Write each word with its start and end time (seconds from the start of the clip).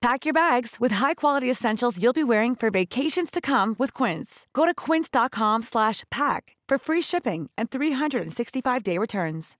Pack 0.00 0.24
your 0.24 0.32
bags 0.32 0.76
with 0.80 0.92
high-quality 0.92 1.50
essentials 1.50 2.02
you'll 2.02 2.14
be 2.14 2.24
wearing 2.24 2.54
for 2.54 2.70
vacations 2.70 3.30
to 3.30 3.38
come 3.38 3.76
with 3.78 3.92
Quince. 3.92 4.46
Go 4.54 4.64
to 4.64 4.72
quince.com 4.72 5.60
slash 5.60 6.04
pack 6.10 6.56
for 6.66 6.78
free 6.78 7.02
shipping 7.02 7.50
and 7.58 7.70
365-day 7.70 8.96
returns. 8.96 9.58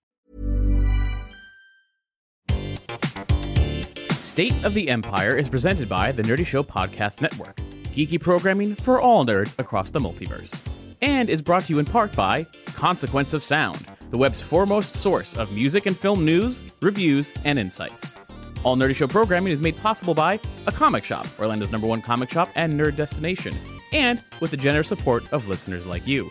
State 4.13 4.55
of 4.65 4.73
the 4.73 4.89
Empire 4.89 5.37
is 5.37 5.51
presented 5.51 5.91
by 5.91 6.11
the 6.11 6.23
Nerdy 6.23 6.47
Show 6.47 6.63
Podcast 6.63 7.21
Network, 7.21 7.57
geeky 7.91 8.19
programming 8.19 8.75
for 8.75 8.99
all 8.99 9.27
nerds 9.27 9.59
across 9.59 9.91
the 9.91 9.99
multiverse, 9.99 10.67
and 11.03 11.29
is 11.29 11.43
brought 11.43 11.65
to 11.65 11.75
you 11.75 11.81
in 11.81 11.85
part 11.85 12.17
by 12.17 12.47
Consequence 12.77 13.35
of 13.35 13.43
Sound, 13.43 13.85
the 14.09 14.17
web's 14.17 14.41
foremost 14.41 14.95
source 14.97 15.37
of 15.37 15.53
music 15.53 15.85
and 15.85 15.95
film 15.97 16.25
news, 16.25 16.63
reviews, 16.81 17.31
and 17.45 17.59
insights. 17.59 18.20
All 18.63 18.77
Nerdy 18.77 18.95
Show 18.95 19.07
programming 19.07 19.55
is 19.55 19.63
made 19.63 19.77
possible 19.79 20.13
by 20.13 20.39
A 20.67 20.73
Comic 20.73 21.03
Shop, 21.03 21.27
Orlando's 21.39 21.73
number 21.73 21.87
one 21.87 22.03
comic 22.03 22.31
shop 22.31 22.51
and 22.57 22.79
nerd 22.79 22.95
destination, 22.95 23.55
and 23.95 24.23
with 24.41 24.51
the 24.51 24.57
generous 24.57 24.89
support 24.89 25.33
of 25.33 25.49
listeners 25.49 25.87
like 25.87 26.07
you. 26.07 26.31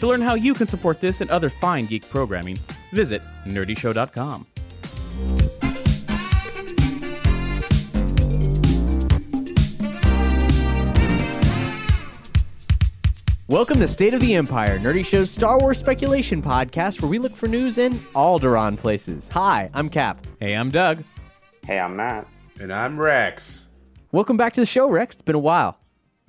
To 0.00 0.06
learn 0.06 0.20
how 0.20 0.34
you 0.34 0.52
can 0.52 0.66
support 0.66 1.00
this 1.00 1.22
and 1.22 1.30
other 1.30 1.48
fine 1.48 1.86
geek 1.86 2.08
programming, 2.10 2.58
visit 2.92 3.22
nerdyshow.com. 3.46 4.46
Welcome 13.48 13.78
to 13.78 13.88
State 13.88 14.12
of 14.12 14.20
the 14.20 14.34
Empire, 14.34 14.78
Nerdy 14.78 15.02
Show's 15.02 15.30
Star 15.30 15.58
Wars 15.58 15.78
speculation 15.78 16.42
podcast 16.42 17.00
where 17.00 17.10
we 17.10 17.18
look 17.18 17.32
for 17.32 17.48
news 17.48 17.78
in 17.78 17.94
Alderaan 18.14 18.76
places. 18.76 19.28
Hi, 19.28 19.70
I'm 19.72 19.88
Cap. 19.88 20.26
Hey, 20.38 20.52
I'm 20.52 20.70
Doug. 20.70 21.02
Hey, 21.68 21.78
I'm 21.78 21.96
Matt. 21.96 22.26
And 22.58 22.72
I'm 22.72 22.98
Rex. 22.98 23.68
Welcome 24.10 24.38
back 24.38 24.54
to 24.54 24.62
the 24.62 24.64
show, 24.64 24.88
Rex. 24.88 25.16
It's 25.16 25.20
been 25.20 25.34
a 25.34 25.38
while. 25.38 25.78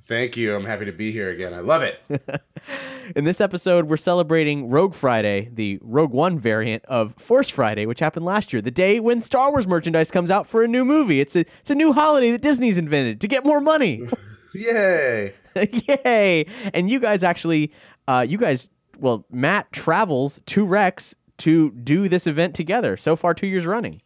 Thank 0.06 0.36
you. 0.36 0.54
I'm 0.54 0.66
happy 0.66 0.84
to 0.84 0.92
be 0.92 1.14
here 1.14 1.30
again. 1.30 1.54
I 1.54 1.62
love 1.62 1.82
it. 1.82 2.02
In 3.16 3.24
this 3.24 3.40
episode, 3.40 3.86
we're 3.86 3.96
celebrating 3.96 4.70
Rogue 4.70 4.94
Friday, 4.94 5.50
the 5.54 5.80
Rogue 5.82 6.12
One 6.12 6.38
variant 6.38 6.84
of 6.88 7.16
Force 7.16 7.48
Friday, 7.48 7.86
which 7.86 8.02
happened 8.02 8.26
last 8.26 8.52
year, 8.52 8.62
the 8.62 8.70
day 8.70 9.00
when 9.00 9.22
Star 9.22 9.50
Wars 9.50 9.66
merchandise 9.66 10.12
comes 10.12 10.30
out 10.30 10.46
for 10.46 10.62
a 10.62 10.68
new 10.68 10.84
movie. 10.84 11.22
It's 11.22 11.38
a 11.38 11.46
it's 11.62 11.72
a 11.72 11.76
new 11.76 11.94
holiday 11.94 12.32
that 12.32 12.42
Disney's 12.42 12.76
invented 12.76 13.22
to 13.22 13.28
get 13.30 13.46
more 13.46 13.62
money. 13.62 14.10
Yay. 14.54 15.36
Yay! 15.56 16.46
And 16.74 16.90
you 16.90 17.00
guys 17.00 17.24
actually, 17.24 17.72
uh, 18.10 18.26
you 18.28 18.38
guys, 18.38 18.70
well, 19.00 19.26
Matt 19.32 19.72
travels 19.72 20.42
to 20.48 20.66
Rex 20.66 21.16
to 21.38 21.72
do 21.72 22.10
this 22.10 22.28
event 22.28 22.56
together. 22.56 22.98
So 22.98 23.16
far, 23.16 23.34
two 23.34 23.48
years 23.48 23.66
running. 23.66 24.02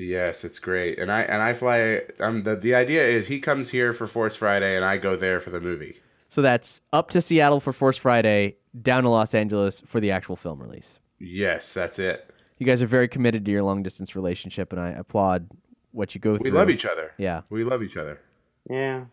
Yes, 0.00 0.44
it's 0.44 0.58
great. 0.58 0.98
And 0.98 1.12
I 1.12 1.22
and 1.22 1.42
I 1.42 1.52
fly. 1.52 2.02
Um, 2.20 2.42
the 2.42 2.56
the 2.56 2.74
idea 2.74 3.02
is 3.02 3.28
he 3.28 3.38
comes 3.38 3.70
here 3.70 3.92
for 3.92 4.06
Force 4.06 4.34
Friday, 4.34 4.74
and 4.74 4.84
I 4.84 4.96
go 4.96 5.14
there 5.14 5.40
for 5.40 5.50
the 5.50 5.60
movie. 5.60 6.00
So 6.28 6.40
that's 6.42 6.80
up 6.92 7.10
to 7.10 7.20
Seattle 7.20 7.60
for 7.60 7.72
Force 7.72 7.96
Friday, 7.96 8.56
down 8.80 9.02
to 9.02 9.10
Los 9.10 9.34
Angeles 9.34 9.80
for 9.80 10.00
the 10.00 10.10
actual 10.10 10.36
film 10.36 10.62
release. 10.62 10.98
Yes, 11.18 11.72
that's 11.72 11.98
it. 11.98 12.32
You 12.56 12.66
guys 12.66 12.82
are 12.82 12.86
very 12.86 13.08
committed 13.08 13.44
to 13.44 13.50
your 13.50 13.62
long 13.62 13.82
distance 13.82 14.16
relationship, 14.16 14.72
and 14.72 14.80
I 14.80 14.90
applaud 14.90 15.48
what 15.92 16.14
you 16.14 16.20
go 16.20 16.36
through. 16.36 16.50
We 16.50 16.56
love 16.56 16.70
each 16.70 16.86
other. 16.86 17.12
Yeah. 17.18 17.42
we 17.50 17.64
love 17.64 17.82
each 17.82 17.96
other. 17.96 18.20
Yeah. 18.68 19.04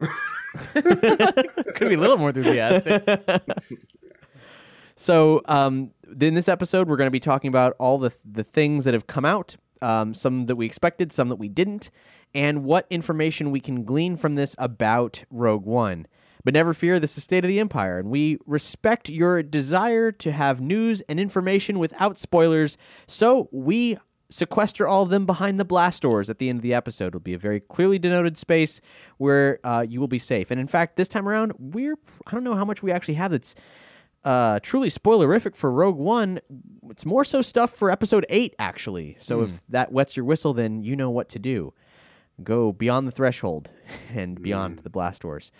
Could 0.74 1.88
be 1.88 1.94
a 1.94 1.98
little 1.98 2.16
more 2.16 2.30
enthusiastic. 2.30 3.04
So, 4.96 5.40
um, 5.46 5.92
in 6.20 6.34
this 6.34 6.46
episode, 6.46 6.86
we're 6.86 6.98
going 6.98 7.06
to 7.06 7.10
be 7.10 7.20
talking 7.20 7.48
about 7.48 7.74
all 7.78 7.96
the 7.96 8.12
the 8.22 8.44
things 8.44 8.84
that 8.84 8.92
have 8.92 9.06
come 9.06 9.24
out, 9.24 9.56
um, 9.82 10.14
some 10.14 10.46
that 10.46 10.56
we 10.56 10.66
expected, 10.66 11.12
some 11.12 11.28
that 11.28 11.36
we 11.36 11.48
didn't, 11.48 11.90
and 12.34 12.64
what 12.64 12.86
information 12.90 13.50
we 13.50 13.60
can 13.60 13.84
glean 13.84 14.16
from 14.16 14.34
this 14.34 14.54
about 14.58 15.24
Rogue 15.30 15.64
One. 15.64 16.06
But 16.44 16.54
never 16.54 16.72
fear, 16.72 16.98
this 16.98 17.18
is 17.18 17.24
State 17.24 17.44
of 17.44 17.48
the 17.48 17.60
Empire, 17.60 17.98
and 17.98 18.08
we 18.08 18.38
respect 18.46 19.08
your 19.08 19.42
desire 19.42 20.10
to 20.12 20.32
have 20.32 20.60
news 20.60 21.02
and 21.02 21.20
information 21.20 21.78
without 21.78 22.18
spoilers. 22.18 22.78
So 23.06 23.48
we 23.52 23.98
sequester 24.30 24.86
all 24.86 25.02
of 25.02 25.10
them 25.10 25.26
behind 25.26 25.58
the 25.58 25.64
blast 25.64 26.02
doors 26.02 26.30
at 26.30 26.38
the 26.38 26.48
end 26.48 26.60
of 26.60 26.62
the 26.62 26.72
episode. 26.72 27.08
It'll 27.08 27.20
be 27.20 27.34
a 27.34 27.38
very 27.38 27.60
clearly 27.60 27.98
denoted 27.98 28.38
space 28.38 28.80
where 29.18 29.58
uh, 29.64 29.84
you 29.86 30.00
will 30.00 30.08
be 30.08 30.20
safe. 30.20 30.50
And 30.50 30.60
in 30.60 30.68
fact, 30.68 30.96
this 30.96 31.08
time 31.08 31.28
around, 31.28 31.52
we're 31.58 31.96
I 32.26 32.30
don't 32.30 32.44
know 32.44 32.54
how 32.54 32.64
much 32.64 32.82
we 32.82 32.92
actually 32.92 33.14
have 33.14 33.32
that's 33.32 33.54
uh, 34.24 34.60
truly 34.60 34.90
spoilerific 34.90 35.56
for 35.56 35.70
Rogue 35.70 35.96
One. 35.96 36.40
It's 36.90 37.06
more 37.06 37.24
so 37.24 37.42
stuff 37.42 37.70
for 37.70 37.90
Episode 37.90 38.26
Eight, 38.28 38.54
actually. 38.58 39.16
So 39.18 39.42
if 39.42 39.62
that 39.68 39.92
wets 39.92 40.16
your 40.16 40.24
whistle, 40.24 40.52
then 40.52 40.82
you 40.82 40.96
know 40.96 41.10
what 41.10 41.28
to 41.30 41.38
do. 41.38 41.72
Go 42.42 42.72
beyond 42.72 43.06
the 43.06 43.12
threshold 43.12 43.70
and 44.14 44.40
beyond 44.40 44.80
the 44.80 44.90
blast 44.90 45.22
doors. 45.22 45.52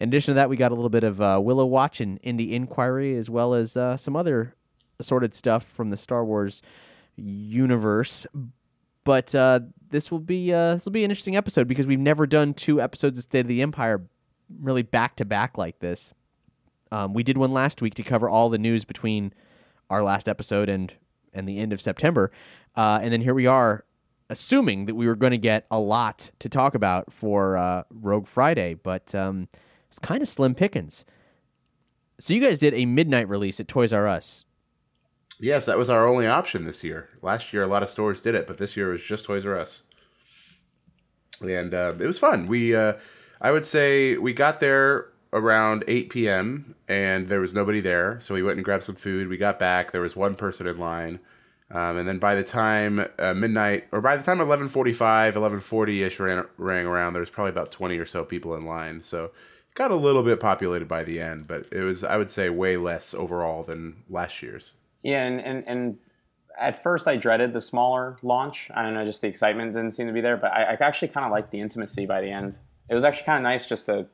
In 0.00 0.08
addition 0.08 0.32
to 0.32 0.34
that, 0.34 0.50
we 0.50 0.56
got 0.56 0.72
a 0.72 0.74
little 0.74 0.90
bit 0.90 1.04
of 1.04 1.20
uh, 1.20 1.38
Willow 1.42 1.64
Watch 1.64 2.00
and 2.00 2.20
Indie 2.22 2.50
Inquiry, 2.50 3.16
as 3.16 3.30
well 3.30 3.54
as 3.54 3.76
uh, 3.76 3.96
some 3.96 4.16
other 4.16 4.56
assorted 4.98 5.34
stuff 5.34 5.64
from 5.64 5.90
the 5.90 5.96
Star 5.96 6.24
Wars 6.24 6.60
universe. 7.16 8.26
But 9.04 9.34
uh, 9.34 9.60
this 9.90 10.10
will 10.10 10.18
be 10.18 10.52
uh, 10.52 10.74
this 10.74 10.84
will 10.84 10.92
be 10.92 11.04
an 11.04 11.10
interesting 11.10 11.36
episode 11.36 11.68
because 11.68 11.86
we've 11.86 12.00
never 12.00 12.26
done 12.26 12.52
two 12.54 12.80
episodes 12.80 13.18
of 13.18 13.24
State 13.24 13.40
of 13.40 13.48
the 13.48 13.62
Empire 13.62 14.02
really 14.60 14.82
back 14.82 15.16
to 15.16 15.24
back 15.24 15.56
like 15.56 15.78
this. 15.78 16.12
Um, 16.92 17.14
we 17.14 17.22
did 17.22 17.38
one 17.38 17.52
last 17.52 17.80
week 17.80 17.94
to 17.94 18.02
cover 18.02 18.28
all 18.28 18.50
the 18.50 18.58
news 18.58 18.84
between 18.84 19.32
our 19.88 20.02
last 20.02 20.28
episode 20.28 20.68
and 20.68 20.94
and 21.32 21.48
the 21.48 21.58
end 21.58 21.72
of 21.72 21.80
September, 21.80 22.30
uh, 22.76 23.00
and 23.02 23.10
then 23.10 23.22
here 23.22 23.32
we 23.32 23.46
are, 23.46 23.86
assuming 24.28 24.84
that 24.84 24.94
we 24.94 25.06
were 25.06 25.16
going 25.16 25.30
to 25.30 25.38
get 25.38 25.66
a 25.70 25.78
lot 25.78 26.30
to 26.38 26.48
talk 26.50 26.74
about 26.74 27.10
for 27.10 27.56
uh, 27.56 27.84
Rogue 27.90 28.26
Friday, 28.26 28.74
but 28.74 29.14
um, 29.14 29.48
it's 29.88 29.98
kind 29.98 30.20
of 30.20 30.28
slim 30.28 30.54
pickings. 30.54 31.06
So 32.20 32.34
you 32.34 32.40
guys 32.40 32.58
did 32.58 32.74
a 32.74 32.84
midnight 32.84 33.26
release 33.30 33.58
at 33.60 33.66
Toys 33.66 33.94
R 33.94 34.06
Us. 34.06 34.44
Yes, 35.40 35.64
that 35.64 35.78
was 35.78 35.88
our 35.88 36.06
only 36.06 36.26
option 36.26 36.66
this 36.66 36.84
year. 36.84 37.08
Last 37.22 37.54
year, 37.54 37.62
a 37.62 37.66
lot 37.66 37.82
of 37.82 37.88
stores 37.88 38.20
did 38.20 38.34
it, 38.34 38.46
but 38.46 38.58
this 38.58 38.76
year 38.76 38.90
it 38.90 38.92
was 38.92 39.02
just 39.02 39.24
Toys 39.24 39.46
R 39.46 39.58
Us, 39.58 39.84
and 41.40 41.72
uh, 41.72 41.94
it 41.98 42.06
was 42.06 42.18
fun. 42.18 42.44
We, 42.44 42.76
uh, 42.76 42.94
I 43.40 43.50
would 43.50 43.64
say, 43.64 44.18
we 44.18 44.34
got 44.34 44.60
there 44.60 45.11
around 45.32 45.84
8 45.88 46.10
p.m. 46.10 46.74
and 46.88 47.28
there 47.28 47.40
was 47.40 47.54
nobody 47.54 47.80
there, 47.80 48.20
so 48.20 48.34
we 48.34 48.42
went 48.42 48.56
and 48.56 48.64
grabbed 48.64 48.84
some 48.84 48.94
food. 48.94 49.28
We 49.28 49.36
got 49.36 49.58
back, 49.58 49.92
there 49.92 50.00
was 50.00 50.14
one 50.14 50.34
person 50.34 50.66
in 50.66 50.78
line, 50.78 51.20
um, 51.70 51.96
and 51.96 52.06
then 52.06 52.18
by 52.18 52.34
the 52.34 52.44
time 52.44 53.06
uh, 53.18 53.32
midnight, 53.32 53.86
or 53.92 54.00
by 54.00 54.16
the 54.16 54.22
time 54.22 54.38
11:45, 54.38 55.32
11:40 55.32 56.06
ish 56.06 56.20
ran 56.20 56.44
rang 56.58 56.86
around, 56.86 57.14
there 57.14 57.20
was 57.20 57.30
probably 57.30 57.50
about 57.50 57.72
20 57.72 57.98
or 57.98 58.04
so 58.04 58.24
people 58.24 58.54
in 58.54 58.66
line. 58.66 59.02
So 59.02 59.24
it 59.24 59.74
got 59.74 59.90
a 59.90 59.96
little 59.96 60.22
bit 60.22 60.38
populated 60.38 60.86
by 60.86 61.02
the 61.02 61.18
end, 61.18 61.48
but 61.48 61.66
it 61.72 61.80
was, 61.80 62.04
I 62.04 62.18
would 62.18 62.30
say, 62.30 62.50
way 62.50 62.76
less 62.76 63.14
overall 63.14 63.62
than 63.62 64.02
last 64.10 64.42
year's. 64.42 64.74
Yeah, 65.02 65.24
and, 65.24 65.40
and, 65.40 65.64
and 65.66 65.98
at 66.60 66.82
first 66.82 67.08
I 67.08 67.16
dreaded 67.16 67.54
the 67.54 67.60
smaller 67.60 68.18
launch. 68.22 68.68
I 68.74 68.82
don't 68.82 68.92
know, 68.92 69.04
just 69.06 69.22
the 69.22 69.28
excitement 69.28 69.72
didn't 69.72 69.92
seem 69.92 70.06
to 70.08 70.12
be 70.12 70.20
there, 70.20 70.36
but 70.36 70.52
I, 70.52 70.64
I 70.64 70.76
actually 70.80 71.08
kind 71.08 71.24
of 71.24 71.32
liked 71.32 71.50
the 71.50 71.60
intimacy 71.60 72.04
by 72.04 72.20
the 72.20 72.30
end. 72.30 72.58
It 72.90 72.94
was 72.94 73.02
actually 73.02 73.24
kind 73.24 73.38
of 73.38 73.44
nice 73.44 73.66
just 73.66 73.86
to 73.86 74.06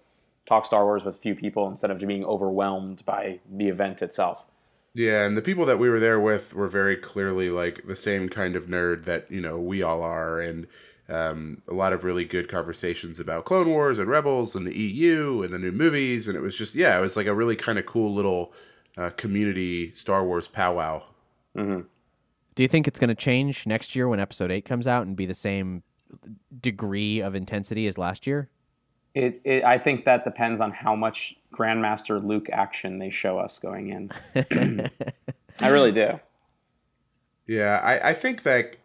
talk 0.49 0.65
Star 0.65 0.85
Wars 0.85 1.05
with 1.05 1.17
a 1.17 1.19
few 1.19 1.35
people 1.35 1.69
instead 1.69 1.91
of 1.91 1.99
being 1.99 2.25
overwhelmed 2.25 3.05
by 3.05 3.39
the 3.51 3.69
event 3.69 4.01
itself. 4.01 4.47
Yeah, 4.95 5.27
and 5.27 5.37
the 5.37 5.43
people 5.43 5.67
that 5.67 5.79
we 5.79 5.91
were 5.91 6.01
there 6.01 6.19
with 6.19 6.55
were 6.55 6.67
very 6.67 6.97
clearly 6.97 7.51
like 7.51 7.87
the 7.87 7.95
same 7.95 8.29
kind 8.29 8.57
of 8.57 8.67
nerd 8.67 9.05
that 9.05 9.31
you 9.31 9.41
know 9.41 9.59
we 9.59 9.83
all 9.83 10.03
are, 10.03 10.41
and 10.41 10.67
um, 11.09 11.63
a 11.69 11.75
lot 11.75 11.93
of 11.93 12.03
really 12.03 12.25
good 12.25 12.49
conversations 12.49 13.21
about 13.21 13.45
Clone 13.45 13.69
Wars 13.69 13.99
and 13.99 14.09
Rebels 14.09 14.57
and 14.57 14.67
the 14.67 14.77
EU 14.77 15.43
and 15.43 15.53
the 15.53 15.59
new 15.59 15.71
movies, 15.71 16.27
and 16.27 16.37
it 16.37 16.41
was 16.41 16.57
just 16.57 16.75
yeah, 16.75 16.99
it 16.99 17.03
was 17.03 17.17
like 17.17 17.27
a 17.27 17.35
really 17.35 17.55
kind 17.55 17.79
of 17.79 17.85
cool 17.85 18.15
little 18.15 18.53
uh, 18.97 19.11
community 19.11 19.93
Star 19.93 20.25
Wars 20.25 20.49
powwow. 20.49 21.03
hmm 21.55 21.83
Do 22.55 22.63
you 22.63 22.69
think 22.69 22.89
it's 22.89 22.99
going 22.99 23.09
to 23.09 23.15
change 23.15 23.67
next 23.67 23.95
year 23.95 24.09
when 24.09 24.19
Episode 24.19 24.51
Eight 24.51 24.65
comes 24.65 24.87
out 24.87 25.07
and 25.07 25.15
be 25.15 25.27
the 25.27 25.35
same 25.35 25.83
degree 26.61 27.21
of 27.21 27.35
intensity 27.35 27.87
as 27.87 27.99
last 27.99 28.27
year? 28.27 28.49
It, 29.15 29.41
it, 29.45 29.65
I 29.65 29.79
think 29.79 30.05
that 30.05 30.25
depends 30.25 30.61
on 30.61 30.71
how 30.71 30.95
much 30.95 31.37
Grandmaster 31.53 32.25
Luke 32.25 32.49
action 32.51 32.99
they 32.99 33.11
show 33.11 33.39
us 33.39 33.59
going 33.59 33.89
in. 33.89 34.11
I 35.61 35.69
really 35.69 35.93
do. 35.93 36.21
Yeah, 37.47 37.81
I, 37.83 38.11
I 38.11 38.15
think 38.15 38.43
that 38.45 38.77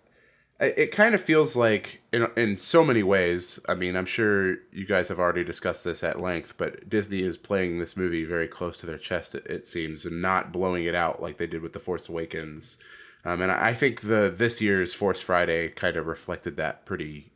it 0.59 0.77
it 0.77 0.91
kind 0.91 1.13
of 1.13 1.21
feels 1.21 1.55
like 1.55 2.01
in 2.11 2.27
in 2.37 2.57
so 2.57 2.83
many 2.83 3.03
ways. 3.03 3.59
I 3.67 3.73
mean, 3.75 3.95
I'm 3.95 4.05
sure 4.05 4.55
you 4.71 4.85
guys 4.87 5.09
have 5.09 5.19
already 5.19 5.43
discussed 5.43 5.83
this 5.83 6.03
at 6.03 6.19
length, 6.19 6.53
but 6.57 6.89
Disney 6.89 7.21
is 7.21 7.37
playing 7.37 7.79
this 7.79 7.97
movie 7.97 8.23
very 8.23 8.47
close 8.47 8.77
to 8.77 8.85
their 8.85 8.97
chest. 8.97 9.35
It, 9.35 9.45
it 9.45 9.67
seems, 9.67 10.05
and 10.05 10.21
not 10.21 10.51
blowing 10.51 10.85
it 10.85 10.95
out 10.95 11.21
like 11.21 11.37
they 11.37 11.47
did 11.47 11.61
with 11.61 11.73
the 11.73 11.79
Force 11.79 12.07
Awakens. 12.09 12.77
Um, 13.25 13.41
and 13.41 13.51
I 13.51 13.73
think 13.73 14.01
the 14.01 14.33
this 14.35 14.61
year's 14.61 14.93
Force 14.93 15.19
Friday 15.19 15.69
kind 15.69 15.97
of 15.97 16.07
reflected 16.07 16.57
that 16.57 16.85
pretty 16.85 17.31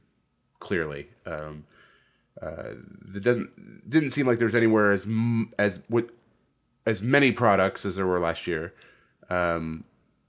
clearly. 0.60 1.10
Um, 1.26 1.66
uh, 2.42 2.74
it 3.16 3.24
doesn't 3.24 3.90
didn't 3.90 4.12
seem 4.12 4.28
like 4.28 4.40
there's 4.40 4.56
anywhere 4.56 4.92
as 4.92 5.06
m- 5.06 5.54
as 5.58 5.80
with 5.90 6.12
as 6.86 7.02
many 7.02 7.32
products 7.32 7.86
as 7.86 7.96
there 7.96 8.08
were 8.08 8.20
last 8.20 8.48
year, 8.48 8.74
um, 9.30 9.84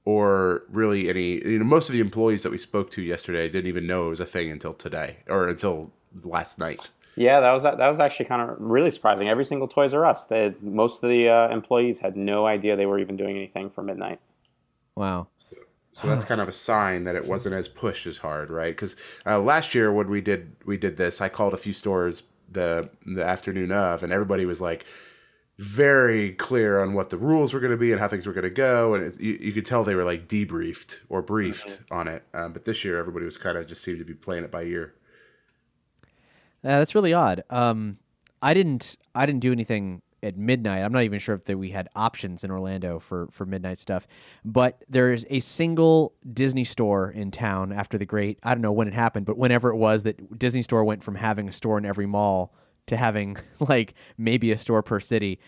or 0.05 0.63
really 0.71 1.09
any. 1.09 1.45
You 1.45 1.59
know, 1.59 1.65
most 1.65 1.89
of 1.89 1.93
the 1.93 2.01
employees 2.01 2.43
that 2.43 2.53
we 2.53 2.59
spoke 2.59 2.91
to 2.93 3.03
yesterday 3.03 3.49
didn't 3.49 3.69
even 3.69 3.87
know 3.87 4.07
it 4.07 4.11
was 4.11 4.21
a 4.21 4.27
thing 4.27 4.51
until 4.51 4.75
today 4.75 5.19
or 5.29 5.49
until 5.49 5.91
last 6.23 6.59
night. 6.59 6.89
Yeah, 7.17 7.41
that 7.41 7.53
was 7.53 7.65
that 7.65 7.79
was 7.79 7.99
actually 7.99 8.27
kind 8.27 8.49
of 8.49 8.57
really 8.61 8.93
surprising. 8.93 9.29
Every 9.29 9.45
single 9.45 9.67
Toys 9.67 9.93
R 9.93 10.05
Us, 10.05 10.27
they, 10.27 10.55
most 10.61 11.03
of 11.03 11.11
the 11.11 11.29
uh, 11.29 11.49
employees 11.49 11.99
had 11.99 12.17
no 12.17 12.47
idea 12.47 12.77
they 12.77 12.87
were 12.87 13.01
even 13.01 13.17
doing 13.17 13.37
anything 13.37 13.71
for 13.71 13.83
midnight. 13.83 14.21
Wow. 14.95 15.27
So 15.93 16.07
that's 16.07 16.25
kind 16.25 16.41
of 16.41 16.47
a 16.47 16.53
sign 16.53 17.05
that 17.05 17.17
it 17.17 17.27
wasn't 17.27 17.57
as 17.57 17.67
pushed 17.67 18.07
as 18.07 18.19
hard, 18.19 18.51
right? 18.51 18.75
Because 18.75 18.95
uh, 19.27 19.41
last 19.41 19.75
year 19.75 19.93
when 19.93 20.09
we 20.09 20.21
did 20.21 20.55
we 20.65 20.77
did 20.77 20.97
this, 20.97 21.21
I 21.21 21.29
called 21.29 21.55
a 21.55 21.57
few 21.57 21.73
stores 21.73 22.23
the 22.51 22.89
the 23.05 23.25
afternoon 23.25 23.73
of, 23.73 24.03
and 24.03 24.13
everybody 24.13 24.47
was 24.47 24.61
like 24.61 24.87
very 25.59 26.33
clear 26.33 26.81
on 26.81 26.95
what 26.95 27.11
the 27.11 27.17
rules 27.17 27.53
were 27.53 27.59
going 27.59 27.73
to 27.73 27.77
be 27.77 27.91
and 27.91 28.01
how 28.01 28.07
things 28.07 28.27
were 28.27 28.33
going 28.33 28.45
to 28.45 28.51
go, 28.51 28.95
and 28.95 29.19
you, 29.21 29.39
you 29.41 29.53
could 29.53 29.67
tell 29.67 29.83
they 29.83 29.97
were 29.97 30.05
like 30.05 30.29
debriefed 30.29 30.99
or 31.09 31.21
briefed 31.21 31.81
on 31.91 32.07
it. 32.07 32.23
Um, 32.33 32.53
but 32.53 32.65
this 32.65 32.85
year, 32.85 32.97
everybody 32.97 33.25
was 33.25 33.37
kind 33.37 33.59
of 33.59 33.67
just 33.67 33.83
seemed 33.83 33.99
to 33.99 34.05
be 34.05 34.15
playing 34.15 34.45
it 34.45 34.53
by 34.53 34.63
ear. 34.63 34.95
Uh, 36.63 36.79
that's 36.79 36.95
really 36.95 37.13
odd. 37.13 37.43
Um, 37.51 37.99
I 38.41 38.55
didn't. 38.55 38.97
I 39.15 39.27
didn't 39.27 39.41
do 39.41 39.51
anything 39.51 40.03
at 40.23 40.37
midnight. 40.37 40.83
I'm 40.83 40.93
not 40.93 41.05
even 41.05 41.19
sure 41.19 41.35
if 41.35 41.45
that 41.45 41.59
we 41.59 41.71
had 41.71 41.89
options 41.95 42.45
in 42.45 42.51
Orlando 42.51 42.99
for 42.99 43.29
for 43.31 43.47
midnight 43.47 43.79
stuff. 43.79 44.07
But 44.45 44.85
there 44.89 45.13
is 45.13 45.27
a 45.31 45.41
single 45.41 46.15
Disney 46.33 46.65
store 46.65 47.11
in 47.11 47.31
town 47.31 47.73
after 47.73 47.99
the 47.99 48.07
great. 48.07 48.39
I 48.43 48.55
don't 48.55 48.63
know 48.63 48.73
when 48.73 48.89
it 48.89 48.95
happened, 48.95 49.27
but 49.27 49.39
whenever 49.39 49.71
it 49.71 49.77
was 49.77 50.03
that 50.05 50.39
Disney 50.39 50.63
store 50.63 50.85
went 50.85 51.05
from 51.05 51.17
having 51.17 51.49
a 51.49 51.53
store 51.53 51.79
in 51.79 51.85
every 51.85 52.07
mall 52.07 52.55
to 52.87 52.97
having 52.97 53.37
like 53.61 53.95
maybe 54.17 54.51
a 54.51 54.59
store 54.59 54.83
per 54.83 55.01
city. 55.01 55.39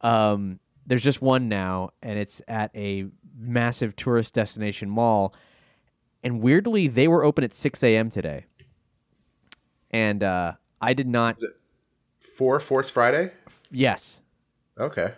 Um, 0.00 0.60
there's 0.86 1.04
just 1.04 1.22
one 1.22 1.48
now, 1.48 1.90
and 2.02 2.18
it's 2.18 2.42
at 2.48 2.74
a 2.74 3.06
massive 3.38 3.96
tourist 3.96 4.34
destination 4.34 4.88
mall. 4.88 5.34
And 6.22 6.40
weirdly, 6.40 6.88
they 6.88 7.08
were 7.08 7.24
open 7.24 7.44
at 7.44 7.54
6 7.54 7.82
a.m. 7.82 8.10
today. 8.10 8.44
And 9.90 10.22
uh, 10.22 10.54
I 10.80 10.94
did 10.94 11.08
not. 11.08 11.38
For 12.40 12.58
Force 12.58 12.88
Friday, 12.88 13.32
Yes, 13.70 14.22
okay. 14.78 15.12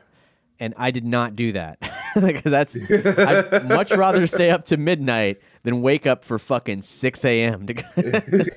and 0.59 0.75
I 0.77 0.91
did 0.91 1.05
not 1.05 1.37
do 1.37 1.53
that 1.53 1.79
because 2.21 2.51
that's 2.51 2.75
I'd 2.77 3.69
much 3.69 3.93
rather 3.93 4.27
stay 4.27 4.51
up 4.51 4.65
to 4.67 4.77
midnight 4.77 5.41
than 5.63 5.83
wake 5.83 6.05
up 6.05 6.25
for 6.25 6.37
fucking 6.41 6.83
6 6.83 7.25
a.m. 7.25 7.69
to 7.69 7.75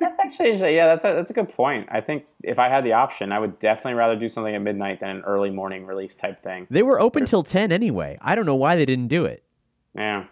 That's 0.00 0.18
actually 0.18 0.74
yeah, 0.74 0.86
that's 0.86 1.04
a, 1.04 1.12
that's 1.12 1.30
a 1.30 1.34
good 1.34 1.50
point. 1.50 1.88
I 1.92 2.00
think 2.00 2.24
if 2.42 2.58
I 2.58 2.70
had 2.70 2.84
the 2.86 2.94
option, 2.94 3.32
I 3.32 3.38
would 3.38 3.58
definitely 3.58 3.98
rather 3.98 4.16
do 4.18 4.30
something 4.30 4.54
at 4.54 4.62
midnight 4.62 5.00
than 5.00 5.10
an 5.10 5.20
early 5.26 5.50
morning 5.50 5.84
release 5.84 6.16
type 6.16 6.42
thing. 6.42 6.66
They 6.70 6.82
were 6.82 6.98
open 6.98 7.26
till 7.26 7.42
10 7.42 7.70
anyway. 7.70 8.16
I 8.22 8.34
don't 8.34 8.46
know 8.46 8.56
why 8.56 8.76
they 8.76 8.86
didn't 8.86 9.08
do 9.08 9.26
it. 9.26 9.44
Yeah. 9.94 10.24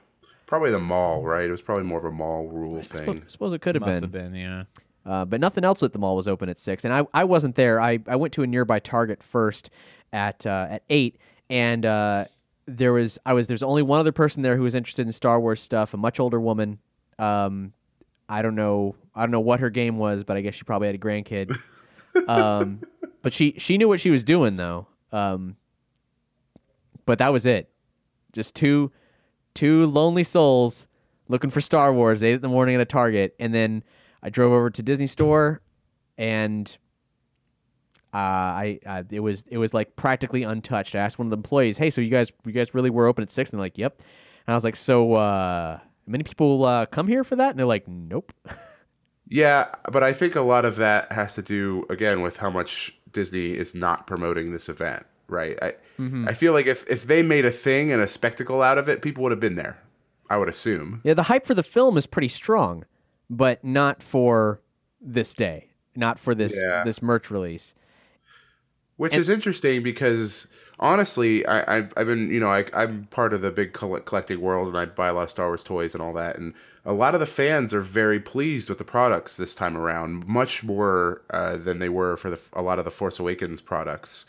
Probably 0.47 0.71
the 0.71 0.79
mall, 0.79 1.23
right? 1.23 1.45
It 1.45 1.51
was 1.51 1.61
probably 1.61 1.85
more 1.85 1.99
of 1.99 2.07
a 2.07 2.11
mall 2.13 2.47
rule 2.49 2.81
thing. 2.81 3.03
I 3.03 3.05
thing. 3.05 3.25
suppose 3.29 3.53
it 3.53 3.61
could 3.61 3.75
have 3.75 3.83
been. 3.83 3.91
Must 3.91 4.01
have 4.01 4.13
been, 4.13 4.35
yeah. 4.35 4.63
Uh, 5.09 5.25
but 5.25 5.41
nothing 5.41 5.65
else 5.65 5.83
at 5.83 5.95
the 5.95 5.99
mall 5.99 6.15
was 6.15 6.29
open 6.29 6.51
at 6.51 6.59
six, 6.59 6.85
and 6.85 6.93
I, 6.93 7.07
I 7.15 7.25
wasn't 7.25 7.55
there. 7.55 7.81
I, 7.81 7.99
I 8.07 8.17
went 8.17 8.35
to 8.35 8.43
a 8.43 8.47
nearby 8.47 8.79
Target 8.79 9.23
first 9.23 9.71
at 10.13 10.47
uh, 10.47 10.67
at 10.69 10.83
eight, 10.91 11.17
and 11.49 11.87
uh, 11.87 12.27
there 12.67 12.93
was 12.93 13.19
I 13.25 13.33
was 13.33 13.47
there's 13.47 13.63
only 13.63 13.81
one 13.81 14.01
other 14.01 14.13
person 14.13 14.43
there 14.43 14.59
who 14.59 14.65
was 14.65 14.75
interested 14.75 15.07
in 15.07 15.13
Star 15.15 15.41
Wars 15.41 15.63
stuff, 15.63 15.95
a 15.95 15.97
much 15.97 16.21
older 16.21 16.39
woman. 16.39 16.79
Um, 17.19 17.73
I 18.29 18.43
don't 18.43 18.55
know 18.55 18.97
I 19.15 19.23
don't 19.23 19.31
know 19.31 19.41
what 19.41 19.61
her 19.61 19.71
game 19.71 19.97
was, 19.97 20.25
but 20.25 20.37
I 20.37 20.43
guess 20.43 20.55
she 20.55 20.65
probably 20.65 20.89
had 20.89 20.95
a 20.95 20.99
grandkid. 20.99 21.59
um, 22.29 22.83
but 23.23 23.33
she 23.33 23.55
she 23.57 23.79
knew 23.79 23.89
what 23.89 24.01
she 24.01 24.11
was 24.11 24.25
doing 24.25 24.57
though. 24.57 24.89
Um, 25.11 25.57
but 27.07 27.19
that 27.19 27.33
was 27.33 27.47
it. 27.47 27.71
Just 28.35 28.55
two 28.55 28.93
two 29.55 29.87
lonely 29.87 30.23
souls 30.23 30.87
looking 31.29 31.49
for 31.49 31.63
Star 31.63 31.95
Wars 31.95 32.23
eight 32.23 32.35
in 32.35 32.41
the 32.43 32.49
morning 32.49 32.75
at 32.75 32.83
a 32.83 32.85
Target, 32.85 33.35
and 33.41 33.55
then 33.55 33.83
I 34.23 34.31
drove 34.31 34.53
over 34.53 34.71
to 34.71 34.83
Disney 34.83 35.07
Store, 35.07 35.61
and 36.17 36.77
uh, 38.13 38.17
I 38.17 38.81
uh, 38.87 39.03
it 39.11 39.21
was 39.21 39.45
it 39.49 39.59
was 39.59 39.75
like 39.75 39.97
practically 39.97 40.43
untouched. 40.43 40.95
I 40.95 40.99
asked 40.99 41.19
one 41.19 41.27
of 41.27 41.31
the 41.31 41.37
employees, 41.37 41.79
"Hey, 41.79 41.91
so 41.91 42.01
you 42.01 42.11
guys 42.11 42.33
you 42.45 42.53
guys 42.53 42.75
really 42.75 42.91
were 42.91 43.07
open 43.07 43.23
at 43.23 43.31
6? 43.31 43.51
And 43.51 43.59
they're 43.59 43.65
like, 43.65 43.79
"Yep." 43.79 43.99
And 44.47 44.55
I 44.55 44.57
was 44.57 44.65
like, 44.65 44.77
"So 44.77 45.15
uh, 45.15 45.79
many 46.07 46.25
people 46.25 46.65
uh, 46.65 46.87
come 46.87 47.07
here 47.07 47.23
for 47.25 47.37
that?" 47.37 47.51
And 47.51 47.59
they're 47.59 47.67
like, 47.67 47.87
"Nope." 47.89 48.33
Yeah, 49.31 49.67
but 49.93 50.03
I 50.03 50.15
think 50.15 50.37
a 50.37 50.41
lot 50.41 50.65
of 50.65 50.77
that 50.77 51.13
has 51.13 51.35
to 51.35 51.43
do 51.43 51.85
again 51.91 52.23
with 52.23 52.39
how 52.39 52.49
much 52.49 52.99
Disney 53.13 53.51
is 53.51 53.75
not 53.75 54.07
promoting 54.07 54.53
this 54.53 54.71
event, 54.71 55.05
right? 55.29 55.59
I 55.61 55.75
I 56.27 56.33
feel 56.33 56.55
like 56.55 56.65
if 56.65 56.83
if 56.89 57.07
they 57.07 57.23
made 57.23 57.45
a 57.45 57.51
thing 57.51 57.93
and 57.93 58.01
a 58.01 58.09
spectacle 58.09 58.63
out 58.63 58.79
of 58.79 58.89
it, 58.89 59.03
people 59.03 59.23
would 59.25 59.33
have 59.33 59.39
been 59.39 59.57
there. 59.57 59.77
I 60.31 60.39
would 60.39 60.49
assume. 60.49 61.03
yeah, 61.05 61.13
the 61.13 61.25
hype 61.25 61.45
for 61.45 61.53
the 61.53 61.63
film 61.63 61.99
is 61.99 62.07
pretty 62.07 62.29
strong, 62.29 62.87
but 63.31 63.63
not 63.65 64.03
for 64.03 64.61
this 65.01 65.35
day, 65.35 65.69
not 65.95 66.19
for 66.19 66.35
this 66.35 66.61
Yeah. 66.61 66.85
this 66.85 67.03
merch 67.03 67.31
release. 67.31 67.75
Which 68.97 69.15
is 69.15 69.29
interesting 69.29 69.83
because 69.83 70.49
honestly, 70.81 71.47
I, 71.47 71.79
I've, 71.79 71.93
I've 71.97 72.07
been, 72.07 72.33
you 72.33 72.41
know, 72.41 72.49
I, 72.49 72.65
I'm 72.75 73.07
part 73.11 73.33
of 73.33 73.43
the 73.43 73.51
big 73.53 73.73
collecting 73.73 74.41
world 74.41 74.69
and 74.69 74.77
I 74.77 74.87
buy 74.87 75.09
a 75.09 75.15
lot 75.15 75.23
of 75.23 75.31
Star 75.31 75.47
Wars 75.47 75.63
toys 75.63 75.95
and 75.95 76.03
all 76.03 76.13
that. 76.15 76.37
And 76.37 76.53
a 76.85 76.93
lot 76.93 77.15
of 77.15 77.21
the 77.21 77.27
fans 77.27 77.73
are 77.73 77.81
very 77.81 78.19
pleased 78.19 78.69
with 78.69 78.79
the 78.79 78.85
products 78.85 79.37
this 79.37 79.55
time 79.55 79.77
around, 79.77 80.27
much 80.27 80.65
more 80.65 81.23
uh, 81.31 81.57
than 81.57 81.79
they 81.79 81.89
were 81.89 82.17
for 82.17 82.31
the, 82.31 82.41
a 82.53 82.63
lot 82.63 82.81
of 82.81 82.85
the 82.85 82.91
Force 82.91 83.21
Awakens 83.21 83.61
products. 83.61 84.25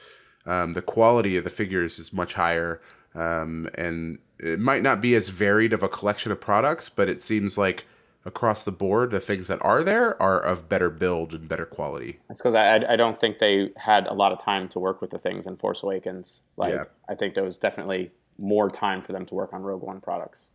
Um, 0.46 0.74
the 0.74 0.82
quality 0.82 1.36
of 1.38 1.44
the 1.44 1.50
figures 1.50 1.98
is 1.98 2.14
much 2.14 2.34
higher. 2.34 2.80
Um, 3.16 3.70
and 3.74 4.20
it 4.40 4.60
might 4.60 4.84
not 4.84 5.02
be 5.02 5.16
as 5.16 5.30
varied 5.30 5.74
of 5.74 5.82
a 5.82 5.90
collection 5.90 6.32
of 6.32 6.40
products, 6.40 6.90
but 6.90 7.10
it 7.10 7.24
seems 7.24 7.58
like 7.58 7.86
across 8.30 8.64
the 8.64 8.72
board, 8.72 9.12
the 9.12 9.20
things 9.20 9.48
that 9.48 9.60
are 9.62 9.84
there 9.84 10.22
are 10.22 10.40
of 10.40 10.70
better 10.70 10.90
build 10.90 11.34
and 11.34 11.50
better 11.50 11.66
quality. 11.66 12.20
That's 12.30 12.40
because 12.40 12.56
I, 12.56 12.76
I 12.94 12.96
don't 12.96 13.20
think 13.20 13.40
they 13.40 13.72
had 13.76 14.08
a 14.08 14.14
lot 14.14 14.32
of 14.32 14.40
time 14.40 14.70
to 14.70 14.80
work 14.80 15.02
with 15.02 15.10
the 15.10 15.18
things 15.18 15.48
in 15.48 15.58
Force 15.58 15.84
Awakens. 15.84 16.44
Like 16.56 16.74
Yeah. 16.74 16.86
I 17.10 17.16
think 17.16 17.34
there 17.34 17.44
was 17.44 17.58
definitely 17.58 18.12
more 18.38 18.70
time 18.70 19.02
for 19.02 19.12
them 19.12 19.26
to 19.26 19.36
work 19.36 19.52
on 19.52 19.64
Rogue 19.64 19.82
One 19.82 20.00
products. 20.00 20.50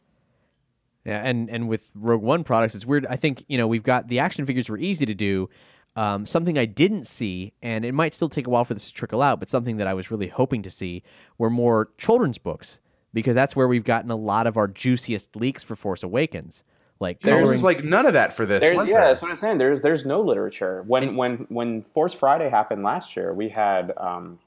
Yeah, 1.04 1.20
and 1.22 1.50
and 1.50 1.68
with 1.68 1.90
Rogue 1.94 2.22
One 2.22 2.44
products, 2.44 2.74
it's 2.74 2.86
weird. 2.86 3.04
I 3.06 3.16
think 3.16 3.44
you 3.48 3.58
know 3.58 3.66
we've 3.66 3.82
got 3.82 4.08
the 4.08 4.20
action 4.20 4.46
figures 4.46 4.70
were 4.70 4.78
easy 4.78 5.04
to 5.04 5.14
do. 5.14 5.50
Um, 5.96 6.26
something 6.26 6.58
I 6.58 6.64
didn't 6.64 7.06
see, 7.06 7.52
and 7.62 7.84
it 7.84 7.92
might 7.92 8.14
still 8.14 8.28
take 8.28 8.48
a 8.48 8.50
while 8.50 8.64
for 8.64 8.74
this 8.74 8.88
to 8.88 8.94
trickle 8.94 9.22
out, 9.22 9.38
but 9.38 9.48
something 9.48 9.76
that 9.76 9.86
I 9.86 9.94
was 9.94 10.10
really 10.10 10.26
hoping 10.26 10.62
to 10.62 10.70
see 10.70 11.04
were 11.38 11.50
more 11.50 11.90
children's 11.98 12.38
books 12.38 12.80
because 13.12 13.36
that's 13.36 13.54
where 13.54 13.68
we've 13.68 13.84
gotten 13.84 14.10
a 14.10 14.16
lot 14.16 14.48
of 14.48 14.56
our 14.56 14.66
juiciest 14.66 15.36
leaks 15.36 15.62
for 15.62 15.76
Force 15.76 16.02
Awakens. 16.02 16.64
Like 17.04 17.20
There 17.20 17.34
coloring, 17.34 17.52
was 17.52 17.62
like 17.62 17.84
none 17.84 18.06
of 18.06 18.14
that 18.14 18.32
for 18.32 18.46
this. 18.46 18.62
There's, 18.62 18.76
yeah, 18.88 18.94
there? 18.94 19.08
that's 19.08 19.20
what 19.20 19.30
I'm 19.30 19.36
saying. 19.36 19.58
There's 19.58 19.82
there's 19.82 20.06
no 20.06 20.22
literature. 20.22 20.82
When 20.86 21.16
when 21.16 21.46
when 21.50 21.82
Force 21.82 22.14
Friday 22.14 22.48
happened 22.48 22.82
last 22.82 23.14
year, 23.14 23.34
we 23.34 23.50
had 23.50 23.92
um, 23.98 24.38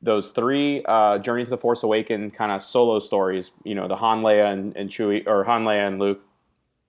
those 0.00 0.30
three 0.30 0.82
uh, 0.86 1.18
Journey 1.18 1.44
to 1.44 1.50
the 1.50 1.58
Force 1.58 1.82
Awaken 1.82 2.30
kind 2.30 2.50
of 2.50 2.62
solo 2.62 2.98
stories. 2.98 3.50
You 3.62 3.74
know, 3.74 3.88
the 3.88 3.96
Han, 3.96 4.22
Leia, 4.22 4.50
and, 4.50 4.74
and 4.74 4.88
Chewie, 4.88 5.26
or 5.26 5.44
Han, 5.44 5.64
Leia, 5.64 5.86
and 5.86 5.98
Luke, 5.98 6.22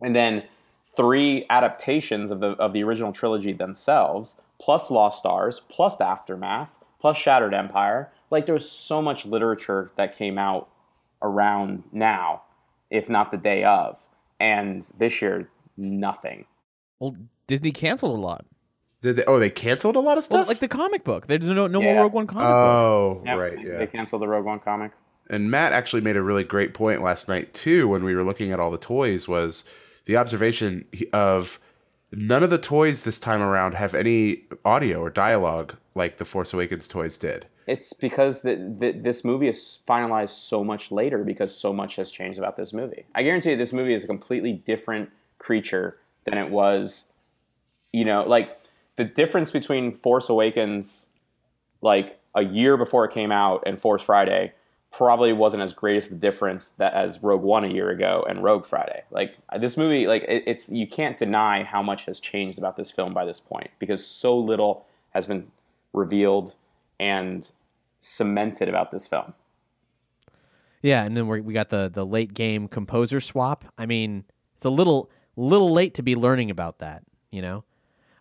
and 0.02 0.16
then 0.16 0.44
three 0.96 1.46
adaptations 1.50 2.32
of 2.32 2.40
the 2.40 2.52
of 2.52 2.72
the 2.72 2.82
original 2.84 3.12
trilogy 3.12 3.52
themselves, 3.52 4.40
plus 4.58 4.90
Lost 4.90 5.20
Stars, 5.20 5.60
plus 5.68 6.00
Aftermath, 6.00 6.72
plus 7.02 7.18
Shattered 7.18 7.54
Empire. 7.54 8.10
Like 8.32 8.46
there 8.46 8.56
was 8.56 8.72
so 8.72 9.02
much 9.02 9.26
literature 9.26 9.92
that 9.98 10.18
came 10.18 10.38
out 10.38 10.70
around 11.22 11.84
now, 11.92 12.44
if 12.90 13.10
not 13.10 13.32
the 13.32 13.38
day 13.38 13.66
of, 13.66 14.08
and 14.40 14.88
this 14.98 15.22
year 15.22 15.50
nothing. 15.78 16.46
Well, 17.00 17.16
Disney 17.48 17.72
canceled 17.72 18.18
a 18.18 18.22
lot. 18.22 18.46
Did 19.02 19.16
they? 19.18 19.24
Oh, 19.26 19.40
they 19.40 19.50
canceled 19.50 19.96
a 19.96 20.00
lot 20.00 20.18
of 20.18 20.30
Well, 20.30 20.42
stuff. 20.42 20.48
like 20.50 20.60
the 20.60 20.68
comic 20.68 21.04
book. 21.04 21.28
There's 21.28 21.48
no 21.50 21.68
no 21.68 21.82
Yeah. 21.82 21.94
more 21.94 22.04
Rogue 22.04 22.14
One 22.14 22.28
comic 22.28 22.44
book. 22.44 22.54
oh, 22.56 23.22
Yep, 23.26 23.38
right, 23.38 23.78
They 23.80 23.88
canceled 23.88 24.22
the 24.22 24.28
Rogue 24.28 24.46
One 24.46 24.60
comic. 24.60 24.92
And 25.30 25.50
Matt 25.50 25.74
actually 25.74 26.02
made 26.02 26.18
a 26.18 26.22
really 26.24 26.44
great 26.44 26.74
point 26.74 27.02
last 27.02 27.28
night 27.30 27.54
too 27.54 27.88
when 27.88 28.04
we 28.04 28.16
were 28.16 28.24
looking 28.24 28.52
at 28.52 28.60
all 28.60 28.72
the 28.72 28.78
toys. 28.78 29.28
Was 29.28 29.64
the 30.06 30.18
observation 30.18 30.86
of 31.14 31.60
none 32.12 32.44
of 32.44 32.50
the 32.50 32.58
toys 32.58 33.04
this 33.04 33.20
time 33.20 33.42
around 33.42 33.76
have 33.76 33.94
any 33.94 34.44
audio 34.66 35.00
or 35.02 35.10
dialogue 35.12 35.76
like 35.96 36.18
the 36.18 36.26
Force 36.26 36.54
Awakens 36.54 36.88
toys 36.88 37.16
did. 37.18 37.46
It's 37.70 37.94
because 37.94 38.42
the, 38.42 38.56
this 39.00 39.24
movie 39.24 39.48
is 39.48 39.82
finalized 39.88 40.30
so 40.30 40.64
much 40.64 40.92
later 40.92 41.24
because 41.24 41.56
so 41.56 41.72
much 41.72 41.98
has 41.98 42.10
changed 42.10 42.40
about 42.40 42.58
this 42.58 42.74
movie. 42.74 43.06
I 43.14 43.22
guarantee 43.22 43.52
you, 43.52 43.58
this 43.58 43.74
movie 43.74 43.94
is 43.94 44.04
a 44.04 44.08
completely 44.08 44.54
different 44.54 45.10
creature 45.38 45.98
than 46.24 46.38
it 46.40 46.50
was. 46.50 47.06
You 47.94 48.06
know, 48.06 48.24
like 48.24 48.58
the 48.96 49.06
difference 49.06 49.52
between 49.52 49.92
Force 49.92 50.30
Awakens, 50.30 51.10
like 51.82 52.20
a 52.34 52.44
year 52.44 52.76
before 52.76 53.06
it 53.06 53.14
came 53.14 53.32
out, 53.32 53.64
and 53.68 53.80
Force 53.80 54.02
Friday 54.02 54.54
probably 54.92 55.32
wasn't 55.32 55.62
as 55.62 55.72
great 55.72 55.98
as 55.98 56.08
the 56.08 56.16
difference 56.16 56.72
that 56.72 56.94
as 56.94 57.22
Rogue 57.22 57.44
One 57.44 57.64
a 57.64 57.70
year 57.70 57.92
ago 57.92 58.26
and 58.28 58.44
Rogue 58.44 58.66
Friday. 58.66 59.04
Like 59.12 59.36
uh, 59.50 59.60
this 59.60 59.78
movie, 59.78 60.08
like 60.08 60.24
it, 60.24 60.44
it's 60.48 60.70
you 60.70 60.88
can't 60.88 61.18
deny 61.18 61.64
how 61.64 61.84
much 61.84 62.06
has 62.06 62.20
changed 62.20 62.58
about 62.58 62.76
this 62.76 62.90
film 62.90 63.14
by 63.14 63.26
this 63.26 63.40
point 63.40 63.70
because 63.78 64.06
so 64.06 64.38
little 64.38 64.88
has 65.12 65.28
been 65.28 65.52
revealed 65.94 66.56
and 67.00 67.52
cemented 68.00 68.68
about 68.70 68.92
this 68.92 69.06
film. 69.08 69.34
Yeah, 70.82 71.04
and 71.04 71.16
then 71.16 71.28
we 71.28 71.42
we 71.42 71.54
got 71.54 71.70
the 71.70 71.90
the 71.94 72.06
late 72.06 72.34
game 72.34 72.68
composer 72.68 73.20
swap. 73.20 73.66
I 73.78 73.86
mean, 73.86 74.24
it's 74.56 74.66
a 74.66 74.70
little 74.70 75.10
little 75.36 75.72
late 75.74 75.94
to 75.96 76.02
be 76.04 76.16
learning 76.16 76.50
about 76.50 76.80
that, 76.80 77.04
you 77.32 77.42
know. 77.42 77.64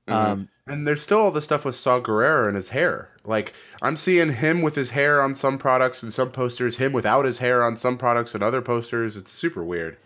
Um, 0.08 0.48
And 0.66 0.86
there's 0.86 1.02
still 1.02 1.18
all 1.18 1.30
the 1.30 1.42
stuff 1.42 1.64
with 1.66 1.76
Saw 1.76 2.00
Gerrera 2.00 2.46
and 2.48 2.56
his 2.56 2.70
hair. 2.70 3.10
Like 3.24 3.52
I'm 3.82 3.96
seeing 3.96 4.32
him 4.32 4.62
with 4.62 4.74
his 4.74 4.90
hair 4.90 5.20
on 5.22 5.34
some 5.34 5.58
products 5.58 6.02
and 6.02 6.12
some 6.12 6.30
posters, 6.32 6.76
him 6.76 6.92
without 6.92 7.24
his 7.26 7.38
hair 7.38 7.62
on 7.62 7.76
some 7.76 7.98
products 7.98 8.34
and 8.34 8.42
other 8.42 8.62
posters. 8.62 9.16
It's 9.16 9.30
super 9.30 9.62
weird. 9.62 9.96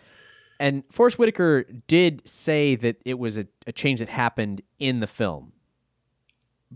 and 0.59 0.83
Forest 0.91 1.17
Whitaker 1.17 1.63
did 1.87 2.21
say 2.27 2.75
that 2.75 2.97
it 3.05 3.17
was 3.17 3.37
a, 3.37 3.47
a 3.65 3.71
change 3.71 3.99
that 3.99 4.09
happened 4.09 4.61
in 4.77 4.99
the 4.99 5.07
film, 5.07 5.53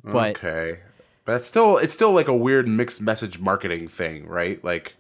but 0.04 0.38
okay, 0.38 0.80
but 1.28 1.36
it's 1.36 1.46
still 1.46 1.78
it's 1.78 1.94
still 1.94 2.14
like 2.14 2.30
a 2.30 2.34
weird 2.36 2.68
mixed 2.68 3.02
message 3.02 3.38
marketing 3.38 3.90
thing, 3.90 4.26
right? 4.28 4.64
Like 4.64 4.96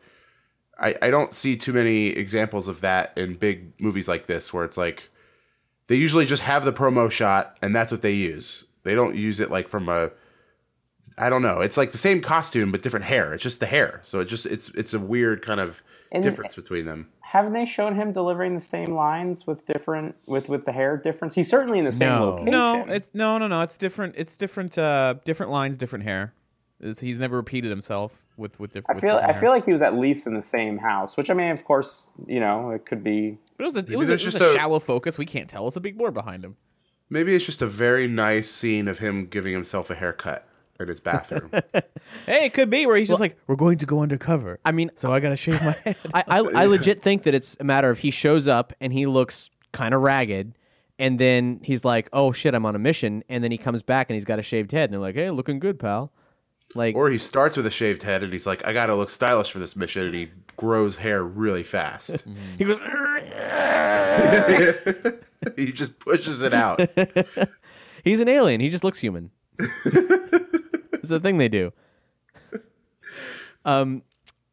I 0.77 0.93
I 1.01 1.09
don't 1.09 1.33
see 1.33 1.55
too 1.55 1.71
many 1.73 2.07
examples 2.09 2.67
of 2.67 2.81
that 2.81 3.13
in 3.17 3.35
big 3.35 3.71
movies 3.79 4.07
like 4.09 4.27
this 4.27 4.53
where 4.53 4.65
it's 4.65 4.75
like 4.77 5.09
they 5.87 5.95
usually 5.95 6.25
just 6.25 6.43
have 6.43 6.65
the 6.65 6.73
promo 6.73 7.09
shot 7.09 7.57
and 7.61 7.73
that's 7.73 7.93
what 7.93 8.01
they 8.01 8.11
use. 8.11 8.65
They 8.83 8.93
don't 8.93 9.15
use 9.15 9.39
it 9.39 9.49
like 9.49 9.69
from 9.69 9.87
a 9.87 10.11
I 11.17 11.29
don't 11.29 11.41
know. 11.41 11.61
It's 11.61 11.77
like 11.77 11.93
the 11.93 11.97
same 11.97 12.21
costume 12.21 12.71
but 12.73 12.81
different 12.83 13.05
hair. 13.05 13.33
It's 13.33 13.41
just 13.41 13.61
the 13.61 13.65
hair. 13.65 14.01
So 14.03 14.19
it 14.19 14.25
just 14.25 14.45
it's 14.45 14.67
it's 14.75 14.93
a 14.93 14.99
weird 14.99 15.41
kind 15.41 15.61
of 15.61 15.81
And- 16.11 16.21
difference 16.23 16.55
between 16.55 16.85
them. 16.85 17.07
Haven't 17.31 17.51
they 17.53 17.65
shown 17.65 17.95
him 17.95 18.13
delivering 18.13 18.53
the 18.53 18.61
same 18.61 18.93
lines 18.93 19.45
with 19.45 19.65
different 19.65 20.15
with 20.25 20.47
with 20.47 20.65
the 20.65 20.71
hair 20.71 20.95
difference? 20.97 21.35
He's 21.35 21.49
certainly 21.49 21.79
in 21.79 21.85
the 21.85 21.91
same 21.91 22.07
No. 22.09 22.25
location. 22.25 22.51
No, 22.51 22.85
it's 22.87 23.11
no, 23.13 23.37
no, 23.37 23.47
no. 23.47 23.61
It's 23.63 23.77
different. 23.77 24.15
It's 24.17 24.37
different. 24.37 24.77
Uh, 24.77 25.15
different 25.25 25.51
lines, 25.51 25.77
different 25.77 26.05
hair. 26.05 26.33
It's- 26.79 26.99
he's 26.99 27.19
never 27.19 27.35
repeated 27.35 27.69
himself 27.69 28.25
with 28.37 28.59
with 28.59 28.71
different. 28.71 28.97
I 28.97 29.01
different. 29.01 29.21
feel 29.25 29.29
I 29.29 29.33
feel 29.39 29.49
like 29.51 29.65
he 29.65 29.73
was 29.73 29.81
at 29.81 29.95
least 29.95 30.25
in 30.25 30.35
the 30.35 30.43
same 30.43 30.77
house, 30.77 31.17
which 31.17 31.29
I 31.29 31.33
mean, 31.33 31.51
of 31.51 31.65
course, 31.65 32.09
you 32.27 32.39
know, 32.39 32.71
it 32.71 32.85
could 32.85 33.03
be. 33.03 33.37
But 33.57 33.63
it 33.63 33.65
was 33.65 33.75
a, 33.75 33.79
it 33.79 33.97
was, 33.97 34.07
a, 34.07 34.11
that's 34.11 34.23
it 34.23 34.25
was 34.27 34.33
just 34.35 34.43
a 34.43 34.49
a- 34.51 34.53
shallow 34.53 34.79
focus. 34.79 35.17
We 35.17 35.25
can't 35.25 35.49
tell. 35.49 35.67
It's 35.67 35.75
a 35.75 35.81
big 35.81 35.97
board 35.97 36.13
behind 36.13 36.45
him. 36.45 36.55
Maybe 37.09 37.35
it's 37.35 37.45
just 37.45 37.61
a 37.61 37.67
very 37.67 38.07
nice 38.07 38.49
scene 38.49 38.87
of 38.87 38.99
him 38.99 39.25
giving 39.27 39.53
himself 39.53 39.89
a 39.89 39.95
haircut 39.95 40.47
in 40.79 40.87
his 40.87 40.99
bathroom. 40.99 41.51
Hey, 42.25 42.45
it 42.45 42.53
could 42.53 42.69
be 42.69 42.85
where 42.85 42.95
he's 42.95 43.09
just 43.09 43.19
like, 43.19 43.37
"We're 43.47 43.55
going 43.57 43.77
to 43.79 43.85
go 43.85 44.01
undercover." 44.01 44.59
I 44.63 44.71
mean, 44.71 44.91
so 44.95 45.11
I 45.13 45.19
gotta 45.19 45.35
shave 45.35 45.61
my 45.61 45.71
head. 45.83 45.97
I, 46.13 46.23
I 46.27 46.39
I 46.39 46.65
legit 46.65 47.01
think 47.01 47.23
that 47.23 47.33
it's 47.33 47.57
a 47.59 47.63
matter 47.65 47.89
of 47.89 47.97
he 47.99 48.11
shows 48.11 48.47
up 48.47 48.71
and 48.79 48.93
he 48.93 49.05
looks 49.05 49.49
kind 49.73 49.93
of 49.93 50.01
ragged, 50.01 50.53
and 50.97 51.19
then 51.19 51.59
he's 51.63 51.83
like, 51.83 52.07
"Oh 52.13 52.31
shit, 52.31 52.53
I'm 52.55 52.65
on 52.65 52.75
a 52.75 52.79
mission," 52.79 53.23
and 53.27 53.43
then 53.43 53.51
he 53.51 53.57
comes 53.57 53.83
back 53.83 54.09
and 54.09 54.15
he's 54.15 54.23
got 54.25 54.39
a 54.39 54.41
shaved 54.41 54.71
head, 54.71 54.85
and 54.85 54.93
they're 54.93 55.01
like, 55.01 55.15
"Hey, 55.15 55.29
looking 55.31 55.59
good, 55.59 55.79
pal." 55.79 56.11
Like, 56.75 56.95
Or 56.95 57.09
he 57.09 57.17
starts 57.17 57.55
with 57.57 57.65
a 57.65 57.69
shaved 57.71 58.03
head 58.03 58.23
and 58.23 58.33
he's 58.33 58.45
like, 58.45 58.65
I 58.67 58.73
gotta 58.73 58.93
look 58.93 59.09
stylish 59.09 59.51
for 59.51 59.59
this 59.59 59.75
mission, 59.77 60.05
and 60.05 60.13
he 60.15 60.29
grows 60.57 60.97
hair 60.97 61.23
really 61.23 61.63
fast. 61.63 62.11
Mm-hmm. 62.27 62.57
he 62.57 62.65
goes, 62.65 62.79
he 65.55 65.71
just 65.71 65.97
pushes 65.99 66.41
it 66.41 66.53
out. 66.53 66.79
"He's 68.03 68.19
an 68.19 68.27
alien. 68.29 68.59
He 68.61 68.69
just 68.69 68.83
looks 68.83 68.99
human." 68.99 69.31
It's 71.11 71.17
a 71.17 71.19
thing 71.19 71.37
they 71.37 71.49
do. 71.49 71.71
Um, 73.65 74.03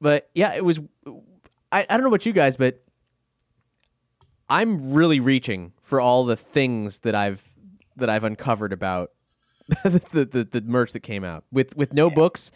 but 0.01 0.29
yeah, 0.35 0.55
it 0.55 0.65
was. 0.65 0.81
I 1.71 1.87
I 1.89 1.97
don't 1.97 2.03
know 2.03 2.09
about 2.09 2.27
you 2.27 2.33
guys, 2.33 2.57
but 2.57 2.83
I'm 4.49 4.93
really 4.93 5.21
reaching 5.21 5.73
for 5.83 6.01
all 6.01 6.25
the 6.25 6.37
things 6.37 6.99
that 7.01 7.15
I've 7.15 7.43
that 7.97 8.11
I've 8.11 8.25
uncovered 8.25 8.73
about 8.73 9.13
the, 9.85 10.29
the 10.31 10.49
the 10.51 10.61
merch 10.63 10.93
that 10.93 11.01
came 11.01 11.25
out 11.25 11.45
with 11.51 11.77
with 11.77 11.95
no 11.95 12.11
books 12.11 12.51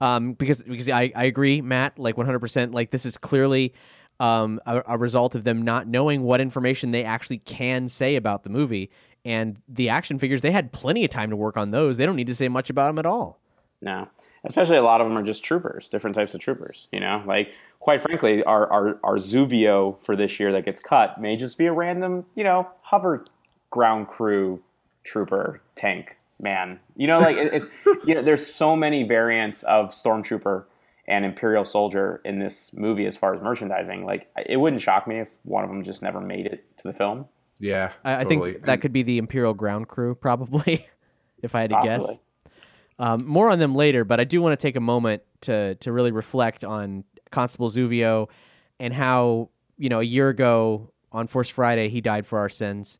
um 0.00 0.34
because 0.34 0.62
because 0.62 0.88
I, 0.88 1.12
I 1.16 1.24
agree 1.24 1.60
Matt 1.60 1.98
like 1.98 2.14
100% 2.14 2.72
like 2.72 2.90
this 2.90 3.04
is 3.04 3.18
clearly 3.18 3.74
um 4.20 4.60
a, 4.66 4.82
a 4.86 4.98
result 4.98 5.34
of 5.34 5.44
them 5.44 5.62
not 5.62 5.88
knowing 5.88 6.22
what 6.22 6.40
information 6.40 6.92
they 6.92 7.04
actually 7.04 7.38
can 7.38 7.88
say 7.88 8.14
about 8.14 8.44
the 8.44 8.50
movie 8.50 8.90
and 9.24 9.58
the 9.68 9.88
action 9.88 10.18
figures 10.18 10.42
they 10.42 10.52
had 10.52 10.72
plenty 10.72 11.04
of 11.04 11.10
time 11.10 11.30
to 11.30 11.36
work 11.36 11.56
on 11.56 11.72
those 11.72 11.96
they 11.96 12.06
don't 12.06 12.16
need 12.16 12.28
to 12.28 12.34
say 12.34 12.48
much 12.48 12.70
about 12.70 12.86
them 12.88 12.98
at 12.98 13.06
all 13.06 13.40
No, 13.82 14.08
especially 14.44 14.76
a 14.76 14.82
lot 14.82 15.00
of 15.00 15.08
them 15.08 15.18
are 15.18 15.24
just 15.24 15.44
troopers, 15.44 15.88
different 15.88 16.14
types 16.14 16.34
of 16.34 16.40
troopers. 16.40 16.86
You 16.92 17.00
know, 17.00 17.22
like 17.26 17.52
quite 17.80 18.00
frankly, 18.00 18.42
our 18.44 18.70
our 18.72 19.00
our 19.02 19.16
Zuvio 19.16 20.00
for 20.02 20.16
this 20.16 20.38
year 20.38 20.52
that 20.52 20.64
gets 20.64 20.80
cut 20.80 21.20
may 21.20 21.36
just 21.36 21.58
be 21.58 21.66
a 21.66 21.72
random, 21.72 22.24
you 22.34 22.44
know, 22.44 22.68
hover 22.82 23.24
ground 23.70 24.06
crew 24.08 24.62
trooper 25.04 25.60
tank 25.74 26.16
man. 26.40 26.78
You 26.96 27.08
know, 27.08 27.18
like 27.18 27.36
it, 27.36 27.52
it's 27.52 27.66
you 28.06 28.14
know, 28.14 28.22
there's 28.22 28.46
so 28.46 28.76
many 28.76 29.02
variants 29.02 29.64
of 29.64 29.90
stormtrooper 29.90 30.64
and 31.08 31.24
imperial 31.24 31.64
soldier 31.64 32.20
in 32.24 32.38
this 32.38 32.72
movie 32.72 33.06
as 33.06 33.16
far 33.16 33.34
as 33.34 33.42
merchandising. 33.42 34.04
Like 34.04 34.28
it 34.46 34.58
wouldn't 34.58 34.80
shock 34.80 35.08
me 35.08 35.18
if 35.18 35.38
one 35.42 35.64
of 35.64 35.70
them 35.70 35.82
just 35.82 36.02
never 36.02 36.20
made 36.20 36.46
it 36.46 36.64
to 36.78 36.88
the 36.88 36.92
film. 36.92 37.26
Yeah, 37.58 37.92
I, 38.04 38.12
I 38.12 38.24
totally. 38.24 38.52
think 38.52 38.66
that 38.66 38.80
could 38.80 38.92
be 38.92 39.02
the 39.02 39.18
Imperial 39.18 39.54
ground 39.54 39.88
crew 39.88 40.14
probably 40.14 40.86
if 41.42 41.54
I 41.54 41.62
had 41.62 41.70
to 41.70 41.80
guess 41.82 42.02
Possibly. 42.02 42.20
Um, 42.98 43.26
more 43.26 43.48
on 43.50 43.58
them 43.58 43.74
later, 43.74 44.04
but 44.04 44.20
I 44.20 44.24
do 44.24 44.40
want 44.42 44.58
to 44.58 44.62
take 44.66 44.76
a 44.76 44.80
moment 44.80 45.22
to 45.42 45.74
to 45.76 45.90
really 45.92 46.12
reflect 46.12 46.64
on 46.64 47.04
Constable 47.30 47.68
Zuvio 47.70 48.28
and 48.78 48.92
how 48.94 49.48
you 49.78 49.88
know 49.88 50.00
a 50.00 50.04
year 50.04 50.28
ago 50.28 50.90
on 51.10 51.26
Force 51.26 51.48
Friday 51.48 51.88
he 51.88 52.00
died 52.00 52.26
for 52.26 52.38
our 52.38 52.48
sins, 52.48 52.98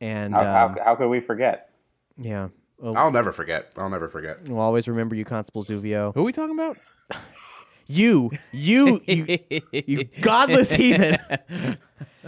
and 0.00 0.34
How, 0.34 0.40
um, 0.40 0.76
how, 0.76 0.84
how 0.84 0.94
could 0.96 1.08
we 1.08 1.20
forget? 1.20 1.70
yeah, 2.16 2.48
we'll, 2.78 2.96
I'll 2.96 3.10
never 3.12 3.32
forget. 3.32 3.70
I'll 3.76 3.90
never 3.90 4.08
forget. 4.08 4.42
we'll 4.48 4.60
always 4.60 4.88
remember 4.88 5.14
you, 5.14 5.24
Constable 5.24 5.62
Zuvio. 5.62 6.12
Who 6.14 6.20
are 6.20 6.24
we 6.24 6.32
talking 6.32 6.54
about? 6.58 6.76
You, 7.90 8.30
you, 8.52 9.00
you, 9.06 9.38
you 9.72 10.04
godless 10.20 10.70
heathen! 10.70 11.16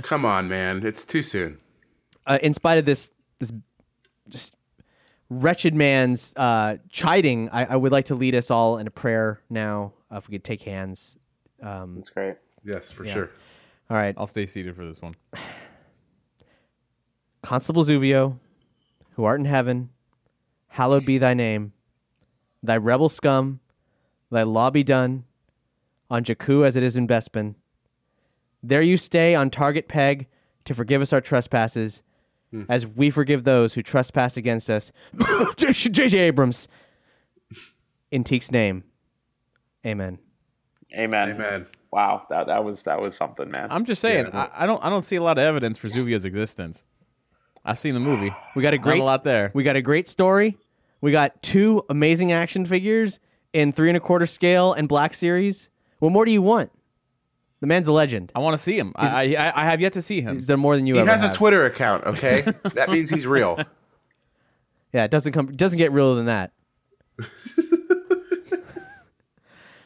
Come 0.00 0.25
on, 0.25 0.49
man. 0.49 0.87
It's 0.87 1.04
too 1.04 1.23
soon. 1.23 1.59
Uh, 2.26 2.38
in 2.42 2.54
spite 2.54 2.78
of 2.78 2.87
this, 2.87 3.11
this 3.40 3.52
just 4.30 4.54
wretched 5.31 5.75
man's 5.75 6.35
uh, 6.37 6.77
chiding, 6.91 7.49
I, 7.51 7.65
I 7.65 7.77
would 7.77 7.93
like 7.93 8.07
to 8.07 8.15
lead 8.15 8.35
us 8.35 8.51
all 8.51 8.77
in 8.79 8.87
a 8.87 8.91
prayer 8.91 9.41
now. 9.49 9.95
Uh, 10.13 10.17
if 10.17 10.29
we 10.29 10.33
could 10.33 10.45
take 10.45 10.63
hands. 10.63 11.17
Um, 11.63 11.97
It's 11.99 12.11
great. 12.11 12.35
Yes, 12.65 12.91
for 12.91 13.07
sure. 13.07 13.31
all 13.89 13.97
right. 13.97 14.15
I'll 14.19 14.27
stay 14.27 14.45
seated 14.45 14.75
for 14.77 14.85
this 14.85 15.01
one. 15.01 15.15
Constable 17.43 17.85
Zuvio, 17.85 18.39
who 19.13 19.25
art 19.25 19.41
in 19.41 19.47
heaven, 19.47 19.91
hallowed 20.69 21.07
be 21.07 21.17
thy 21.17 21.33
name. 21.33 21.73
Thy 22.63 22.77
rebel 22.77 23.09
scum, 23.09 23.61
thy 24.31 24.43
law 24.43 24.69
be 24.71 24.83
done, 24.83 25.25
on 26.11 26.25
Jakku 26.25 26.67
as 26.67 26.77
it 26.77 26.83
is 26.83 26.97
in 26.97 27.07
Bespin. 27.07 27.55
There 28.63 28.83
you 28.83 28.97
stay 28.97 29.35
on 29.35 29.49
target 29.49 29.89
peg 29.89 30.27
to 30.67 30.75
forgive 30.75 31.01
us 31.01 31.13
our 31.13 31.21
trespasses, 31.23 32.03
Hmm. 32.50 32.62
as 32.69 32.87
we 32.87 33.11
forgive 33.11 33.45
those 33.45 33.75
who 33.75 33.83
trespass 33.83 34.37
against 34.37 34.69
us. 34.69 34.90
J.J. 35.57 36.19
Abrams. 36.19 36.66
In 38.11 38.25
Teek's 38.25 38.50
name. 38.50 38.83
Amen. 39.87 40.19
Amen. 40.92 41.30
Amen. 41.30 41.66
Wow, 41.92 42.26
that 42.30 42.49
that 42.49 42.64
was 42.64 42.83
that 42.83 43.00
was 43.00 43.16
something, 43.16 43.50
man. 43.50 43.69
I'm 43.71 43.85
just 43.85 44.00
saying, 44.00 44.26
Yeah. 44.33 44.49
I, 44.52 44.64
I 44.64 44.66
don't 44.66 44.83
I 44.85 44.90
don't 44.90 45.02
see 45.02 45.16
a 45.16 45.23
lot 45.23 45.38
of 45.38 45.45
evidence 45.45 45.78
for 45.78 45.88
Zuvio's 45.88 46.25
existence. 46.25 46.85
I've 47.64 47.78
seen 47.78 47.95
the 47.95 48.00
movie. 48.00 48.35
We 48.57 48.62
got 48.62 48.75
a 48.75 48.78
great 48.78 48.99
Not 48.99 49.02
a 49.02 49.07
lot 49.07 49.25
there. 49.25 49.50
We 49.54 49.62
got 49.64 49.76
a 49.76 49.83
great 49.83 50.09
story. 50.09 50.57
We 51.00 51.12
got 51.12 51.42
two 51.42 51.83
amazing 51.88 52.33
action 52.33 52.64
figures 52.66 53.21
in 53.52 53.73
three 53.73 53.88
and 53.88 53.97
a 53.97 54.00
quarter 54.00 54.26
scale 54.26 54.73
and 54.73 54.88
black 54.88 55.14
series. 55.14 55.71
What 55.99 56.11
more 56.11 56.25
do 56.25 56.30
you 56.33 56.42
want? 56.42 56.71
The 57.61 57.67
man's 57.67 57.88
a 57.88 57.93
legend. 57.93 58.33
I 58.35 58.38
want 58.38 58.57
to 58.57 58.62
see 58.62 58.79
him. 58.79 58.93
I, 58.97 59.37
I 59.37 59.62
I 59.62 59.64
have 59.67 59.81
yet 59.81 59.93
to 59.95 60.02
see 60.02 60.21
him. 60.23 60.35
He's 60.35 60.47
done 60.47 60.61
more 60.61 60.76
than 60.76 60.87
you 60.87 60.97
ever. 60.97 61.05
He 61.05 61.11
ever 61.11 61.21
has 61.21 61.21
have. 61.23 61.33
a 61.35 61.37
Twitter 61.37 61.67
account, 61.67 62.05
okay? 62.07 62.40
that 62.75 62.88
means 62.90 63.11
he's 63.11 63.26
real. 63.26 63.59
Yeah, 64.93 65.05
it 65.05 65.11
doesn't 65.11 65.33
come 65.33 65.55
doesn't 65.55 65.79
get 65.79 65.93
realer 65.93 66.17
than 66.17 66.26
that. 66.26 66.52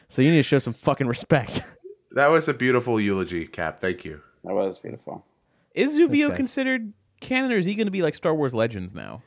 so 0.09 0.21
you 0.21 0.31
need 0.31 0.37
to 0.37 0.43
show 0.43 0.59
some 0.59 0.73
fucking 0.73 1.07
respect. 1.07 1.61
That 2.11 2.27
was 2.27 2.47
a 2.47 2.53
beautiful 2.53 2.97
eulogy, 2.97 3.45
Cap. 3.45 3.81
Thank 3.81 4.05
you. 4.05 4.21
that 4.45 4.53
was 4.53 4.79
beautiful. 4.79 5.25
Is 5.73 5.99
Zuvio 5.99 6.27
Okay. 6.27 6.35
considered 6.37 6.93
canon, 7.19 7.51
or 7.51 7.57
is 7.57 7.65
he 7.65 7.75
going 7.75 7.87
to 7.87 7.91
be 7.91 8.01
like 8.01 8.15
Star 8.15 8.33
Wars 8.33 8.53
Legends 8.53 8.95
now? 8.95 9.21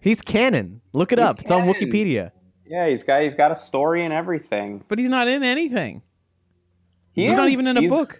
He's 0.00 0.22
canon. 0.22 0.80
Look 0.94 1.12
it 1.12 1.18
up. 1.18 1.38
It's 1.40 1.50
on 1.50 1.66
canon. 1.66 1.74
Wikipedia. 1.74 2.30
Yeah, 2.66 2.88
he's 2.88 3.02
got 3.02 3.20
he's 3.24 3.34
got 3.34 3.50
a 3.50 3.54
story 3.54 4.06
and 4.06 4.14
everything. 4.14 4.82
But 4.88 4.98
he's 4.98 5.10
not 5.10 5.28
in 5.28 5.42
anything. 5.42 6.00
He 7.14 7.26
He's 7.28 7.36
not 7.36 7.48
even 7.48 7.66
in 7.66 7.76
a 7.76 7.80
He's- 7.80 7.90
book. 7.90 8.18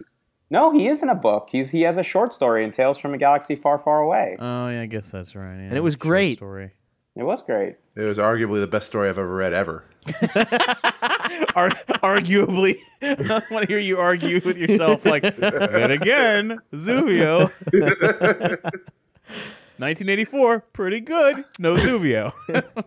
No, 0.50 0.70
he 0.70 0.86
is 0.88 1.02
in 1.02 1.08
a 1.08 1.14
book. 1.14 1.48
He's 1.50 1.70
he 1.70 1.80
has 1.82 1.96
a 1.98 2.02
short 2.02 2.32
story 2.32 2.62
in 2.64 2.70
Tales 2.70 2.96
from 2.98 3.12
a 3.14 3.18
Galaxy 3.18 3.56
Far, 3.56 3.76
Far 3.78 4.00
Away. 4.00 4.36
Oh 4.38 4.68
yeah, 4.68 4.82
I 4.82 4.86
guess 4.86 5.10
that's 5.10 5.34
right. 5.34 5.56
Yeah, 5.56 5.62
And 5.68 5.76
it 5.76 5.80
was 5.82 5.96
great. 5.96 6.36
Story. 6.36 6.70
It 7.16 7.22
was 7.22 7.42
great. 7.42 7.76
It 7.96 8.02
was 8.02 8.18
arguably 8.18 8.60
the 8.60 8.66
best 8.66 8.86
story 8.86 9.08
I've 9.08 9.18
ever 9.18 9.34
read 9.34 9.52
ever. 9.52 9.84
Ar- 11.56 11.70
arguably, 12.02 12.74
I 13.02 13.40
want 13.50 13.62
to 13.62 13.68
hear 13.68 13.78
you 13.78 13.98
argue 13.98 14.40
with 14.44 14.58
yourself. 14.58 15.06
Like, 15.06 15.22
then 15.36 15.90
again, 15.92 16.58
Zuvio. 16.72 17.50
1984, 19.76 20.60
pretty 20.72 21.00
good. 21.00 21.44
No 21.58 21.76
Zuvio. 21.76 22.32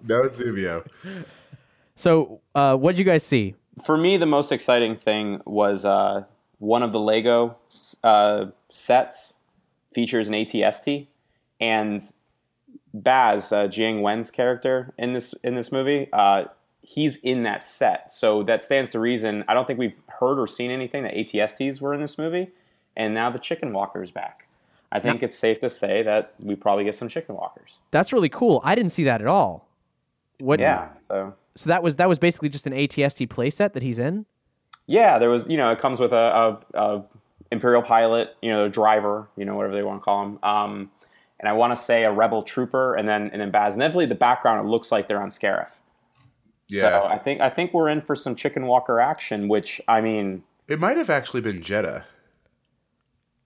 No, 0.08 0.24
it's 0.24 0.38
Zubio. 0.38 0.84
So, 1.96 2.42
uh, 2.56 2.76
what 2.76 2.94
did 2.96 3.00
you 3.00 3.06
guys 3.06 3.24
see? 3.24 3.56
For 3.82 3.98
me, 3.98 4.18
the 4.18 4.26
most 4.26 4.52
exciting 4.52 4.96
thing 4.96 5.42
was 5.46 5.86
uh, 5.86 6.24
one 6.60 6.84
of 6.84 6.92
the 6.92 7.00
Lego 7.00 7.58
uh, 8.04 8.46
sets 8.70 9.36
features 9.94 10.28
an 10.28 10.34
ATST, 10.34 11.08
and 11.60 12.02
Baze, 12.94 13.52
uh, 13.52 13.68
Jiang 13.68 14.02
Wen's 14.02 14.32
character 14.32 14.94
in 14.98 15.14
this 15.14 15.34
in 15.44 15.56
this 15.56 15.72
movie, 15.72 16.10
uh, 16.14 16.46
he's 16.82 17.18
in 17.18 17.44
that 17.44 17.64
set. 17.64 18.12
So 18.12 18.44
that 18.44 18.64
stands 18.64 18.92
to 18.92 19.00
reason. 19.00 19.44
I 19.48 19.54
don't 19.54 19.66
think 19.66 19.80
we've 19.80 20.00
heard 20.20 20.40
or 20.40 20.48
seen 20.48 20.72
anything 20.72 21.04
that 21.04 21.14
ATSTs 21.14 21.82
were 21.82 21.94
in 21.94 22.02
this 22.02 22.18
movie, 22.18 22.50
and 22.96 23.14
now 23.14 23.30
the 23.30 23.40
Chicken 23.40 23.74
Walker's 23.74 24.12
back. 24.12 24.48
I 24.92 25.00
think 25.00 25.22
it's 25.22 25.38
safe 25.38 25.60
to 25.62 25.70
say 25.70 26.02
that 26.04 26.34
we 26.40 26.56
probably 26.56 26.86
get 26.86 26.96
some 26.96 27.10
Chicken 27.10 27.36
Walkers. 27.36 27.80
That's 27.92 28.14
really 28.14 28.30
cool. 28.30 28.62
I 28.64 28.74
didn't 28.74 28.92
see 28.92 29.04
that 29.04 29.20
at 29.20 29.28
all. 29.28 29.68
What? 30.40 30.62
Yeah. 30.62 30.90
So 31.10 31.34
So 31.58 31.70
that 31.70 31.82
was 31.84 31.96
that 31.98 32.08
was 32.08 32.20
basically 32.20 32.50
just 32.50 32.68
an 32.68 32.74
ATST 32.74 33.28
playset 33.28 33.74
that 33.74 33.84
he's 33.84 34.00
in. 34.00 34.26
Yeah, 34.86 35.20
there 35.20 35.30
was, 35.30 35.50
you 35.50 35.58
know, 35.58 35.70
it 35.72 35.80
comes 35.80 36.00
with 36.00 36.14
a, 36.14 36.60
a, 36.74 36.80
a 36.80 37.04
Imperial 37.52 37.82
pilot, 37.82 38.36
you 38.42 38.50
know, 38.50 38.66
a 38.66 38.70
driver, 38.70 39.28
you 39.36 39.44
know, 39.44 39.56
whatever 39.56 39.74
they 39.76 39.84
want 39.84 40.02
to 40.02 40.04
call 40.06 40.24
him. 40.24 40.40
Um, 40.44 40.92
and 41.40 41.50
I 41.50 41.54
want 41.54 41.76
to 41.76 41.82
say 41.82 42.04
a 42.04 42.12
Rebel 42.12 42.44
trooper, 42.44 42.96
and 42.96 43.08
then 43.08 43.30
and 43.32 43.42
then 43.42 43.52
Baze. 43.52 43.74
And 43.74 43.82
definitely 43.82 44.06
the 44.08 44.16
background, 44.16 44.66
it 44.66 44.70
looks 44.70 44.92
like 44.92 45.08
they're 45.08 45.22
on 45.22 45.30
Scarif. 45.30 45.80
Yeah. 46.68 46.82
So 46.82 47.06
I 47.06 47.18
think 47.18 47.42
I 47.42 47.50
think 47.50 47.74
we're 47.74 47.90
in 47.90 48.02
for 48.02 48.16
some 48.16 48.36
Chicken 48.36 48.66
Walker 48.66 49.00
action. 49.00 49.48
Which 49.48 49.82
I 49.88 50.02
mean, 50.02 50.44
It 50.68 50.80
might 50.80 50.98
have 50.98 51.10
actually 51.10 51.42
been 51.42 51.62
Jedha. 51.62 52.04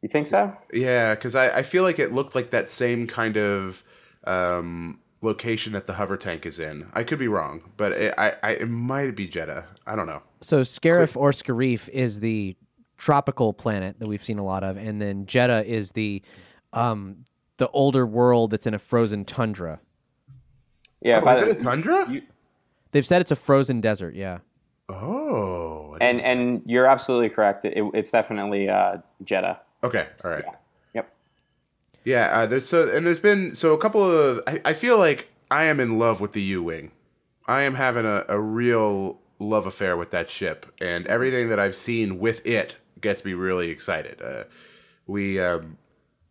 you 0.02 0.10
think 0.10 0.28
so? 0.28 0.56
Yeah, 0.74 1.16
because 1.16 1.36
I, 1.36 1.58
I 1.60 1.64
feel 1.64 1.84
like 1.84 2.00
it 2.00 2.12
looked 2.14 2.34
like 2.36 2.52
that 2.52 2.70
same 2.70 3.08
kind 3.08 3.38
of 3.38 3.84
um, 4.26 5.00
location 5.22 5.74
that 5.74 5.88
the 5.88 5.94
hover 5.94 6.18
tank 6.18 6.46
is 6.46 6.60
in. 6.60 6.88
I 6.94 7.04
could 7.04 7.20
be 7.20 7.28
wrong, 7.28 7.62
but 7.78 7.92
it, 7.94 8.14
I, 8.18 8.34
I 8.44 8.52
it 8.52 8.70
might 8.70 9.16
be 9.16 9.28
Jedha. 9.28 9.66
I 9.86 9.96
don't 9.96 10.08
know. 10.08 10.22
So 10.42 10.62
Scarif 10.62 11.16
or 11.16 11.32
Scarif 11.32 11.88
is 11.90 12.20
the 12.20 12.56
tropical 12.98 13.54
planet 13.54 14.00
that 14.00 14.08
we've 14.08 14.24
seen 14.24 14.40
a 14.40 14.44
lot 14.46 14.64
of, 14.64 14.78
and 14.78 15.02
then 15.02 15.26
Jedha 15.26 15.64
is 15.64 15.92
the 15.92 16.22
um, 16.74 17.24
the 17.58 17.68
older 17.70 18.06
world 18.06 18.52
that's 18.52 18.66
in 18.66 18.74
a 18.74 18.80
frozen 18.80 19.26
tundra. 19.26 19.80
Yeah. 21.02 21.20
Oh, 21.22 21.26
by 21.26 21.38
the- 21.40 21.50
it 21.52 21.60
a 21.60 21.64
tundra? 21.64 22.22
They've 22.92 23.06
said 23.06 23.22
it's 23.22 23.32
a 23.32 23.36
frozen 23.36 23.80
desert. 23.82 24.16
Yeah. 24.16 24.40
oh, 24.90 25.98
and 26.02 26.20
and 26.22 26.62
you're 26.66 26.86
absolutely 26.88 27.30
correct. 27.30 27.64
It, 27.66 27.84
it's 27.94 28.12
definitely 28.12 28.70
uh, 28.70 28.98
Jedha. 29.24 29.60
okay, 29.84 30.08
all 30.24 30.32
right. 30.32 30.44
Yep. 30.46 30.61
Yeah, 32.04 32.28
uh, 32.32 32.46
there's 32.48 32.68
so 32.68 32.90
and 32.90 33.06
there's 33.06 33.20
been 33.20 33.56
so 33.56 33.74
a 33.74 33.78
couple 33.78 34.04
of 34.04 34.42
I, 34.48 34.62
I 34.66 34.74
feel 34.74 34.98
like 34.98 35.30
I 35.50 35.66
am 35.66 35.80
in 35.80 36.00
love 36.00 36.20
with 36.22 36.34
the 36.34 36.42
U 36.42 36.64
wing. 36.64 36.92
I 37.48 37.64
am 37.64 37.76
having 37.76 38.06
a, 38.06 38.26
a 38.28 38.40
real 38.40 39.20
love 39.40 39.66
affair 39.66 39.98
with 39.98 40.12
that 40.12 40.30
ship, 40.30 40.66
and 40.80 41.06
everything 41.08 41.50
that 41.50 41.60
I've 41.60 41.76
seen 41.76 42.20
with 42.20 42.46
it 42.46 42.78
gets 43.00 43.26
me 43.26 43.34
really 43.34 43.70
excited. 43.70 44.22
Uh, 44.22 44.44
we 45.06 45.40
um, 45.40 45.78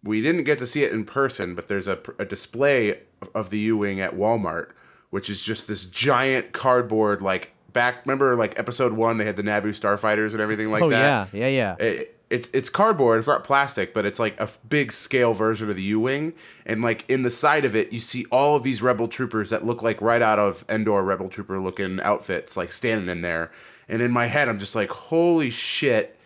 we 0.03 0.23
didn't 0.23 0.45
get 0.45 0.59
to 0.59 0.67
see 0.67 0.83
it 0.83 0.93
in 0.93 1.05
person, 1.05 1.55
but 1.55 1.69
there's 1.69 1.87
a, 1.87 1.99
a 2.19 2.25
display 2.25 3.01
of 3.35 3.51
the 3.51 3.59
U 3.59 3.77
wing 3.77 4.01
at 4.01 4.15
Walmart, 4.15 4.71
which 5.11 5.29
is 5.29 5.43
just 5.43 5.69
this 5.69 5.85
giant 5.85 6.53
cardboard 6.53 7.23
like 7.23 7.53
back. 7.73 8.07
Remember, 8.07 8.37
like 8.37 8.59
episode 8.59 8.93
one, 8.93 9.19
they 9.19 9.25
had 9.25 9.37
the 9.37 9.43
Naboo 9.43 9.79
starfighters 9.79 10.33
and 10.33 10.41
everything 10.41 10.71
like 10.71 10.83
oh 10.83 10.91
that 10.91 11.29
yeah, 11.33 11.47
yeah, 11.47 11.77
yeah. 11.79 11.87
it, 11.87 12.20
it's 12.31 12.49
it's 12.53 12.71
cardboard. 12.71 13.19
It's 13.19 13.27
not 13.27 13.43
plastic, 13.43 13.93
but 13.93 14.07
it's 14.07 14.21
like 14.21 14.41
a 14.41 14.49
big 14.69 14.93
scale 14.93 15.35
version 15.35 15.69
of 15.69 15.75
the 15.75 15.83
U 15.83 15.99
wing. 15.99 16.33
And 16.65 16.81
like 16.81 17.05
in 17.09 17.23
the 17.23 17.31
side 17.31 17.65
of 17.65 17.75
it, 17.75 17.93
you 17.93 17.99
see 17.99 18.25
all 18.31 18.55
of 18.55 18.63
these 18.63 18.81
rebel 18.81 19.09
troopers 19.09 19.51
that 19.51 19.67
look 19.67 19.83
like 19.83 20.01
right 20.01 20.23
out 20.23 20.39
of 20.39 20.65
Endor 20.69 21.03
rebel 21.03 21.29
trooper 21.29 21.61
looking 21.61 22.01
outfits, 22.01 22.57
like 22.57 22.71
standing 22.71 23.09
in 23.09 23.23
there. 23.23 23.51
And 23.89 24.01
in 24.01 24.13
my 24.13 24.27
head, 24.27 24.49
I'm 24.49 24.61
just 24.61 24.77
like, 24.77 24.91
holy 24.91 25.51
shit, 25.51 26.17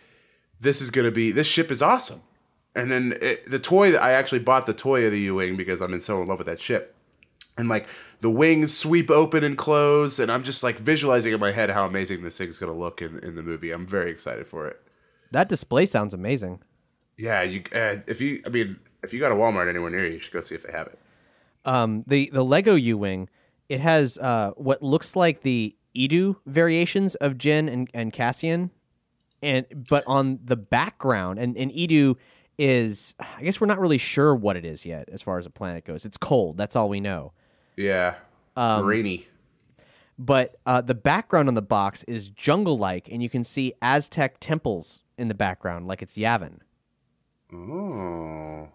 this 0.61 0.83
is 0.83 0.91
gonna 0.91 1.11
be 1.11 1.33
this 1.33 1.47
ship 1.47 1.71
is 1.71 1.81
awesome. 1.81 2.21
And 2.75 2.91
then 2.91 3.17
it, 3.23 3.51
the 3.51 3.59
toy 3.59 3.91
that 3.93 4.03
I 4.03 4.13
actually 4.13 4.41
bought 4.41 4.67
the 4.67 4.75
toy 4.75 5.07
of 5.07 5.13
the 5.13 5.21
U 5.21 5.37
wing 5.37 5.57
because 5.57 5.81
I'm 5.81 5.95
in 5.95 6.03
so 6.03 6.21
in 6.21 6.29
love 6.29 6.39
with 6.39 6.49
that 6.49 6.61
ship. 6.61 6.95
And 7.57 7.71
like 7.71 7.89
the 8.21 8.29
wings 8.29 8.77
sweep 8.77 9.11
open 9.11 9.43
and 9.43 9.57
close, 9.57 10.19
and 10.19 10.31
I'm 10.31 10.43
just 10.43 10.63
like 10.63 10.79
visualizing 10.81 11.33
in 11.33 11.41
my 11.41 11.53
head 11.53 11.71
how 11.71 11.87
amazing 11.87 12.23
this 12.25 12.37
thing's 12.37 12.59
gonna 12.59 12.75
look 12.75 13.01
in, 13.01 13.21
in 13.21 13.37
the 13.37 13.43
movie. 13.43 13.71
I'm 13.71 13.87
very 13.87 14.11
excited 14.11 14.47
for 14.47 14.67
it. 14.69 14.84
That 15.35 15.49
display 15.49 15.85
sounds 15.85 16.15
amazing. 16.15 16.63
Yeah, 17.17 17.43
you. 17.43 17.65
Uh, 17.75 17.97
if 18.07 18.21
you, 18.21 18.41
I 18.47 18.51
mean, 18.51 18.79
if 19.03 19.13
you 19.13 19.19
got 19.19 19.33
a 19.33 19.35
Walmart 19.35 19.69
anywhere 19.69 19.91
near 19.91 20.07
you, 20.07 20.15
you 20.15 20.21
should 20.21 20.33
go 20.33 20.43
see 20.43 20.55
if 20.55 20.63
they 20.63 20.73
have 20.73 20.87
it. 20.87 20.99
Um, 21.65 22.05
the 22.07 22.31
the 22.33 22.45
Lego 22.45 22.77
U 22.77 22.97
wing, 22.97 23.29
it 23.69 23.81
has 23.81 24.17
uh, 24.19 24.53
what 24.57 24.81
looks 24.83 25.17
like 25.17 25.43
the 25.43 25.75
Eadu 25.97 26.37
variations 26.47 27.17
of 27.17 27.35
Jyn 27.35 27.73
and, 27.73 27.91
and 27.93 28.13
Cassian, 28.13 28.71
and 29.43 29.67
but 29.89 30.05
on 30.07 30.39
the 30.45 30.57
background, 30.57 31.41
and, 31.41 31.57
and 31.57 31.73
Eadu 31.73 32.17
is 32.57 33.15
I 33.19 33.43
guess 33.43 33.61
we're 33.61 33.67
not 33.67 33.81
really 33.81 33.99
sure 33.99 34.37
what 34.37 34.57
it 34.57 34.65
is 34.65 34.87
yet 34.87 35.09
as 35.11 35.21
far 35.21 35.39
as 35.39 35.47
the 35.47 35.51
planet 35.51 35.85
goes. 35.85 36.05
It's 36.05 36.17
cold. 36.17 36.57
That's 36.57 36.77
all 36.77 36.89
we 36.89 37.01
know. 37.01 37.33
Yeah, 37.77 38.15
rainy. 38.57 39.27
But 40.17 40.57
uh, 40.65 40.81
the 40.81 40.95
background 40.95 41.49
on 41.49 41.55
the 41.55 41.63
box 41.63 42.05
is 42.05 42.29
jungle 42.29 42.79
like, 42.79 43.09
and 43.11 43.21
you 43.21 43.29
can 43.29 43.43
see 43.43 43.73
Aztec 43.83 44.39
temples 44.39 45.04
in 45.19 45.29
the 45.29 45.35
background, 45.35 45.87
like 45.87 46.03
it's 46.03 46.17
Yavin. 46.17 46.59
Oh. 47.53 48.69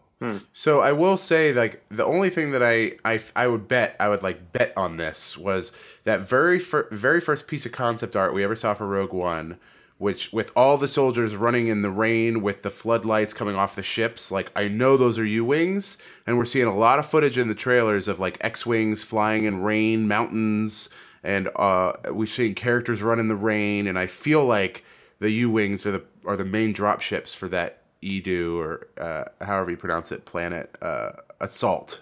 So 0.52 0.82
I 0.82 0.92
will 0.92 1.16
say, 1.16 1.54
like, 1.54 1.82
the 1.90 2.04
only 2.04 2.30
thing 2.30 2.52
that 2.52 2.62
I, 2.62 2.98
I, 3.06 3.22
I 3.38 3.48
would 3.48 3.70
bet, 3.70 3.96
I 4.02 4.10
would 4.10 4.22
like 4.22 4.52
bet 4.52 4.74
on 4.76 4.98
this 4.98 5.38
was 5.38 5.72
that 6.04 6.28
very 6.28 6.60
fir- 6.60 6.90
very 6.92 7.22
first 7.22 7.48
piece 7.48 7.66
of 7.66 7.72
concept 7.72 8.18
art 8.18 8.34
we 8.34 8.44
ever 8.44 8.56
saw 8.56 8.74
for 8.74 8.86
Rogue 8.86 9.14
One, 9.14 9.58
which 9.98 10.34
with 10.34 10.52
all 10.58 10.76
the 10.76 10.90
soldiers 10.90 11.38
running 11.38 11.70
in 11.70 11.84
the 11.84 11.90
rain 11.90 12.42
with 12.42 12.64
the 12.64 12.70
floodlights 12.70 13.34
coming 13.34 13.56
off 13.56 13.78
the 13.78 13.84
ships. 13.84 14.30
Like, 14.30 14.52
I 14.58 14.68
know 14.68 14.98
those 14.98 15.18
are 15.18 15.26
U 15.26 15.46
wings, 15.46 15.98
and 16.28 16.38
we're 16.38 16.44
seeing 16.44 16.68
a 16.68 16.78
lot 16.78 17.00
of 17.00 17.06
footage 17.06 17.38
in 17.38 17.48
the 17.48 17.56
trailers 17.56 18.10
of 18.10 18.20
like 18.20 18.38
X 18.42 18.66
wings 18.66 19.04
flying 19.04 19.46
in 19.46 19.64
rain, 19.64 20.06
mountains, 20.06 20.90
and 21.24 21.48
uh, 21.56 21.94
we've 22.12 22.30
seen 22.30 22.56
characters 22.56 23.02
run 23.02 23.20
in 23.20 23.30
the 23.30 23.36
rain, 23.38 23.88
and 23.88 23.98
I 23.98 24.08
feel 24.08 24.46
like 24.46 24.84
the 25.20 25.30
U 25.32 25.50
wings 25.50 25.86
are 25.86 25.92
the 25.92 26.04
are 26.26 26.36
the 26.36 26.46
main 26.46 26.74
drop 26.74 27.02
ships 27.02 27.34
for 27.34 27.48
that 27.50 27.84
Eadu 28.02 28.58
or 28.58 28.88
uh, 28.98 29.26
however 29.44 29.72
you 29.72 29.78
pronounce 29.78 30.12
it 30.12 30.26
planet 30.26 30.76
uh, 30.82 31.12
assault. 31.42 32.02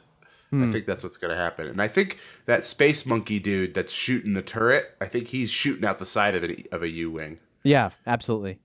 I 0.53 0.71
think 0.71 0.85
that's 0.85 1.03
what's 1.03 1.17
going 1.17 1.31
to 1.31 1.35
happen, 1.41 1.67
and 1.67 1.81
I 1.81 1.89
think 1.89 2.19
that 2.45 2.63
space 2.63 3.05
monkey 3.05 3.37
dude 3.37 3.73
that's 3.73 3.91
shooting 3.91 4.33
the 4.33 4.41
turret. 4.41 4.95
I 5.01 5.05
think 5.05 5.27
he's 5.27 5.49
shooting 5.49 5.83
out 5.83 5.99
the 5.99 6.05
side 6.05 6.35
of 6.35 6.43
it 6.45 6.67
of 6.71 6.83
a 6.83 6.87
U 6.89 7.11
wing. 7.11 7.39
Yeah, 7.63 7.89
absolutely. 8.07 8.59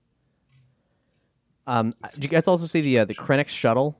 Um, 1.67 1.93
did 2.13 2.23
you 2.23 2.29
guys 2.29 2.47
also 2.47 2.65
see 2.67 2.79
the 2.79 2.99
uh, 2.99 3.05
the 3.05 3.13
Krennic 3.15 3.49
shuttle 3.49 3.99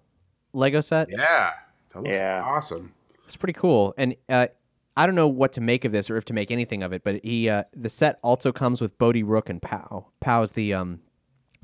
Lego 0.53 0.79
set? 0.79 1.09
Yeah, 1.09 1.51
that 1.93 2.03
looks 2.03 2.15
Yeah. 2.15 2.41
awesome. 2.45 2.93
It's 3.25 3.35
pretty 3.35 3.53
cool, 3.53 3.93
and 3.97 4.15
uh, 4.29 4.47
I 4.95 5.05
don't 5.05 5.15
know 5.15 5.27
what 5.27 5.53
to 5.53 5.61
make 5.61 5.85
of 5.85 5.91
this 5.91 6.09
or 6.09 6.17
if 6.17 6.25
to 6.25 6.33
make 6.33 6.51
anything 6.51 6.83
of 6.83 6.93
it. 6.93 7.03
But 7.03 7.23
he, 7.23 7.49
uh, 7.49 7.63
the 7.75 7.89
set 7.89 8.19
also 8.21 8.51
comes 8.51 8.79
with 8.79 8.97
Bodhi 8.97 9.23
Rook 9.23 9.49
and 9.49 9.61
Pao. 9.61 10.07
Pao's 10.19 10.51
the 10.51 10.73
um, 10.73 10.99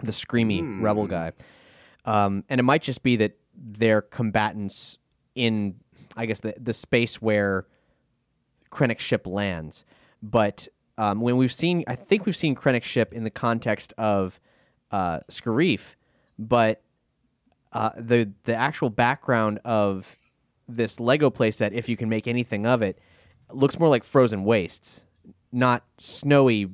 the 0.01 0.11
screamy 0.11 0.81
rebel 0.81 1.07
guy, 1.07 1.33
um, 2.05 2.43
and 2.49 2.59
it 2.59 2.63
might 2.63 2.81
just 2.81 3.03
be 3.03 3.15
that 3.17 3.37
they're 3.55 4.01
combatants 4.01 4.97
in, 5.35 5.75
I 6.15 6.25
guess, 6.25 6.39
the 6.39 6.53
the 6.59 6.73
space 6.73 7.21
where 7.21 7.67
Krennic's 8.71 9.03
ship 9.03 9.27
lands. 9.27 9.85
But 10.23 10.67
um, 10.97 11.21
when 11.21 11.37
we've 11.37 11.53
seen, 11.53 11.83
I 11.87 11.95
think 11.95 12.25
we've 12.25 12.35
seen 12.35 12.55
Krennic's 12.55 12.87
ship 12.87 13.13
in 13.13 13.23
the 13.23 13.29
context 13.29 13.93
of 13.97 14.39
uh, 14.91 15.19
Scarif, 15.29 15.95
but 16.37 16.81
uh, 17.73 17.91
the 17.95 18.31
the 18.45 18.55
actual 18.55 18.89
background 18.89 19.59
of 19.63 20.17
this 20.67 20.99
Lego 20.99 21.29
playset, 21.29 21.71
if 21.73 21.89
you 21.89 21.97
can 21.97 22.09
make 22.09 22.27
anything 22.27 22.65
of 22.65 22.81
it, 22.81 22.99
looks 23.51 23.79
more 23.79 23.89
like 23.89 24.03
frozen 24.03 24.43
wastes, 24.43 25.05
not 25.51 25.83
snowy, 25.97 26.69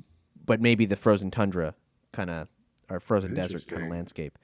but 0.46 0.62
maybe 0.62 0.86
the 0.86 0.96
frozen 0.96 1.32
tundra 1.32 1.76
kind 2.12 2.30
of 2.30 2.48
or 2.90 3.00
frozen 3.00 3.34
desert 3.34 3.68
kind 3.68 3.84
of 3.84 3.90
landscape. 3.90 4.38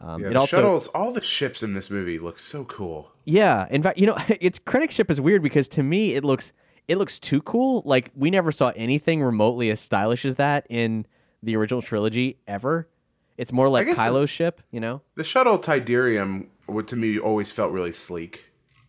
Um, 0.00 0.20
Yeah, 0.22 0.28
it 0.28 0.32
the 0.34 0.38
also, 0.40 0.56
shuttles, 0.56 0.86
all 0.88 1.12
the 1.12 1.20
ships 1.20 1.62
in 1.62 1.74
this 1.74 1.90
movie 1.90 2.18
look 2.18 2.38
so 2.38 2.64
cool. 2.64 3.12
yeah. 3.24 3.66
In 3.70 3.82
fact, 3.82 3.98
you 3.98 4.06
know, 4.06 4.16
its 4.40 4.58
Krennic 4.58 4.90
ship 4.90 5.10
is 5.10 5.20
weird 5.20 5.42
because 5.42 5.68
to 5.68 5.82
me 5.82 6.14
it 6.14 6.24
looks 6.24 6.52
it 6.88 6.98
looks 6.98 7.18
too 7.18 7.40
cool. 7.42 7.82
Like 7.84 8.10
we 8.14 8.30
never 8.30 8.52
saw 8.52 8.72
anything 8.76 9.22
remotely 9.22 9.70
as 9.70 9.80
stylish 9.80 10.24
as 10.24 10.36
that 10.36 10.66
in 10.70 11.06
the 11.42 11.56
original 11.56 11.82
trilogy 11.82 12.38
ever. 12.46 12.88
It's 13.36 13.52
more 13.52 13.68
like 13.68 13.86
guess 13.86 13.96
the- 13.98 14.26
ship, 14.26 14.62
you 14.70 14.80
know. 14.80 15.02
The 15.16 15.24
shuttle 15.24 15.58
Tydirium, 15.58 16.46
would 16.68 16.88
to 16.88 16.96
me, 16.96 17.18
always 17.18 17.52
felt 17.52 17.72
really 17.72 17.92
sleek. 17.92 18.44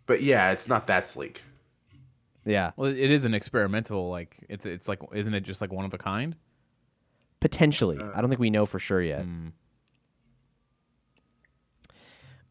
But 0.05 0.21
yeah, 0.21 0.51
it's 0.51 0.67
not 0.67 0.87
that 0.87 1.05
sleek. 1.07 1.41
Yeah, 2.47 2.71
Well, 2.77 2.89
it 2.89 3.11
is 3.11 3.25
an 3.25 3.33
experimental. 3.33 4.09
Like 4.09 4.37
it's 4.47 4.65
it's 4.65 4.87
like 4.87 4.99
isn't 5.13 5.33
it 5.33 5.41
just 5.41 5.59
like 5.61 5.71
one 5.73 5.85
of 5.85 5.93
a 5.93 5.97
kind? 5.97 6.35
potentially. 7.39 7.99
I 8.15 8.19
don't 8.19 8.29
think 8.31 8.39
we 8.39 8.49
know 8.49 8.65
for 8.65 8.79
sure 8.79 9.01
yet. 9.01 9.19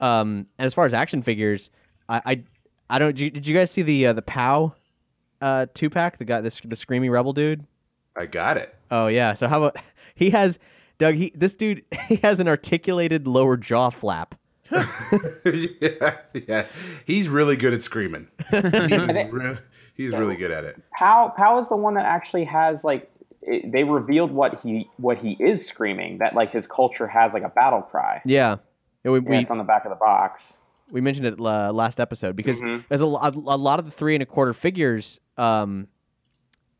Um, 0.00 0.46
and 0.58 0.66
as 0.66 0.74
far 0.74 0.84
as 0.84 0.94
action 0.94 1.22
figures, 1.22 1.70
I 2.08 2.20
I, 2.24 2.42
I 2.90 2.98
don't. 2.98 3.16
Did 3.16 3.20
you, 3.20 3.30
did 3.30 3.46
you 3.46 3.54
guys 3.54 3.70
see 3.70 3.82
the 3.82 4.08
uh, 4.08 4.12
the 4.12 4.22
Pao 4.22 4.74
uh, 5.40 5.66
two 5.74 5.90
pack? 5.90 6.18
The 6.18 6.24
guy, 6.24 6.40
the, 6.40 6.50
the 6.64 6.76
screamy 6.76 7.10
rebel 7.10 7.32
dude. 7.32 7.66
I 8.16 8.26
got 8.26 8.56
it. 8.58 8.74
Oh 8.90 9.06
yeah. 9.08 9.32
So 9.32 9.48
how 9.48 9.62
about 9.64 9.76
he 10.14 10.30
has 10.30 10.58
Doug? 10.98 11.14
He 11.14 11.30
this 11.34 11.54
dude 11.54 11.82
he 12.08 12.16
has 12.16 12.40
an 12.40 12.48
articulated 12.48 13.26
lower 13.26 13.56
jaw 13.56 13.90
flap. 13.90 14.34
yeah, 14.70 16.16
yeah. 16.34 16.66
He's 17.06 17.28
really 17.28 17.56
good 17.56 17.72
at 17.72 17.82
screaming. 17.82 18.28
he's 18.50 18.62
re- 19.32 19.58
he's 19.96 20.12
really 20.12 20.36
good 20.36 20.50
at 20.50 20.64
it. 20.64 20.80
Pao 20.96 21.32
Pao 21.36 21.58
is 21.58 21.68
the 21.68 21.76
one 21.76 21.94
that 21.94 22.06
actually 22.06 22.44
has 22.44 22.84
like 22.84 23.10
it, 23.42 23.70
they 23.72 23.84
revealed 23.84 24.30
what 24.32 24.60
he 24.60 24.88
what 24.96 25.18
he 25.18 25.32
is 25.40 25.66
screaming. 25.66 26.18
That 26.18 26.34
like 26.34 26.52
his 26.52 26.66
culture 26.66 27.06
has 27.08 27.32
like 27.34 27.42
a 27.44 27.48
battle 27.50 27.82
cry. 27.82 28.20
Yeah. 28.24 28.56
Yeah, 29.04 29.12
we, 29.12 29.20
Yeah, 29.20 29.30
we, 29.30 29.36
it's 29.38 29.50
on 29.50 29.58
the 29.58 29.64
back 29.64 29.84
of 29.84 29.90
the 29.90 29.96
box. 29.96 30.58
we 30.90 31.00
mentioned 31.00 31.26
it 31.26 31.40
uh, 31.40 31.72
last 31.72 32.00
episode 32.00 32.34
because 32.36 32.60
Mm-hmm. 32.60 32.82
there's 32.88 33.00
a, 33.00 33.04
a 33.04 33.08
lot 33.58 33.78
of 33.78 33.84
the 33.84 33.90
three 33.92 34.14
and 34.14 34.22
a 34.22 34.26
quarter 34.26 34.52
figures 34.52 35.20
um 35.36 35.88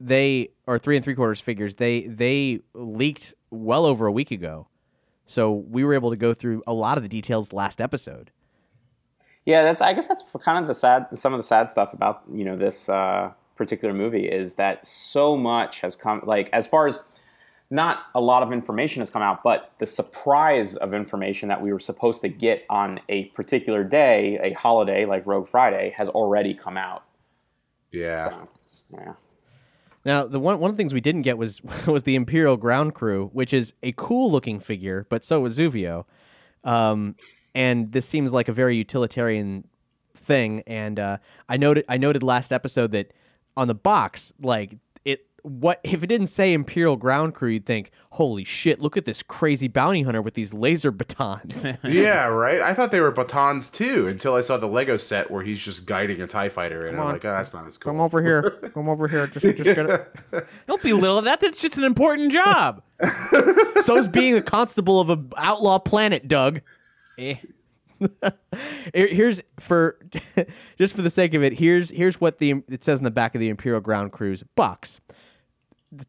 they 0.01 0.49
or 0.67 0.79
three 0.79 0.97
and 0.97 1.05
three 1.05 1.15
quarters 1.15 1.41
figures 1.41 1.77
they 1.77 2.07
they 2.07 2.61
leaked 2.75 3.33
well 3.51 3.87
over 3.87 4.07
a 4.07 4.13
week 4.13 4.31
ago 4.31 4.67
so 5.25 5.51
we 5.53 5.85
were 5.85 5.95
able 5.95 6.11
to 6.11 6.17
go 6.17 6.35
through 6.35 6.63
a 6.67 6.73
lot 6.75 6.99
of 6.99 7.03
the 7.03 7.09
details 7.09 7.53
last 7.53 7.81
episode 7.81 8.31
Yeah, 9.47 9.63
that's. 9.63 9.81
I 9.81 9.93
guess 9.95 10.09
that's 10.09 10.25
kind 10.43 10.59
of 10.59 10.67
the 10.67 10.75
sad. 10.75 11.07
Some 11.17 11.33
of 11.33 11.39
the 11.39 11.45
sad 11.45 11.69
stuff 11.69 11.95
about 11.95 12.23
you 12.31 12.45
know 12.45 12.57
this 12.57 12.89
uh, 12.89 13.31
particular 13.57 13.95
movie 13.95 14.29
is 14.29 14.57
that 14.57 14.85
so 14.85 15.37
much 15.37 15.81
has 15.81 15.97
come. 15.97 16.21
Like 16.25 16.51
as 16.53 16.67
far 16.67 16.89
as 16.89 17.01
not 17.71 18.03
a 18.15 18.21
lot 18.21 18.43
of 18.43 18.53
information 18.53 19.01
has 19.01 19.11
come 19.11 19.23
out, 19.23 19.43
but 19.43 19.73
the 19.79 19.87
surprise 19.87 20.77
of 20.77 20.93
information 20.95 21.49
that 21.49 21.61
we 21.63 21.73
were 21.73 21.81
supposed 21.81 22.21
to 22.23 22.29
get 22.29 22.65
on 22.69 23.01
a 23.09 23.27
particular 23.27 23.83
day, 23.83 24.39
a 24.43 24.53
holiday 24.53 25.05
like 25.07 25.25
Rogue 25.27 25.49
Friday, 25.49 25.95
has 25.97 26.09
already 26.09 26.53
come 26.53 26.77
out. 26.77 27.05
Yeah. 27.91 28.45
Yeah. 28.93 29.15
now 30.05 30.27
the 30.27 30.39
one 30.39 30.61
one 30.61 30.71
of 30.71 30.77
the 30.77 30.81
things 30.81 30.95
we 30.95 31.01
didn't 31.01 31.23
get 31.23 31.39
was 31.39 31.61
was 31.87 32.05
the 32.05 32.15
imperial 32.15 32.57
ground 32.57 32.95
crew 32.95 33.31
which 33.33 33.53
is 33.53 33.75
a 33.83 33.93
cool 33.93 34.31
looking 34.31 34.61
figure 34.61 35.07
but 35.11 35.25
so 35.25 35.41
was 35.41 35.59
zuvio 35.59 36.05
um 36.63 37.17
and 37.57 37.91
this 37.93 38.07
seems 38.07 38.33
like 38.33 38.47
a 38.49 38.53
very 38.53 38.77
utilitarian 38.77 39.65
thing 40.15 40.63
and 40.67 41.01
uh 41.01 41.17
i 41.49 41.57
noted 41.57 41.85
i 41.89 41.97
noted 41.97 42.23
last 42.23 42.53
episode 42.53 42.93
that 42.93 43.13
on 43.57 43.67
the 43.69 43.75
box 43.75 44.33
like 44.41 44.77
it 45.05 45.27
what 45.43 45.79
if 45.85 46.03
it 46.03 46.09
didn't 46.09 46.27
say 46.27 46.53
imperial 46.53 46.97
ground 46.97 47.35
crew 47.35 47.51
you'd 47.51 47.67
think 47.67 47.91
holy 48.13 48.43
shit 48.43 48.81
look 48.81 48.97
at 48.97 49.05
this 49.05 49.23
crazy 49.23 49.69
bounty 49.69 50.03
hunter 50.03 50.21
with 50.21 50.35
these 50.35 50.53
laser 50.53 50.91
batons 50.91 51.67
yeah, 51.85 52.25
right. 52.27 52.61
I 52.63 52.73
thought 52.75 52.91
they 52.91 53.01
were 53.01 53.11
batons 53.13 53.71
too 53.71 54.09
until 54.09 54.35
I 54.35 54.41
saw 54.41 54.57
the 54.57 54.67
Lego 54.67 54.97
set 54.97 55.31
where 55.31 55.43
he's 55.43 55.61
just 55.61 55.85
guiding 55.87 56.21
a 56.23 56.27
Tie 56.27 56.49
Fighter, 56.49 56.87
and 56.87 56.97
I'm 56.97 57.07
on. 57.07 57.13
like, 57.13 57.25
oh, 57.27 57.31
that's 57.31 57.53
not 57.53 57.67
as 57.67 57.77
cool. 57.79 57.93
come 57.93 58.01
over 58.01 58.23
here 58.23 58.51
come 58.75 58.89
over 58.89 59.07
here 59.07 59.27
just 59.27 59.45
just 59.45 59.63
get 59.63 59.79
it 59.79 60.15
Don't 60.67 60.83
belittle 60.83 61.23
that. 61.23 61.41
That's 61.41 61.59
just 61.61 61.77
an 61.79 61.85
important 61.85 62.33
job. 62.33 62.83
so 63.83 63.97
is 63.97 64.09
being 64.09 64.35
a 64.35 64.43
constable 64.43 64.99
of 65.01 65.11
an 65.11 65.31
outlaw 65.37 65.79
planet 65.79 66.27
doug 66.27 66.63
Eh. 67.19 67.37
Here's 68.95 69.43
for 69.59 69.99
just 70.79 70.95
for 70.95 71.03
the 71.03 71.11
sake 71.11 71.33
of 71.33 71.43
it 71.43 71.55
here's 71.55 71.89
here's 71.91 72.21
what 72.21 72.39
the 72.39 72.63
it 72.69 72.85
says 72.85 72.99
in 72.99 73.05
the 73.05 73.11
back 73.11 73.35
of 73.35 73.41
the 73.41 73.49
imperial 73.49 73.81
ground 73.81 74.13
crew's 74.13 74.43
box. 74.55 75.01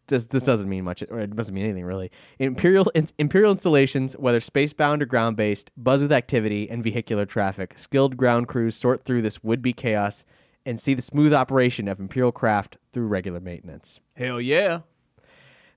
This, 0.07 0.25
this 0.25 0.43
doesn't 0.43 0.67
mean 0.67 0.83
much. 0.83 1.03
Or 1.09 1.19
it 1.19 1.33
doesn't 1.33 1.53
mean 1.53 1.63
anything 1.63 1.85
really. 1.85 2.11
Imperial 2.39 2.91
in, 2.93 3.07
imperial 3.17 3.51
installations 3.51 4.17
whether 4.17 4.39
spacebound 4.41 5.01
or 5.01 5.05
ground 5.05 5.37
based 5.37 5.71
buzz 5.77 6.01
with 6.01 6.11
activity 6.11 6.69
and 6.69 6.83
vehicular 6.83 7.25
traffic. 7.25 7.75
Skilled 7.77 8.17
ground 8.17 8.47
crews 8.49 8.75
sort 8.75 9.05
through 9.05 9.21
this 9.21 9.43
would-be 9.43 9.71
chaos 9.71 10.25
and 10.65 10.79
see 10.79 10.93
the 10.93 11.01
smooth 11.01 11.33
operation 11.33 11.87
of 11.87 11.99
imperial 11.99 12.33
craft 12.33 12.77
through 12.91 13.07
regular 13.07 13.39
maintenance. 13.39 14.01
Hell 14.15 14.41
yeah. 14.41 14.81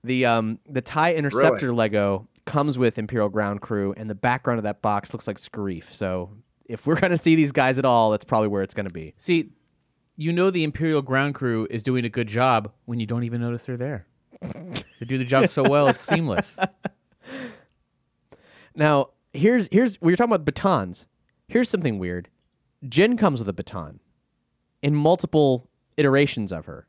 the 0.03 0.25
um 0.25 0.59
the 0.67 0.81
tie 0.81 1.13
interceptor 1.13 1.71
lego 1.71 2.27
comes 2.45 2.77
with 2.77 2.97
imperial 2.97 3.29
ground 3.29 3.61
crew 3.61 3.93
and 3.97 4.09
the 4.09 4.15
background 4.15 4.57
of 4.57 4.63
that 4.63 4.81
box 4.81 5.13
looks 5.13 5.27
like 5.27 5.37
scarif 5.37 5.85
so 5.85 6.31
if 6.65 6.87
we're 6.87 6.95
going 6.99 7.11
to 7.11 7.17
see 7.17 7.35
these 7.35 7.51
guys 7.51 7.77
at 7.77 7.85
all 7.85 8.11
that's 8.11 8.25
probably 8.25 8.47
where 8.47 8.63
it's 8.63 8.73
going 8.73 8.87
to 8.87 8.93
be. 8.93 9.13
See, 9.17 9.51
you 10.15 10.31
know 10.31 10.49
the 10.49 10.63
Imperial 10.63 11.01
ground 11.01 11.35
crew 11.35 11.67
is 11.69 11.83
doing 11.83 12.05
a 12.05 12.09
good 12.09 12.27
job 12.27 12.71
when 12.85 12.99
you 12.99 13.05
don't 13.05 13.23
even 13.23 13.41
notice 13.41 13.65
they're 13.65 13.77
there. 13.77 14.05
they 14.41 15.05
do 15.05 15.17
the 15.17 15.25
job 15.25 15.47
so 15.47 15.67
well, 15.67 15.87
it's 15.87 16.01
seamless. 16.01 16.59
now 18.75 19.09
here's 19.33 19.67
here's 19.71 19.99
we 20.01 20.11
were 20.11 20.15
talking 20.15 20.33
about 20.33 20.45
batons. 20.45 21.05
Here's 21.47 21.69
something 21.69 21.99
weird. 21.99 22.29
Jyn 22.85 23.17
comes 23.17 23.39
with 23.39 23.47
a 23.47 23.53
baton 23.53 23.99
in 24.81 24.95
multiple 24.95 25.69
iterations 25.97 26.51
of 26.51 26.65
her 26.65 26.87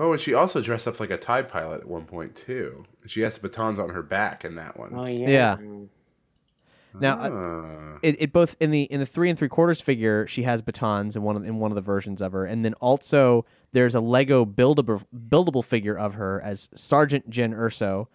Oh, 0.00 0.12
and 0.12 0.20
she 0.20 0.32
also 0.32 0.62
dressed 0.62 0.88
up 0.88 0.98
like 0.98 1.10
a 1.10 1.18
Tie 1.18 1.42
pilot 1.42 1.82
at 1.82 1.86
one 1.86 2.06
point 2.06 2.34
too. 2.34 2.84
She 3.06 3.20
has 3.20 3.36
the 3.36 3.46
batons 3.46 3.78
on 3.78 3.90
her 3.90 4.02
back 4.02 4.46
in 4.46 4.54
that 4.54 4.78
one. 4.78 4.92
Oh 4.94 5.04
yeah. 5.04 5.28
Yeah. 5.28 5.56
now 6.98 7.20
uh, 7.20 7.28
Uh, 7.28 7.98
it, 8.02 8.16
it 8.18 8.32
both 8.32 8.56
in 8.60 8.70
the 8.70 8.84
in 8.84 8.98
the 8.98 9.04
three 9.06 9.28
and 9.28 9.38
three 9.38 9.46
quarters 9.48 9.82
figure 9.82 10.26
she 10.26 10.44
has 10.44 10.62
batons 10.62 11.16
in 11.16 11.22
one 11.22 11.36
of 11.36 11.44
in 11.44 11.58
one 11.58 11.70
of 11.70 11.74
the 11.74 11.82
versions 11.82 12.22
of 12.22 12.32
her 12.32 12.46
and 12.46 12.64
then 12.64 12.72
also 12.74 13.44
there's 13.72 13.94
a 13.94 14.00
lego 14.00 14.44
buildable 14.44 15.04
buildable 15.14 15.64
figure 15.64 15.96
of 15.96 16.14
her 16.14 16.40
as 16.42 16.68
sergeant 16.74 17.30
jyn 17.30 17.54
erso 17.54 18.08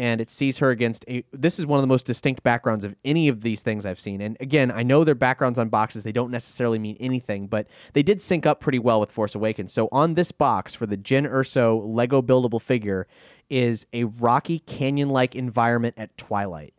and 0.00 0.20
it 0.20 0.30
sees 0.30 0.58
her 0.58 0.70
against 0.70 1.04
a 1.08 1.22
this 1.32 1.58
is 1.58 1.66
one 1.66 1.78
of 1.78 1.82
the 1.82 1.86
most 1.86 2.06
distinct 2.06 2.42
backgrounds 2.42 2.84
of 2.84 2.96
any 3.04 3.28
of 3.28 3.42
these 3.42 3.60
things 3.60 3.84
i've 3.84 4.00
seen 4.00 4.20
and 4.20 4.36
again 4.40 4.70
i 4.70 4.82
know 4.82 5.04
their 5.04 5.14
backgrounds 5.14 5.58
on 5.58 5.68
boxes 5.68 6.02
they 6.02 6.12
don't 6.12 6.30
necessarily 6.30 6.78
mean 6.78 6.96
anything 6.98 7.46
but 7.46 7.66
they 7.92 8.02
did 8.02 8.22
sync 8.22 8.46
up 8.46 8.60
pretty 8.60 8.78
well 8.78 8.98
with 8.98 9.12
force 9.12 9.34
awakens 9.34 9.72
so 9.72 9.88
on 9.92 10.14
this 10.14 10.32
box 10.32 10.74
for 10.74 10.86
the 10.86 10.96
jyn 10.96 11.30
erso 11.30 11.82
lego 11.84 12.22
buildable 12.22 12.60
figure 12.60 13.06
is 13.50 13.86
a 13.92 14.04
rocky 14.04 14.58
canyon 14.60 15.10
like 15.10 15.36
environment 15.36 15.94
at 15.96 16.16
twilight 16.16 16.74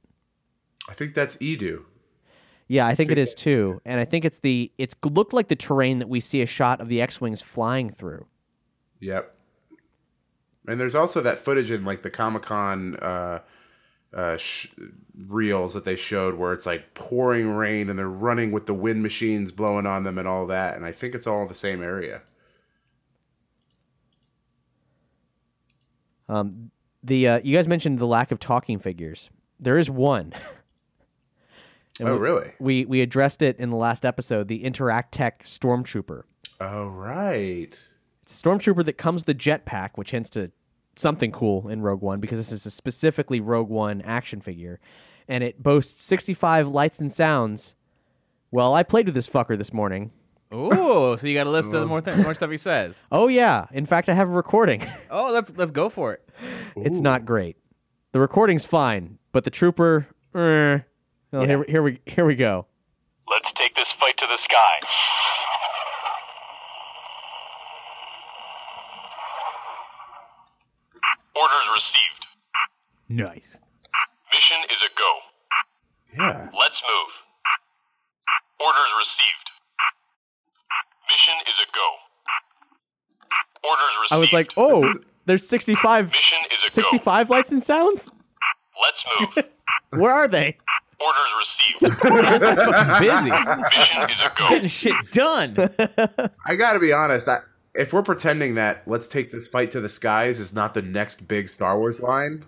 I 0.90 0.94
think 0.94 1.14
that's 1.14 1.38
Eadu. 1.38 1.86
yeah, 2.68 2.86
I 2.86 2.96
think 2.96 3.12
it 3.12 3.18
is 3.18 3.36
too, 3.36 3.82
and 3.86 4.00
I 4.00 4.06
think 4.06 4.26
it's 4.26 4.40
the 4.40 4.72
it's 4.78 4.96
looked 5.04 5.34
like 5.34 5.48
the 5.48 5.56
terrain 5.56 6.00
that 6.00 6.10
we 6.10 6.20
see 6.20 6.42
a 6.42 6.46
shot 6.46 6.82
of 6.82 6.90
the 6.90 7.02
X-wings 7.02 7.42
flying 7.42 7.90
through. 7.90 8.26
Yep. 9.00 9.36
And 10.68 10.80
there's 10.80 10.96
also 10.96 11.22
that 11.22 11.40
footage 11.40 11.72
in 11.72 11.84
like 11.86 12.04
the 12.04 12.10
Comic 12.12 12.44
Con 12.44 12.96
uh, 12.98 13.40
uh, 14.14 14.38
sh- 14.38 14.68
reels 15.28 15.74
that 15.74 15.86
they 15.86 15.96
showed 15.96 16.36
where 16.36 16.54
it's 16.54 16.66
like 16.66 16.94
pouring 16.94 17.50
rain 17.52 17.90
and 17.90 17.98
they're 17.98 18.08
running 18.08 18.52
with 18.52 18.68
the 18.68 18.74
wind 18.74 19.02
machines 19.02 19.52
blowing 19.52 19.86
on 19.88 20.04
them 20.04 20.18
and 20.18 20.28
all 20.28 20.46
that. 20.48 20.76
And 20.76 20.86
I 20.86 20.92
think 20.92 21.16
it's 21.16 21.26
all 21.28 21.48
the 21.48 21.56
same 21.56 21.82
area. 21.82 22.22
Um, 26.30 26.72
the 27.04 27.28
uh, 27.28 27.40
you 27.44 27.58
guys 27.58 27.68
mentioned 27.68 28.00
the 28.00 28.08
lack 28.08 28.32
of 28.32 28.40
talking 28.40 28.80
figures. 28.80 29.30
There 29.60 29.78
is 29.78 29.90
one. 29.90 30.34
Oh, 32.00 32.14
we- 32.16 32.20
really? 32.22 32.54
We 32.58 32.86
we 32.86 33.02
addressed 33.02 33.42
it 33.44 33.58
in 33.60 33.70
the 33.70 33.76
last 33.76 34.06
episode. 34.06 34.48
The 34.48 34.64
Interact 34.64 35.14
Tech 35.14 35.44
Stormtrooper. 35.44 36.24
Oh, 36.60 36.88
right. 36.88 37.78
It's 38.32 38.40
a 38.40 38.48
stormtrooper 38.48 38.86
that 38.86 38.94
comes 38.98 39.26
with 39.26 39.38
the 39.38 39.44
jetpack, 39.44 39.90
which 39.96 40.12
hints 40.12 40.30
to 40.32 40.52
something 40.96 41.34
cool 41.34 41.68
in 41.68 41.82
Rogue 41.82 42.02
One 42.02 42.22
because 42.22 42.40
this 42.40 42.54
is 42.54 42.66
a 42.66 42.72
specifically 42.72 43.42
Rogue 43.42 43.68
One 43.68 44.02
action 44.04 44.40
figure, 44.40 44.80
and 45.28 45.44
it 45.44 45.62
boasts 45.62 46.02
65 46.04 46.70
lights 46.70 46.98
and 46.98 47.12
sounds. 47.12 47.76
Well, 48.50 48.74
I 48.74 48.84
played 48.84 49.06
with 49.08 49.16
this 49.16 49.28
fucker 49.28 49.58
this 49.58 49.74
morning. 49.74 50.12
Oh, 50.50 51.18
so 51.18 51.28
you 51.28 51.34
got 51.34 51.46
a 51.46 51.50
list 51.50 51.74
of 51.74 51.88
more 51.90 52.00
th- 52.00 52.18
more 52.18 52.34
stuff 52.34 52.50
he 52.52 52.58
says. 52.58 53.02
Oh 53.12 53.28
yeah, 53.28 53.66
in 53.74 53.86
fact, 53.86 54.08
I 54.08 54.14
have 54.14 54.30
a 54.30 54.34
recording. 54.34 54.88
Oh, 55.10 55.30
let's 55.34 55.54
let's 55.58 55.72
go 55.72 55.90
for 55.90 56.14
it. 56.14 56.30
it's 56.78 57.02
not 57.02 57.26
great. 57.26 57.58
The 58.14 58.20
recording's 58.22 58.66
fine, 58.66 59.18
but 59.34 59.44
the 59.44 59.50
trooper. 59.50 60.08
eh. 60.36 60.80
Well, 61.34 61.46
here, 61.46 61.66
here 61.68 61.84
we 61.84 62.00
here 62.06 62.26
we 62.26 62.36
go. 62.36 62.66
Let's 63.30 63.52
take 63.56 63.76
this 63.76 63.88
fight 64.00 64.16
to 64.18 64.26
the 64.28 64.38
sky. 64.44 64.80
Orders 71.42 71.68
received. 71.74 72.22
Nice. 73.10 73.60
Mission 74.32 74.62
is 74.70 74.78
a 74.86 74.92
go. 74.98 75.12
Yeah. 76.14 76.50
Let's 76.58 76.82
move. 76.86 77.12
Orders 78.60 78.92
received. 79.00 79.48
Mission 81.10 81.38
is 81.48 81.58
a 81.64 81.70
go. 81.74 81.90
Orders 83.68 83.96
received. 84.02 84.12
I 84.14 84.18
was 84.18 84.34
like, 84.34 84.52
oh, 84.56 84.94
there's 85.26 85.48
65, 85.48 86.12
Mission 86.12 86.40
is 86.52 86.58
a 86.68 86.70
65 86.72 87.30
lights 87.30 87.52
and 87.52 87.64
sounds. 87.64 88.12
Let's 88.82 89.36
move. 89.36 89.46
Where 90.02 90.12
are 90.12 90.28
they? 90.28 90.58
Orders 91.00 91.32
received. 91.40 91.48
This 92.32 92.44
guy's 92.44 92.60
fucking 92.60 93.08
busy. 93.08 93.30
Mission 93.32 94.10
is 94.10 94.26
a 94.26 94.32
go. 94.38 94.50
Getting 94.50 94.68
shit 94.68 94.96
done. 95.12 95.56
I 96.46 96.56
gotta 96.56 96.80
be 96.80 96.94
honest. 96.94 97.28
I, 97.28 97.38
if 97.76 97.94
we're 97.94 98.04
pretending 98.04 98.56
that 98.56 98.84
"Let's 98.88 99.08
take 99.08 99.32
this 99.32 99.48
fight 99.48 99.72
to 99.72 99.80
the 99.82 99.90
skies" 99.90 100.40
is 100.40 100.54
not 100.54 100.74
the 100.74 100.82
next 100.82 101.28
big 101.28 101.50
Star 101.50 101.78
Wars 101.78 102.00
line, 102.02 102.46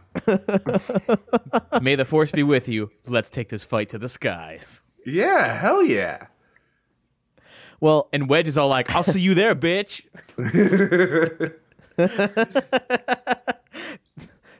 May 1.81 1.95
the 1.95 2.05
force 2.07 2.31
be 2.31 2.43
with 2.43 2.67
you. 2.67 2.91
Let's 3.07 3.29
take 3.29 3.49
this 3.49 3.63
fight 3.63 3.89
to 3.89 3.97
the 3.97 4.09
skies. 4.09 4.83
yeah, 5.05 5.53
hell 5.57 5.83
yeah. 5.83 6.27
Well, 7.79 8.07
And 8.13 8.29
Wedge 8.29 8.47
is 8.47 8.57
all 8.57 8.69
like, 8.69 8.95
I'll 8.95 9.03
see 9.03 9.19
you 9.19 9.33
there, 9.33 9.53
bitch. 9.55 10.03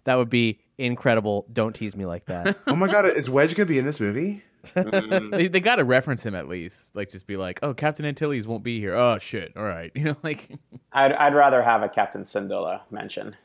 that 0.04 0.16
would 0.16 0.30
be 0.30 0.60
incredible. 0.78 1.46
Don't 1.52 1.74
tease 1.74 1.96
me 1.96 2.06
like 2.06 2.26
that. 2.26 2.58
Oh 2.68 2.76
my 2.76 2.88
god, 2.88 3.06
is 3.06 3.30
Wedge 3.30 3.56
gonna 3.56 3.66
be 3.66 3.80
in 3.80 3.86
this 3.86 4.00
movie? 4.00 4.44
They, 4.76 5.48
they 5.48 5.60
got 5.60 5.76
to 5.76 5.84
reference 5.84 6.26
him 6.26 6.36
at 6.36 6.48
least. 6.48 6.96
Like, 6.96 7.10
just 7.10 7.28
be 7.28 7.38
like, 7.38 7.60
oh, 7.64 7.74
Captain 7.74 8.06
Antilles 8.06 8.48
won't 8.48 8.64
be 8.64 8.80
here. 8.80 8.94
Oh, 8.96 9.18
shit. 9.20 9.54
All 9.58 9.64
right. 9.64 9.92
You 9.96 10.04
know, 10.06 10.16
like, 10.24 10.50
I'd, 10.92 11.12
I'd 11.14 11.36
rather 11.36 11.62
have 11.62 11.84
a 11.84 11.90
Captain 11.90 12.22
Syndulla 12.24 12.82
mention. 12.92 13.36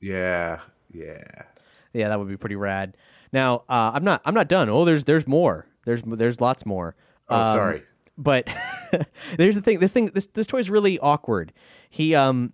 Yeah, 0.00 0.60
yeah. 0.92 1.22
yeah, 1.92 2.08
that 2.08 2.18
would 2.18 2.28
be 2.28 2.36
pretty 2.36 2.56
rad. 2.56 2.96
Now, 3.32 3.64
uh, 3.68 3.90
I'm 3.94 4.04
not. 4.04 4.22
I'm 4.24 4.34
not 4.34 4.48
done. 4.48 4.68
Oh, 4.70 4.84
there's 4.84 5.04
there's 5.04 5.26
more. 5.26 5.66
There's 5.84 6.02
there's 6.02 6.40
lots 6.40 6.64
more. 6.64 6.94
Oh, 7.28 7.36
Um, 7.36 7.52
sorry. 7.52 7.82
But 8.16 8.48
there's 9.36 9.54
the 9.56 9.60
thing. 9.62 9.80
This 9.80 9.92
thing. 9.92 10.06
This 10.06 10.26
this 10.26 10.46
toy 10.46 10.58
is 10.58 10.70
really 10.70 10.98
awkward. 11.00 11.52
He 11.90 12.14
um 12.14 12.52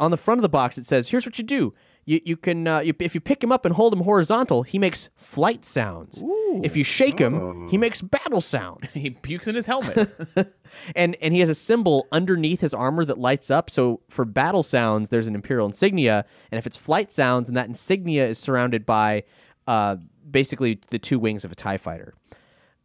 on 0.00 0.10
the 0.10 0.16
front 0.16 0.38
of 0.38 0.42
the 0.42 0.48
box 0.48 0.76
it 0.78 0.86
says, 0.86 1.10
"Here's 1.10 1.24
what 1.24 1.38
you 1.38 1.44
do. 1.44 1.72
You 2.04 2.20
you 2.24 2.36
can 2.36 2.66
uh, 2.66 2.80
you, 2.80 2.94
if 2.98 3.14
you 3.14 3.20
pick 3.20 3.44
him 3.44 3.52
up 3.52 3.64
and 3.64 3.74
hold 3.74 3.92
him 3.92 4.00
horizontal, 4.00 4.64
he 4.64 4.78
makes 4.78 5.08
flight 5.14 5.64
sounds. 5.64 6.22
If 6.64 6.76
you 6.76 6.84
shake 6.84 7.18
him, 7.18 7.68
he 7.68 7.78
makes 7.78 8.02
battle 8.02 8.40
sounds. 8.40 8.92
he 8.94 9.10
pukes 9.10 9.46
in 9.46 9.54
his 9.54 9.66
helmet. 9.66 10.10
and 10.96 11.16
and 11.20 11.34
he 11.34 11.40
has 11.40 11.48
a 11.48 11.54
symbol 11.54 12.06
underneath 12.12 12.60
his 12.60 12.74
armor 12.74 13.04
that 13.04 13.18
lights 13.18 13.50
up. 13.50 13.70
So 13.70 14.00
for 14.08 14.24
battle 14.24 14.62
sounds, 14.62 15.08
there's 15.08 15.26
an 15.26 15.34
imperial 15.34 15.66
insignia, 15.66 16.24
and 16.50 16.58
if 16.58 16.66
it's 16.66 16.76
flight 16.76 17.12
sounds, 17.12 17.48
and 17.48 17.56
that 17.56 17.66
insignia 17.66 18.26
is 18.26 18.38
surrounded 18.38 18.86
by 18.86 19.24
uh, 19.66 19.96
basically 20.30 20.80
the 20.90 20.98
two 20.98 21.18
wings 21.18 21.44
of 21.44 21.52
a 21.52 21.54
Tie 21.54 21.76
fighter. 21.76 22.14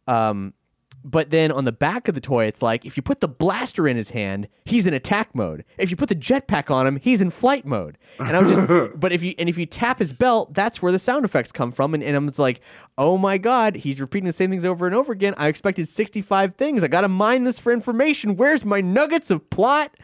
Um, 0.06 0.54
but 1.04 1.30
then 1.30 1.52
on 1.52 1.64
the 1.66 1.72
back 1.72 2.08
of 2.08 2.14
the 2.14 2.20
toy, 2.20 2.46
it's 2.46 2.62
like 2.62 2.86
if 2.86 2.96
you 2.96 3.02
put 3.02 3.20
the 3.20 3.28
blaster 3.28 3.86
in 3.86 3.96
his 3.96 4.10
hand, 4.10 4.48
he's 4.64 4.86
in 4.86 4.94
attack 4.94 5.34
mode. 5.34 5.64
If 5.76 5.90
you 5.90 5.96
put 5.96 6.08
the 6.08 6.14
jetpack 6.16 6.70
on 6.70 6.86
him, 6.86 6.96
he's 6.96 7.20
in 7.20 7.28
flight 7.30 7.66
mode. 7.66 7.98
And 8.18 8.34
I'm 8.36 8.48
just, 8.48 8.94
but 9.00 9.12
if 9.12 9.22
you 9.22 9.34
and 9.38 9.48
if 9.48 9.58
you 9.58 9.66
tap 9.66 9.98
his 9.98 10.12
belt, 10.12 10.54
that's 10.54 10.80
where 10.80 10.90
the 10.92 10.98
sound 10.98 11.24
effects 11.24 11.52
come 11.52 11.70
from. 11.72 11.92
And, 11.94 12.02
and 12.02 12.16
I'm 12.16 12.26
just 12.28 12.38
like, 12.38 12.60
oh 12.96 13.18
my 13.18 13.36
god, 13.38 13.76
he's 13.76 14.00
repeating 14.00 14.26
the 14.26 14.32
same 14.32 14.50
things 14.50 14.64
over 14.64 14.86
and 14.86 14.94
over 14.94 15.12
again. 15.12 15.34
I 15.36 15.48
expected 15.48 15.86
65 15.88 16.54
things. 16.54 16.82
I 16.82 16.88
got 16.88 17.02
to 17.02 17.08
mine 17.08 17.44
this 17.44 17.58
for 17.60 17.72
information. 17.72 18.36
Where's 18.36 18.64
my 18.64 18.80
nuggets 18.80 19.30
of 19.30 19.50
plot? 19.50 19.94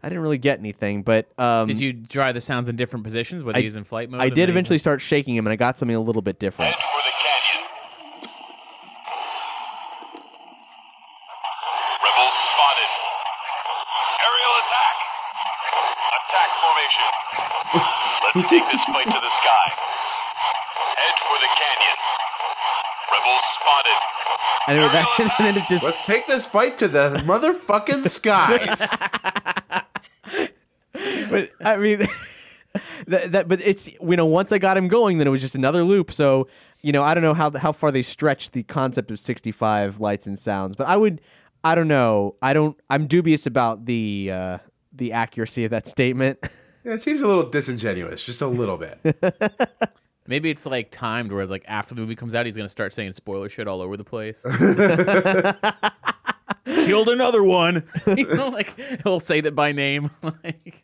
I 0.00 0.08
didn't 0.08 0.22
really 0.22 0.38
get 0.38 0.60
anything, 0.60 1.02
but 1.02 1.28
um, 1.40 1.66
Did 1.66 1.80
you 1.80 1.92
try 1.92 2.30
the 2.30 2.40
sounds 2.40 2.68
in 2.68 2.76
different 2.76 3.02
positions, 3.02 3.42
whether 3.42 3.58
I- 3.58 3.62
he's 3.62 3.74
in 3.74 3.82
flight 3.82 4.08
mode? 4.08 4.20
I 4.20 4.28
did 4.28 4.48
eventually 4.48 4.76
in- 4.76 4.80
start 4.80 5.00
shaking 5.00 5.34
him, 5.34 5.44
and 5.44 5.52
I 5.52 5.56
got 5.56 5.76
something 5.76 5.96
a 5.96 6.00
little 6.00 6.22
bit 6.22 6.38
different. 6.38 6.72
Head 6.72 6.80
for 6.80 7.02
the 7.02 7.10
canyon. 7.18 8.28
Rebels 12.02 12.36
spotted. 12.54 12.90
Aerial 14.22 14.54
attack. 14.62 14.94
Attack 16.18 16.50
formation. 16.62 17.10
Let's 18.22 18.27
take 18.42 18.70
this 18.70 18.84
fight 18.84 19.06
to 19.06 19.20
the 19.20 19.32
sky. 19.42 19.66
Head 20.96 21.16
for 21.26 21.38
the 21.40 21.50
canyon. 21.58 21.96
Rebels 23.12 23.46
spotted. 23.60 24.00
And 24.68 24.78
then, 24.78 24.92
that, 24.92 25.06
and 25.18 25.46
then 25.46 25.56
it 25.62 25.66
just 25.68 25.84
Let's 25.84 26.04
take 26.06 26.26
this 26.26 26.46
fight 26.46 26.78
to 26.78 26.88
the 26.88 27.22
motherfucking 27.24 28.08
skies. 28.08 28.80
but 31.30 31.50
I 31.64 31.76
mean, 31.76 32.00
that, 33.06 33.32
that 33.32 33.48
but 33.48 33.60
it's 33.64 33.88
you 33.88 34.16
know 34.16 34.26
once 34.26 34.52
I 34.52 34.58
got 34.58 34.76
him 34.76 34.88
going, 34.88 35.18
then 35.18 35.26
it 35.26 35.30
was 35.30 35.40
just 35.40 35.54
another 35.54 35.82
loop. 35.82 36.12
So 36.12 36.48
you 36.82 36.92
know 36.92 37.02
I 37.02 37.14
don't 37.14 37.22
know 37.22 37.34
how 37.34 37.50
how 37.56 37.72
far 37.72 37.90
they 37.90 38.02
stretched 38.02 38.52
the 38.52 38.62
concept 38.62 39.10
of 39.10 39.18
sixty 39.18 39.52
five 39.52 40.00
lights 40.00 40.26
and 40.26 40.38
sounds, 40.38 40.76
but 40.76 40.86
I 40.86 40.96
would 40.96 41.20
I 41.64 41.74
don't 41.74 41.88
know 41.88 42.36
I 42.42 42.52
don't 42.52 42.78
I'm 42.90 43.06
dubious 43.06 43.46
about 43.46 43.86
the 43.86 44.30
uh, 44.32 44.58
the 44.92 45.12
accuracy 45.12 45.64
of 45.64 45.70
that 45.70 45.88
statement. 45.88 46.38
Yeah, 46.88 46.94
it 46.94 47.02
seems 47.02 47.20
a 47.20 47.26
little 47.26 47.44
disingenuous, 47.44 48.24
just 48.24 48.40
a 48.40 48.46
little 48.46 48.78
bit. 48.78 48.98
Maybe 50.26 50.48
it's 50.48 50.64
like 50.64 50.90
timed, 50.90 51.30
whereas 51.30 51.50
like 51.50 51.66
after 51.68 51.94
the 51.94 52.00
movie 52.00 52.16
comes 52.16 52.34
out, 52.34 52.46
he's 52.46 52.56
gonna 52.56 52.70
start 52.70 52.94
saying 52.94 53.12
spoiler 53.12 53.50
shit 53.50 53.68
all 53.68 53.82
over 53.82 53.98
the 53.98 54.04
place. 54.04 54.42
Killed 56.86 57.10
another 57.10 57.44
one. 57.44 57.84
you 58.16 58.26
know, 58.26 58.48
like 58.48 58.74
he'll 59.02 59.20
say 59.20 59.42
that 59.42 59.54
by 59.54 59.72
name. 59.72 60.10
like, 60.22 60.82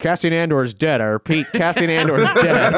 Cassian 0.00 0.32
Andor 0.32 0.64
is 0.64 0.74
dead. 0.74 1.00
I 1.00 1.04
repeat, 1.04 1.46
Cassian 1.52 1.90
Andor 1.90 2.20
is 2.20 2.30
dead. 2.32 2.72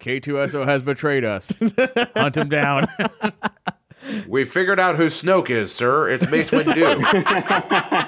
K2SO 0.00 0.64
has 0.64 0.82
betrayed 0.82 1.24
us. 1.24 1.52
Hunt 2.16 2.36
him 2.36 2.48
down. 2.48 2.88
we 4.26 4.44
figured 4.44 4.80
out 4.80 4.96
who 4.96 5.06
Snoke 5.06 5.50
is, 5.50 5.72
sir. 5.72 6.08
It's 6.08 6.28
Mace 6.28 6.50
Windu. 6.50 7.99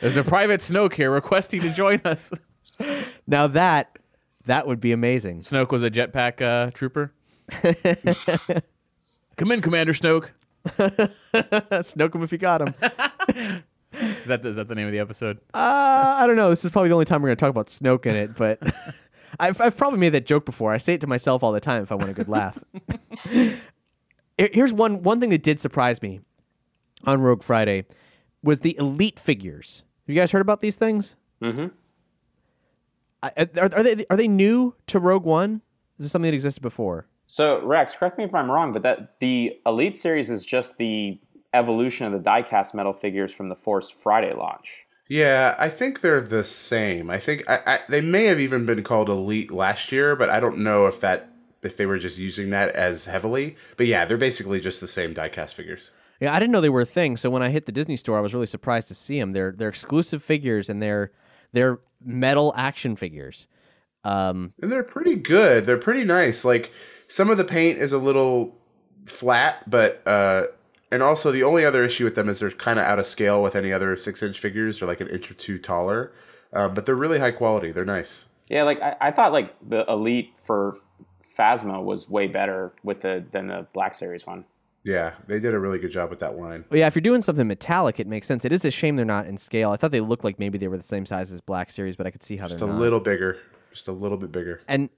There's 0.00 0.16
a 0.16 0.24
private 0.24 0.60
Snoke 0.60 0.94
here 0.94 1.10
requesting 1.10 1.62
to 1.62 1.72
join 1.72 2.00
us. 2.04 2.32
now 3.26 3.46
that 3.48 3.98
that 4.46 4.66
would 4.66 4.80
be 4.80 4.92
amazing. 4.92 5.40
Snoke 5.40 5.70
was 5.70 5.82
a 5.82 5.90
jetpack 5.90 6.40
uh, 6.40 6.70
trooper. 6.70 7.12
Come 9.36 9.52
in, 9.52 9.60
Commander 9.60 9.92
Snoke. 9.92 10.30
Snoke 10.66 12.14
him 12.14 12.22
if 12.22 12.32
you 12.32 12.38
got 12.38 12.62
him. 12.62 12.74
Is 13.92 14.28
that 14.28 14.42
the, 14.42 14.50
is 14.50 14.56
that 14.56 14.68
the 14.68 14.74
name 14.74 14.86
of 14.86 14.92
the 14.92 14.98
episode? 14.98 15.38
Uh, 15.54 16.16
I 16.18 16.26
don't 16.26 16.36
know. 16.36 16.50
This 16.50 16.66
is 16.66 16.70
probably 16.70 16.90
the 16.90 16.94
only 16.94 17.06
time 17.06 17.22
we're 17.22 17.28
going 17.28 17.36
to 17.36 17.40
talk 17.40 17.48
about 17.48 17.68
Snoke 17.68 18.04
in 18.04 18.14
it, 18.14 18.36
but 18.36 18.60
I've, 19.40 19.58
I've 19.58 19.74
probably 19.74 19.98
made 19.98 20.10
that 20.10 20.26
joke 20.26 20.44
before. 20.44 20.74
I 20.74 20.76
say 20.76 20.94
it 20.94 21.00
to 21.00 21.06
myself 21.06 21.42
all 21.42 21.50
the 21.50 21.60
time 21.60 21.82
if 21.82 21.90
I 21.90 21.94
want 21.94 22.10
a 22.10 22.12
good 22.12 22.28
laugh. 22.28 22.62
Here's 24.36 24.72
one 24.74 25.02
one 25.02 25.18
thing 25.18 25.30
that 25.30 25.42
did 25.42 25.62
surprise 25.62 26.02
me 26.02 26.20
on 27.04 27.20
Rogue 27.20 27.42
Friday 27.42 27.84
was 28.42 28.60
the 28.60 28.76
elite 28.78 29.18
figures. 29.18 29.82
Have 30.06 30.14
you 30.14 30.20
guys 30.20 30.32
heard 30.32 30.40
about 30.42 30.60
these 30.60 30.76
things? 30.76 31.16
Mhm. 31.42 31.72
I- 33.22 33.48
Are, 33.58 33.70
are 33.74 33.82
they 33.82 34.04
are 34.10 34.16
they 34.16 34.28
new 34.28 34.74
to 34.88 34.98
Rogue 34.98 35.24
One? 35.24 35.62
Is 35.98 36.04
this 36.06 36.12
something 36.12 36.30
that 36.30 36.34
existed 36.34 36.62
before? 36.62 37.06
So 37.26 37.60
Rex, 37.64 37.94
correct 37.96 38.18
me 38.18 38.24
if 38.24 38.34
I'm 38.34 38.50
wrong, 38.50 38.72
but 38.72 38.82
that 38.82 39.18
the 39.20 39.58
Elite 39.66 39.96
series 39.96 40.30
is 40.30 40.44
just 40.46 40.76
the 40.78 41.18
evolution 41.54 42.06
of 42.06 42.12
the 42.12 42.18
diecast 42.30 42.74
metal 42.74 42.92
figures 42.92 43.32
from 43.32 43.48
the 43.48 43.56
Force 43.56 43.90
Friday 43.90 44.32
launch. 44.34 44.84
yeah, 45.08 45.54
I 45.58 45.68
think 45.70 46.00
they're 46.00 46.20
the 46.20 46.44
same. 46.44 47.10
I 47.10 47.18
think 47.18 47.48
I, 47.48 47.60
I, 47.66 47.78
they 47.88 48.00
may 48.00 48.24
have 48.26 48.38
even 48.40 48.66
been 48.66 48.82
called 48.82 49.08
Elite 49.08 49.50
last 49.50 49.90
year, 49.92 50.14
but 50.16 50.28
I 50.28 50.38
don't 50.40 50.58
know 50.58 50.86
if 50.86 51.00
that 51.00 51.30
if 51.62 51.76
they 51.76 51.86
were 51.86 51.98
just 51.98 52.18
using 52.18 52.50
that 52.50 52.70
as 52.76 53.06
heavily. 53.06 53.56
But 53.76 53.86
yeah, 53.86 54.04
they're 54.04 54.16
basically 54.18 54.60
just 54.60 54.80
the 54.80 54.86
same 54.88 55.14
diecast 55.14 55.54
figures. 55.54 55.90
Yeah, 56.20 56.34
I 56.34 56.38
didn't 56.38 56.52
know 56.52 56.60
they 56.60 56.68
were 56.68 56.82
a 56.82 56.86
thing. 56.86 57.16
So 57.16 57.28
when 57.30 57.42
I 57.42 57.50
hit 57.50 57.66
the 57.66 57.72
Disney 57.72 57.96
store, 57.96 58.16
I 58.16 58.20
was 58.20 58.32
really 58.32 58.46
surprised 58.46 58.88
to 58.88 58.94
see 58.94 59.18
them. 59.20 59.32
They're 59.32 59.52
they're 59.52 59.68
exclusive 59.68 60.22
figures 60.22 60.68
and 60.68 60.82
they're 60.82 61.12
they're 61.52 61.80
metal 62.04 62.52
action 62.56 62.96
figures. 62.96 63.46
Um, 64.04 64.52
And 64.62 64.70
they're 64.70 64.82
pretty 64.84 65.16
good. 65.16 65.66
They're 65.66 65.76
pretty 65.76 66.04
nice. 66.04 66.44
Like 66.44 66.72
some 67.08 67.28
of 67.30 67.36
the 67.38 67.44
paint 67.44 67.78
is 67.78 67.92
a 67.92 67.98
little 67.98 68.56
flat, 69.04 69.68
but 69.68 70.02
uh 70.06 70.44
and 70.92 71.02
also 71.02 71.32
the 71.32 71.42
only 71.42 71.64
other 71.64 71.82
issue 71.82 72.04
with 72.04 72.14
them 72.14 72.28
is 72.28 72.38
they're 72.40 72.50
kind 72.50 72.78
of 72.78 72.86
out 72.86 72.98
of 72.98 73.06
scale 73.06 73.42
with 73.42 73.56
any 73.56 73.72
other 73.72 73.96
six 73.96 74.22
inch 74.22 74.38
figures. 74.38 74.78
They're 74.78 74.88
like 74.88 75.00
an 75.00 75.08
inch 75.08 75.30
or 75.30 75.34
two 75.34 75.58
taller, 75.58 76.12
uh, 76.52 76.68
but 76.68 76.86
they're 76.86 76.94
really 76.94 77.18
high 77.18 77.32
quality. 77.32 77.72
They're 77.72 77.84
nice. 77.84 78.28
Yeah, 78.48 78.62
like 78.62 78.80
I, 78.80 78.96
I 79.00 79.10
thought 79.10 79.32
like 79.32 79.54
the 79.68 79.84
Elite 79.90 80.32
for 80.44 80.78
Phasma 81.36 81.82
was 81.82 82.08
way 82.08 82.28
better 82.28 82.72
with 82.84 83.02
the 83.02 83.24
than 83.32 83.48
the 83.48 83.66
Black 83.72 83.94
Series 83.94 84.26
one. 84.26 84.44
Yeah, 84.86 85.14
they 85.26 85.40
did 85.40 85.52
a 85.52 85.58
really 85.58 85.80
good 85.80 85.90
job 85.90 86.10
with 86.10 86.20
that 86.20 86.38
line. 86.38 86.64
Well, 86.70 86.78
yeah, 86.78 86.86
if 86.86 86.94
you're 86.94 87.02
doing 87.02 87.20
something 87.20 87.46
metallic, 87.48 87.98
it 87.98 88.06
makes 88.06 88.28
sense. 88.28 88.44
It 88.44 88.52
is 88.52 88.64
a 88.64 88.70
shame 88.70 88.94
they're 88.94 89.04
not 89.04 89.26
in 89.26 89.36
scale. 89.36 89.72
I 89.72 89.76
thought 89.76 89.90
they 89.90 90.00
looked 90.00 90.22
like 90.22 90.38
maybe 90.38 90.58
they 90.58 90.68
were 90.68 90.76
the 90.76 90.84
same 90.84 91.04
size 91.04 91.32
as 91.32 91.40
Black 91.40 91.70
Series, 91.70 91.96
but 91.96 92.06
I 92.06 92.12
could 92.12 92.22
see 92.22 92.36
how 92.36 92.46
Just 92.46 92.60
they're 92.60 92.68
not. 92.68 92.78
little 92.78 93.00
bigger, 93.00 93.36
just 93.72 93.88
a 93.88 93.92
little 93.92 94.16
bit 94.16 94.30
bigger. 94.30 94.60
And 94.68 94.88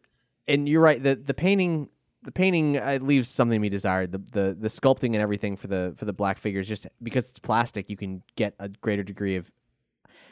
and 0.46 0.68
you're 0.68 0.82
right. 0.82 1.02
The 1.02 1.14
the 1.14 1.32
painting 1.32 1.88
the 2.22 2.32
painting 2.32 2.76
uh, 2.76 2.98
leaves 3.00 3.30
something 3.30 3.58
to 3.58 3.62
be 3.62 3.70
desired. 3.70 4.12
The, 4.12 4.18
the 4.18 4.56
the 4.60 4.68
sculpting 4.68 5.14
and 5.14 5.16
everything 5.16 5.56
for 5.56 5.68
the 5.68 5.94
for 5.96 6.04
the 6.04 6.12
black 6.12 6.36
figures, 6.36 6.68
just 6.68 6.86
because 7.02 7.26
it's 7.30 7.38
plastic, 7.38 7.88
you 7.88 7.96
can 7.96 8.22
get 8.36 8.54
a 8.58 8.68
greater 8.68 9.02
degree 9.02 9.36
of, 9.36 9.50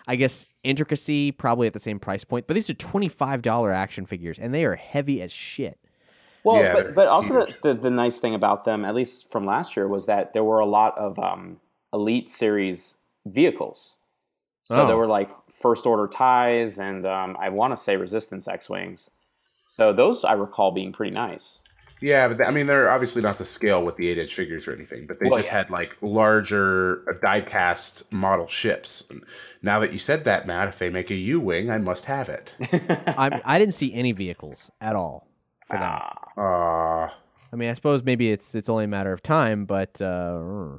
I 0.06 0.16
guess, 0.16 0.44
intricacy. 0.64 1.32
Probably 1.32 1.66
at 1.66 1.72
the 1.72 1.78
same 1.78 1.98
price 1.98 2.24
point. 2.24 2.46
But 2.46 2.54
these 2.54 2.68
are 2.68 2.74
twenty 2.74 3.08
five 3.08 3.40
dollar 3.40 3.72
action 3.72 4.04
figures, 4.04 4.38
and 4.38 4.52
they 4.52 4.66
are 4.66 4.76
heavy 4.76 5.22
as 5.22 5.32
shit. 5.32 5.78
Well, 6.46 6.62
Yeah, 6.62 6.72
but, 6.74 6.94
but 6.94 7.08
also 7.08 7.44
the, 7.44 7.54
the, 7.62 7.74
the 7.74 7.90
nice 7.90 8.18
thing 8.20 8.34
about 8.34 8.64
them, 8.64 8.84
at 8.84 8.94
least 8.94 9.30
from 9.30 9.44
last 9.44 9.76
year, 9.76 9.86
was 9.88 10.06
that 10.06 10.32
there 10.32 10.44
were 10.44 10.60
a 10.60 10.66
lot 10.66 10.96
of 10.96 11.18
um, 11.18 11.60
Elite 11.92 12.28
Series 12.30 12.96
vehicles. 13.26 13.96
So 14.64 14.74
Oh. 14.82 14.86
there 14.86 14.96
were 14.96 15.06
like 15.06 15.30
First 15.52 15.86
Order 15.86 16.06
ties 16.08 16.78
and 16.78 17.06
um, 17.06 17.36
I 17.40 17.48
want 17.50 17.72
to 17.72 17.76
say 17.76 17.96
Resistance 17.96 18.46
X 18.48 18.68
Wings. 18.70 19.10
So 19.66 19.92
those 19.92 20.24
I 20.24 20.32
recall 20.32 20.70
being 20.72 20.92
pretty 20.92 21.12
nice. 21.14 21.60
Yeah, 22.00 22.28
but 22.28 22.36
th- 22.38 22.48
I 22.48 22.52
mean, 22.52 22.66
they're 22.66 22.90
obviously 22.90 23.22
not 23.22 23.38
to 23.38 23.44
scale 23.46 23.82
with 23.84 23.96
the 23.96 24.08
eight 24.08 24.18
inch 24.18 24.34
figures 24.34 24.68
or 24.68 24.74
anything, 24.74 25.06
but 25.06 25.18
they 25.18 25.30
Well, 25.30 25.38
just 25.38 25.50
yeah. 25.50 25.58
had 25.58 25.70
like 25.70 25.96
larger 26.02 27.02
uh, 27.08 27.14
die 27.22 27.40
cast 27.40 28.10
model 28.12 28.46
ships. 28.48 29.04
And 29.10 29.24
now 29.62 29.78
that 29.80 29.92
you 29.94 29.98
said 29.98 30.24
that, 30.24 30.46
Matt, 30.46 30.68
if 30.68 30.78
they 30.78 30.90
make 30.90 31.10
a 31.10 31.14
U 31.14 31.40
wing, 31.40 31.70
I 31.70 31.78
must 31.78 32.04
have 32.04 32.28
it. 32.28 32.54
I 33.16 33.40
I 33.44 33.58
didn't 33.58 33.74
see 33.74 33.94
any 33.94 34.12
vehicles 34.12 34.70
at 34.80 34.94
all 34.94 35.26
for 35.66 35.78
that. 35.78 36.18
Uh, 36.36 37.08
I 37.52 37.56
mean, 37.56 37.70
I 37.70 37.72
suppose 37.72 38.02
maybe 38.02 38.30
it's 38.30 38.54
it's 38.54 38.68
only 38.68 38.84
a 38.84 38.88
matter 38.88 39.12
of 39.12 39.22
time, 39.22 39.64
but 39.64 40.00
uh, 40.02 40.76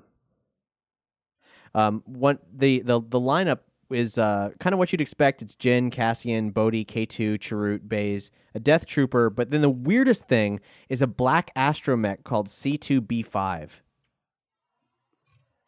um, 1.74 2.04
one 2.06 2.40
the 2.54 2.80
the 2.80 3.00
the 3.00 3.20
lineup 3.20 3.60
is 3.90 4.18
uh 4.18 4.50
kind 4.60 4.74
of 4.74 4.80
what 4.80 4.92
you'd 4.92 5.02
expect. 5.02 5.42
It's 5.42 5.56
Jyn, 5.56 5.92
Cassian, 5.92 6.52
Bodhi, 6.52 6.84
K 6.84 7.06
two, 7.06 7.38
Chirrut, 7.38 7.88
Baze, 7.88 8.32
a 8.54 8.60
Death 8.60 8.86
Trooper, 8.86 9.30
but 9.30 9.50
then 9.50 9.62
the 9.62 9.70
weirdest 9.70 10.28
thing 10.28 10.60
is 10.90 11.02
a 11.02 11.08
black 11.08 11.54
astromech 11.56 12.24
called 12.24 12.50
C 12.50 12.78
two 12.78 13.02
B 13.02 13.24
five. 13.24 13.82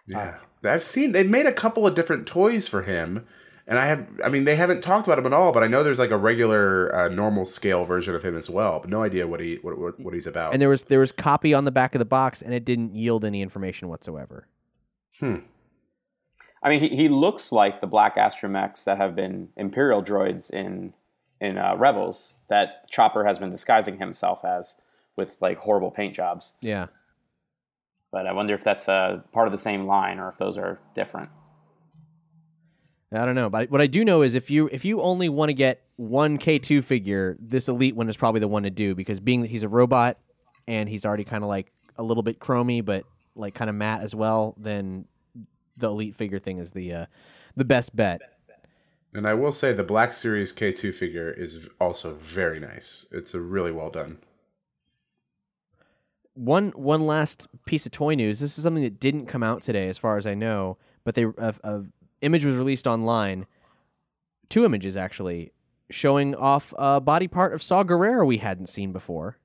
yeah, 0.05 0.37
I've 0.63 0.83
seen 0.83 1.13
they've 1.13 1.29
made 1.29 1.45
a 1.45 1.53
couple 1.53 1.87
of 1.87 1.95
different 1.95 2.27
toys 2.27 2.67
for 2.67 2.81
him, 2.81 3.25
and 3.69 3.77
I 3.77 3.85
have. 3.85 4.07
I 4.25 4.29
mean, 4.29 4.45
they 4.45 4.55
haven't 4.55 4.81
talked 4.81 5.05
about 5.05 5.19
him 5.19 5.27
at 5.27 5.33
all, 5.33 5.51
but 5.51 5.63
I 5.63 5.67
know 5.67 5.83
there's 5.83 5.99
like 5.99 6.09
a 6.09 6.17
regular 6.17 6.93
uh, 6.93 7.07
normal 7.07 7.45
scale 7.45 7.85
version 7.85 8.15
of 8.15 8.23
him 8.23 8.35
as 8.35 8.49
well, 8.49 8.79
but 8.79 8.89
no 8.89 9.03
idea 9.03 9.27
what 9.27 9.39
he 9.39 9.59
what 9.61 9.77
what, 9.77 9.99
what 9.99 10.13
he's 10.15 10.25
about. 10.25 10.53
And 10.53 10.61
there 10.61 10.69
was 10.69 10.85
there 10.85 10.99
was 10.99 11.11
copy 11.11 11.53
on 11.53 11.65
the 11.65 11.71
back 11.71 11.93
of 11.93 11.99
the 11.99 12.05
box, 12.05 12.41
and 12.41 12.51
it 12.51 12.65
didn't 12.65 12.95
yield 12.95 13.23
any 13.23 13.43
information 13.43 13.87
whatsoever. 13.87 14.47
hmm. 15.19 15.37
I 16.61 16.69
mean, 16.69 16.81
he, 16.81 16.89
he 16.89 17.07
looks 17.07 17.53
like 17.53 17.79
the 17.79 17.87
black 17.87 18.17
astromechs 18.17 18.83
that 18.83 18.97
have 18.97 19.15
been 19.15 19.49
Imperial 19.55 20.03
droids 20.03 20.49
in 20.49 20.93
in 21.39 21.59
uh, 21.59 21.75
Rebels 21.77 22.37
that 22.49 22.89
Chopper 22.89 23.23
has 23.23 23.37
been 23.37 23.51
disguising 23.51 23.99
himself 23.99 24.43
as 24.43 24.75
with 25.15 25.37
like 25.41 25.59
horrible 25.59 25.91
paint 25.91 26.15
jobs. 26.15 26.53
Yeah. 26.61 26.87
But 28.11 28.25
I 28.25 28.33
wonder 28.33 28.55
if 28.55 28.63
that's 28.63 28.89
uh, 28.89 29.21
part 29.31 29.47
of 29.47 29.51
the 29.51 29.59
same 29.59 29.85
line 29.85 30.19
or 30.19 30.29
if 30.29 30.37
those 30.37 30.57
are 30.57 30.79
different. 30.95 31.29
I 33.11 33.25
don't 33.25 33.35
know, 33.35 33.49
but 33.49 33.71
what 33.71 33.81
I 33.81 33.87
do 33.87 34.05
know 34.05 34.21
is 34.21 34.35
if 34.35 34.51
you 34.51 34.69
if 34.71 34.85
you 34.85 35.01
only 35.01 35.29
want 35.29 35.49
to 35.49 35.53
get 35.53 35.81
one 35.95 36.37
K 36.37 36.59
two 36.59 36.81
figure, 36.83 37.37
this 37.39 37.67
elite 37.67 37.95
one 37.95 38.07
is 38.07 38.15
probably 38.15 38.39
the 38.39 38.47
one 38.47 38.63
to 38.63 38.69
do 38.69 38.93
because 38.93 39.19
being 39.19 39.41
that 39.41 39.49
he's 39.49 39.63
a 39.63 39.69
robot 39.69 40.17
and 40.67 40.87
he's 40.87 41.05
already 41.05 41.23
kind 41.23 41.43
of 41.43 41.47
like 41.47 41.71
a 41.95 42.03
little 42.03 42.21
bit 42.21 42.39
chromy, 42.39 42.85
but 42.85 43.05
like 43.35 43.55
kind 43.55 43.69
of 43.69 43.75
matte 43.75 44.01
as 44.01 44.13
well, 44.13 44.53
then 44.57 45.05
the 45.75 45.89
elite 45.89 46.15
figure 46.15 46.37
thing 46.37 46.59
is 46.59 46.71
the 46.71 46.93
uh, 46.93 47.05
the 47.55 47.65
best 47.65 47.95
bet. 47.95 48.21
And 49.13 49.27
I 49.27 49.33
will 49.33 49.51
say 49.51 49.73
the 49.73 49.83
Black 49.83 50.13
Series 50.13 50.53
K2 50.53 50.93
figure 50.93 51.31
is 51.31 51.67
also 51.79 52.13
very 52.13 52.59
nice. 52.59 53.07
It's 53.11 53.33
a 53.33 53.39
really 53.39 53.71
well 53.71 53.89
done. 53.89 54.19
One 56.35 56.69
one 56.71 57.07
last 57.07 57.47
piece 57.65 57.87
of 57.87 57.91
toy 57.91 58.13
news. 58.13 58.39
This 58.39 58.57
is 58.57 58.63
something 58.63 58.83
that 58.83 58.99
didn't 58.99 59.25
come 59.25 59.41
out 59.41 59.63
today, 59.63 59.89
as 59.89 59.97
far 59.97 60.17
as 60.17 60.27
I 60.27 60.35
know, 60.35 60.77
but 61.03 61.15
they 61.15 61.23
a, 61.23 61.55
a 61.63 61.83
image 62.21 62.45
was 62.45 62.55
released 62.55 62.87
online. 62.87 63.45
Two 64.49 64.65
images 64.65 64.97
actually 64.97 65.51
showing 65.89 66.35
off 66.35 66.73
a 66.77 66.99
body 66.99 67.27
part 67.27 67.53
of 67.53 67.63
Saw 67.63 67.83
Gerrera 67.83 68.25
we 68.25 68.37
hadn't 68.37 68.67
seen 68.67 68.91
before. 68.91 69.37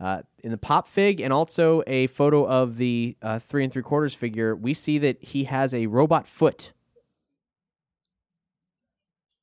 Uh, 0.00 0.22
in 0.42 0.50
the 0.50 0.58
pop 0.58 0.88
fig 0.88 1.20
and 1.20 1.32
also 1.32 1.82
a 1.86 2.08
photo 2.08 2.44
of 2.44 2.76
the 2.76 3.16
uh, 3.22 3.38
three 3.38 3.62
and 3.62 3.72
three 3.72 3.82
quarters 3.82 4.14
figure, 4.14 4.56
we 4.56 4.74
see 4.74 4.98
that 4.98 5.22
he 5.22 5.44
has 5.44 5.72
a 5.72 5.86
robot 5.86 6.26
foot. 6.26 6.72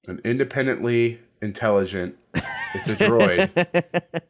An 0.08 0.20
independently 0.26 1.22
intelligent. 1.42 2.18
It's 2.74 2.89
a 2.89 2.96
droid. 2.96 3.50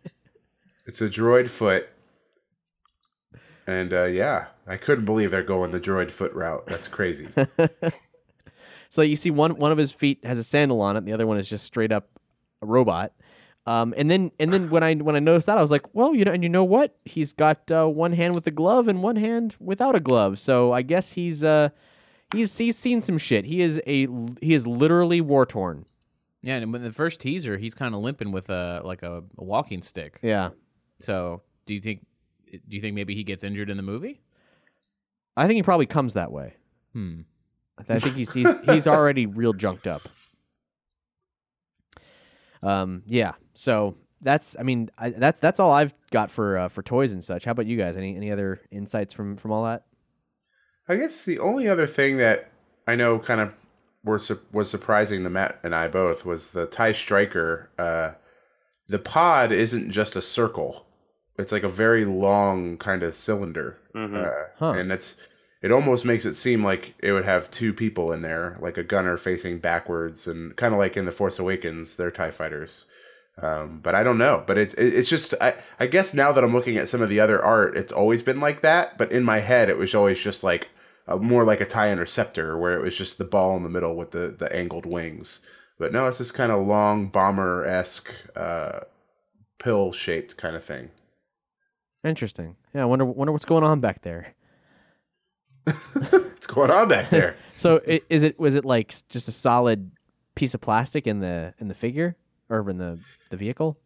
it's 0.85 1.01
a 1.01 1.09
droid 1.09 1.47
foot. 1.47 1.89
And 3.69 3.93
uh, 3.93 4.05
yeah, 4.05 4.47
I 4.65 4.77
couldn't 4.77 5.05
believe 5.05 5.29
they're 5.29 5.43
going 5.43 5.69
the 5.69 5.79
droid 5.79 6.09
foot 6.09 6.33
route. 6.33 6.65
That's 6.67 6.87
crazy. 6.87 7.27
So 8.89 9.03
you 9.03 9.15
see 9.15 9.29
one 9.29 9.55
one 9.57 9.71
of 9.71 9.77
his 9.77 9.91
feet 9.91 10.25
has 10.25 10.39
a 10.39 10.43
sandal 10.43 10.81
on 10.81 10.95
it, 10.95 10.99
and 10.99 11.07
the 11.07 11.13
other 11.13 11.27
one 11.27 11.37
is 11.37 11.47
just 11.47 11.63
straight 11.63 11.91
up 11.91 12.09
a 12.63 12.65
robot. 12.65 13.13
Um, 13.67 13.93
and 13.95 14.09
then 14.09 14.31
and 14.39 14.51
then 14.51 14.71
when 14.71 14.81
I 14.81 14.95
when 14.95 15.15
I 15.15 15.19
noticed 15.19 15.45
that, 15.45 15.59
I 15.59 15.61
was 15.61 15.69
like, 15.69 15.93
well, 15.93 16.15
you 16.15 16.25
know, 16.25 16.31
and 16.31 16.41
you 16.41 16.49
know 16.49 16.63
what? 16.63 16.97
He's 17.05 17.31
got 17.31 17.71
uh, 17.71 17.85
one 17.85 18.13
hand 18.13 18.33
with 18.33 18.47
a 18.47 18.51
glove 18.51 18.87
and 18.87 19.03
one 19.03 19.15
hand 19.15 19.55
without 19.59 19.95
a 19.95 19.99
glove. 19.99 20.39
So 20.39 20.73
I 20.73 20.81
guess 20.81 21.13
he's 21.13 21.43
uh 21.43 21.69
he's 22.33 22.57
he's 22.57 22.77
seen 22.77 23.01
some 23.01 23.19
shit. 23.19 23.45
He 23.45 23.61
is 23.61 23.79
a 23.85 24.07
he 24.41 24.55
is 24.55 24.65
literally 24.65 25.21
war 25.21 25.45
torn. 25.45 25.85
Yeah, 26.41 26.55
and 26.55 26.73
in 26.75 26.81
the 26.81 26.91
first 26.91 27.19
teaser, 27.19 27.57
he's 27.57 27.75
kind 27.75 27.93
of 27.93 28.01
limping 28.01 28.31
with 28.31 28.49
a 28.49 28.81
like 28.83 29.03
a, 29.03 29.23
a 29.37 29.43
walking 29.43 29.83
stick. 29.83 30.19
Yeah, 30.23 30.49
So, 30.99 31.43
do 31.65 31.75
you 31.75 31.79
think 31.79 32.07
do 32.51 32.75
you 32.75 32.81
think 32.81 32.95
maybe 32.95 33.15
he 33.15 33.23
gets 33.23 33.43
injured 33.43 33.69
in 33.69 33.77
the 33.77 33.83
movie? 33.83 34.21
I 35.37 35.47
think 35.47 35.57
he 35.57 35.63
probably 35.63 35.85
comes 35.85 36.13
that 36.15 36.31
way. 36.31 36.53
Hmm. 36.93 37.21
I 37.77 37.99
think 37.99 38.15
he's 38.15 38.33
he's, 38.33 38.47
he's 38.65 38.87
already 38.87 39.25
real 39.25 39.53
junked 39.53 39.87
up. 39.87 40.01
Um, 42.61 43.03
yeah. 43.05 43.33
So 43.53 43.95
that's 44.21 44.55
I 44.59 44.63
mean 44.63 44.89
I, 44.97 45.11
that's 45.11 45.39
that's 45.39 45.59
all 45.59 45.71
I've 45.71 45.93
got 46.11 46.29
for 46.29 46.57
uh, 46.57 46.67
for 46.67 46.83
toys 46.83 47.13
and 47.13 47.23
such. 47.23 47.45
How 47.45 47.51
about 47.51 47.67
you 47.67 47.77
guys? 47.77 47.95
Any 47.95 48.15
any 48.15 48.31
other 48.31 48.59
insights 48.71 49.13
from 49.13 49.37
from 49.37 49.51
all 49.51 49.63
that? 49.63 49.85
I 50.87 50.95
guess 50.95 51.23
the 51.23 51.39
only 51.39 51.67
other 51.67 51.87
thing 51.87 52.17
that 52.17 52.51
I 52.87 52.95
know 52.95 53.19
kind 53.19 53.39
of 53.39 53.53
were 54.03 54.19
su- 54.19 54.41
was 54.51 54.69
surprising 54.69 55.23
to 55.23 55.29
Matt 55.29 55.59
and 55.63 55.75
I 55.75 55.87
both 55.87 56.25
was 56.25 56.49
the 56.49 56.65
Tie 56.65 56.93
Striker. 56.93 57.69
Uh, 57.77 58.11
the 58.87 58.99
pod 58.99 59.51
isn't 59.51 59.91
just 59.91 60.15
a 60.15 60.21
circle; 60.21 60.85
it's 61.39 61.51
like 61.51 61.63
a 61.63 61.69
very 61.69 62.05
long 62.05 62.77
kind 62.77 63.01
of 63.03 63.15
cylinder, 63.15 63.77
uh, 63.95 64.31
Huh. 64.59 64.71
and 64.73 64.91
it's 64.91 65.15
it 65.61 65.71
almost 65.71 66.05
makes 66.05 66.25
it 66.25 66.35
seem 66.35 66.63
like 66.63 66.93
it 66.99 67.11
would 67.11 67.25
have 67.25 67.51
two 67.51 67.73
people 67.73 68.13
in 68.13 68.21
there, 68.21 68.57
like 68.61 68.77
a 68.77 68.83
gunner 68.83 69.17
facing 69.17 69.59
backwards, 69.59 70.27
and 70.27 70.55
kind 70.55 70.73
of 70.73 70.79
like 70.79 70.95
in 70.95 71.05
the 71.05 71.11
Force 71.11 71.37
Awakens, 71.39 71.95
they're 71.97 72.11
Tie 72.11 72.31
fighters. 72.31 72.85
Um, 73.41 73.79
but 73.81 73.95
I 73.95 74.03
don't 74.03 74.17
know. 74.17 74.43
But 74.45 74.57
it's 74.57 74.73
it's 74.75 75.09
just 75.09 75.33
I 75.41 75.55
I 75.79 75.87
guess 75.87 76.13
now 76.13 76.31
that 76.33 76.43
I'm 76.43 76.53
looking 76.53 76.77
at 76.77 76.89
some 76.89 77.01
of 77.01 77.09
the 77.09 77.19
other 77.21 77.43
art, 77.43 77.77
it's 77.77 77.91
always 77.91 78.21
been 78.23 78.39
like 78.39 78.61
that. 78.61 78.97
But 78.97 79.11
in 79.11 79.23
my 79.23 79.39
head, 79.39 79.69
it 79.69 79.77
was 79.77 79.95
always 79.95 80.19
just 80.19 80.43
like 80.43 80.69
a, 81.07 81.17
more 81.17 81.43
like 81.45 81.61
a 81.61 81.65
tie 81.65 81.91
interceptor, 81.91 82.57
where 82.57 82.73
it 82.77 82.81
was 82.81 82.95
just 82.95 83.17
the 83.17 83.23
ball 83.25 83.55
in 83.57 83.63
the 83.63 83.69
middle 83.69 83.95
with 83.95 84.11
the 84.11 84.27
the 84.37 84.53
angled 84.55 84.85
wings. 84.85 85.39
But 85.77 85.93
no, 85.93 86.07
it's 86.09 86.17
this 86.17 86.31
kind 86.31 86.51
of 86.51 86.67
long 86.67 87.07
bomber 87.07 87.65
esque 87.65 88.13
uh, 88.35 88.81
pill 89.57 89.91
shaped 89.93 90.35
kind 90.37 90.55
of 90.57 90.63
thing. 90.65 90.89
Interesting. 92.03 92.55
Yeah, 92.73 92.83
I 92.83 92.85
wonder 92.85 93.05
wonder 93.05 93.31
what's 93.31 93.45
going 93.45 93.63
on 93.63 93.79
back 93.81 94.01
there. 94.03 94.33
What's 95.65 96.47
going 96.47 96.71
on 96.71 96.87
back 96.89 97.09
there? 97.09 97.35
So 97.59 97.81
i- 97.85 97.99
is 98.09 98.23
it 98.23 98.39
was 98.39 98.55
it 98.55 98.63
like 98.63 98.93
s- 98.93 99.01
just 99.09 99.27
a 99.27 99.33
solid 99.33 99.91
piece 100.35 100.53
of 100.53 100.61
plastic 100.61 101.05
in 101.05 101.19
the 101.19 101.53
in 101.59 101.67
the 101.67 101.73
figure 101.73 102.15
or 102.47 102.67
in 102.69 102.77
the 102.77 102.99
the 103.31 103.35
vehicle? 103.37 103.77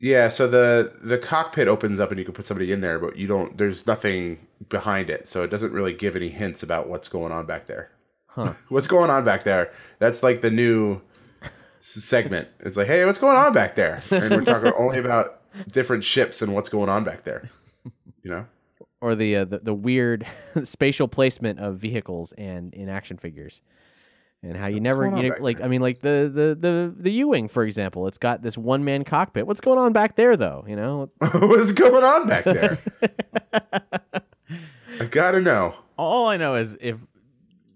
Yeah, 0.00 0.28
so 0.28 0.48
the 0.48 0.94
the 1.04 1.18
cockpit 1.18 1.68
opens 1.68 2.00
up 2.00 2.10
and 2.10 2.18
you 2.18 2.24
can 2.24 2.32
put 2.32 2.46
somebody 2.46 2.72
in 2.72 2.80
there, 2.80 2.98
but 2.98 3.16
you 3.16 3.26
don't. 3.26 3.58
There's 3.58 3.86
nothing 3.86 4.38
behind 4.70 5.10
it, 5.10 5.28
so 5.28 5.42
it 5.42 5.48
doesn't 5.48 5.72
really 5.72 5.92
give 5.92 6.16
any 6.16 6.30
hints 6.30 6.62
about 6.62 6.88
what's 6.88 7.06
going 7.06 7.32
on 7.32 7.44
back 7.44 7.66
there. 7.66 7.90
Huh. 8.28 8.54
what's 8.70 8.86
going 8.86 9.10
on 9.10 9.26
back 9.26 9.44
there? 9.44 9.70
That's 9.98 10.22
like 10.22 10.40
the 10.40 10.50
new 10.50 11.02
s- 11.42 11.50
segment. 11.82 12.48
It's 12.60 12.78
like, 12.78 12.86
hey, 12.86 13.04
what's 13.04 13.18
going 13.18 13.36
on 13.36 13.52
back 13.52 13.74
there? 13.74 14.02
And 14.10 14.30
we're 14.30 14.44
talking 14.44 14.72
only 14.78 14.98
about 14.98 15.41
different 15.70 16.04
ships 16.04 16.42
and 16.42 16.54
what's 16.54 16.68
going 16.68 16.88
on 16.88 17.04
back 17.04 17.24
there. 17.24 17.50
You 18.22 18.30
know? 18.30 18.46
Or 19.00 19.16
the 19.16 19.34
uh, 19.34 19.44
the, 19.46 19.58
the 19.58 19.74
weird 19.74 20.24
spatial 20.62 21.08
placement 21.08 21.58
of 21.58 21.76
vehicles 21.76 22.30
and 22.38 22.72
in 22.72 22.88
action 22.88 23.16
figures. 23.16 23.60
And 24.44 24.56
how 24.56 24.68
you 24.68 24.78
never 24.78 25.04
you 25.06 25.30
know, 25.30 25.34
like 25.40 25.58
there? 25.58 25.66
I 25.66 25.68
mean 25.68 25.80
like 25.80 26.02
the 26.02 26.30
the 26.32 26.54
the 26.54 26.94
the 26.96 27.10
U-wing 27.10 27.48
for 27.48 27.64
example, 27.64 28.06
it's 28.06 28.18
got 28.18 28.42
this 28.42 28.56
one 28.56 28.84
man 28.84 29.02
cockpit. 29.02 29.48
What's 29.48 29.60
going 29.60 29.80
on 29.80 29.92
back 29.92 30.14
there 30.14 30.36
though, 30.36 30.64
you 30.68 30.76
know? 30.76 31.10
what's 31.18 31.72
going 31.72 32.04
on 32.04 32.28
back 32.28 32.44
there? 32.44 32.78
I 35.00 35.06
gotta 35.06 35.40
know. 35.40 35.74
All 35.96 36.28
I 36.28 36.36
know 36.36 36.54
is 36.54 36.78
if 36.80 36.96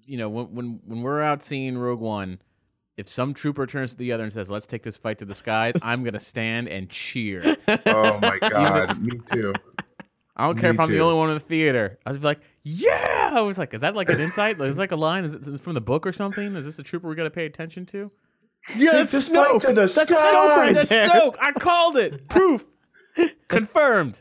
you 0.07 0.19
know 0.19 0.29
when 0.29 0.55
when 0.55 0.81
when 0.85 1.03
we're 1.03 1.21
out 1.21 1.43
seeing 1.43 1.77
Rogue 1.77 1.99
One, 1.99 2.39
if 2.97 3.09
some 3.09 3.35
trooper 3.35 3.67
turns 3.67 3.93
to 3.93 3.97
the 3.99 4.13
other 4.13 4.25
and 4.25 4.33
says, 4.33 4.51
"Let's 4.51 4.67
take 4.67 4.83
this 4.83 4.97
fight 4.97 5.19
to 5.19 5.25
the 5.25 5.35
skies," 5.35 5.75
I'm 5.83 6.03
gonna 6.05 6.19
stand 6.21 6.69
and 6.69 6.89
cheer. 6.89 7.57
Oh 7.87 8.19
my 8.21 8.39
god, 8.41 9.01
me 9.01 9.21
too. 9.33 9.53
I 10.39 10.47
don't 10.47 10.59
care 10.59 10.73
Me 10.73 10.77
if 10.79 10.81
I'm 10.85 10.91
the 10.91 11.01
only 11.01 11.17
one 11.17 11.29
in 11.31 11.35
the 11.35 11.41
theater. 11.41 11.99
I 12.05 12.11
was 12.11 12.23
like, 12.23 12.41
"Yeah!" 12.63 13.31
I 13.35 13.41
was 13.43 13.59
like, 13.59 13.73
"Is 13.75 13.81
that 13.83 13.95
like 13.97 14.09
an 14.11 14.21
insight? 14.21 14.61
Is 14.61 14.77
that 14.77 14.81
like 14.83 14.93
a 14.93 14.97
line? 14.97 15.25
Is 15.25 15.35
it 15.35 15.61
from 15.61 15.75
the 15.75 15.81
book 15.81 16.07
or 16.07 16.13
something? 16.13 16.55
Is 16.57 16.65
this 16.65 16.79
a 16.79 16.83
trooper 16.83 17.09
we 17.09 17.15
got 17.15 17.25
to 17.25 17.31
pay 17.31 17.47
attention 17.47 17.87
to?" 17.87 18.11
Yeah, 18.77 18.93
That's 18.93 19.13
this 19.13 19.29
fight 19.29 19.47
Snoke. 19.47 19.61
to 19.61 19.67
the 19.69 19.75
That's 19.83 19.95
sky. 19.95 20.15
Snoke 20.15 20.57
right 20.57 20.75
That's 20.75 20.89
there. 20.89 21.07
Snoke. 21.07 21.37
I 21.41 21.53
called 21.53 21.97
it. 21.97 22.29
Proof. 22.29 22.67
Confirmed. 23.49 24.21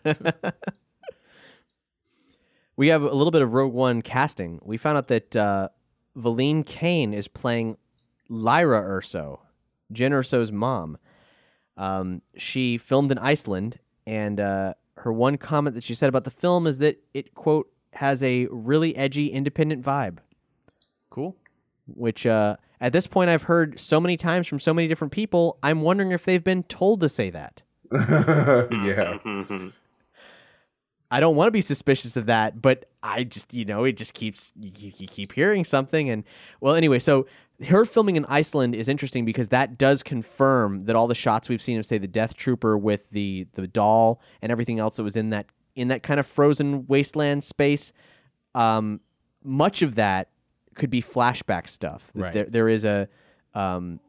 We 2.77 2.89
have 2.89 3.01
a 3.03 3.09
little 3.13 3.31
bit 3.31 3.41
of 3.41 3.53
Rogue 3.53 3.73
One 3.73 4.01
casting. 4.01 4.59
We 4.63 4.77
found 4.77 4.97
out 4.97 5.07
that 5.07 5.35
uh, 5.35 5.69
Valene 6.17 6.65
Kane 6.65 7.13
is 7.13 7.27
playing 7.27 7.77
Lyra 8.29 8.81
Erso, 8.81 9.39
Jyn 9.93 10.11
Erso's 10.11 10.51
mom. 10.51 10.97
Um, 11.77 12.21
she 12.37 12.77
filmed 12.77 13.11
in 13.11 13.17
Iceland, 13.17 13.79
and 14.07 14.39
uh, 14.39 14.73
her 14.97 15.11
one 15.11 15.37
comment 15.37 15.75
that 15.75 15.83
she 15.83 15.95
said 15.95 16.09
about 16.09 16.23
the 16.23 16.31
film 16.31 16.67
is 16.67 16.77
that 16.79 17.01
it, 17.13 17.33
quote, 17.33 17.69
has 17.93 18.21
a 18.23 18.47
really 18.47 18.95
edgy, 18.95 19.27
independent 19.27 19.83
vibe, 19.83 20.19
cool. 21.09 21.35
which 21.87 22.25
uh, 22.25 22.57
at 22.81 22.93
this 22.93 23.07
point 23.07 23.29
I've 23.29 23.43
heard 23.43 23.79
so 23.79 23.99
many 23.99 24.17
times 24.17 24.47
from 24.47 24.59
so 24.59 24.73
many 24.73 24.87
different 24.87 25.13
people, 25.13 25.57
I'm 25.63 25.81
wondering 25.81 26.11
if 26.11 26.23
they've 26.23 26.43
been 26.43 26.63
told 26.63 27.01
to 27.01 27.09
say 27.09 27.29
that. 27.29 27.63
yeah. 27.91 29.17
I 31.11 31.19
don't 31.19 31.35
want 31.35 31.47
to 31.47 31.51
be 31.51 31.61
suspicious 31.61 32.17
of 32.17 32.25
that, 32.25 32.61
but 32.61 32.89
I 33.03 33.23
just, 33.23 33.53
you 33.53 33.65
know, 33.65 33.83
it 33.83 33.95
just 33.95 34.13
keeps 34.13 34.51
you, 34.59 34.91
you 34.97 35.07
keep 35.07 35.33
hearing 35.33 35.63
something, 35.63 36.09
and 36.09 36.23
well, 36.59 36.75
anyway, 36.75 36.99
so 36.99 37.27
her 37.67 37.85
filming 37.85 38.15
in 38.15 38.25
Iceland 38.25 38.75
is 38.75 38.89
interesting 38.89 39.23
because 39.23 39.49
that 39.49 39.77
does 39.77 40.03
confirm 40.03 40.81
that 40.81 40.95
all 40.95 41.07
the 41.07 41.15
shots 41.15 41.47
we've 41.47 41.61
seen 41.61 41.77
of, 41.77 41.85
say, 41.85 41.97
the 41.97 42.07
Death 42.07 42.35
Trooper 42.35 42.77
with 42.77 43.11
the 43.11 43.47
the 43.53 43.67
doll 43.67 44.19
and 44.41 44.51
everything 44.51 44.79
else 44.79 44.97
that 44.97 45.03
was 45.03 45.15
in 45.15 45.29
that 45.29 45.45
in 45.75 45.89
that 45.89 46.03
kind 46.03 46.19
of 46.19 46.25
frozen 46.25 46.85
wasteland 46.87 47.43
space, 47.43 47.93
um, 48.53 48.99
much 49.43 49.81
of 49.81 49.95
that 49.95 50.29
could 50.73 50.89
be 50.89 51.01
flashback 51.01 51.69
stuff. 51.69 52.11
Right. 52.13 52.33
There, 52.33 52.45
there 52.45 52.69
is 52.69 52.83
a 52.83 53.07
um, 53.53 53.99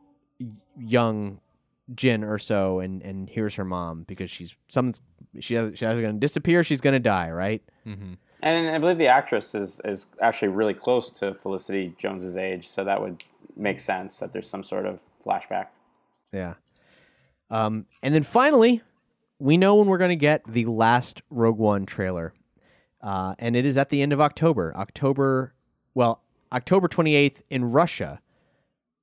young 0.79 1.41
Jyn 1.95 2.25
Erso, 2.25 2.85
and 2.85 3.03
and 3.03 3.29
here's 3.29 3.55
her 3.57 3.65
mom 3.65 4.05
because 4.05 4.31
she's 4.31 4.57
someone's 4.69 5.01
she 5.41 5.55
has, 5.55 5.71
she's 5.71 5.83
either 5.83 6.01
going 6.01 6.15
to 6.15 6.21
disappear, 6.21 6.61
or 6.61 6.65
she's 6.65 6.81
going 6.81 6.95
to 6.95 7.01
die, 7.01 7.31
right? 7.31 7.63
Mm-hmm. 7.87 8.15
And 8.43 8.69
I 8.69 8.79
believe 8.79 8.99
the 8.99 9.09
actress 9.09 9.55
is, 9.55 9.81
is 9.85 10.07
actually 10.21 10.49
really 10.49 10.75
close 10.75 11.11
to 11.13 11.35
Felicity 11.35 11.95
Jones's 11.99 12.37
age, 12.37 12.69
so 12.69 12.85
that 12.85 13.01
would 13.01 13.25
make 13.57 13.79
sense 13.79 14.19
that 14.19 14.33
there's 14.33 14.49
some 14.49 14.63
sort 14.63 14.87
of 14.87 15.01
flashback. 15.25 15.69
Yeah. 16.33 16.55
Um, 17.51 17.87
and 18.03 18.15
then 18.15 18.23
finally, 18.23 18.83
we 19.39 19.57
know 19.57 19.77
when 19.77 19.87
we're 19.87 19.99
going 19.99 20.11
to 20.11 20.17
get 20.17 20.43
the 20.47 20.67
last 20.67 21.23
Rogue 21.31 21.59
One 21.59 21.87
trailer, 21.87 22.35
uh, 23.03 23.35
and 23.39 23.57
it 23.57 23.65
is 23.65 23.77
at 23.77 23.89
the 23.89 24.03
end 24.03 24.13
of 24.13 24.21
October. 24.21 24.77
October, 24.77 25.55
well, 25.95 26.23
October 26.53 26.89
28th 26.89 27.41
in 27.51 27.65
Russia, 27.65 28.21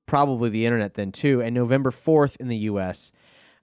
probably 0.06 0.50
the 0.50 0.66
internet 0.66 0.94
then 0.94 1.12
too, 1.12 1.40
and 1.40 1.54
November 1.54 1.90
4th 1.90 2.36
in 2.36 2.48
the 2.48 2.56
U.S. 2.58 3.12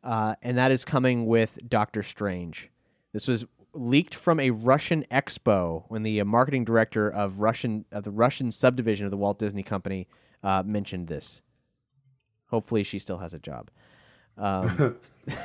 Uh, 0.03 0.35
and 0.41 0.57
that 0.57 0.71
is 0.71 0.83
coming 0.83 1.25
with 1.25 1.59
Doctor 1.67 2.03
Strange. 2.03 2.69
This 3.13 3.27
was 3.27 3.45
leaked 3.73 4.15
from 4.15 4.39
a 4.39 4.51
Russian 4.51 5.05
expo 5.11 5.85
when 5.87 6.03
the 6.03 6.19
uh, 6.19 6.25
marketing 6.25 6.65
director 6.65 7.09
of 7.09 7.39
Russian 7.39 7.85
of 7.91 8.03
the 8.03 8.11
Russian 8.11 8.51
subdivision 8.51 9.05
of 9.05 9.11
the 9.11 9.17
Walt 9.17 9.39
Disney 9.39 9.63
Company 9.63 10.07
uh, 10.43 10.63
mentioned 10.65 11.07
this. 11.07 11.41
Hopefully, 12.47 12.83
she 12.83 12.99
still 12.99 13.19
has 13.19 13.33
a 13.33 13.39
job. 13.39 13.69
Um, 14.37 14.97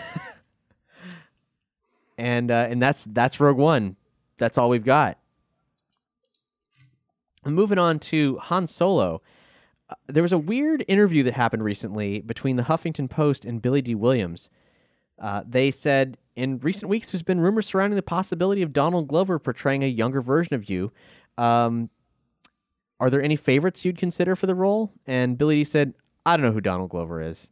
and 2.19 2.51
uh, 2.51 2.67
and 2.69 2.83
that's 2.83 3.05
that's 3.05 3.39
Rogue 3.39 3.59
One. 3.59 3.97
That's 4.39 4.59
all 4.59 4.69
we've 4.69 4.85
got. 4.85 5.19
And 7.45 7.55
moving 7.55 7.79
on 7.79 7.99
to 8.01 8.39
Han 8.39 8.67
Solo. 8.67 9.23
There 10.07 10.23
was 10.23 10.33
a 10.33 10.39
weird 10.39 10.85
interview 10.89 11.23
that 11.25 11.35
happened 11.35 11.65
recently 11.65 12.21
between 12.21 12.57
the 12.57 12.65
Huffington 12.65 13.09
Post 13.09 13.45
and 13.45 13.63
Billy 13.63 13.83
Dee 13.83 13.95
Williams. 13.95 14.51
Uh, 15.21 15.43
they 15.47 15.71
said 15.71 16.19
in 16.35 16.59
recent 16.59 16.91
weeks 16.91 17.11
there's 17.11 17.23
been 17.23 17.41
rumors 17.41 17.67
surrounding 17.67 17.97
the 17.97 18.03
possibility 18.03 18.63
of 18.63 18.73
Donald 18.73 19.09
Glover 19.09 19.39
portraying 19.39 19.83
a 19.83 19.89
younger 19.89 20.21
version 20.21 20.55
of 20.55 20.69
you. 20.69 20.93
Um, 21.39 21.91
are 22.99 23.11
there 23.11 23.23
any 23.23 23.37
favorites 23.37 23.85
you'd 23.85 23.99
consider 23.99 24.35
for 24.35 24.47
the 24.47 24.55
role? 24.55 24.93
And 25.07 25.39
Billy 25.39 25.57
Dee 25.57 25.65
said, 25.65 25.95
I 26.25 26.37
don't 26.37 26.47
know 26.47 26.53
who 26.53 26.61
Donald 26.61 26.91
Glover 26.91 27.21
is. 27.23 27.51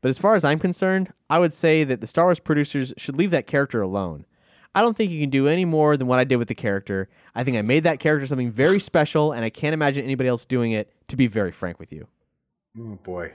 But 0.00 0.08
as 0.08 0.18
far 0.18 0.34
as 0.34 0.44
I'm 0.44 0.58
concerned, 0.58 1.12
I 1.30 1.38
would 1.38 1.52
say 1.52 1.84
that 1.84 2.00
the 2.00 2.06
Star 2.06 2.26
Wars 2.26 2.40
producers 2.40 2.92
should 2.96 3.16
leave 3.16 3.30
that 3.30 3.46
character 3.46 3.80
alone. 3.80 4.26
I 4.74 4.80
don't 4.80 4.96
think 4.96 5.10
you 5.10 5.20
can 5.20 5.30
do 5.30 5.48
any 5.48 5.64
more 5.64 5.96
than 5.96 6.06
what 6.06 6.18
I 6.18 6.24
did 6.24 6.36
with 6.36 6.48
the 6.48 6.54
character. 6.54 7.08
I 7.34 7.44
think 7.44 7.56
I 7.56 7.62
made 7.62 7.84
that 7.84 8.00
character 8.00 8.26
something 8.26 8.50
very 8.50 8.80
special, 8.80 9.32
and 9.32 9.44
I 9.44 9.50
can't 9.50 9.74
imagine 9.74 10.04
anybody 10.04 10.28
else 10.28 10.44
doing 10.44 10.72
it, 10.72 10.92
to 11.12 11.16
be 11.16 11.26
very 11.26 11.52
frank 11.52 11.78
with 11.78 11.92
you. 11.92 12.08
Oh 12.78 12.98
boy. 13.02 13.32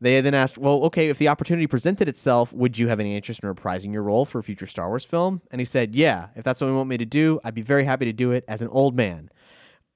They 0.00 0.20
then 0.20 0.34
asked, 0.34 0.58
Well, 0.58 0.84
okay, 0.84 1.08
if 1.08 1.16
the 1.16 1.28
opportunity 1.28 1.66
presented 1.66 2.08
itself, 2.08 2.52
would 2.52 2.78
you 2.78 2.88
have 2.88 3.00
any 3.00 3.16
interest 3.16 3.42
in 3.42 3.52
reprising 3.52 3.90
your 3.90 4.02
role 4.02 4.26
for 4.26 4.38
a 4.38 4.42
future 4.42 4.66
Star 4.66 4.88
Wars 4.88 5.06
film? 5.06 5.40
And 5.50 5.62
he 5.62 5.64
said, 5.64 5.94
Yeah, 5.94 6.28
if 6.36 6.44
that's 6.44 6.60
what 6.60 6.66
you 6.66 6.76
want 6.76 6.90
me 6.90 6.98
to 6.98 7.06
do, 7.06 7.40
I'd 7.42 7.54
be 7.54 7.62
very 7.62 7.84
happy 7.84 8.04
to 8.04 8.12
do 8.12 8.30
it 8.32 8.44
as 8.46 8.60
an 8.60 8.68
old 8.68 8.94
man. 8.94 9.30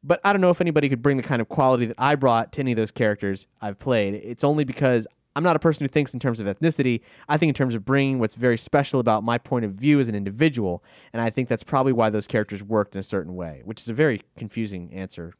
But 0.02 0.18
I 0.24 0.32
don't 0.32 0.40
know 0.40 0.48
if 0.48 0.62
anybody 0.62 0.88
could 0.88 1.02
bring 1.02 1.18
the 1.18 1.22
kind 1.22 1.42
of 1.42 1.48
quality 1.50 1.84
that 1.86 1.96
I 1.98 2.14
brought 2.14 2.52
to 2.54 2.60
any 2.60 2.72
of 2.72 2.78
those 2.78 2.90
characters 2.90 3.46
I've 3.60 3.78
played. 3.78 4.14
It's 4.14 4.44
only 4.44 4.64
because 4.64 5.06
I'm 5.36 5.42
not 5.42 5.56
a 5.56 5.58
person 5.58 5.84
who 5.84 5.88
thinks 5.88 6.14
in 6.14 6.20
terms 6.20 6.40
of 6.40 6.46
ethnicity. 6.46 7.02
I 7.28 7.36
think 7.36 7.50
in 7.50 7.54
terms 7.54 7.74
of 7.74 7.84
bringing 7.84 8.18
what's 8.18 8.34
very 8.34 8.56
special 8.56 9.00
about 9.00 9.24
my 9.24 9.36
point 9.36 9.66
of 9.66 9.72
view 9.72 10.00
as 10.00 10.08
an 10.08 10.14
individual. 10.14 10.82
And 11.12 11.20
I 11.20 11.28
think 11.28 11.48
that's 11.48 11.64
probably 11.64 11.92
why 11.92 12.08
those 12.08 12.26
characters 12.26 12.62
worked 12.62 12.94
in 12.94 13.00
a 13.00 13.02
certain 13.02 13.34
way, 13.34 13.60
which 13.64 13.80
is 13.80 13.88
a 13.88 13.92
very 13.92 14.22
confusing 14.36 14.90
answer. 14.94 15.34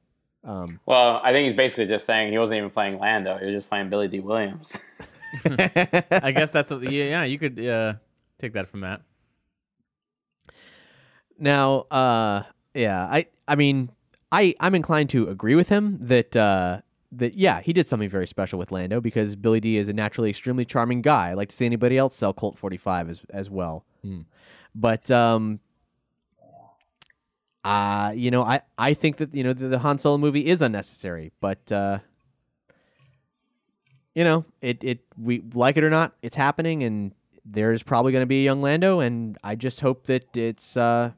Um, 0.45 0.81
Well, 0.87 1.21
I 1.23 1.33
think 1.33 1.47
he's 1.49 1.57
basically 1.57 1.87
just 1.87 2.05
saying 2.07 2.33
he 2.33 2.39
wasn't 2.39 2.59
even 2.59 2.71
playing 2.71 2.99
Lando; 2.99 3.39
he 3.39 3.47
was 3.47 3.55
just 3.55 3.69
playing 3.69 3.89
Billy 3.91 4.09
Dee 4.09 4.21
Williams. 4.21 4.77
I 5.45 6.33
guess 6.35 6.53
that's 6.53 6.71
a, 6.71 6.77
yeah, 6.83 7.05
yeah. 7.05 7.25
You 7.25 7.39
could 7.39 7.59
uh, 7.61 7.95
take 8.39 8.53
that 8.55 8.69
from 8.69 8.81
that. 8.81 9.03
Now, 11.39 11.81
uh, 11.91 12.43
yeah, 12.75 13.05
I, 13.05 13.27
I 13.47 13.55
mean, 13.55 13.91
I, 14.33 14.55
I'm 14.61 14.75
inclined 14.75 15.11
to 15.11 15.29
agree 15.29 15.55
with 15.55 15.69
him 15.69 15.99
that, 16.01 16.35
uh, 16.35 16.81
that 17.13 17.35
yeah, 17.35 17.61
he 17.61 17.73
did 17.73 17.89
something 17.89 18.09
very 18.09 18.27
special 18.27 18.59
with 18.59 18.73
Lando 18.73 19.01
because 19.01 19.37
Billy 19.37 19.61
Dee 19.61 19.77
is 19.77 19.89
a 19.89 19.93
naturally 19.93 20.31
extremely 20.31 20.65
charming 20.65 21.01
guy. 21.01 21.31
I 21.31 21.35
like 21.35 21.51
to 21.51 21.57
see 21.57 21.67
anybody 21.67 21.97
else 21.97 22.17
sell 22.17 22.33
Colt 22.33 22.59
45 22.59 23.09
as 23.11 23.23
as 23.31 23.49
well. 23.51 23.85
But 24.75 25.11
um, 25.11 25.61
uh, 27.65 28.13
you 28.15 28.31
know, 28.31 28.43
I, 28.43 28.61
I 28.77 28.95
think 28.95 29.17
that 29.17 29.35
you 29.35 29.45
know 29.45 29.53
the, 29.53 29.69
the 29.69 29.79
Han 29.81 29.99
Solo 29.99 30.19
movie 30.19 30.47
is 30.47 30.63
unnecessary, 30.63 31.33
but 31.41 31.71
uh, 31.73 31.99
you 34.15 34.25
know, 34.25 34.45
it 34.61 34.83
it 34.83 35.01
we 35.21 35.43
like 35.55 35.77
it 35.77 35.85
or 35.85 35.91
not, 35.91 36.15
it's 36.23 36.37
happening, 36.37 36.83
and 36.83 37.13
there's 37.45 37.83
probably 37.83 38.13
going 38.13 38.23
to 38.23 38.27
be 38.27 38.43
a 38.43 38.45
young 38.45 38.63
Lando, 38.63 39.01
and 39.01 39.39
I 39.43 39.55
just 39.55 39.81
hope 39.81 40.05
that 40.05 40.37
it's 40.37 40.77
uh, 40.77 41.13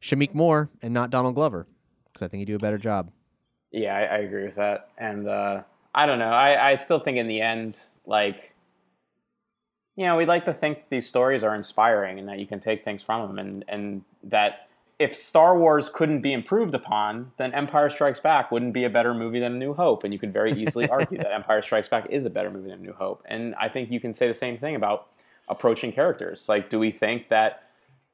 Shameik 0.00 0.34
Moore 0.34 0.70
and 0.82 0.92
not 0.92 1.10
Donald 1.10 1.34
Glover 1.34 1.66
because 2.12 2.24
I 2.24 2.28
think 2.28 2.40
he'd 2.40 2.46
do 2.46 2.56
a 2.56 2.58
better 2.58 2.78
job. 2.78 3.10
Yeah, 3.70 3.94
I, 3.96 4.00
I 4.00 4.18
agree 4.18 4.44
with 4.44 4.56
that. 4.56 4.88
And 4.98 5.28
uh, 5.28 5.62
I 5.94 6.06
don't 6.06 6.18
know. 6.18 6.30
I, 6.30 6.72
I 6.72 6.74
still 6.74 6.98
think 6.98 7.18
in 7.18 7.28
the 7.28 7.40
end, 7.40 7.78
like, 8.04 8.52
you 9.96 10.06
know, 10.06 10.16
we'd 10.16 10.28
like 10.28 10.44
to 10.46 10.54
think 10.54 10.88
these 10.88 11.06
stories 11.06 11.44
are 11.44 11.54
inspiring 11.54 12.18
and 12.18 12.28
that 12.28 12.38
you 12.38 12.46
can 12.46 12.58
take 12.60 12.84
things 12.84 13.02
from 13.02 13.28
them, 13.28 13.38
and 13.38 13.64
and 13.68 14.02
that 14.24 14.69
if 15.00 15.16
Star 15.16 15.58
Wars 15.58 15.88
couldn't 15.88 16.20
be 16.20 16.34
improved 16.34 16.74
upon, 16.74 17.32
then 17.38 17.54
Empire 17.54 17.88
Strikes 17.88 18.20
Back 18.20 18.52
wouldn't 18.52 18.74
be 18.74 18.84
a 18.84 18.90
better 18.90 19.14
movie 19.14 19.40
than 19.40 19.54
A 19.54 19.58
New 19.58 19.72
Hope, 19.72 20.04
and 20.04 20.12
you 20.12 20.18
could 20.18 20.30
very 20.30 20.52
easily 20.52 20.86
argue 20.90 21.16
that 21.16 21.32
Empire 21.32 21.62
Strikes 21.62 21.88
Back 21.88 22.06
is 22.10 22.26
a 22.26 22.30
better 22.30 22.50
movie 22.50 22.68
than 22.68 22.80
A 22.80 22.82
New 22.82 22.92
Hope. 22.92 23.24
And 23.26 23.54
I 23.54 23.70
think 23.70 23.90
you 23.90 23.98
can 23.98 24.12
say 24.12 24.28
the 24.28 24.34
same 24.34 24.58
thing 24.58 24.76
about 24.76 25.08
approaching 25.48 25.90
characters. 25.90 26.50
Like, 26.50 26.68
do 26.68 26.78
we 26.78 26.90
think 26.90 27.30
that 27.30 27.62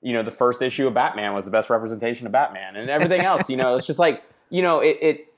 you 0.01 0.13
know 0.13 0.23
the 0.23 0.31
first 0.31 0.63
issue 0.63 0.87
of 0.87 0.95
Batman 0.95 1.35
was 1.35 1.45
the 1.45 1.51
best 1.51 1.69
representation 1.71 2.25
of 2.25 2.33
Batman, 2.33 2.77
and 2.77 2.89
everything 2.89 3.23
else? 3.23 3.51
You 3.51 3.57
know, 3.57 3.75
it's 3.75 3.87
just 3.87 3.99
like 3.99 4.23
you 4.49 4.63
know 4.63 4.79
it. 4.79 4.97
it 5.03 5.33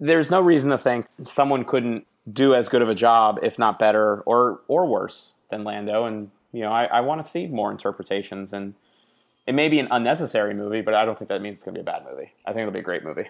there's 0.00 0.30
no 0.30 0.40
reason 0.40 0.70
to 0.70 0.78
think 0.78 1.06
someone 1.24 1.64
couldn't 1.64 2.06
do 2.32 2.54
as 2.54 2.68
good 2.68 2.82
of 2.82 2.88
a 2.88 2.94
job, 2.94 3.38
if 3.42 3.56
not 3.56 3.78
better, 3.78 4.22
or 4.22 4.62
or 4.66 4.86
worse 4.86 5.34
than 5.48 5.62
Lando. 5.62 6.06
And 6.06 6.32
you 6.52 6.62
know, 6.62 6.72
I, 6.72 6.86
I 6.86 7.00
want 7.02 7.22
to 7.22 7.28
see 7.28 7.46
more 7.46 7.70
interpretations. 7.70 8.52
And 8.52 8.74
it 9.48 9.54
may 9.54 9.70
be 9.70 9.78
an 9.80 9.88
unnecessary 9.90 10.52
movie, 10.52 10.82
but 10.82 10.92
I 10.92 11.06
don't 11.06 11.18
think 11.18 11.30
that 11.30 11.40
means 11.40 11.56
it's 11.56 11.64
going 11.64 11.74
to 11.74 11.78
be 11.78 11.80
a 11.80 11.84
bad 11.84 12.04
movie. 12.04 12.34
I 12.44 12.52
think 12.52 12.64
it'll 12.64 12.72
be 12.74 12.80
a 12.80 12.82
great 12.82 13.02
movie. 13.02 13.28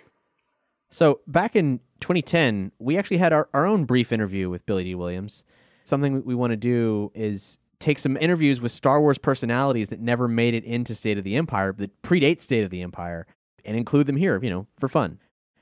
So 0.90 1.20
back 1.28 1.54
in 1.54 1.78
2010, 2.00 2.72
we 2.80 2.98
actually 2.98 3.18
had 3.18 3.32
our, 3.32 3.48
our 3.54 3.64
own 3.64 3.84
brief 3.84 4.10
interview 4.10 4.50
with 4.50 4.66
Billy 4.66 4.82
Dee 4.82 4.96
Williams. 4.96 5.44
Something 5.84 6.24
we 6.24 6.34
want 6.34 6.50
to 6.50 6.56
do 6.56 7.12
is 7.14 7.58
take 7.78 8.00
some 8.00 8.16
interviews 8.16 8.60
with 8.60 8.72
Star 8.72 9.00
Wars 9.00 9.16
personalities 9.16 9.90
that 9.90 10.00
never 10.00 10.26
made 10.26 10.54
it 10.54 10.64
into 10.64 10.92
State 10.92 11.18
of 11.18 11.24
the 11.24 11.36
Empire, 11.36 11.72
that 11.74 12.02
predate 12.02 12.40
State 12.40 12.64
of 12.64 12.70
the 12.70 12.82
Empire, 12.82 13.24
and 13.64 13.76
include 13.76 14.08
them 14.08 14.16
here, 14.16 14.42
you 14.42 14.50
know, 14.50 14.66
for 14.76 14.88
fun. 14.88 15.20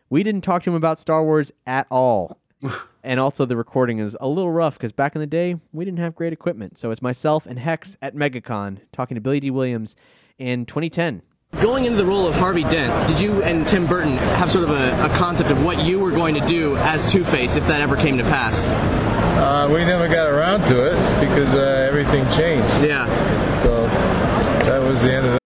We 0.09 0.23
didn't 0.23 0.41
talk 0.41 0.63
to 0.63 0.71
him 0.71 0.77
about 0.77 0.99
Star 0.99 1.23
Wars 1.23 1.53
at 1.67 1.87
all. 1.91 2.39
and 3.05 3.21
also, 3.21 3.45
the 3.45 3.59
recording 3.59 3.99
is 3.99 4.17
a 4.23 4.29
little 4.29 4.53
rough 4.53 4.79
because 4.79 4.93
back 4.93 5.15
in 5.15 5.21
the 5.21 5.27
day, 5.27 5.57
we 5.75 5.85
didn't 5.85 5.99
have 5.99 6.15
great 6.15 6.33
equipment. 6.33 6.79
So 6.79 6.91
it's 6.93 7.03
myself 7.03 7.45
and 7.45 7.59
Hex 7.59 7.99
at 8.01 8.15
MegaCon 8.15 8.79
talking 8.91 9.17
to 9.17 9.21
Billy 9.21 9.39
Dee 9.39 9.51
Williams 9.51 9.97
in 10.39 10.67
2010. 10.67 11.23
Going 11.61 11.85
into 11.87 11.97
the 11.97 12.07
role 12.07 12.27
of 12.27 12.35
Harvey 12.35 12.65
Dent, 12.65 13.09
did 13.09 13.21
you 13.21 13.43
and 13.43 13.67
Tim 13.67 13.87
Burton 13.87 14.17
have 14.17 14.51
sort 14.51 14.65
of 14.65 14.71
a, 14.71 15.07
a 15.07 15.09
concept 15.17 15.51
of 15.51 15.63
what 15.65 15.85
you 15.85 15.99
were 15.99 16.11
going 16.11 16.35
to 16.35 16.45
do 16.47 16.77
as 16.77 17.11
Two 17.11 17.25
Face 17.25 17.57
if 17.57 17.67
that 17.69 17.81
ever 17.81 17.97
came 17.97 18.19
to 18.19 18.25
pass? 18.25 18.67
Uh, 18.67 19.69
we 19.73 19.79
never 19.85 20.09
got 20.09 20.29
around 20.29 20.67
to 20.69 20.87
it 20.87 21.21
because 21.21 21.55
uh, 21.55 21.87
everything 21.89 22.25
changed. 22.31 22.69
Yeah. 22.87 23.07
So 23.63 23.87
that 24.67 24.83
was 24.83 25.01
the 25.01 25.13
end 25.15 25.27
of 25.27 25.35
it. 25.35 25.46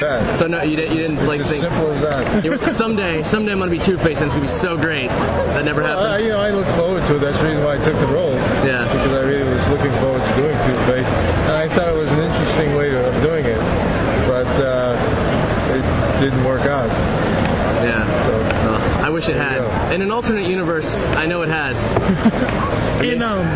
That. 0.00 0.38
So 0.38 0.46
no, 0.46 0.60
you 0.62 0.76
didn't, 0.76 0.92
you 0.94 1.08
didn't 1.08 1.24
like 1.24 1.40
It's 1.40 1.48
as 1.50 1.60
think 1.62 1.72
simple 1.72 1.88
as 1.90 2.02
that. 2.02 2.44
you 2.44 2.52
someday, 2.68 3.22
someday 3.22 3.52
I'm 3.52 3.58
gonna 3.60 3.70
be 3.70 3.78
Two 3.78 3.96
Face 3.96 4.20
and 4.20 4.26
it's 4.26 4.34
gonna 4.34 4.44
be 4.44 4.46
so 4.46 4.76
great. 4.76 5.08
That 5.08 5.64
never 5.64 5.82
Uh, 5.82 5.86
happened. 5.88 6.24
you 6.24 6.32
know, 6.32 6.38
I 6.38 6.50
look 6.50 6.66
forward 6.76 7.02
to 7.06 7.16
it. 7.16 7.20
That's 7.20 7.38
the 7.40 7.44
reason 7.48 7.64
why 7.64 7.76
I 7.76 7.78
took 7.78 7.96
the 7.98 8.06
role. 8.12 8.34
Yeah. 8.60 8.84
Because 8.92 9.12
I 9.16 9.22
really 9.24 9.48
was 9.48 9.66
looking 9.72 9.92
forward 10.04 10.22
to 10.22 10.32
doing 10.36 10.52
Two 10.68 10.76
Face, 10.84 11.06
and 11.48 11.52
I 11.56 11.66
thought 11.72 11.88
it 11.88 11.96
was 11.96 12.12
an 12.12 12.20
interesting 12.20 12.76
way 12.76 12.92
of 12.92 13.08
doing 13.22 13.46
it, 13.46 13.56
but 14.28 14.44
uh, 14.60 15.00
it 15.72 16.20
didn't 16.20 16.44
work 16.44 16.68
out. 16.68 16.90
Yeah. 17.80 18.04
So, 18.28 18.36
Well, 18.68 19.00
I 19.00 19.05
wish 19.16 19.30
it 19.30 19.36
had. 19.36 19.94
In 19.94 20.02
an 20.02 20.10
alternate 20.10 20.46
universe, 20.46 21.00
I 21.00 21.24
know 21.24 21.40
it 21.40 21.48
has. 21.48 21.90
And 22.96 23.22
um, 23.22 23.46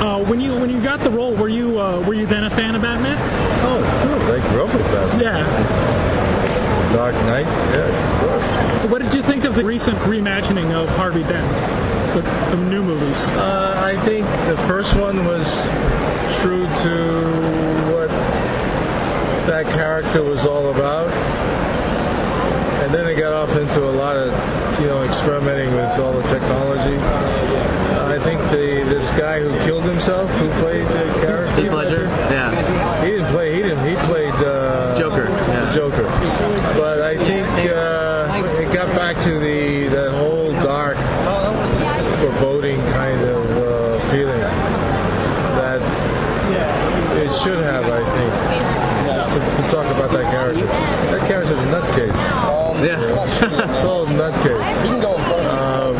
uh, 0.00 0.22
when 0.22 0.40
you 0.40 0.54
when 0.54 0.70
you 0.70 0.80
got 0.80 1.00
the 1.00 1.10
role, 1.10 1.34
were 1.34 1.48
you 1.48 1.80
uh, 1.80 2.00
were 2.06 2.14
you 2.14 2.26
then 2.26 2.44
a 2.44 2.50
fan 2.50 2.76
of 2.76 2.82
Batman? 2.82 3.18
oh, 3.64 3.82
of 3.82 4.08
course, 4.08 4.40
I 4.40 4.50
grew 4.50 4.64
up 4.64 4.72
with 4.72 4.86
that. 4.92 5.20
Yeah. 5.20 6.92
Dark 6.92 7.14
Knight, 7.26 7.44
yes, 7.74 7.94
of 8.06 8.20
course. 8.20 8.92
What 8.92 9.02
did 9.02 9.12
you 9.12 9.22
think 9.24 9.42
of 9.44 9.56
the 9.56 9.64
recent 9.64 9.98
reimagining 9.98 10.72
of 10.72 10.88
Harvey 10.90 11.24
Dent, 11.24 12.14
the, 12.14 12.22
the 12.56 12.62
new 12.62 12.84
movies? 12.84 13.26
Uh, 13.26 13.82
I 13.84 14.00
think 14.04 14.26
the 14.46 14.56
first 14.68 14.94
one 14.94 15.24
was 15.24 15.64
true 16.40 16.64
to 16.64 17.92
what 17.92 18.10
that 19.48 19.66
character 19.74 20.22
was 20.22 20.46
all 20.46 20.70
about. 20.70 21.10
And 22.84 22.92
then 22.92 23.06
it 23.06 23.18
got 23.18 23.32
off 23.32 23.48
into 23.56 23.82
a 23.82 23.96
lot 23.96 24.14
of, 24.14 24.30
you 24.78 24.86
know, 24.86 25.04
experimenting 25.04 25.72
with 25.74 25.98
all 25.98 26.12
the 26.12 26.22
technology. 26.28 26.94
Uh, 26.98 28.14
I 28.14 28.22
think 28.22 28.38
the 28.50 28.84
this 28.86 29.10
guy 29.12 29.40
who 29.40 29.48
killed 29.64 29.84
himself, 29.84 30.30
who 30.32 30.50
played 30.60 30.86
the 30.88 31.20
character, 31.24 31.62
Heath 31.62 31.72
Ledger. 31.72 32.04
Yeah. 32.04 33.02
he 33.02 33.12
didn't 33.12 33.32
play. 33.32 33.54
He 33.54 33.62
didn't. 33.62 33.88
He 33.88 33.96
played 34.04 34.34
uh, 34.34 34.98
Joker, 34.98 35.30
yeah. 35.30 35.74
Joker. 35.74 36.02
But 36.76 37.00
I 37.00 37.16
think 37.16 37.48
uh, 37.72 38.60
it 38.60 38.70
got 38.74 38.94
back 38.94 39.16
to 39.24 39.38
the 39.38 39.88
that 39.88 40.10
whole 40.10 40.52
dark, 40.52 40.98
foreboding 42.20 42.80
kind 42.92 43.22
of 43.22 43.50
uh, 43.50 44.10
feeling 44.10 44.40
that 45.56 45.80
it 47.16 47.34
should 47.42 47.64
have. 47.64 47.84
I 47.86 48.04
think 48.18 48.84
to, 49.34 49.40
to 49.40 49.68
talk 49.70 49.86
about 49.86 50.10
that 50.12 50.30
character. 50.30 50.66
That 50.66 51.26
character's 51.26 51.58
a 51.58 51.66
nutcase. 51.66 52.73
Yeah. 52.84 52.96
Total 53.82 54.06
nutcase. 54.06 54.84
Um, 55.50 55.94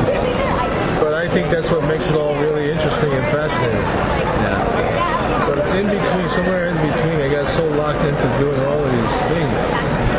but 1.00 1.14
I 1.14 1.28
think 1.28 1.50
that's 1.50 1.70
what 1.70 1.82
makes 1.84 2.08
it 2.08 2.16
all 2.16 2.34
really 2.40 2.70
interesting 2.70 3.10
and 3.12 3.24
fascinating. 3.32 3.80
yeah. 3.80 5.46
But 5.48 5.58
in 5.76 5.86
between, 5.86 6.28
somewhere 6.28 6.68
in 6.68 6.76
between, 6.76 7.20
I 7.20 7.28
got 7.32 7.48
so 7.48 7.64
locked 7.68 8.04
into 8.04 8.26
doing 8.38 8.60
all 8.66 8.84
of 8.84 8.90
these 8.92 9.16
things. 9.32 9.52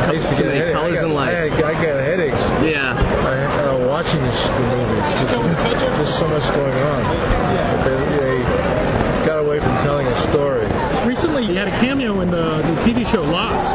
I 0.05 0.11
used 0.13 0.29
to 0.29 0.35
Too 0.35 0.43
get 0.43 0.53
headaches. 0.53 0.73
colors 0.77 0.91
I 0.91 0.95
got, 0.95 1.03
and 1.05 1.13
lights. 1.15 1.35
I, 1.35 1.39
had- 1.39 1.63
I 1.63 1.73
got 1.73 1.99
headaches 2.03 2.43
Yeah. 2.61 2.93
uh, 2.93 3.83
uh, 3.83 3.87
watching 3.87 4.21
the, 4.21 4.31
movies. 4.73 5.09
the 5.31 5.89
There's 5.97 6.13
so 6.13 6.27
much 6.27 6.43
going 6.53 6.77
on. 6.93 7.01
But 7.83 7.85
they, 7.85 8.17
they 8.17 9.25
got 9.25 9.39
away 9.39 9.59
from 9.59 9.75
telling 9.83 10.05
a 10.07 10.15
story. 10.29 10.65
Recently, 11.07 11.45
you 11.45 11.55
had 11.55 11.67
a 11.67 11.77
cameo 11.79 12.21
in 12.21 12.29
the, 12.31 12.57
the 12.61 12.75
TV 12.81 13.05
show 13.09 13.23
Lost. 13.23 13.73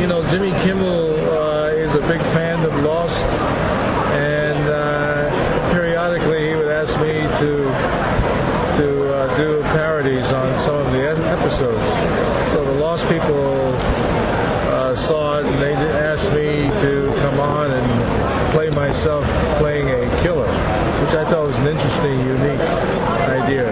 You 0.00 0.06
know, 0.08 0.26
Jimmy 0.30 0.50
Kimmel 0.60 1.14
uh, 1.30 1.51
is 1.92 1.98
a 1.98 2.08
big 2.08 2.20
fan 2.32 2.64
of 2.64 2.74
Lost, 2.82 3.26
and 4.12 4.68
uh, 4.68 5.72
periodically 5.72 6.48
he 6.48 6.54
would 6.56 6.68
ask 6.68 6.98
me 7.00 7.12
to 7.40 7.52
to 8.78 9.14
uh, 9.14 9.36
do 9.36 9.62
parodies 9.74 10.32
on 10.32 10.58
some 10.60 10.76
of 10.76 10.92
the 10.92 11.02
episodes. 11.28 11.86
So 12.52 12.64
the 12.64 12.80
Lost 12.80 13.06
people 13.08 13.74
uh, 14.72 14.94
saw 14.94 15.40
it, 15.40 15.46
and 15.46 15.60
they 15.60 15.74
asked 15.74 16.30
me 16.32 16.68
to 16.80 17.14
come 17.20 17.40
on 17.40 17.70
and 17.70 18.52
play 18.52 18.70
myself 18.70 19.24
playing 19.58 19.88
a 19.88 20.22
killer, 20.22 20.48
which 21.02 21.14
I 21.14 21.28
thought 21.30 21.46
was 21.46 21.58
an 21.58 21.66
interesting, 21.66 22.18
unique 22.20 22.60
idea. 23.28 23.70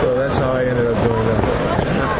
So 0.00 0.14
that's 0.14 0.38
how 0.38 0.52
I 0.52 0.64
ended 0.64 0.86
up 0.86 1.04
doing 1.04 1.26
that. 1.26 1.42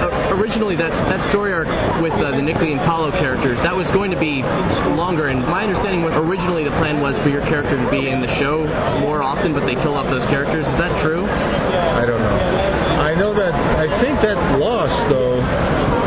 Uh, 0.03 0.37
originally, 0.53 0.77
that, 0.77 0.91
that 1.09 1.23
story 1.23 1.51
arc 1.55 1.67
with 2.03 2.13
uh, 2.13 2.31
the 2.31 2.43
Nickley 2.43 2.73
and 2.73 2.81
Paulo 2.83 3.11
characters, 3.11 3.57
that 3.63 3.75
was 3.75 3.91
going 3.91 4.11
to 4.11 4.19
be 4.19 4.43
longer. 4.95 5.29
And 5.29 5.41
my 5.41 5.63
understanding 5.63 6.03
was 6.03 6.13
originally 6.13 6.63
the 6.63 6.71
plan 6.73 7.01
was 7.01 7.19
for 7.19 7.31
your 7.31 7.41
character 7.47 7.83
to 7.83 7.91
be 7.91 8.09
in 8.09 8.21
the 8.21 8.29
show 8.29 8.67
more 9.01 9.23
often, 9.23 9.55
but 9.55 9.65
they 9.65 9.75
killed 9.77 9.97
off 9.97 10.11
those 10.11 10.27
characters. 10.27 10.69
Is 10.69 10.77
that 10.77 10.95
true? 11.01 11.25
I 11.25 12.05
don't 12.05 12.21
know. 12.21 13.01
I 13.01 13.15
know 13.15 13.33
that 13.33 13.55
I 13.79 13.89
think 14.01 14.21
that 14.21 14.59
lost 14.59 15.09
though. 15.09 15.37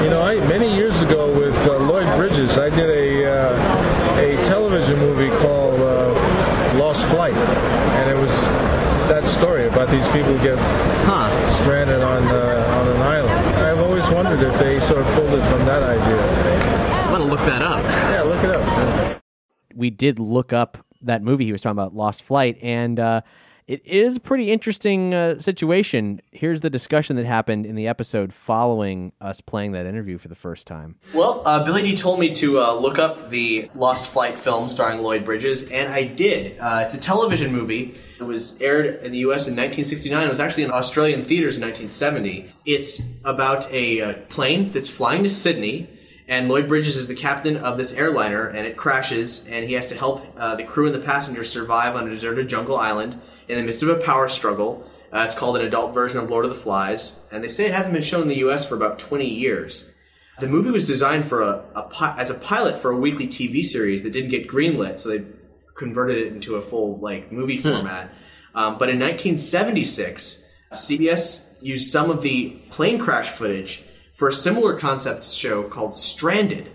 You 0.03 0.11
know, 0.11 0.21
I 0.21 0.35
many 0.47 0.75
years 0.75 1.01
ago 1.01 1.33
with 1.35 1.55
uh, 1.67 1.79
Lloyd 1.79 2.05
Bridges, 2.15 2.59
I 2.59 2.69
did 2.69 2.87
a 2.87 3.25
uh, 3.25 4.17
a 4.19 4.35
television 4.45 4.99
movie 4.99 5.29
called 5.41 5.79
uh, 5.79 6.77
Lost 6.77 7.03
Flight, 7.07 7.33
and 7.33 8.09
it 8.11 8.15
was 8.15 8.29
that 9.09 9.23
story 9.25 9.65
about 9.67 9.89
these 9.89 10.05
people 10.09 10.37
who 10.37 10.43
get 10.43 10.57
Huh. 11.05 11.49
stranded 11.51 12.01
on 12.01 12.23
uh, 12.27 12.79
on 12.81 12.87
an 12.87 13.01
island. 13.01 13.44
I've 14.06 14.14
always 14.14 14.26
wondered 14.26 14.53
if 14.53 14.60
they 14.60 14.80
sort 14.82 15.01
of 15.01 15.08
pulled 15.16 15.34
it 15.34 15.43
from 15.49 15.66
that 15.66 15.82
idea. 15.82 16.22
I'm 17.06 17.10
going 17.10 17.22
to 17.22 17.28
look 17.28 17.39
that 17.39 17.64
up. 17.64 17.84
Yeah, 17.84 18.22
look 18.22 18.43
it 18.43 18.51
up. 18.51 19.22
we 19.74 19.89
did 19.89 20.20
look 20.20 20.53
up 20.53 20.86
that 21.01 21.24
movie 21.24 21.45
he 21.45 21.51
was 21.51 21.62
talking 21.62 21.80
about, 21.80 21.95
Lost 21.95 22.22
Flight, 22.22 22.60
and 22.62 22.99
uh, 22.99 23.22
it 23.68 23.84
is 23.86 24.18
a 24.18 24.20
pretty 24.20 24.51
interesting 24.51 25.13
uh, 25.13 25.39
situation. 25.39 26.22
Here's 26.32 26.61
the 26.61 26.70
discussion 26.70 27.16
that 27.16 27.26
happened 27.26 27.66
in 27.66 27.76
the 27.76 27.88
episode 27.88 28.32
following 28.32 29.11
us 29.20 29.41
playing 29.41 29.72
that 29.72 29.88
interview 29.88 30.20
for 30.20 30.28
the 30.28 30.36
first 30.36 30.68
time. 30.68 30.95
Well, 31.16 31.41
uh, 31.45 31.66
Billy 31.66 31.82
Dee 31.82 31.97
told 31.97 32.20
me 32.20 32.34
to 32.36 32.59
uh, 32.59 32.76
look 32.76 32.99
up 32.99 33.32
the 33.32 33.72
Lost 33.74 34.11
Flight 34.11 34.38
film 34.38 34.70
starring 34.70 35.01
Lloyd 35.01 35.26
Bridges, 35.26 35.70
and 35.72 35.91
I 35.91 36.03
did. 36.03 36.59
Uh, 36.59 36.82
it's 36.86 36.93
a 36.93 36.99
television 36.99 37.51
movie. 37.51 37.95
It 38.20 38.24
was 38.24 38.61
aired 38.61 39.03
in 39.03 39.11
the 39.11 39.20
U.S. 39.20 39.47
in 39.47 39.53
1969. 39.53 40.28
It 40.28 40.30
was 40.30 40.39
actually 40.39 40.63
in 40.63 40.72
Australian 40.72 41.26
theaters 41.26 41.57
in 41.57 41.63
1970. 41.63 42.51
It's 42.66 43.16
about 43.26 43.72
a 43.72 44.01
uh, 44.01 44.13
plane 44.30 44.72
that's 44.72 44.91
flying 44.91 45.24
to 45.24 45.30
Sydney, 45.30 45.89
and 46.28 46.49
Lloyd 46.49 46.68
Bridges 46.68 46.95
is 46.97 47.07
the 47.07 47.16
captain 47.16 47.57
of 47.57 47.80
this 47.80 47.93
airliner, 47.93 48.47
and 48.47 48.68
it 48.68 48.78
crashes, 48.78 49.47
and 49.47 49.68
he 49.68 49.74
has 49.74 49.89
to 49.89 49.95
help 49.95 50.24
uh, 50.38 50.55
the 50.55 50.63
crew 50.63 50.86
and 50.86 50.93
the 50.93 50.99
passengers 50.99 51.51
survive 51.51 51.95
on 51.95 52.07
a 52.07 52.11
deserted 52.11 52.47
jungle 52.47 52.78
island 52.78 53.20
in 53.47 53.57
the 53.57 53.63
midst 53.63 53.83
of 53.83 53.89
a 53.89 53.95
power 53.95 54.27
struggle. 54.27 54.89
Uh, 55.13 55.23
it's 55.25 55.35
called 55.35 55.57
an 55.57 55.65
adult 55.65 55.93
version 55.93 56.19
of 56.19 56.29
Lord 56.29 56.45
of 56.45 56.51
the 56.51 56.57
Flies, 56.57 57.17
and 57.31 57.43
they 57.43 57.47
say 57.47 57.65
it 57.65 57.73
hasn't 57.73 57.93
been 57.93 58.03
shown 58.03 58.23
in 58.23 58.27
the 58.27 58.39
U.S. 58.39 58.67
for 58.67 58.75
about 58.75 58.99
20 58.99 59.25
years. 59.25 59.89
The 60.39 60.47
movie 60.47 60.71
was 60.71 60.87
designed 60.87 61.25
for 61.25 61.41
a, 61.41 61.63
a 61.75 62.15
as 62.17 62.29
a 62.29 62.35
pilot 62.35 62.81
for 62.81 62.91
a 62.91 62.97
weekly 62.97 63.27
TV 63.27 63.63
series 63.63 64.03
that 64.03 64.11
didn't 64.11 64.31
get 64.31 64.47
greenlit, 64.47 64.99
so 64.99 65.09
they 65.09 65.23
converted 65.75 66.17
it 66.17 66.33
into 66.33 66.55
a 66.55 66.61
full 66.61 66.97
like 66.99 67.31
movie 67.31 67.57
format. 67.57 68.09
Um, 68.53 68.77
but 68.77 68.89
in 68.89 68.99
1976, 68.99 70.45
CBS 70.73 71.53
used 71.61 71.91
some 71.91 72.09
of 72.09 72.21
the 72.21 72.51
plane 72.69 72.99
crash 72.99 73.29
footage 73.29 73.83
for 74.13 74.27
a 74.27 74.33
similar 74.33 74.77
concept 74.77 75.25
show 75.25 75.63
called 75.63 75.95
Stranded. 75.95 76.71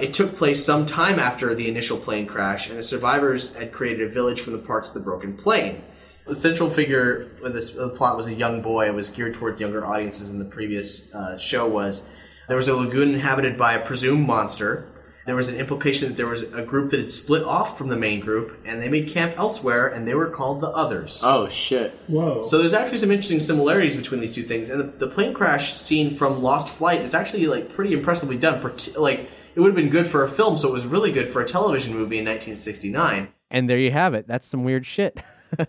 It 0.00 0.14
took 0.14 0.36
place 0.36 0.64
some 0.64 0.86
time 0.86 1.18
after 1.18 1.54
the 1.54 1.68
initial 1.68 1.98
plane 1.98 2.26
crash, 2.26 2.68
and 2.68 2.78
the 2.78 2.82
survivors 2.82 3.54
had 3.54 3.72
created 3.72 4.08
a 4.08 4.12
village 4.12 4.40
from 4.40 4.54
the 4.54 4.58
parts 4.58 4.88
of 4.88 4.94
the 4.94 5.00
broken 5.00 5.36
plane. 5.36 5.82
The 6.26 6.34
central 6.36 6.70
figure 6.70 7.28
of 7.42 7.52
this 7.52 7.72
the 7.72 7.88
plot 7.88 8.16
was 8.16 8.26
a 8.28 8.34
young 8.34 8.62
boy. 8.62 8.86
It 8.86 8.94
was 8.94 9.08
geared 9.08 9.34
towards 9.34 9.60
younger 9.60 9.84
audiences, 9.84 10.30
and 10.30 10.40
the 10.40 10.44
previous 10.46 11.12
uh, 11.14 11.36
show 11.36 11.68
was 11.68 12.06
there 12.48 12.56
was 12.56 12.68
a 12.68 12.74
lagoon 12.74 13.14
inhabited 13.14 13.58
by 13.58 13.74
a 13.74 13.84
presumed 13.84 14.26
monster. 14.26 14.88
There 15.24 15.36
was 15.36 15.48
an 15.48 15.56
implication 15.56 16.08
that 16.08 16.16
there 16.16 16.26
was 16.26 16.42
a 16.42 16.62
group 16.62 16.90
that 16.90 16.98
had 16.98 17.10
split 17.10 17.44
off 17.44 17.78
from 17.78 17.88
the 17.90 17.96
main 17.96 18.18
group, 18.18 18.56
and 18.64 18.82
they 18.82 18.88
made 18.88 19.08
camp 19.08 19.34
elsewhere, 19.38 19.86
and 19.86 20.06
they 20.06 20.14
were 20.14 20.28
called 20.28 20.60
the 20.60 20.68
Others. 20.68 21.22
Oh 21.24 21.48
shit! 21.48 21.92
Whoa. 22.08 22.42
So 22.42 22.58
there's 22.58 22.74
actually 22.74 22.98
some 22.98 23.10
interesting 23.12 23.38
similarities 23.40 23.94
between 23.96 24.20
these 24.20 24.34
two 24.34 24.42
things, 24.42 24.68
and 24.68 24.80
the, 24.80 24.84
the 24.84 25.06
plane 25.08 25.32
crash 25.34 25.74
scene 25.74 26.14
from 26.14 26.42
Lost 26.42 26.68
Flight 26.68 27.02
is 27.02 27.14
actually 27.14 27.46
like 27.46 27.68
pretty 27.72 27.92
impressively 27.92 28.36
done. 28.38 28.60
Parti- 28.60 28.92
Like 28.98 29.28
it 29.54 29.60
would 29.60 29.68
have 29.68 29.76
been 29.76 29.90
good 29.90 30.06
for 30.06 30.22
a 30.24 30.28
film, 30.28 30.56
so 30.58 30.68
it 30.68 30.72
was 30.72 30.86
really 30.86 31.12
good 31.12 31.28
for 31.32 31.40
a 31.42 31.46
television 31.46 31.92
movie 31.92 32.18
in 32.18 32.24
1969. 32.24 33.28
And 33.50 33.68
there 33.70 33.78
you 33.78 33.90
have 33.90 34.14
it. 34.14 34.26
That's 34.26 34.46
some 34.46 34.64
weird 34.64 34.86
shit. 34.86 35.20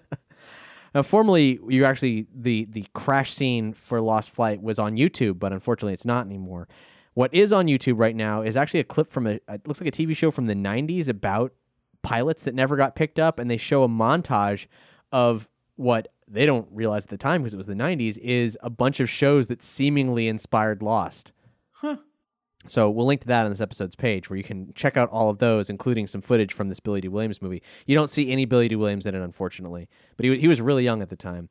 now, 0.93 1.01
formerly, 1.01 1.59
you 1.67 1.85
actually 1.85 2.27
the 2.33 2.65
the 2.65 2.85
crash 2.93 3.33
scene 3.33 3.73
for 3.73 3.99
Lost 3.99 4.31
Flight 4.31 4.61
was 4.61 4.77
on 4.77 4.95
YouTube, 4.95 5.39
but 5.39 5.51
unfortunately, 5.51 5.93
it's 5.93 6.05
not 6.05 6.25
anymore. 6.25 6.67
What 7.15 7.33
is 7.33 7.51
on 7.51 7.67
YouTube 7.67 7.97
right 7.97 8.15
now 8.15 8.41
is 8.41 8.55
actually 8.55 8.79
a 8.79 8.85
clip 8.85 9.09
from 9.09 9.27
a 9.27 9.39
it 9.47 9.67
looks 9.67 9.81
like 9.81 9.87
a 9.87 9.91
TV 9.91 10.15
show 10.15 10.29
from 10.29 10.45
the 10.45 10.55
'90s 10.55 11.07
about 11.07 11.53
pilots 12.03 12.43
that 12.43 12.53
never 12.53 12.75
got 12.75 12.95
picked 12.95 13.19
up, 13.19 13.39
and 13.39 13.49
they 13.49 13.57
show 13.57 13.83
a 13.83 13.87
montage 13.87 14.67
of 15.11 15.47
what 15.75 16.09
they 16.27 16.45
don't 16.45 16.67
realize 16.71 17.05
at 17.05 17.09
the 17.09 17.17
time 17.17 17.41
because 17.41 17.53
it 17.53 17.57
was 17.57 17.67
the 17.67 17.73
'90s 17.73 18.17
is 18.19 18.57
a 18.61 18.69
bunch 18.69 18.99
of 18.99 19.09
shows 19.09 19.47
that 19.47 19.63
seemingly 19.63 20.27
inspired 20.27 20.83
Lost. 20.83 21.31
So 22.65 22.89
we'll 22.89 23.05
link 23.05 23.21
to 23.21 23.27
that 23.27 23.45
on 23.45 23.51
this 23.51 23.59
episode's 23.59 23.95
page 23.95 24.29
where 24.29 24.37
you 24.37 24.43
can 24.43 24.73
check 24.73 24.95
out 24.95 25.09
all 25.09 25.29
of 25.29 25.39
those, 25.39 25.69
including 25.69 26.07
some 26.07 26.21
footage 26.21 26.53
from 26.53 26.69
this 26.69 26.79
Billy 26.79 27.01
Dee 27.01 27.09
Williams 27.09 27.41
movie. 27.41 27.61
You 27.85 27.95
don't 27.95 28.09
see 28.09 28.31
any 28.31 28.45
Billy 28.45 28.67
Dee 28.69 28.75
Williams 28.75 29.05
in 29.05 29.15
it, 29.15 29.21
unfortunately, 29.21 29.89
but 30.15 30.25
he 30.25 30.37
he 30.37 30.47
was 30.47 30.61
really 30.61 30.83
young 30.83 31.01
at 31.01 31.09
the 31.09 31.15
time. 31.15 31.49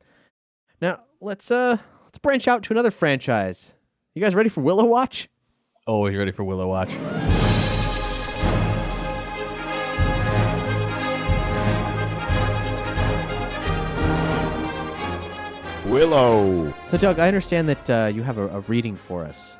Now 0.81 1.01
let's 1.21 1.51
uh 1.51 1.77
let's 2.05 2.17
branch 2.17 2.47
out 2.47 2.63
to 2.63 2.73
another 2.73 2.91
franchise. 2.91 3.75
You 4.15 4.21
guys 4.21 4.35
ready 4.35 4.49
for 4.49 4.61
Willow 4.61 4.85
Watch? 4.85 5.29
Always 5.85 6.15
ready 6.15 6.31
for 6.31 6.43
Willow 6.43 6.67
Watch. 6.67 6.93
Willow. 15.85 16.73
So 16.87 16.97
Doug, 16.97 17.19
I 17.19 17.27
understand 17.27 17.69
that 17.69 17.89
uh, 17.89 18.11
you 18.13 18.23
have 18.23 18.39
a, 18.39 18.47
a 18.47 18.61
reading 18.61 18.95
for 18.95 19.23
us. 19.23 19.57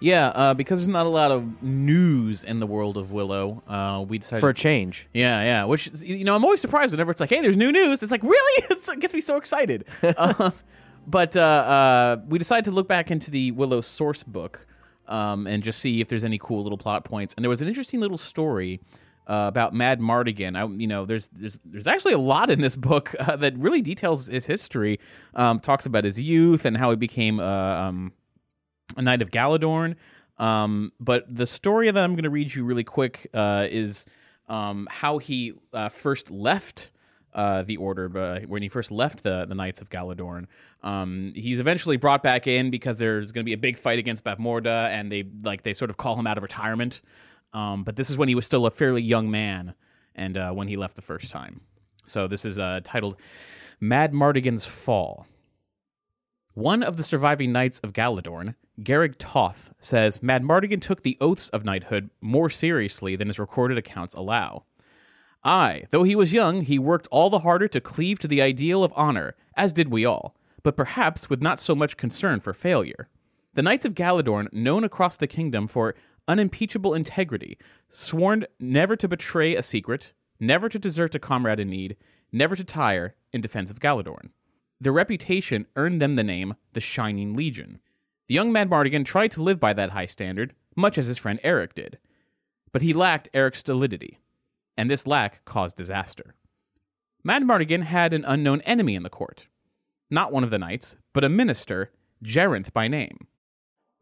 Yeah, 0.00 0.28
uh, 0.28 0.54
because 0.54 0.80
there's 0.80 0.88
not 0.88 1.06
a 1.06 1.10
lot 1.10 1.30
of 1.30 1.62
news 1.62 2.42
in 2.42 2.58
the 2.58 2.66
world 2.66 2.96
of 2.96 3.12
Willow, 3.12 3.62
uh, 3.68 4.02
we 4.08 4.18
decided 4.18 4.40
For 4.40 4.48
a 4.48 4.54
change. 4.54 5.06
Yeah, 5.12 5.42
yeah. 5.42 5.64
Which 5.64 5.86
is- 5.88 6.04
you 6.08 6.24
know, 6.24 6.34
I'm 6.34 6.44
always 6.44 6.60
surprised 6.60 6.92
whenever 6.92 7.10
it's 7.10 7.20
like, 7.20 7.30
"Hey, 7.30 7.42
there's 7.42 7.56
new 7.56 7.70
news." 7.70 8.02
It's 8.02 8.10
like, 8.12 8.22
really? 8.22 8.64
It's, 8.70 8.88
it 8.88 8.98
gets 9.00 9.12
me 9.14 9.20
so 9.20 9.36
excited. 9.36 9.84
uh, 10.02 10.50
but 11.06 11.36
uh, 11.36 11.40
uh, 11.40 12.16
we 12.28 12.38
decided 12.38 12.64
to 12.66 12.70
look 12.70 12.88
back 12.88 13.10
into 13.10 13.30
the 13.30 13.50
Willow 13.52 13.80
source 13.82 14.22
book 14.22 14.66
um, 15.06 15.46
and 15.46 15.62
just 15.62 15.80
see 15.80 16.00
if 16.00 16.08
there's 16.08 16.24
any 16.24 16.38
cool 16.38 16.62
little 16.62 16.78
plot 16.78 17.04
points. 17.04 17.34
And 17.34 17.44
there 17.44 17.50
was 17.50 17.60
an 17.60 17.68
interesting 17.68 18.00
little 18.00 18.16
story 18.16 18.80
uh, 19.26 19.44
about 19.48 19.74
Madmartigan. 19.74 20.56
I, 20.56 20.64
you 20.80 20.86
know, 20.86 21.04
there's 21.04 21.28
there's 21.28 21.60
there's 21.64 21.86
actually 21.86 22.14
a 22.14 22.18
lot 22.18 22.48
in 22.48 22.62
this 22.62 22.74
book 22.74 23.14
uh, 23.20 23.36
that 23.36 23.56
really 23.58 23.82
details 23.82 24.28
his 24.28 24.46
history. 24.46 24.98
Um, 25.34 25.60
talks 25.60 25.84
about 25.84 26.04
his 26.04 26.18
youth 26.20 26.64
and 26.64 26.76
how 26.76 26.88
he 26.90 26.96
became 26.96 27.38
uh, 27.38 27.44
um, 27.44 28.12
a 28.96 29.02
Knight 29.02 29.22
of 29.22 29.30
Galladoorn. 29.30 29.96
Um, 30.38 30.92
but 30.98 31.24
the 31.28 31.46
story 31.46 31.90
that 31.90 32.02
I'm 32.02 32.14
going 32.14 32.24
to 32.24 32.30
read 32.30 32.54
you 32.54 32.64
really 32.64 32.84
quick 32.84 33.28
uh, 33.34 33.66
is 33.70 34.06
um, 34.48 34.88
how 34.90 35.18
he 35.18 35.52
uh, 35.72 35.90
first 35.90 36.30
left 36.30 36.92
uh, 37.32 37.62
the 37.62 37.76
Order, 37.76 38.18
uh, 38.18 38.40
when 38.40 38.62
he 38.62 38.68
first 38.68 38.90
left 38.90 39.22
the, 39.22 39.44
the 39.44 39.54
Knights 39.54 39.80
of 39.80 39.88
Galladoorn. 39.88 40.46
Um, 40.82 41.32
he's 41.34 41.60
eventually 41.60 41.96
brought 41.96 42.22
back 42.22 42.46
in 42.46 42.70
because 42.70 42.98
there's 42.98 43.32
going 43.32 43.44
to 43.44 43.46
be 43.46 43.52
a 43.52 43.58
big 43.58 43.76
fight 43.76 43.98
against 43.98 44.24
Bavmorda, 44.24 44.88
and 44.88 45.12
they 45.12 45.24
like 45.42 45.62
they 45.62 45.72
sort 45.72 45.90
of 45.90 45.96
call 45.96 46.16
him 46.16 46.26
out 46.26 46.36
of 46.36 46.42
retirement. 46.42 47.02
Um, 47.52 47.84
but 47.84 47.96
this 47.96 48.10
is 48.10 48.18
when 48.18 48.28
he 48.28 48.34
was 48.34 48.46
still 48.46 48.66
a 48.66 48.70
fairly 48.70 49.02
young 49.02 49.30
man, 49.30 49.74
and 50.14 50.36
uh, 50.36 50.52
when 50.52 50.68
he 50.68 50.76
left 50.76 50.96
the 50.96 51.02
first 51.02 51.30
time. 51.30 51.60
So 52.04 52.26
this 52.26 52.44
is 52.44 52.58
uh, 52.58 52.80
titled 52.82 53.16
"Madmartigan's 53.80 54.66
Fall." 54.66 55.26
One 56.54 56.82
of 56.82 56.96
the 56.96 57.04
surviving 57.04 57.52
knights 57.52 57.78
of 57.80 57.92
Galladoorn, 57.92 58.56
Garrig 58.82 59.16
Toth, 59.18 59.72
says 59.78 60.20
Madmartigan 60.20 60.80
took 60.80 61.02
the 61.02 61.18
oaths 61.20 61.48
of 61.50 61.64
knighthood 61.64 62.10
more 62.20 62.48
seriously 62.48 63.14
than 63.16 63.28
his 63.28 63.38
recorded 63.38 63.76
accounts 63.76 64.14
allow. 64.14 64.64
Aye, 65.44 65.84
though 65.90 66.02
he 66.02 66.16
was 66.16 66.32
young, 66.34 66.62
he 66.62 66.78
worked 66.78 67.08
all 67.10 67.30
the 67.30 67.40
harder 67.40 67.68
to 67.68 67.80
cleave 67.80 68.18
to 68.20 68.28
the 68.28 68.42
ideal 68.42 68.84
of 68.84 68.92
honor, 68.96 69.34
as 69.54 69.72
did 69.72 69.88
we 69.88 70.04
all, 70.04 70.34
but 70.62 70.76
perhaps 70.76 71.28
with 71.28 71.42
not 71.42 71.60
so 71.60 71.74
much 71.74 71.96
concern 71.96 72.40
for 72.40 72.52
failure. 72.52 73.08
The 73.54 73.62
Knights 73.62 73.84
of 73.84 73.94
Galladoorn, 73.94 74.52
known 74.52 74.84
across 74.84 75.16
the 75.16 75.26
kingdom 75.26 75.66
for 75.66 75.94
unimpeachable 76.28 76.94
integrity, 76.94 77.58
sworn 77.88 78.46
never 78.58 78.96
to 78.96 79.08
betray 79.08 79.56
a 79.56 79.62
secret, 79.62 80.12
never 80.38 80.68
to 80.68 80.78
desert 80.78 81.14
a 81.14 81.18
comrade 81.18 81.60
in 81.60 81.68
need, 81.68 81.96
never 82.32 82.54
to 82.54 82.64
tire 82.64 83.14
in 83.32 83.40
defense 83.40 83.70
of 83.70 83.80
Galladoorn. 83.80 84.30
Their 84.80 84.92
reputation 84.92 85.66
earned 85.76 86.00
them 86.00 86.14
the 86.14 86.24
name 86.24 86.54
the 86.72 86.80
Shining 86.80 87.34
Legion. 87.34 87.80
The 88.30 88.34
young 88.34 88.52
man 88.52 88.68
Mardigan 88.68 89.04
tried 89.04 89.32
to 89.32 89.42
live 89.42 89.58
by 89.58 89.72
that 89.72 89.90
high 89.90 90.06
standard, 90.06 90.54
much 90.76 90.98
as 90.98 91.08
his 91.08 91.18
friend 91.18 91.40
Eric 91.42 91.74
did. 91.74 91.98
But 92.70 92.80
he 92.80 92.92
lacked 92.92 93.28
Eric's 93.34 93.58
stolidity, 93.58 94.20
and 94.76 94.88
this 94.88 95.04
lack 95.04 95.44
caused 95.44 95.76
disaster. 95.76 96.36
Madmartigan 97.26 97.82
had 97.82 98.12
an 98.12 98.24
unknown 98.24 98.60
enemy 98.60 98.94
in 98.94 99.02
the 99.02 99.10
court. 99.10 99.48
Not 100.12 100.30
one 100.30 100.44
of 100.44 100.50
the 100.50 100.60
knights, 100.60 100.94
but 101.12 101.24
a 101.24 101.28
minister, 101.28 101.90
Gerenth 102.22 102.72
by 102.72 102.86
name, 102.86 103.26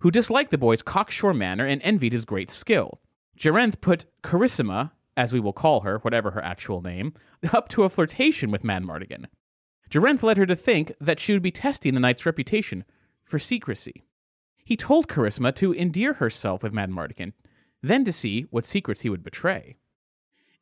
who 0.01 0.11
disliked 0.11 0.51
the 0.51 0.59
boy's 0.59 0.83
cocksure 0.83 1.33
manner 1.33 1.65
and 1.65 1.81
envied 1.83 2.13
his 2.13 2.27
great 2.27 2.51
skill. 2.51 3.01
Gerenth 3.39 3.81
put 3.81 4.05
Carissima, 4.23 4.91
as 5.17 5.33
we 5.33 5.41
will 5.41 5.55
call 5.55 5.81
her, 5.81 6.01
whatever 6.01 6.33
her 6.33 6.45
actual 6.45 6.83
name, 6.83 7.15
up 7.55 7.69
to 7.71 7.85
a 7.85 7.89
flirtation 7.89 8.51
with 8.51 8.63
Madmartigan. 8.63 9.25
Gerenth 9.89 10.23
led 10.23 10.37
her 10.37 10.45
to 10.45 10.55
think 10.55 10.93
that 11.01 11.19
she 11.19 11.33
would 11.33 11.41
be 11.41 11.51
testing 11.51 11.95
the 11.95 12.01
knight's 12.01 12.27
reputation 12.27 12.85
for 13.23 13.39
secrecy. 13.39 14.05
He 14.69 14.77
told 14.77 15.09
Charisma 15.09 15.55
to 15.55 15.73
endear 15.73 16.13
herself 16.13 16.63
with 16.63 16.75
Madmartigan, 16.75 17.33
then 17.83 18.05
to 18.05 18.13
see 18.13 18.43
what 18.51 18.67
secrets 18.67 19.01
he 19.01 19.09
would 19.09 19.25
betray. 19.25 19.77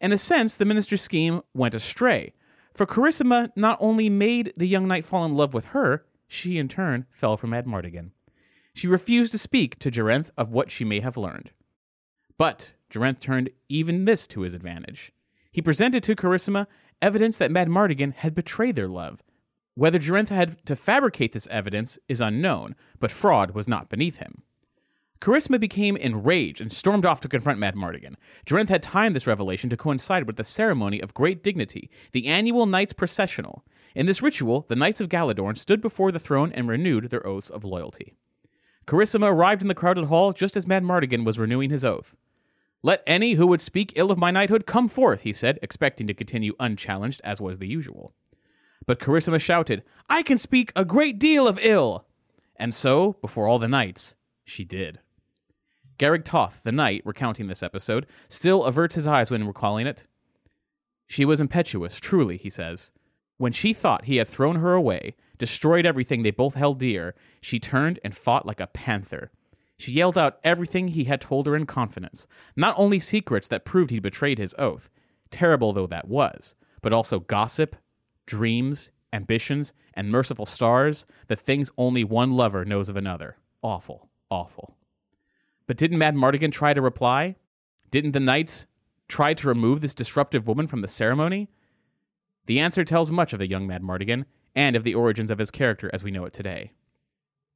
In 0.00 0.12
a 0.12 0.16
sense, 0.16 0.56
the 0.56 0.64
minister's 0.64 1.02
scheme 1.02 1.42
went 1.52 1.74
astray, 1.74 2.32
for 2.72 2.86
Carissima 2.86 3.50
not 3.56 3.76
only 3.80 4.08
made 4.08 4.52
the 4.56 4.68
young 4.68 4.86
knight 4.86 5.04
fall 5.04 5.24
in 5.24 5.34
love 5.34 5.54
with 5.54 5.70
her, 5.70 6.06
she 6.28 6.56
in 6.56 6.68
turn 6.68 7.06
fell 7.10 7.36
for 7.36 7.48
Madmartigan. 7.48 8.12
She 8.74 8.86
refused 8.86 9.32
to 9.32 9.38
speak 9.38 9.76
to 9.80 9.90
Gerenth 9.90 10.30
of 10.36 10.50
what 10.50 10.70
she 10.70 10.84
may 10.84 11.00
have 11.00 11.16
learned. 11.16 11.50
But 12.38 12.74
Gerenth 12.88 13.18
turned 13.18 13.50
even 13.68 14.04
this 14.04 14.28
to 14.28 14.42
his 14.42 14.54
advantage. 14.54 15.10
He 15.50 15.60
presented 15.60 16.04
to 16.04 16.14
Carissima 16.14 16.68
evidence 17.02 17.38
that 17.38 17.50
Madmartigan 17.50 18.14
had 18.14 18.36
betrayed 18.36 18.76
their 18.76 18.86
love. 18.86 19.24
Whether 19.76 19.98
Gerenth 19.98 20.30
had 20.30 20.64
to 20.64 20.74
fabricate 20.74 21.32
this 21.32 21.46
evidence 21.48 21.98
is 22.08 22.22
unknown, 22.22 22.74
but 22.98 23.10
fraud 23.10 23.50
was 23.50 23.68
not 23.68 23.90
beneath 23.90 24.16
him. 24.16 24.42
Charisma 25.20 25.60
became 25.60 25.98
enraged 25.98 26.62
and 26.62 26.72
stormed 26.72 27.04
off 27.04 27.20
to 27.20 27.28
confront 27.28 27.60
Madmartigan. 27.60 28.14
Gerenth 28.46 28.70
had 28.70 28.82
timed 28.82 29.14
this 29.14 29.26
revelation 29.26 29.68
to 29.68 29.76
coincide 29.76 30.26
with 30.26 30.36
the 30.36 30.44
ceremony 30.44 30.98
of 30.98 31.12
great 31.12 31.42
dignity, 31.42 31.90
the 32.12 32.26
annual 32.26 32.64
Knights 32.64 32.94
Processional. 32.94 33.66
In 33.94 34.06
this 34.06 34.22
ritual, 34.22 34.64
the 34.66 34.76
Knights 34.76 35.02
of 35.02 35.10
Galladoorn 35.10 35.58
stood 35.58 35.82
before 35.82 36.10
the 36.10 36.18
throne 36.18 36.52
and 36.52 36.70
renewed 36.70 37.10
their 37.10 37.26
oaths 37.26 37.50
of 37.50 37.62
loyalty. 37.62 38.14
Carissima 38.86 39.30
arrived 39.30 39.60
in 39.60 39.68
the 39.68 39.74
crowded 39.74 40.06
hall 40.06 40.32
just 40.32 40.56
as 40.56 40.64
Madmartigan 40.64 41.24
was 41.24 41.38
renewing 41.38 41.68
his 41.68 41.84
oath. 41.84 42.16
Let 42.82 43.02
any 43.06 43.34
who 43.34 43.46
would 43.48 43.60
speak 43.60 43.92
ill 43.94 44.10
of 44.10 44.16
my 44.16 44.30
knighthood 44.30 44.64
come 44.64 44.88
forth, 44.88 45.20
he 45.20 45.34
said, 45.34 45.58
expecting 45.60 46.06
to 46.06 46.14
continue 46.14 46.54
unchallenged 46.58 47.20
as 47.24 47.42
was 47.42 47.58
the 47.58 47.68
usual. 47.68 48.14
But 48.86 49.00
Carissima 49.00 49.40
shouted, 49.40 49.82
I 50.08 50.22
can 50.22 50.38
speak 50.38 50.72
a 50.76 50.84
great 50.84 51.18
deal 51.18 51.48
of 51.48 51.58
ill! 51.60 52.06
And 52.56 52.72
so, 52.74 53.14
before 53.20 53.46
all 53.46 53.58
the 53.58 53.68
knights, 53.68 54.16
she 54.44 54.64
did. 54.64 55.00
Garrig 55.98 56.24
Toth, 56.24 56.62
the 56.62 56.72
knight, 56.72 57.02
recounting 57.04 57.48
this 57.48 57.62
episode, 57.62 58.06
still 58.28 58.64
averts 58.64 58.94
his 58.94 59.06
eyes 59.06 59.30
when 59.30 59.46
recalling 59.46 59.86
it. 59.86 60.06
She 61.06 61.24
was 61.24 61.40
impetuous, 61.40 61.98
truly, 61.98 62.36
he 62.36 62.50
says. 62.50 62.92
When 63.38 63.52
she 63.52 63.72
thought 63.72 64.06
he 64.06 64.16
had 64.16 64.28
thrown 64.28 64.56
her 64.56 64.72
away, 64.72 65.14
destroyed 65.38 65.86
everything 65.86 66.22
they 66.22 66.30
both 66.30 66.54
held 66.54 66.78
dear, 66.78 67.14
she 67.40 67.58
turned 67.58 67.98
and 68.04 68.16
fought 68.16 68.46
like 68.46 68.60
a 68.60 68.66
panther. 68.66 69.30
She 69.78 69.92
yelled 69.92 70.16
out 70.16 70.38
everything 70.42 70.88
he 70.88 71.04
had 71.04 71.20
told 71.20 71.46
her 71.46 71.54
in 71.54 71.66
confidence, 71.66 72.26
not 72.56 72.74
only 72.78 72.98
secrets 72.98 73.48
that 73.48 73.66
proved 73.66 73.90
he'd 73.90 74.02
betrayed 74.02 74.38
his 74.38 74.54
oath, 74.58 74.88
terrible 75.30 75.72
though 75.72 75.86
that 75.86 76.08
was, 76.08 76.54
but 76.80 76.94
also 76.94 77.20
gossip, 77.20 77.76
dreams, 78.26 78.90
ambitions, 79.12 79.72
and 79.94 80.10
merciful 80.10 80.46
stars, 80.46 81.06
the 81.28 81.36
things 81.36 81.70
only 81.78 82.04
one 82.04 82.32
lover 82.32 82.64
knows 82.64 82.88
of 82.88 82.96
another. 82.96 83.36
Awful, 83.62 84.08
awful. 84.30 84.76
But 85.66 85.76
didn't 85.76 85.98
Madmartigan 85.98 86.52
try 86.52 86.74
to 86.74 86.82
reply? 86.82 87.36
Didn't 87.90 88.12
the 88.12 88.20
knights 88.20 88.66
try 89.08 89.34
to 89.34 89.48
remove 89.48 89.80
this 89.80 89.94
disruptive 89.94 90.46
woman 90.46 90.66
from 90.66 90.80
the 90.80 90.88
ceremony? 90.88 91.48
The 92.46 92.60
answer 92.60 92.84
tells 92.84 93.10
much 93.10 93.32
of 93.32 93.38
the 93.38 93.48
young 93.48 93.66
Madmartigan 93.66 94.24
and 94.54 94.76
of 94.76 94.84
the 94.84 94.94
origins 94.94 95.30
of 95.30 95.38
his 95.38 95.50
character 95.50 95.90
as 95.92 96.04
we 96.04 96.10
know 96.10 96.24
it 96.24 96.32
today. 96.32 96.72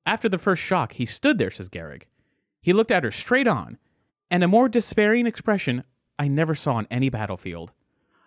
After 0.07 0.29
the 0.29 0.39
first 0.39 0.63
shock, 0.63 0.95
he 0.95 1.07
stood 1.07 1.39
there, 1.39 1.51
says 1.51 1.69
Garrick. 1.69 2.09
He 2.61 2.73
looked 2.73 2.91
at 2.91 3.05
her 3.05 3.11
straight 3.11 3.47
on, 3.47 3.79
and 4.31 4.43
a 4.43 4.49
more 4.49 4.69
despairing 4.69 5.27
expression 5.27 5.85
I 6.19 6.29
never 6.29 6.55
saw 6.55 6.75
on 6.75 6.87
any 6.91 7.09
battlefield. 7.09 7.73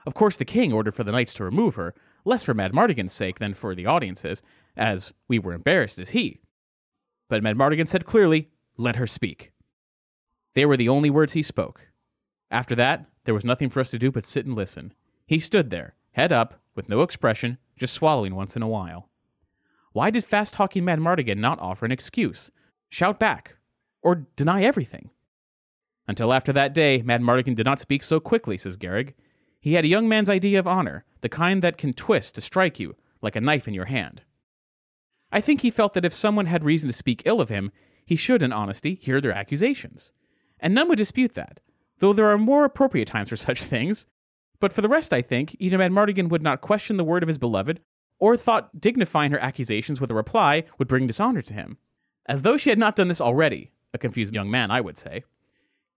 Of 0.05 0.13
course, 0.13 0.37
the 0.37 0.45
king 0.45 0.73
ordered 0.73 0.95
for 0.95 1.03
the 1.03 1.11
knights 1.11 1.33
to 1.35 1.43
remove 1.43 1.75
her, 1.75 1.93
less 2.25 2.43
for 2.43 2.53
Madmartigan's 2.53 3.13
sake 3.13 3.39
than 3.39 3.53
for 3.53 3.75
the 3.75 3.85
audience's, 3.85 4.41
as 4.75 5.13
we 5.27 5.39
were 5.39 5.53
embarrassed 5.53 5.99
as 5.99 6.11
he. 6.11 6.41
But 7.29 7.43
Madmartigan 7.43 7.87
said 7.87 8.05
clearly, 8.05 8.49
Let 8.77 8.95
her 8.95 9.07
speak. 9.07 9.51
They 10.53 10.65
were 10.65 10.77
the 10.77 10.89
only 10.89 11.09
words 11.09 11.33
he 11.33 11.43
spoke. 11.43 11.89
After 12.51 12.75
that, 12.75 13.05
there 13.25 13.33
was 13.33 13.45
nothing 13.45 13.69
for 13.69 13.79
us 13.79 13.89
to 13.91 13.99
do 13.99 14.11
but 14.11 14.25
sit 14.25 14.45
and 14.45 14.55
listen. 14.55 14.93
He 15.25 15.39
stood 15.39 15.69
there, 15.69 15.95
head 16.11 16.31
up, 16.31 16.61
with 16.75 16.89
no 16.89 17.01
expression, 17.01 17.57
just 17.77 17.93
swallowing 17.93 18.35
once 18.35 18.55
in 18.55 18.61
a 18.61 18.67
while. 18.67 19.09
Why 19.91 20.09
did 20.09 20.25
fast 20.25 20.53
talking 20.53 20.83
Madmartigan 20.83 21.37
not 21.37 21.59
offer 21.59 21.85
an 21.85 21.91
excuse, 21.91 22.51
shout 22.89 23.19
back, 23.19 23.57
or 24.01 24.27
deny 24.35 24.63
everything? 24.63 25.11
Until 26.07 26.33
after 26.33 26.51
that 26.53 26.73
day, 26.73 27.01
Madmartigan 27.01 27.55
did 27.55 27.65
not 27.65 27.79
speak 27.79 28.03
so 28.03 28.19
quickly, 28.19 28.57
says 28.57 28.77
Garrig. 28.77 29.13
He 29.59 29.73
had 29.73 29.85
a 29.85 29.89
young 29.89 30.09
man's 30.09 30.29
idea 30.29 30.59
of 30.59 30.67
honor, 30.67 31.05
the 31.23 31.29
kind 31.29 31.61
that 31.61 31.77
can 31.77 31.93
twist 31.93 32.35
to 32.35 32.41
strike 32.41 32.79
you, 32.79 32.95
like 33.21 33.35
a 33.35 33.41
knife 33.41 33.65
in 33.67 33.73
your 33.73 33.85
hand. 33.85 34.23
I 35.31 35.39
think 35.39 35.61
he 35.61 35.71
felt 35.71 35.93
that 35.93 36.05
if 36.05 36.13
someone 36.13 36.47
had 36.47 36.65
reason 36.65 36.89
to 36.89 36.95
speak 36.95 37.23
ill 37.25 37.39
of 37.39 37.47
him, 37.47 37.71
he 38.05 38.17
should, 38.17 38.43
in 38.43 38.51
honesty, 38.51 38.95
hear 38.95 39.21
their 39.21 39.31
accusations. 39.31 40.11
And 40.59 40.75
none 40.75 40.89
would 40.89 40.97
dispute 40.97 41.33
that, 41.33 41.61
though 41.99 42.11
there 42.11 42.27
are 42.27 42.37
more 42.37 42.65
appropriate 42.65 43.07
times 43.07 43.29
for 43.29 43.35
such 43.37 43.63
things. 43.63 44.05
But 44.59 44.73
for 44.73 44.81
the 44.81 44.89
rest, 44.89 45.13
I 45.13 45.21
think, 45.21 45.55
either 45.59 45.77
Madmartigan 45.77 46.27
would 46.27 46.43
not 46.43 46.59
question 46.59 46.97
the 46.97 47.05
word 47.05 47.23
of 47.23 47.27
his 47.29 47.37
beloved, 47.37 47.79
or 48.19 48.35
thought 48.35 48.81
dignifying 48.81 49.31
her 49.31 49.39
accusations 49.39 50.01
with 50.01 50.11
a 50.11 50.15
reply 50.15 50.65
would 50.77 50.89
bring 50.89 51.07
dishonor 51.07 51.41
to 51.41 51.53
him. 51.53 51.77
As 52.25 52.41
though 52.41 52.57
she 52.57 52.69
had 52.69 52.79
not 52.79 52.97
done 52.97 53.07
this 53.07 53.21
already, 53.21 53.71
a 53.93 53.97
confused 53.97 54.35
young 54.35 54.51
man, 54.51 54.71
I 54.71 54.81
would 54.81 54.97
say. 54.97 55.23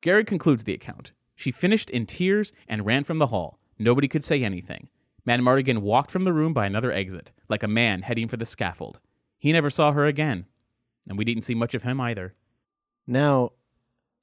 Gary 0.00 0.24
concludes 0.24 0.64
the 0.64 0.74
account. 0.74 1.10
She 1.34 1.50
finished 1.50 1.90
in 1.90 2.06
tears 2.06 2.52
and 2.68 2.86
ran 2.86 3.02
from 3.02 3.18
the 3.18 3.26
hall. 3.26 3.58
Nobody 3.76 4.06
could 4.06 4.22
say 4.22 4.44
anything. 4.44 4.88
Madmartigan 5.26 5.78
walked 5.78 6.10
from 6.10 6.24
the 6.24 6.32
room 6.32 6.52
by 6.52 6.66
another 6.66 6.92
exit, 6.92 7.32
like 7.48 7.62
a 7.62 7.68
man 7.68 8.02
heading 8.02 8.28
for 8.28 8.36
the 8.36 8.44
scaffold. 8.44 9.00
He 9.38 9.52
never 9.52 9.70
saw 9.70 9.92
her 9.92 10.06
again, 10.06 10.46
and 11.08 11.18
we 11.18 11.24
didn't 11.24 11.42
see 11.42 11.54
much 11.54 11.74
of 11.74 11.82
him 11.82 12.00
either. 12.00 12.34
Now, 13.06 13.52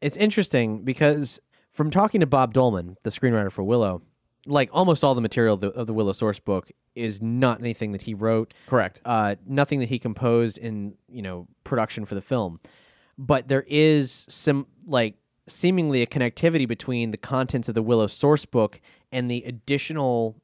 it's 0.02 0.18
interesting 0.18 0.84
because 0.84 1.40
from 1.72 1.92
talking 1.92 2.20
to 2.20 2.28
Bob 2.28 2.54
Dolman, 2.54 2.98
the 3.04 3.10
screenwriter 3.10 3.52
for 3.52 3.64
Willow, 3.64 4.02
like 4.46 4.70
almost 4.72 5.04
all 5.04 5.16
the 5.16 5.22
material 5.22 5.56
of 5.56 5.62
the, 5.62 5.70
of 5.72 5.88
the 5.88 5.94
Willow 5.94 6.14
source 6.14 6.40
book 6.40 6.72
is 6.96 7.22
not 7.22 7.60
anything 7.60 7.92
that 7.94 8.04
he 8.04 8.14
wrote. 8.14 8.54
Correct. 8.68 9.02
Uh, 9.06 9.36
nothing 9.46 9.80
that 9.80 9.90
he 9.90 10.00
composed 10.00 10.58
in 10.58 10.96
you 11.10 11.22
know 11.22 11.48
production 11.64 12.06
for 12.06 12.16
the 12.16 12.22
film, 12.22 12.60
but 13.18 13.48
there 13.48 13.66
is 13.68 14.26
some 14.30 14.68
like 14.86 15.16
seemingly 15.48 16.02
a 16.02 16.06
connectivity 16.06 16.68
between 16.68 17.12
the 17.12 17.18
contents 17.18 17.68
of 17.68 17.76
the 17.76 17.82
Willow 17.82 18.08
source 18.08 18.46
book 18.46 18.80
and 19.12 19.30
the 19.30 19.44
additional 19.46 20.42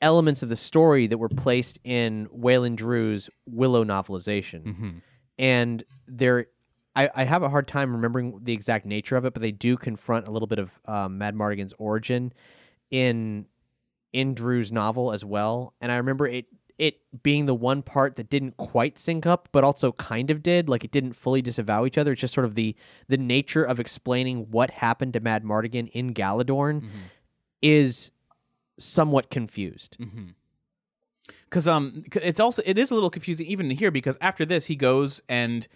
elements 0.00 0.42
of 0.42 0.48
the 0.48 0.56
story 0.56 1.06
that 1.06 1.18
were 1.18 1.28
placed 1.28 1.78
in 1.84 2.28
Wayland 2.30 2.78
Drew's 2.78 3.30
Willow 3.46 3.84
novelization. 3.84 4.64
Mm-hmm. 4.64 4.90
And 5.38 5.84
there, 6.06 6.46
I, 6.94 7.10
I 7.14 7.24
have 7.24 7.42
a 7.42 7.48
hard 7.48 7.66
time 7.66 7.92
remembering 7.92 8.40
the 8.42 8.52
exact 8.52 8.86
nature 8.86 9.16
of 9.16 9.24
it, 9.24 9.32
but 9.32 9.42
they 9.42 9.52
do 9.52 9.76
confront 9.76 10.26
a 10.26 10.30
little 10.30 10.48
bit 10.48 10.58
of 10.58 10.78
um, 10.86 11.18
Madmartigan's 11.18 11.74
origin 11.78 12.32
in 12.90 13.46
in 14.12 14.34
Drew's 14.34 14.72
novel 14.72 15.12
as 15.12 15.24
well. 15.24 15.74
And 15.80 15.92
I 15.92 15.96
remember 15.96 16.26
it 16.26 16.46
it 16.78 17.00
being 17.22 17.44
the 17.44 17.54
one 17.54 17.82
part 17.82 18.16
that 18.16 18.30
didn't 18.30 18.56
quite 18.56 18.98
sync 18.98 19.26
up, 19.26 19.50
but 19.52 19.62
also 19.62 19.92
kind 19.92 20.30
of 20.30 20.42
did. 20.42 20.66
Like 20.66 20.82
it 20.82 20.90
didn't 20.90 21.12
fully 21.12 21.42
disavow 21.42 21.84
each 21.84 21.98
other. 21.98 22.12
It's 22.12 22.22
just 22.22 22.34
sort 22.34 22.46
of 22.46 22.54
the 22.54 22.74
the 23.06 23.18
nature 23.18 23.62
of 23.62 23.78
explaining 23.78 24.46
what 24.50 24.70
happened 24.70 25.12
to 25.12 25.20
Madmartigan 25.20 25.90
in 25.90 26.14
Galladoorn 26.14 26.88
is 27.62 28.10
somewhat 28.80 29.30
confused. 29.30 29.96
because 31.44 31.68
um 31.68 32.02
it's 32.14 32.40
also 32.40 32.62
it 32.66 32.78
is 32.78 32.90
a 32.90 32.94
little 32.94 33.10
confusing 33.10 33.46
even 33.46 33.70
here 33.70 33.90
because 33.90 34.18
after 34.20 34.44
this 34.44 34.66
he 34.66 34.74
goes 34.74 35.22
and 35.28 35.68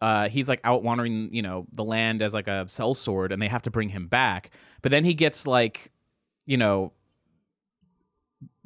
uh 0.00 0.28
he's 0.28 0.48
like 0.48 0.60
out 0.64 0.82
wandering 0.82 1.28
you 1.32 1.40
know 1.42 1.66
the 1.72 1.84
land 1.84 2.20
as 2.20 2.34
like 2.34 2.48
a 2.48 2.68
sell 2.68 2.94
sword 2.94 3.32
and 3.32 3.40
they 3.40 3.48
have 3.48 3.62
to 3.62 3.70
bring 3.70 3.88
him 3.90 4.06
back 4.06 4.50
but 4.82 4.90
then 4.90 5.04
he 5.04 5.14
gets 5.14 5.46
like 5.46 5.90
you 6.46 6.56
know 6.56 6.92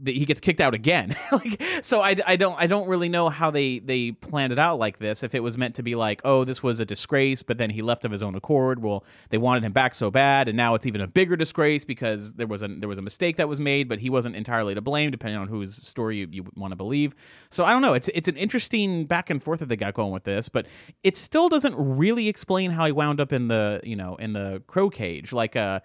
he 0.05 0.25
gets 0.25 0.41
kicked 0.41 0.61
out 0.61 0.75
again. 0.75 1.15
Like 1.33 1.63
so 1.81 2.03
I, 2.03 2.15
I 2.27 2.37
don't 2.37 2.57
i 2.59 2.67
don't 2.67 2.87
really 2.89 3.09
know 3.09 3.31
how 3.31 3.51
they 3.51 3.79
they 3.79 4.13
planned 4.13 4.53
it 4.53 4.59
out 4.59 4.79
like 4.79 4.99
this. 4.99 5.23
If 5.23 5.35
it 5.35 5.41
was 5.41 5.57
meant 5.57 5.75
to 5.77 5.83
be 5.83 5.95
like 5.95 6.21
oh 6.25 6.45
this 6.45 6.63
was 6.63 6.79
a 6.81 6.85
disgrace 6.85 7.43
but 7.43 7.57
then 7.59 7.71
he 7.71 7.81
left 7.81 8.05
of 8.05 8.11
his 8.11 8.23
own 8.23 8.35
accord. 8.35 8.83
Well 8.83 9.05
they 9.31 9.39
wanted 9.39 9.65
him 9.65 9.73
back 9.73 9.95
so 9.95 10.11
bad 10.11 10.49
and 10.49 10.57
now 10.57 10.75
it's 10.75 10.85
even 10.85 11.01
a 11.01 11.07
bigger 11.07 11.37
disgrace 11.37 11.85
because 11.87 12.35
there 12.35 12.47
was 12.47 12.63
a 12.63 12.69
there 12.69 12.89
was 12.89 12.99
a 12.99 13.03
mistake 13.03 13.37
that 13.37 13.49
was 13.49 13.61
made 13.61 13.89
but 13.89 14.01
he 14.01 14.11
wasn't 14.11 14.37
entirely 14.37 14.75
to 14.75 14.81
blame 14.83 15.11
depending 15.11 15.39
on 15.41 15.49
whose 15.49 15.75
story 15.75 16.19
you, 16.19 16.29
you 16.31 16.45
want 16.55 16.73
to 16.73 16.77
believe. 16.77 17.15
So 17.51 17.65
i 17.65 17.71
don't 17.73 17.83
know 17.83 17.95
it's 17.95 18.09
it's 18.09 18.29
an 18.29 18.37
interesting 18.37 19.07
back 19.07 19.31
and 19.31 19.43
forth 19.43 19.61
that 19.61 19.69
they 19.71 19.77
got 19.77 19.95
going 19.95 20.13
with 20.13 20.25
this 20.25 20.49
but 20.51 20.67
it 21.03 21.17
still 21.17 21.49
doesn't 21.49 21.75
really 21.79 22.29
explain 22.29 22.71
how 22.73 22.85
he 22.85 22.93
wound 22.93 23.21
up 23.21 23.33
in 23.33 23.49
the 23.49 23.81
you 23.85 23.97
know 23.97 24.17
in 24.17 24.33
the 24.35 24.63
crow 24.67 24.91
cage. 24.91 25.33
Like 25.33 25.57
uh 25.57 25.81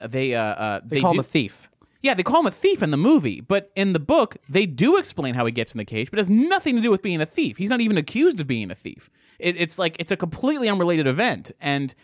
they 0.00 0.34
uh, 0.34 0.42
uh 0.42 0.80
They, 0.84 1.00
call 1.00 1.10
do- 1.10 1.16
him 1.16 1.20
a 1.20 1.24
thief. 1.24 1.68
Yeah, 2.00 2.14
they 2.14 2.22
call 2.22 2.40
him 2.40 2.46
a 2.46 2.52
thief 2.52 2.82
in 2.82 2.90
the 2.90 2.96
movie, 2.96 3.40
but 3.40 3.72
in 3.74 3.92
the 3.92 3.98
book, 3.98 4.36
they 4.48 4.66
do 4.66 4.96
explain 4.96 5.34
how 5.34 5.44
he 5.44 5.52
gets 5.52 5.74
in 5.74 5.78
the 5.78 5.84
cage, 5.84 6.10
but 6.10 6.18
it 6.18 6.20
has 6.20 6.30
nothing 6.30 6.76
to 6.76 6.82
do 6.82 6.90
with 6.90 7.02
being 7.02 7.20
a 7.20 7.26
thief. 7.26 7.56
He's 7.56 7.70
not 7.70 7.80
even 7.80 7.98
accused 7.98 8.40
of 8.40 8.46
being 8.46 8.70
a 8.70 8.74
thief. 8.74 9.10
It, 9.38 9.56
it's 9.56 9.78
like 9.78 9.96
it's 9.98 10.10
a 10.10 10.16
completely 10.16 10.68
unrelated 10.68 11.06
event, 11.06 11.50
and 11.60 11.94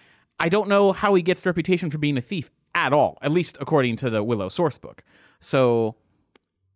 I 0.41 0.49
don't 0.49 0.69
know 0.69 0.93
how 0.93 1.15
he 1.15 1.23
gets 1.23 1.43
the 1.43 1.51
reputation 1.51 1.91
for 1.91 1.99
being 1.99 2.19
a 2.19 2.21
thief 2.21 2.51
at 2.75 2.93
all, 2.93 3.19
at 3.23 3.31
least 3.31 3.57
according 3.61 3.97
to 3.97 4.11
the 4.11 4.25
Willow 4.25 4.49
source 4.49 4.79
book. 4.79 5.05
So 5.39 5.95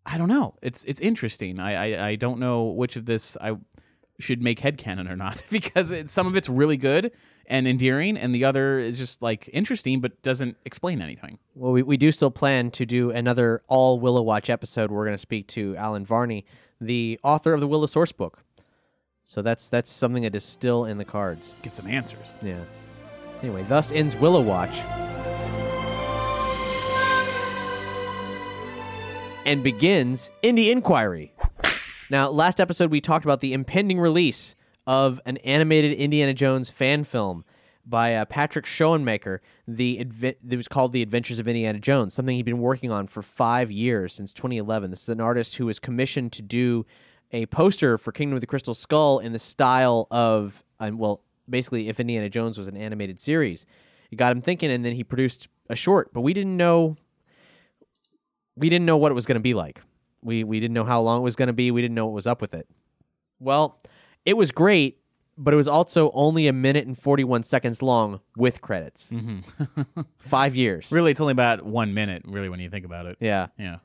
I 0.06 0.16
don't 0.16 0.28
know. 0.28 0.54
It's 0.62 0.84
it's 0.84 1.00
interesting. 1.00 1.58
I 1.58 1.94
I, 1.94 2.08
I 2.08 2.16
don't 2.16 2.38
know 2.38 2.64
which 2.64 2.96
of 2.96 3.06
this 3.06 3.36
I 3.40 3.56
should 4.20 4.42
make 4.42 4.60
headcanon 4.60 5.10
or 5.10 5.16
not 5.16 5.44
because 5.50 5.90
it, 5.90 6.08
some 6.10 6.26
of 6.26 6.36
it's 6.36 6.48
really 6.48 6.76
good 6.76 7.12
and 7.48 7.66
endearing, 7.66 8.16
and 8.16 8.34
the 8.34 8.44
other 8.44 8.78
is 8.78 8.98
just 8.98 9.22
like 9.22 9.48
interesting 9.52 10.00
but 10.00 10.20
doesn't 10.22 10.56
explain 10.64 11.02
anything. 11.02 11.38
Well, 11.54 11.72
we, 11.72 11.82
we 11.82 11.96
do 11.96 12.12
still 12.12 12.30
plan 12.30 12.70
to 12.72 12.86
do 12.86 13.10
another 13.10 13.62
all 13.66 13.98
Willow 13.98 14.22
Watch 14.22 14.48
episode. 14.50 14.90
We're 14.90 15.04
going 15.04 15.16
to 15.16 15.18
speak 15.18 15.48
to 15.48 15.74
Alan 15.76 16.04
Varney, 16.04 16.44
the 16.80 17.18
author 17.24 17.54
of 17.54 17.60
the 17.60 17.66
Willow 17.66 17.86
source 17.86 18.12
book. 18.12 18.44
So 19.24 19.42
that's 19.42 19.68
that's 19.68 19.90
something 19.90 20.22
that 20.22 20.34
is 20.34 20.44
still 20.44 20.84
in 20.84 20.98
the 20.98 21.04
cards. 21.04 21.54
Get 21.62 21.74
some 21.74 21.86
answers. 21.86 22.34
Yeah. 22.42 22.60
Anyway, 23.42 23.64
thus 23.64 23.92
ends 23.92 24.14
Willow 24.14 24.40
Watch. 24.40 24.78
And 29.44 29.62
begins 29.62 30.30
Indie 30.42 30.70
Inquiry. 30.70 31.32
Now, 32.10 32.30
last 32.30 32.60
episode 32.60 32.90
we 32.90 33.00
talked 33.00 33.24
about 33.24 33.40
the 33.40 33.52
impending 33.52 33.98
release 33.98 34.54
of 34.88 35.20
an 35.26 35.36
animated 35.38 35.92
Indiana 35.92 36.32
Jones 36.32 36.70
fan 36.70 37.04
film 37.04 37.44
by 37.84 38.14
uh, 38.14 38.24
Patrick 38.24 38.64
Schoenmaker. 38.64 39.40
The 39.68 39.98
adve- 39.98 40.36
it 40.48 40.56
was 40.56 40.66
called 40.66 40.94
The 40.94 41.02
Adventures 41.02 41.38
of 41.38 41.46
Indiana 41.46 41.78
Jones, 41.78 42.14
something 42.14 42.34
he'd 42.34 42.46
been 42.46 42.58
working 42.58 42.90
on 42.90 43.06
for 43.06 43.22
five 43.22 43.70
years 43.70 44.14
since 44.14 44.32
2011. 44.32 44.90
This 44.90 45.02
is 45.02 45.10
an 45.10 45.20
artist 45.20 45.56
who 45.56 45.66
was 45.66 45.78
commissioned 45.78 46.32
to 46.32 46.42
do 46.42 46.86
a 47.32 47.44
poster 47.46 47.98
for 47.98 48.12
Kingdom 48.12 48.36
of 48.36 48.40
the 48.40 48.46
Crystal 48.46 48.72
Skull 48.72 49.18
in 49.18 49.34
the 49.34 49.38
style 49.38 50.06
of, 50.10 50.64
um, 50.80 50.96
well, 50.96 51.20
basically, 51.50 51.90
if 51.90 52.00
Indiana 52.00 52.30
Jones 52.30 52.56
was 52.56 52.66
an 52.66 52.76
animated 52.76 53.20
series. 53.20 53.66
It 54.10 54.16
got 54.16 54.32
him 54.32 54.40
thinking, 54.40 54.70
and 54.70 54.86
then 54.86 54.94
he 54.94 55.04
produced 55.04 55.48
a 55.68 55.76
short, 55.76 56.14
but 56.14 56.22
we 56.22 56.32
didn't 56.32 56.56
know 56.56 56.96
we 58.56 58.70
didn't 58.70 58.86
know 58.86 58.96
what 58.96 59.12
it 59.12 59.14
was 59.14 59.26
going 59.26 59.36
to 59.36 59.40
be 59.40 59.52
like. 59.52 59.82
We 60.22 60.44
we 60.44 60.60
didn't 60.60 60.72
know 60.72 60.84
how 60.84 61.02
long 61.02 61.20
it 61.20 61.24
was 61.24 61.36
going 61.36 61.48
to 61.48 61.52
be. 61.52 61.70
We 61.70 61.82
didn't 61.82 61.94
know 61.94 62.06
what 62.06 62.14
was 62.14 62.26
up 62.26 62.40
with 62.40 62.54
it. 62.54 62.66
Well, 63.38 63.82
it 64.28 64.36
was 64.36 64.50
great, 64.50 64.98
but 65.38 65.54
it 65.54 65.56
was 65.56 65.66
also 65.68 66.10
only 66.12 66.48
a 66.48 66.52
minute 66.52 66.86
and 66.86 66.98
41 66.98 67.44
seconds 67.44 67.80
long 67.82 68.20
with 68.36 68.60
credits. 68.60 69.08
Mm-hmm. 69.10 70.00
5 70.18 70.54
years. 70.54 70.92
Really, 70.92 71.12
it's 71.12 71.20
only 71.20 71.32
about 71.32 71.64
one 71.64 71.94
minute, 71.94 72.22
really, 72.26 72.50
when 72.50 72.60
you 72.60 72.68
think 72.68 72.84
about 72.84 73.06
it. 73.06 73.16
Yeah. 73.20 73.46
Yeah. 73.58 73.76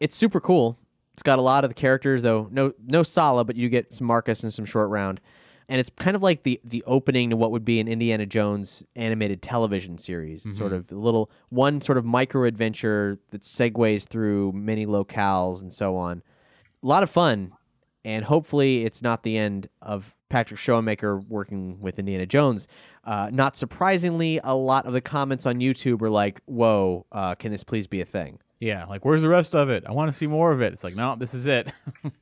It's 0.00 0.16
super 0.16 0.40
cool. 0.40 0.78
It's 1.12 1.22
got 1.22 1.38
a 1.38 1.42
lot 1.42 1.62
of 1.62 1.70
the 1.70 1.74
characters 1.74 2.22
though. 2.22 2.48
No 2.50 2.72
no 2.84 3.04
Sallah, 3.04 3.44
but 3.44 3.54
you 3.54 3.68
get 3.68 3.92
some 3.92 4.08
Marcus 4.08 4.42
and 4.42 4.52
some 4.52 4.64
short 4.64 4.90
round. 4.90 5.20
And 5.68 5.78
it's 5.80 5.88
kind 5.96 6.16
of 6.16 6.22
like 6.22 6.42
the 6.42 6.60
the 6.64 6.82
opening 6.86 7.30
to 7.30 7.36
what 7.36 7.52
would 7.52 7.64
be 7.64 7.78
an 7.78 7.86
Indiana 7.86 8.26
Jones 8.26 8.84
animated 8.96 9.40
television 9.40 9.96
series. 9.98 10.44
It's 10.44 10.58
Sort 10.58 10.72
of 10.72 10.90
a 10.90 10.96
little 10.96 11.30
one 11.50 11.80
sort 11.80 11.98
of 11.98 12.04
micro 12.04 12.44
adventure 12.44 13.20
that 13.30 13.42
segues 13.42 14.08
through 14.08 14.52
many 14.52 14.86
locales 14.86 15.62
and 15.62 15.72
so 15.72 15.96
on. 15.96 16.22
a 16.82 16.86
lot 16.86 17.04
of 17.04 17.10
fun, 17.10 17.52
and 18.04 18.24
hopefully 18.24 18.84
it's 18.84 19.02
not 19.02 19.22
the 19.22 19.36
end 19.36 19.68
of 19.80 20.14
Patrick 20.28 20.58
Schoenmaker 20.60 21.26
working 21.28 21.80
with 21.80 21.98
Indiana 21.98 22.26
Jones. 22.26 22.66
Uh, 23.04 23.30
not 23.32 23.56
surprisingly, 23.56 24.40
a 24.42 24.54
lot 24.54 24.86
of 24.86 24.92
the 24.92 25.00
comments 25.00 25.46
on 25.46 25.56
YouTube 25.56 26.00
were 26.00 26.10
like, 26.10 26.40
"Whoa, 26.46 27.06
uh, 27.12 27.34
can 27.34 27.52
this 27.52 27.64
please 27.64 27.86
be 27.86 28.00
a 28.00 28.04
thing?" 28.04 28.38
Yeah, 28.60 28.84
like 28.86 29.04
where's 29.04 29.22
the 29.22 29.28
rest 29.28 29.54
of 29.54 29.68
it? 29.70 29.84
I 29.86 29.92
want 29.92 30.10
to 30.10 30.16
see 30.16 30.26
more 30.26 30.50
of 30.50 30.62
it. 30.62 30.72
It's 30.72 30.84
like, 30.84 30.94
no, 30.94 31.16
this 31.16 31.34
is 31.34 31.46
it. 31.46 31.70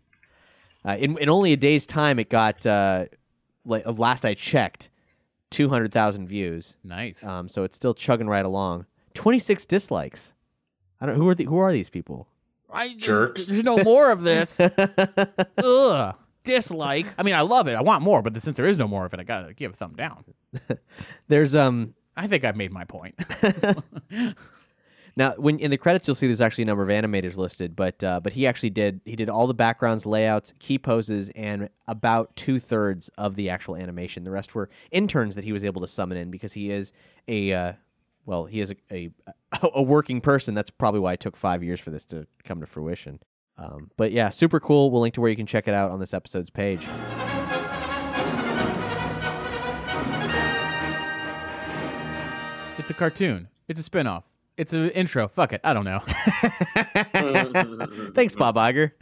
Uh, 0.84 0.96
in, 0.98 1.16
in 1.18 1.28
only 1.28 1.52
a 1.52 1.56
day's 1.56 1.86
time, 1.86 2.18
it 2.18 2.28
got 2.28 2.66
uh, 2.66 3.04
like 3.64 3.84
of 3.84 4.00
last 4.00 4.24
I 4.24 4.34
checked, 4.34 4.90
two 5.48 5.68
hundred 5.68 5.92
thousand 5.92 6.26
views. 6.26 6.76
nice. 6.82 7.24
Um, 7.24 7.48
so 7.48 7.62
it's 7.62 7.76
still 7.76 7.94
chugging 7.94 8.26
right 8.26 8.44
along. 8.44 8.86
Twenty 9.14 9.38
six 9.38 9.64
dislikes. 9.64 10.34
I 11.00 11.06
don't 11.06 11.14
who 11.14 11.28
are 11.28 11.36
the, 11.36 11.44
who 11.44 11.58
are 11.58 11.72
these 11.72 11.88
people? 11.88 12.26
I, 12.72 12.88
there's- 12.88 12.96
Jerks. 13.02 13.46
There's, 13.46 13.64
no 13.64 13.82
more 13.82 14.10
of 14.10 14.22
this. 14.22 14.60
Ugh. 15.58 16.14
Dislike. 16.44 17.06
I 17.16 17.22
mean, 17.22 17.34
I 17.34 17.42
love 17.42 17.68
it. 17.68 17.74
I 17.74 17.82
want 17.82 18.02
more, 18.02 18.20
but 18.20 18.40
since 18.40 18.56
there 18.56 18.66
is 18.66 18.76
no 18.76 18.88
more 18.88 19.04
of 19.06 19.14
it, 19.14 19.20
I 19.20 19.22
gotta 19.22 19.54
give 19.54 19.72
a 19.72 19.76
thumb 19.76 19.94
down. 19.94 20.24
There's 21.28 21.54
um 21.54 21.94
I 22.16 22.26
think 22.26 22.44
I've 22.44 22.56
made 22.56 22.72
my 22.72 22.84
point. 22.84 23.14
now 25.16 25.34
when 25.36 25.58
in 25.58 25.70
the 25.70 25.76
credits 25.78 26.08
you'll 26.08 26.14
see 26.14 26.26
there's 26.26 26.40
actually 26.40 26.62
a 26.62 26.66
number 26.66 26.82
of 26.82 26.88
animators 26.88 27.36
listed, 27.36 27.76
but 27.76 28.02
uh, 28.02 28.18
but 28.20 28.32
he 28.32 28.46
actually 28.46 28.70
did 28.70 29.00
he 29.04 29.14
did 29.14 29.28
all 29.28 29.46
the 29.46 29.54
backgrounds, 29.54 30.04
layouts, 30.04 30.52
key 30.58 30.78
poses, 30.78 31.28
and 31.30 31.68
about 31.86 32.34
two 32.34 32.58
thirds 32.58 33.08
of 33.16 33.36
the 33.36 33.48
actual 33.48 33.76
animation. 33.76 34.24
The 34.24 34.30
rest 34.32 34.54
were 34.54 34.68
interns 34.90 35.34
that 35.36 35.44
he 35.44 35.52
was 35.52 35.62
able 35.62 35.80
to 35.82 35.86
summon 35.86 36.16
in 36.18 36.30
because 36.30 36.54
he 36.54 36.70
is 36.72 36.92
a 37.28 37.52
uh, 37.52 37.72
well 38.26 38.46
he 38.46 38.60
is 38.60 38.72
a, 38.72 38.76
a 38.90 39.10
a 39.74 39.82
working 39.82 40.20
person. 40.20 40.54
That's 40.54 40.70
probably 40.70 41.00
why 41.00 41.14
it 41.14 41.20
took 41.20 41.36
five 41.36 41.62
years 41.62 41.80
for 41.80 41.90
this 41.90 42.04
to 42.06 42.26
come 42.44 42.60
to 42.60 42.66
fruition. 42.66 43.20
Um, 43.58 43.90
but 43.96 44.12
yeah, 44.12 44.30
super 44.30 44.60
cool. 44.60 44.90
We'll 44.90 45.02
link 45.02 45.14
to 45.14 45.20
where 45.20 45.30
you 45.30 45.36
can 45.36 45.46
check 45.46 45.68
it 45.68 45.74
out 45.74 45.90
on 45.90 46.00
this 46.00 46.14
episode's 46.14 46.50
page. 46.50 46.86
it's 52.78 52.90
a 52.90 52.94
cartoon. 52.94 53.48
It's 53.68 53.78
a 53.78 53.82
spin-off. 53.82 54.24
It's 54.56 54.72
an 54.72 54.90
intro. 54.90 55.28
Fuck 55.28 55.52
it. 55.52 55.60
I 55.62 55.72
don't 55.72 55.84
know. 55.84 56.00
Thanks, 58.14 58.34
Bob 58.34 58.56
Iger. 58.56 58.92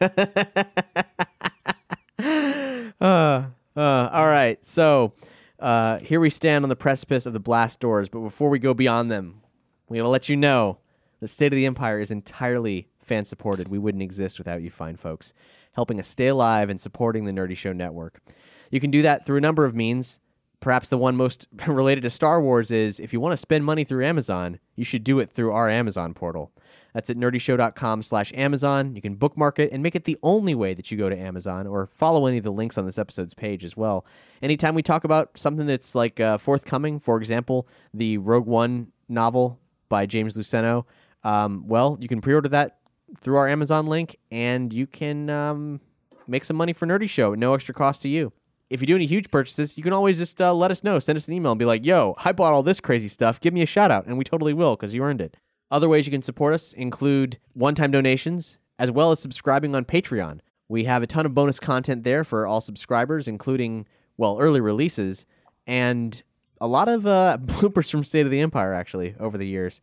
uh, 3.00 3.44
uh, 3.76 4.08
all 4.12 4.26
right. 4.26 4.64
So 4.64 5.12
uh, 5.60 5.98
here 5.98 6.20
we 6.20 6.30
stand 6.30 6.64
on 6.64 6.68
the 6.68 6.76
precipice 6.76 7.26
of 7.26 7.32
the 7.32 7.40
blast 7.40 7.80
doors. 7.80 8.08
But 8.08 8.20
before 8.20 8.48
we 8.48 8.58
go 8.58 8.74
beyond 8.74 9.10
them, 9.10 9.42
we 9.88 9.98
gotta 9.98 10.08
let 10.08 10.28
you 10.28 10.36
know 10.36 10.78
that 11.20 11.28
State 11.28 11.52
of 11.52 11.56
the 11.56 11.66
Empire 11.66 12.00
is 12.00 12.10
entirely 12.10 12.88
fan 13.00 13.24
supported. 13.24 13.68
We 13.68 13.78
wouldn't 13.78 14.02
exist 14.02 14.38
without 14.38 14.62
you 14.62 14.70
fine 14.70 14.96
folks 14.96 15.32
helping 15.78 16.00
us 16.00 16.08
stay 16.08 16.26
alive 16.26 16.68
and 16.68 16.80
supporting 16.80 17.24
the 17.24 17.30
Nerdy 17.30 17.56
Show 17.56 17.72
Network. 17.72 18.20
You 18.68 18.80
can 18.80 18.90
do 18.90 19.00
that 19.02 19.24
through 19.24 19.36
a 19.36 19.40
number 19.40 19.64
of 19.64 19.76
means. 19.76 20.18
Perhaps 20.58 20.88
the 20.88 20.98
one 20.98 21.14
most 21.14 21.46
related 21.68 22.00
to 22.00 22.10
Star 22.10 22.42
Wars 22.42 22.72
is 22.72 22.98
if 22.98 23.12
you 23.12 23.20
want 23.20 23.32
to 23.32 23.36
spend 23.36 23.64
money 23.64 23.84
through 23.84 24.04
Amazon, 24.04 24.58
you 24.74 24.82
should 24.82 25.04
do 25.04 25.20
it 25.20 25.30
through 25.30 25.52
our 25.52 25.70
Amazon 25.70 26.14
portal. 26.14 26.50
That's 26.94 27.10
at 27.10 27.16
nerdyshow.com 27.16 28.02
slash 28.02 28.32
Amazon. 28.34 28.96
You 28.96 29.02
can 29.02 29.14
bookmark 29.14 29.60
it 29.60 29.70
and 29.70 29.84
make 29.84 29.94
it 29.94 30.02
the 30.02 30.16
only 30.20 30.54
way 30.54 30.74
that 30.74 30.90
you 30.90 30.98
go 30.98 31.08
to 31.08 31.16
Amazon 31.16 31.64
or 31.66 31.86
follow 31.86 32.26
any 32.26 32.38
of 32.38 32.44
the 32.44 32.50
links 32.50 32.76
on 32.76 32.84
this 32.84 32.98
episode's 32.98 33.34
page 33.34 33.64
as 33.64 33.76
well. 33.76 34.04
Anytime 34.42 34.74
we 34.74 34.82
talk 34.82 35.04
about 35.04 35.38
something 35.38 35.66
that's 35.66 35.94
like 35.94 36.18
uh, 36.18 36.38
forthcoming, 36.38 36.98
for 36.98 37.18
example, 37.18 37.68
the 37.94 38.18
Rogue 38.18 38.46
One 38.46 38.88
novel 39.08 39.60
by 39.88 40.06
James 40.06 40.36
Luceno, 40.36 40.84
um, 41.24 41.66
well, 41.66 41.96
you 42.00 42.08
can 42.08 42.20
pre-order 42.20 42.48
that 42.48 42.78
through 43.20 43.36
our 43.36 43.48
Amazon 43.48 43.86
link 43.86 44.16
and 44.30 44.72
you 44.72 44.86
can 44.86 45.30
um, 45.30 45.80
make 46.26 46.44
some 46.44 46.56
money 46.56 46.72
for 46.72 46.86
Nerdy 46.86 47.08
Show 47.08 47.34
no 47.34 47.54
extra 47.54 47.74
cost 47.74 48.02
to 48.02 48.08
you. 48.08 48.32
If 48.70 48.82
you 48.82 48.86
do 48.86 48.96
any 48.96 49.06
huge 49.06 49.30
purchases, 49.30 49.78
you 49.78 49.82
can 49.82 49.94
always 49.94 50.18
just 50.18 50.40
uh, 50.42 50.52
let 50.52 50.70
us 50.70 50.84
know. 50.84 50.98
Send 50.98 51.16
us 51.16 51.26
an 51.26 51.32
email 51.32 51.52
and 51.52 51.58
be 51.58 51.64
like, 51.64 51.86
yo, 51.86 52.14
I 52.22 52.32
bought 52.32 52.52
all 52.52 52.62
this 52.62 52.80
crazy 52.80 53.08
stuff. 53.08 53.40
Give 53.40 53.54
me 53.54 53.62
a 53.62 53.66
shout 53.66 53.90
out. 53.90 54.06
And 54.06 54.18
we 54.18 54.24
totally 54.24 54.52
will 54.52 54.76
because 54.76 54.92
you 54.92 55.02
earned 55.02 55.22
it. 55.22 55.38
Other 55.70 55.88
ways 55.88 56.06
you 56.06 56.10
can 56.10 56.22
support 56.22 56.54
us 56.54 56.74
include 56.74 57.38
one 57.54 57.74
time 57.74 57.90
donations 57.90 58.58
as 58.78 58.90
well 58.90 59.10
as 59.10 59.20
subscribing 59.20 59.74
on 59.74 59.84
Patreon. 59.84 60.40
We 60.68 60.84
have 60.84 61.02
a 61.02 61.06
ton 61.06 61.24
of 61.24 61.34
bonus 61.34 61.58
content 61.58 62.04
there 62.04 62.24
for 62.24 62.46
all 62.46 62.60
subscribers, 62.60 63.26
including, 63.26 63.86
well, 64.18 64.38
early 64.38 64.60
releases 64.60 65.24
and 65.66 66.22
a 66.60 66.66
lot 66.66 66.88
of 66.88 67.06
uh, 67.06 67.38
bloopers 67.44 67.90
from 67.90 68.04
State 68.04 68.26
of 68.26 68.30
the 68.30 68.40
Empire, 68.40 68.74
actually, 68.74 69.14
over 69.18 69.38
the 69.38 69.46
years. 69.46 69.80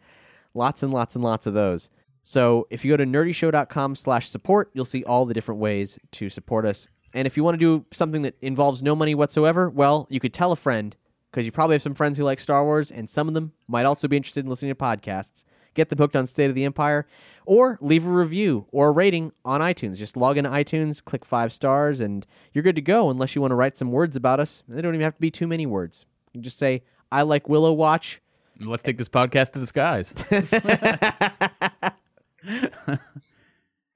Lots 0.53 0.84
and 0.84 0.93
lots 0.93 1.15
and 1.15 1.23
lots 1.23 1.47
of 1.47 1.53
those. 1.53 1.89
So 2.23 2.65
if 2.69 2.84
you 2.84 2.91
go 2.91 2.97
to 2.97 3.05
nerdyshow.com 3.05 3.95
slash 3.95 4.30
support, 4.30 4.71
you'll 4.73 4.86
see 4.86 5.03
all 5.03 5.26
the 5.26 5.34
different 5.34 5.61
ways 5.61 5.99
to 6.13 6.30
support 6.30 6.65
us. 6.65 6.88
And 7.13 7.28
if 7.28 7.38
you 7.38 7.43
want 7.43 7.55
to 7.55 7.59
do 7.59 7.86
something 7.91 8.23
that 8.23 8.36
involves 8.41 8.82
no 8.82 8.95
money 8.95 9.15
whatsoever, 9.15 9.69
well, 9.69 10.07
you 10.09 10.19
could 10.19 10.34
tell 10.34 10.51
a 10.51 10.55
friend 10.55 10.95
because 11.32 11.45
you 11.45 11.51
probably 11.51 11.76
have 11.76 11.82
some 11.82 11.93
friends 11.93 12.17
who 12.17 12.23
like 12.23 12.39
Star 12.39 12.63
Wars, 12.63 12.89
and 12.89 13.09
some 13.09 13.28
of 13.28 13.34
them 13.34 13.51
might 13.67 13.86
also 13.86 14.07
be 14.07 14.15
interested 14.15 14.45
in 14.45 14.49
listening 14.49 14.71
to 14.71 14.76
podcasts. 14.76 15.43
Get 15.73 15.89
them 15.89 15.99
hooked 15.99 16.15
on 16.15 16.26
State 16.26 16.49
of 16.49 16.55
the 16.55 16.63
Empire, 16.63 17.05
or 17.45 17.78
leave 17.82 18.07
a 18.07 18.09
review 18.09 18.67
or 18.71 18.88
a 18.88 18.91
rating 18.91 19.34
on 19.43 19.59
iTunes. 19.59 19.97
Just 19.97 20.15
log 20.15 20.38
into 20.38 20.49
iTunes, 20.49 21.03
click 21.03 21.26
five 21.26 21.51
stars, 21.51 21.99
and 21.99 22.26
you're 22.53 22.63
good 22.63 22.78
to 22.78 22.82
go. 22.82 23.09
Unless 23.09 23.36
you 23.36 23.41
want 23.41 23.51
to 23.51 23.55
write 23.55 23.78
some 23.78 23.91
words 23.91 24.15
about 24.15 24.39
us, 24.39 24.63
they 24.67 24.82
don't 24.82 24.95
even 24.95 25.03
have 25.03 25.15
to 25.15 25.21
be 25.21 25.30
too 25.30 25.45
many 25.45 25.65
words. 25.65 26.05
You 26.36 26.42
just 26.42 26.60
say, 26.60 26.84
"I 27.12 27.24
like 27.24 27.50
Willow 27.50 27.74
Watch." 27.74 28.22
Let's 28.60 28.84
take 28.84 28.98
this 28.98 29.10
podcast 29.10 29.52
to 29.54 29.60
the 29.60 29.66
skies. 29.66 30.14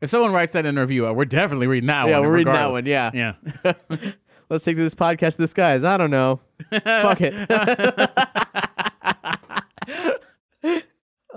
if 0.01 0.09
someone 0.09 0.33
writes 0.33 0.53
that 0.53 0.65
in 0.65 0.77
a 0.77 0.81
review, 0.81 1.07
uh, 1.07 1.13
we're 1.13 1.25
definitely 1.25 1.67
reading 1.67 1.87
that 1.87 2.07
Yeah, 2.07 2.19
one. 2.19 2.27
we're 2.27 2.35
reading 2.35 2.53
that 2.53 2.71
one, 2.71 2.85
yeah. 2.85 3.11
Yeah. 3.13 3.33
Let's 4.49 4.63
take 4.65 4.77
this 4.77 4.95
podcast 4.95 5.33
to 5.33 5.37
the 5.39 5.47
skies. 5.47 5.83
I 5.83 5.97
don't 5.97 6.11
know. 6.11 6.39
Fuck 6.71 7.19
it. 7.21 7.33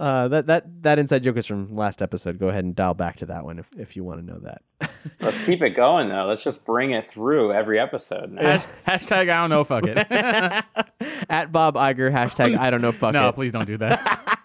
Uh, 0.03 0.27
that 0.27 0.47
that 0.47 0.83
that 0.83 0.99
inside 0.99 1.23
joke 1.23 1.37
is 1.37 1.47
from 1.47 1.73
last 1.77 2.03
episode. 2.03 2.39
Go 2.41 2.49
ahead 2.49 2.65
and 2.65 2.75
dial 2.75 2.93
back 2.93 3.17
to 3.19 3.27
that 3.27 3.45
one 3.45 3.61
if, 3.61 3.69
if 3.79 3.95
you 3.95 4.03
want 4.03 4.19
to 4.21 4.27
know 4.27 4.41
that. 4.41 4.63
Let's 5.21 5.39
keep 5.45 5.63
it 5.63 5.71
going 5.71 6.09
though. 6.09 6.27
Let's 6.27 6.43
just 6.43 6.65
bring 6.65 6.91
it 6.91 7.09
through 7.09 7.53
every 7.53 7.79
episode. 7.79 8.33
Now. 8.33 8.43
Hash- 8.43 8.67
hashtag 8.85 9.31
I 9.31 9.41
don't 9.47 9.51
know. 9.51 9.63
Fuck 9.63 9.85
it. 9.87 9.97
At 11.31 11.53
Bob 11.53 11.77
Iger, 11.77 12.11
hashtag 12.13 12.59
I 12.59 12.71
don't 12.71 12.83
know. 12.83 12.91
Fuck 12.91 13.13
no, 13.15 13.21
it. 13.21 13.23
No, 13.27 13.33
please 13.33 13.53
don't 13.53 13.65
do 13.65 13.77
that. 13.77 14.39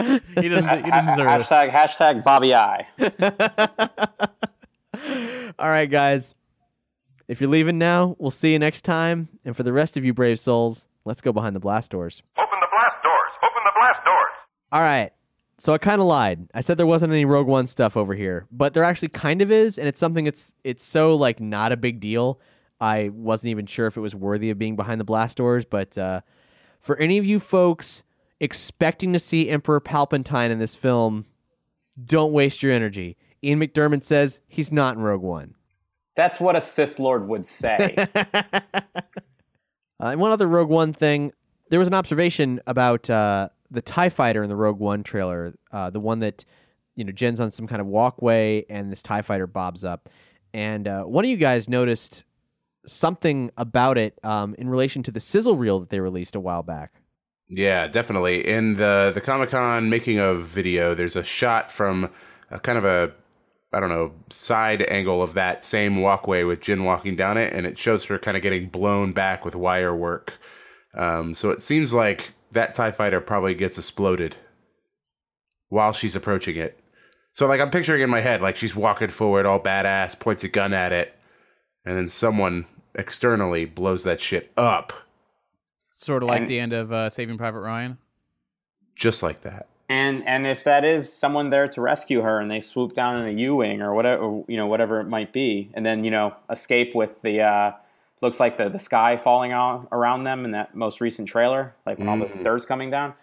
he 0.00 0.48
doesn't. 0.48 0.84
He 0.84 0.90
doesn't 0.90 1.06
deserve 1.06 1.28
it. 1.28 1.46
hashtag 1.46 1.70
hashtag 1.70 2.24
Bobby 2.24 2.54
I. 2.54 2.86
All 5.58 5.68
right, 5.68 5.90
guys. 5.90 6.34
If 7.26 7.42
you're 7.42 7.50
leaving 7.50 7.76
now, 7.76 8.16
we'll 8.18 8.30
see 8.30 8.52
you 8.54 8.58
next 8.58 8.86
time. 8.86 9.28
And 9.44 9.54
for 9.54 9.62
the 9.64 9.72
rest 9.74 9.98
of 9.98 10.04
you 10.06 10.14
brave 10.14 10.40
souls, 10.40 10.88
let's 11.04 11.20
go 11.20 11.30
behind 11.30 11.54
the 11.54 11.60
blast 11.60 11.90
doors. 11.90 12.22
Open 12.38 12.58
the 12.58 12.68
blast 12.72 13.02
doors. 13.02 13.32
Open 13.42 13.62
the 13.64 13.72
blast 13.78 14.02
doors. 14.06 14.32
All 14.72 14.80
right. 14.80 15.12
So 15.58 15.72
I 15.72 15.78
kind 15.78 16.00
of 16.00 16.06
lied. 16.06 16.48
I 16.54 16.60
said 16.60 16.78
there 16.78 16.86
wasn't 16.86 17.12
any 17.12 17.24
Rogue 17.24 17.48
One 17.48 17.66
stuff 17.66 17.96
over 17.96 18.14
here, 18.14 18.46
but 18.52 18.74
there 18.74 18.84
actually 18.84 19.08
kind 19.08 19.42
of 19.42 19.50
is, 19.50 19.76
and 19.76 19.88
it's 19.88 19.98
something 19.98 20.24
that's 20.24 20.54
it's 20.62 20.84
so 20.84 21.16
like 21.16 21.40
not 21.40 21.72
a 21.72 21.76
big 21.76 21.98
deal. 21.98 22.40
I 22.80 23.08
wasn't 23.08 23.50
even 23.50 23.66
sure 23.66 23.86
if 23.88 23.96
it 23.96 24.00
was 24.00 24.14
worthy 24.14 24.50
of 24.50 24.58
being 24.58 24.76
behind 24.76 25.00
the 25.00 25.04
blast 25.04 25.36
doors, 25.36 25.64
but 25.64 25.98
uh, 25.98 26.20
for 26.80 26.96
any 26.98 27.18
of 27.18 27.24
you 27.24 27.40
folks 27.40 28.04
expecting 28.38 29.12
to 29.12 29.18
see 29.18 29.48
Emperor 29.48 29.80
Palpatine 29.80 30.50
in 30.50 30.60
this 30.60 30.76
film, 30.76 31.26
don't 32.04 32.32
waste 32.32 32.62
your 32.62 32.72
energy. 32.72 33.16
Ian 33.42 33.58
McDiarmid 33.58 34.04
says 34.04 34.38
he's 34.46 34.70
not 34.70 34.94
in 34.94 35.02
Rogue 35.02 35.22
One. 35.22 35.54
That's 36.14 36.38
what 36.38 36.54
a 36.54 36.60
Sith 36.60 37.00
Lord 37.00 37.26
would 37.28 37.46
say. 37.46 38.06
Uh, 40.00 40.10
and 40.10 40.20
one 40.20 40.30
other 40.30 40.46
Rogue 40.46 40.68
One 40.68 40.92
thing, 40.92 41.32
there 41.70 41.78
was 41.80 41.88
an 41.88 41.94
observation 41.94 42.60
about 42.68 43.10
uh, 43.10 43.48
the 43.70 43.82
Tie 43.82 44.08
Fighter 44.08 44.42
in 44.42 44.48
the 44.48 44.56
Rogue 44.56 44.78
One 44.78 45.02
trailer, 45.02 45.54
uh, 45.72 45.90
the 45.90 46.00
one 46.00 46.20
that 46.20 46.44
you 46.94 47.04
know 47.04 47.12
Jyn's 47.12 47.40
on 47.40 47.50
some 47.50 47.66
kind 47.66 47.80
of 47.80 47.86
walkway 47.86 48.64
and 48.68 48.90
this 48.90 49.02
Tie 49.02 49.22
Fighter 49.22 49.46
bobs 49.46 49.84
up, 49.84 50.08
and 50.52 50.88
uh, 50.88 51.04
one 51.04 51.24
of 51.24 51.30
you 51.30 51.36
guys 51.36 51.68
noticed 51.68 52.24
something 52.86 53.50
about 53.56 53.98
it 53.98 54.18
um, 54.24 54.54
in 54.58 54.68
relation 54.68 55.02
to 55.02 55.10
the 55.10 55.20
sizzle 55.20 55.56
reel 55.56 55.80
that 55.80 55.90
they 55.90 56.00
released 56.00 56.34
a 56.34 56.40
while 56.40 56.62
back. 56.62 56.92
Yeah, 57.48 57.86
definitely. 57.86 58.46
In 58.46 58.76
the 58.76 59.10
the 59.14 59.20
Comic 59.20 59.50
Con 59.50 59.88
making 59.88 60.18
of 60.18 60.46
video, 60.46 60.94
there's 60.94 61.16
a 61.16 61.24
shot 61.24 61.72
from 61.72 62.10
a 62.50 62.58
kind 62.58 62.78
of 62.78 62.84
a 62.84 63.12
I 63.72 63.80
don't 63.80 63.90
know 63.90 64.12
side 64.30 64.82
angle 64.82 65.22
of 65.22 65.34
that 65.34 65.62
same 65.62 66.00
walkway 66.00 66.44
with 66.44 66.60
Jyn 66.60 66.84
walking 66.84 67.16
down 67.16 67.36
it, 67.36 67.52
and 67.52 67.66
it 67.66 67.78
shows 67.78 68.04
her 68.04 68.18
kind 68.18 68.36
of 68.36 68.42
getting 68.42 68.68
blown 68.68 69.12
back 69.12 69.44
with 69.44 69.54
wire 69.54 69.94
work. 69.94 70.38
Um, 70.94 71.34
so 71.34 71.50
it 71.50 71.62
seems 71.62 71.92
like 71.92 72.32
that 72.52 72.74
Tie 72.74 72.92
Fighter 72.92 73.20
probably 73.20 73.54
gets 73.54 73.78
exploded 73.78 74.36
while 75.68 75.92
she's 75.92 76.16
approaching 76.16 76.56
it. 76.56 76.78
So 77.32 77.46
like 77.46 77.60
I'm 77.60 77.70
picturing 77.70 78.02
in 78.02 78.10
my 78.10 78.20
head 78.20 78.42
like 78.42 78.56
she's 78.56 78.74
walking 78.74 79.08
forward, 79.08 79.46
all 79.46 79.60
badass, 79.60 80.18
points 80.18 80.42
a 80.44 80.48
gun 80.48 80.72
at 80.72 80.92
it, 80.92 81.14
and 81.84 81.96
then 81.96 82.06
someone 82.06 82.66
externally 82.94 83.64
blows 83.64 84.04
that 84.04 84.20
shit 84.20 84.50
up, 84.56 84.92
Sort 85.90 86.22
of 86.22 86.28
like 86.28 86.42
And- 86.42 86.50
the 86.50 86.60
end 86.60 86.72
of 86.72 86.92
uh, 86.92 87.10
Saving 87.10 87.38
Private 87.38 87.60
Ryan. 87.60 87.98
just 88.94 89.22
like 89.22 89.40
that. 89.42 89.66
And 89.90 90.26
and 90.28 90.46
if 90.46 90.64
that 90.64 90.84
is 90.84 91.10
someone 91.12 91.48
there 91.50 91.66
to 91.68 91.80
rescue 91.80 92.20
her, 92.20 92.38
and 92.40 92.50
they 92.50 92.60
swoop 92.60 92.92
down 92.92 93.22
in 93.22 93.26
a 93.26 93.40
U 93.40 93.56
wing 93.56 93.80
or 93.80 93.94
whatever, 93.94 94.42
you 94.46 94.56
know, 94.58 94.66
whatever 94.66 95.00
it 95.00 95.04
might 95.08 95.32
be, 95.32 95.70
and 95.72 95.86
then 95.86 96.04
you 96.04 96.10
know 96.10 96.34
escape 96.50 96.94
with 96.94 97.22
the 97.22 97.40
uh, 97.40 97.72
looks 98.20 98.40
like 98.40 98.56
the 98.58 98.68
the 98.68 98.78
sky 98.78 99.16
falling 99.16 99.52
out 99.52 99.88
around 99.92 100.24
them 100.24 100.44
in 100.44 100.52
that 100.52 100.74
most 100.74 101.00
recent 101.00 101.28
trailer, 101.28 101.74
like 101.86 101.98
when 101.98 102.08
all 102.08 102.18
the 102.18 102.26
Mm. 102.26 102.44
dirt's 102.44 102.66
coming 102.66 102.90
down. 102.90 103.14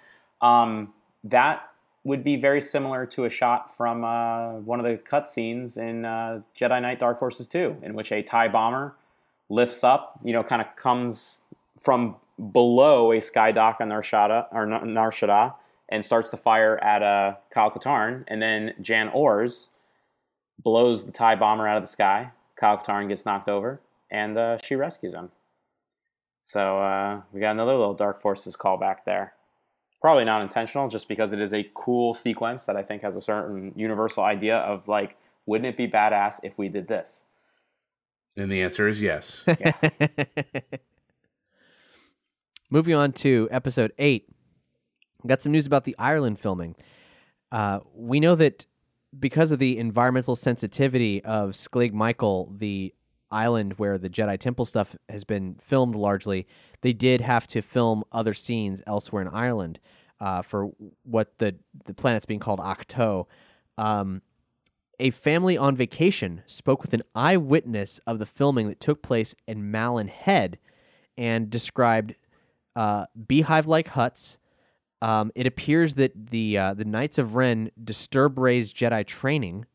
Um, 0.42 0.94
that 1.24 1.70
would 2.04 2.24
be 2.24 2.36
very 2.36 2.62
similar 2.62 3.06
to 3.08 3.26
a 3.26 3.30
shot 3.30 3.76
from 3.76 4.04
uh, 4.04 4.54
one 4.60 4.80
of 4.80 4.86
the 4.86 4.98
cutscenes 4.98 5.78
in 5.78 6.06
uh, 6.06 6.42
Jedi 6.58 6.82
Knight 6.82 7.00
Dark 7.00 7.20
Forces 7.20 7.48
2, 7.48 7.78
in 7.82 7.94
which 7.96 8.12
a 8.12 8.22
TIE 8.22 8.48
bomber 8.48 8.96
lifts 9.50 9.84
up, 9.84 10.20
you 10.24 10.32
know, 10.34 10.44
kind 10.44 10.62
of 10.62 10.76
comes 10.76 11.42
from 11.80 12.16
below 12.52 13.12
a 13.12 13.20
sky 13.20 13.52
dock 13.52 13.78
on 13.80 13.90
Nar 13.90 14.02
Shaddaa, 14.04 14.48
or 14.52 14.66
Nar- 14.66 14.82
Narshada 14.84 15.56
and 15.90 16.04
starts 16.06 16.30
to 16.32 16.38
fire 16.38 16.78
at 16.84 17.02
uh, 17.04 17.36
Kyle 17.52 17.72
Katarn. 17.72 18.24
And 18.28 18.42
then 18.42 18.74
Jan 18.82 19.10
Ors 19.14 19.70
blows 20.64 21.06
the 21.06 21.12
TIE 21.12 21.36
bomber 21.36 21.68
out 21.68 21.78
of 21.78 21.84
the 21.84 21.88
sky. 21.88 22.32
Kyle 22.56 22.78
Katarn 22.78 23.08
gets 23.08 23.26
knocked 23.26 23.50
over, 23.50 23.82
and 24.12 24.38
uh, 24.38 24.58
she 24.58 24.76
rescues 24.76 25.14
him. 25.14 25.32
So 26.40 26.80
uh, 26.80 27.22
we 27.34 27.40
got 27.40 27.52
another 27.52 27.76
little 27.76 27.94
Dark 27.94 28.22
Forces 28.22 28.56
callback 28.56 28.98
there. 29.06 29.34
Probably 30.02 30.26
not 30.26 30.44
intentional, 30.44 30.88
just 30.88 31.08
because 31.08 31.34
it 31.34 31.42
is 31.42 31.54
a 31.54 31.68
cool 31.74 32.14
sequence 32.14 32.66
that 32.66 32.76
I 32.76 32.84
think 32.84 33.02
has 33.02 33.16
a 33.16 33.22
certain 33.22 33.74
universal 33.76 34.24
idea 34.24 34.58
of 34.58 34.88
like, 34.88 35.18
wouldn't 35.48 35.68
it 35.68 35.78
be 35.78 35.88
badass 35.88 36.40
if 36.44 36.58
we 36.58 36.70
did 36.70 36.88
this? 36.88 37.26
And 38.38 38.52
the 38.52 38.62
answer 38.62 38.88
is 38.88 39.02
yes. 39.02 39.46
Moving 42.70 42.94
on 42.94 43.14
to 43.14 43.48
episode 43.52 43.94
eight, 43.98 44.30
got 45.26 45.42
some 45.42 45.52
news 45.52 45.66
about 45.66 45.86
the 45.86 45.96
Ireland 45.98 46.40
filming. 46.40 46.76
Uh, 47.52 47.80
we 47.96 48.20
know 48.20 48.36
that 48.36 48.66
because 49.18 49.52
of 49.52 49.60
the 49.60 49.78
environmental 49.78 50.36
sensitivity 50.36 51.24
of 51.24 51.52
Skellig 51.52 51.94
Michael, 51.94 52.52
the 52.56 52.94
island 53.32 53.74
where 53.78 53.98
the 53.98 54.10
Jedi 54.10 54.38
Temple 54.38 54.66
stuff 54.66 54.96
has 55.10 55.24
been 55.24 55.56
filmed 55.56 55.96
largely, 55.96 56.48
they 56.82 56.94
did 56.94 57.22
have 57.22 57.48
to 57.48 57.62
film 57.62 58.04
other 58.12 58.34
scenes 58.34 58.82
elsewhere 58.86 59.22
in 59.22 59.28
Ireland 59.28 59.80
uh, 60.20 60.42
for 60.42 60.72
what 61.04 61.38
the 61.40 61.56
the 61.86 61.94
planet's 61.94 62.26
being 62.26 62.40
called 62.40 62.60
Ahch-To. 62.60 63.28
Um, 63.78 64.22
a 65.00 65.10
family 65.10 65.58
on 65.58 65.76
vacation 65.76 66.42
spoke 66.46 66.82
with 66.82 66.94
an 66.94 67.04
eyewitness 67.14 68.00
of 68.08 68.20
the 68.20 68.26
filming 68.26 68.70
that 68.70 68.80
took 68.80 69.02
place 69.02 69.36
in 69.46 69.70
Malin 69.70 70.08
Head 70.08 70.58
and 71.18 71.50
described 71.50 72.16
uh, 72.76 73.06
beehive-like 73.28 73.90
huts. 73.90 74.38
Um, 75.02 75.32
it 75.36 75.46
appears 75.46 75.96
that 75.96 76.32
the 76.32 76.58
uh, 76.58 76.74
the 76.74 76.86
Knights 76.86 77.18
of 77.18 77.36
Ren 77.36 77.72
disturb 77.82 78.40
Rey's 78.40 78.74
Jedi 78.74 79.06
training, 79.06 79.66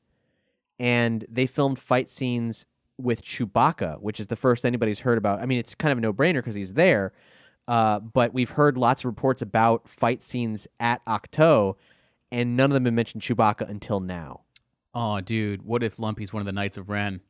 and 0.78 1.26
they 1.28 1.46
filmed 1.46 1.78
fight 1.78 2.08
scenes 2.08 2.66
with 3.02 3.24
Chewbacca, 3.24 4.00
which 4.00 4.20
is 4.20 4.28
the 4.28 4.36
first 4.36 4.64
anybody's 4.64 5.00
heard 5.00 5.18
about. 5.18 5.40
I 5.40 5.46
mean, 5.46 5.58
it's 5.58 5.74
kind 5.74 5.92
of 5.92 5.98
a 5.98 6.00
no-brainer 6.00 6.34
because 6.34 6.54
he's 6.54 6.74
there, 6.74 7.12
uh, 7.68 8.00
but 8.00 8.34
we've 8.34 8.50
heard 8.50 8.76
lots 8.76 9.02
of 9.02 9.06
reports 9.06 9.42
about 9.42 9.88
fight 9.88 10.22
scenes 10.22 10.66
at 10.78 11.04
Ahch-To, 11.06 11.76
and 12.32 12.56
none 12.56 12.70
of 12.70 12.74
them 12.74 12.84
have 12.84 12.94
mentioned 12.94 13.22
Chewbacca 13.22 13.68
until 13.68 14.00
now. 14.00 14.42
Oh, 14.94 15.20
dude, 15.20 15.62
what 15.62 15.82
if 15.82 15.98
Lumpy's 15.98 16.32
one 16.32 16.40
of 16.40 16.46
the 16.46 16.52
Knights 16.52 16.76
of 16.76 16.90
Ren? 16.90 17.20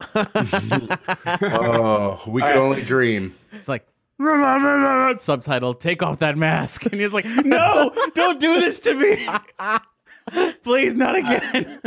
oh, 0.14 2.22
we 2.26 2.40
could 2.40 2.56
only 2.56 2.82
dream. 2.82 3.34
It's 3.52 3.68
like 3.68 3.86
subtitle, 5.18 5.74
take 5.74 6.02
off 6.02 6.20
that 6.20 6.36
mask. 6.36 6.86
And 6.92 7.00
he's 7.00 7.12
like, 7.12 7.26
No, 7.44 7.92
don't 8.14 8.40
do 8.40 8.60
this 8.60 8.80
to 8.80 8.94
me. 8.94 9.28
Please, 10.62 10.94
not 10.94 11.16
again. 11.16 11.82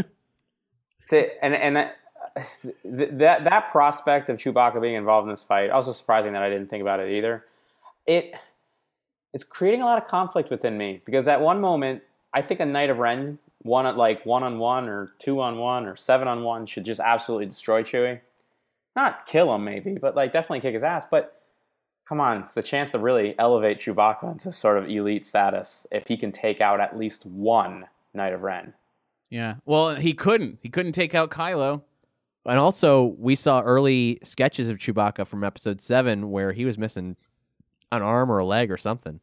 See, 1.00 1.28
and 1.42 1.54
and 1.54 1.76
that, 1.76 1.98
th- 2.62 2.76
that 2.84 3.44
that 3.44 3.72
prospect 3.72 4.30
of 4.30 4.38
Chewbacca 4.38 4.82
being 4.82 4.96
involved 4.96 5.26
in 5.28 5.30
this 5.30 5.44
fight 5.44 5.70
also 5.70 5.92
surprising 5.92 6.34
that 6.34 6.44
I 6.44 6.50
didn't 6.50 6.70
think 6.70 6.82
about 6.82 7.00
it 7.00 7.12
either. 7.12 7.46
It 8.06 8.34
it's 9.34 9.44
creating 9.44 9.82
a 9.82 9.86
lot 9.86 10.02
of 10.02 10.08
conflict 10.08 10.50
within 10.50 10.78
me 10.78 11.02
because 11.06 11.28
at 11.28 11.42
one 11.42 11.62
moment 11.62 12.04
I 12.34 12.42
think 12.42 12.60
a 12.60 12.66
Knight 12.66 12.90
of 12.90 12.98
Ren 12.98 13.40
one 13.64 13.86
at 13.86 13.98
like 13.98 14.26
one 14.26 14.44
on 14.44 14.60
one 14.60 14.90
or 14.90 15.14
two 15.20 15.42
on 15.42 15.58
one 15.58 15.86
or 15.86 15.96
seven 15.96 16.28
on 16.28 16.44
one 16.44 16.66
should 16.66 16.86
just 16.86 17.00
absolutely 17.00 17.46
destroy 17.48 17.84
Chewie. 17.84 18.20
Not 18.96 19.26
kill 19.26 19.54
him 19.56 19.64
maybe, 19.64 19.94
but 19.94 20.16
like 20.16 20.34
definitely 20.34 20.60
kick 20.60 20.74
his 20.74 20.84
ass. 20.84 21.06
But 21.10 21.42
come 22.08 22.20
on, 22.20 22.44
it's 22.44 22.58
a 22.58 22.62
chance 22.62 22.92
to 22.92 23.00
really 23.00 23.36
elevate 23.40 23.80
Chewbacca 23.80 24.32
into 24.32 24.52
sort 24.52 24.78
of 24.78 24.90
elite 24.90 25.26
status 25.26 25.88
if 25.92 26.08
he 26.08 26.18
can 26.18 26.32
take 26.32 26.62
out 26.62 26.80
at 26.80 26.98
least 26.98 27.26
one 27.26 27.88
Knight 28.14 28.34
of 28.34 28.44
Ren. 28.44 28.74
Yeah. 29.30 29.56
Well, 29.66 29.96
he 29.96 30.14
couldn't. 30.14 30.60
He 30.62 30.70
couldn't 30.70 30.92
take 30.92 31.16
out 31.16 31.32
Kylo. 31.32 31.82
And 32.46 32.60
also, 32.60 33.16
we 33.18 33.36
saw 33.36 33.62
early 33.62 34.20
sketches 34.24 34.68
of 34.70 34.78
Chewbacca 34.78 35.26
from 35.28 35.44
Episode 35.44 35.82
Seven 35.82 36.30
where 36.30 36.52
he 36.52 36.66
was 36.66 36.78
missing 36.78 37.16
an 37.92 38.02
arm 38.02 38.32
or 38.32 38.40
a 38.40 38.46
leg 38.46 38.70
or 38.72 38.78
something. 38.78 39.20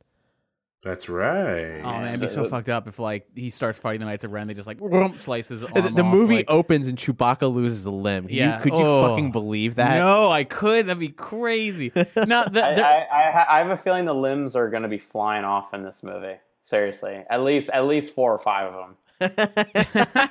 That's 0.82 1.10
right. 1.10 1.78
Oh 1.84 1.90
man, 2.00 2.06
it'd 2.06 2.20
be 2.20 2.26
so 2.26 2.46
fucked 2.46 2.70
up 2.70 2.88
if 2.88 2.98
like 2.98 3.26
he 3.34 3.50
starts 3.50 3.78
fighting 3.78 4.00
the 4.00 4.06
Knights 4.06 4.24
of 4.24 4.32
Ren, 4.32 4.46
they 4.48 4.54
just 4.54 4.66
like 4.66 4.78
whoomp, 4.78 5.20
slices 5.20 5.62
arm 5.62 5.74
The, 5.74 5.82
the 5.90 6.02
off, 6.02 6.10
movie 6.10 6.36
like- 6.36 6.46
opens 6.50 6.88
and 6.88 6.96
Chewbacca 6.96 7.52
loses 7.52 7.84
a 7.84 7.90
limb. 7.90 8.28
Can 8.28 8.36
Yeah. 8.36 8.56
you, 8.56 8.62
could 8.62 8.72
you 8.78 8.86
Oh. 8.86 9.06
fucking 9.08 9.30
believe 9.30 9.74
that? 9.74 9.98
No, 9.98 10.30
I 10.30 10.44
could. 10.44 10.86
That'd 10.86 10.98
be 10.98 11.08
crazy. 11.08 11.92
Now, 12.16 12.44
the, 12.44 12.64
I, 12.64 12.74
the- 12.74 12.86
I, 12.86 13.00
I, 13.12 13.46
I 13.56 13.58
have 13.58 13.68
a 13.68 13.76
feeling 13.76 14.06
the 14.06 14.14
limbs 14.14 14.56
are 14.56 14.70
going 14.70 14.82
to 14.84 14.88
be 14.88 14.96
flying 14.96 15.44
off 15.44 15.74
in 15.74 15.82
this 15.82 16.02
movie. 16.02 16.36
Seriously, 16.62 17.24
at 17.28 17.42
least 17.42 17.68
at 17.74 17.84
least 17.86 18.14
four 18.14 18.32
or 18.32 18.38
five 18.38 18.72
of 18.72 18.94
them. 19.20 19.60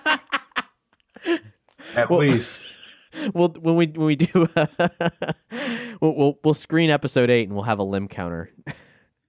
At 1.96 2.12
least. 2.12 2.62
Well, 3.34 3.50
when 3.60 3.76
we 3.76 3.88
when 3.88 4.06
we 4.06 4.16
do, 4.16 4.28
we'll, 6.02 6.16
we'll 6.16 6.40
we'll 6.44 6.54
screen 6.54 6.90
Episode 6.90 7.30
Eight 7.30 7.48
and 7.48 7.54
we'll 7.54 7.64
have 7.64 7.80
a 7.80 7.84
limb 7.84 8.08
counter. 8.08 8.52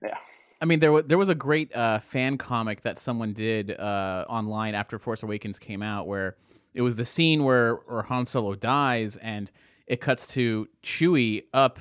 Yeah. 0.02 0.16
I 0.60 0.66
mean, 0.66 0.80
there 0.80 0.92
was 0.92 1.06
there 1.06 1.18
was 1.18 1.30
a 1.30 1.34
great 1.34 1.74
uh, 1.74 1.98
fan 1.98 2.36
comic 2.36 2.82
that 2.82 2.98
someone 2.98 3.32
did 3.32 3.70
uh, 3.70 4.26
online 4.28 4.74
after 4.74 4.98
Force 4.98 5.22
Awakens 5.22 5.58
came 5.58 5.82
out, 5.82 6.06
where 6.06 6.36
it 6.74 6.82
was 6.82 6.96
the 6.96 7.04
scene 7.04 7.44
where 7.44 7.76
where 7.86 8.02
Han 8.02 8.26
Solo 8.26 8.54
dies, 8.54 9.16
and 9.16 9.50
it 9.86 10.00
cuts 10.00 10.26
to 10.28 10.68
Chewie 10.82 11.44
up, 11.54 11.78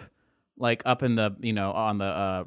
like 0.57 0.81
up 0.85 1.03
in 1.03 1.15
the 1.15 1.35
you 1.41 1.53
know 1.53 1.71
on 1.73 1.97
the 1.97 2.05
uh, 2.05 2.43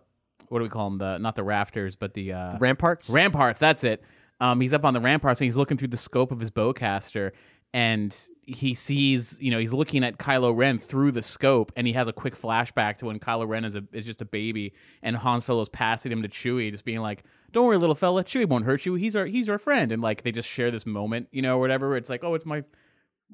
what 0.48 0.58
do 0.58 0.64
we 0.64 0.70
call 0.70 0.88
them 0.90 0.98
the 0.98 1.18
not 1.18 1.36
the 1.36 1.42
rafters 1.42 1.96
but 1.96 2.14
the 2.14 2.32
uh, 2.32 2.58
ramparts. 2.58 3.10
ramparts. 3.10 3.58
That's 3.58 3.84
it. 3.84 4.02
Um, 4.40 4.60
he's 4.60 4.72
up 4.72 4.84
on 4.84 4.92
the 4.92 5.00
ramparts 5.00 5.40
and 5.40 5.46
he's 5.46 5.56
looking 5.56 5.76
through 5.76 5.88
the 5.88 5.96
scope 5.96 6.32
of 6.32 6.40
his 6.40 6.50
bowcaster, 6.50 7.30
and 7.74 8.28
he 8.46 8.74
sees, 8.74 9.38
you 9.40 9.50
know, 9.50 9.58
he's 9.58 9.72
looking 9.72 10.04
at 10.04 10.18
Kylo 10.18 10.54
Ren 10.54 10.78
through 10.78 11.12
the 11.12 11.22
scope, 11.22 11.72
and 11.74 11.86
he 11.86 11.94
has 11.94 12.06
a 12.06 12.12
quick 12.12 12.36
flashback 12.36 12.96
to 12.98 13.06
when 13.06 13.18
Kylo 13.18 13.48
Ren 13.48 13.64
is 13.64 13.76
a 13.76 13.84
is 13.92 14.04
just 14.04 14.20
a 14.20 14.26
baby, 14.26 14.74
and 15.02 15.16
Han 15.16 15.40
Solo's 15.40 15.68
passing 15.68 16.12
him 16.12 16.22
to 16.22 16.28
Chewie, 16.28 16.70
just 16.70 16.84
being 16.84 17.00
like, 17.00 17.24
"Don't 17.52 17.66
worry, 17.66 17.78
little 17.78 17.94
fella, 17.94 18.24
Chewie 18.24 18.46
won't 18.46 18.64
hurt 18.64 18.84
you. 18.84 18.94
He's 18.94 19.16
our 19.16 19.26
he's 19.26 19.48
our 19.48 19.58
friend," 19.58 19.90
and 19.90 20.02
like 20.02 20.22
they 20.22 20.32
just 20.32 20.48
share 20.48 20.70
this 20.70 20.84
moment, 20.84 21.28
you 21.32 21.40
know, 21.40 21.58
whatever. 21.58 21.96
It's 21.96 22.10
like, 22.10 22.22
oh, 22.22 22.34
it's 22.34 22.46
my 22.46 22.64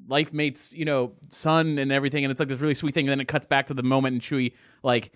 life 0.07 0.31
mate's, 0.33 0.73
you 0.73 0.85
know, 0.85 1.13
son 1.27 1.77
and 1.77 1.91
everything, 1.91 2.23
and 2.23 2.31
it's 2.31 2.39
like 2.39 2.49
this 2.49 2.61
really 2.61 2.75
sweet 2.75 2.93
thing. 2.93 3.05
And 3.05 3.11
then 3.11 3.19
it 3.19 3.27
cuts 3.27 3.45
back 3.45 3.67
to 3.67 3.73
the 3.73 3.83
moment, 3.83 4.13
and 4.13 4.21
Chewie 4.21 4.53
like 4.83 5.11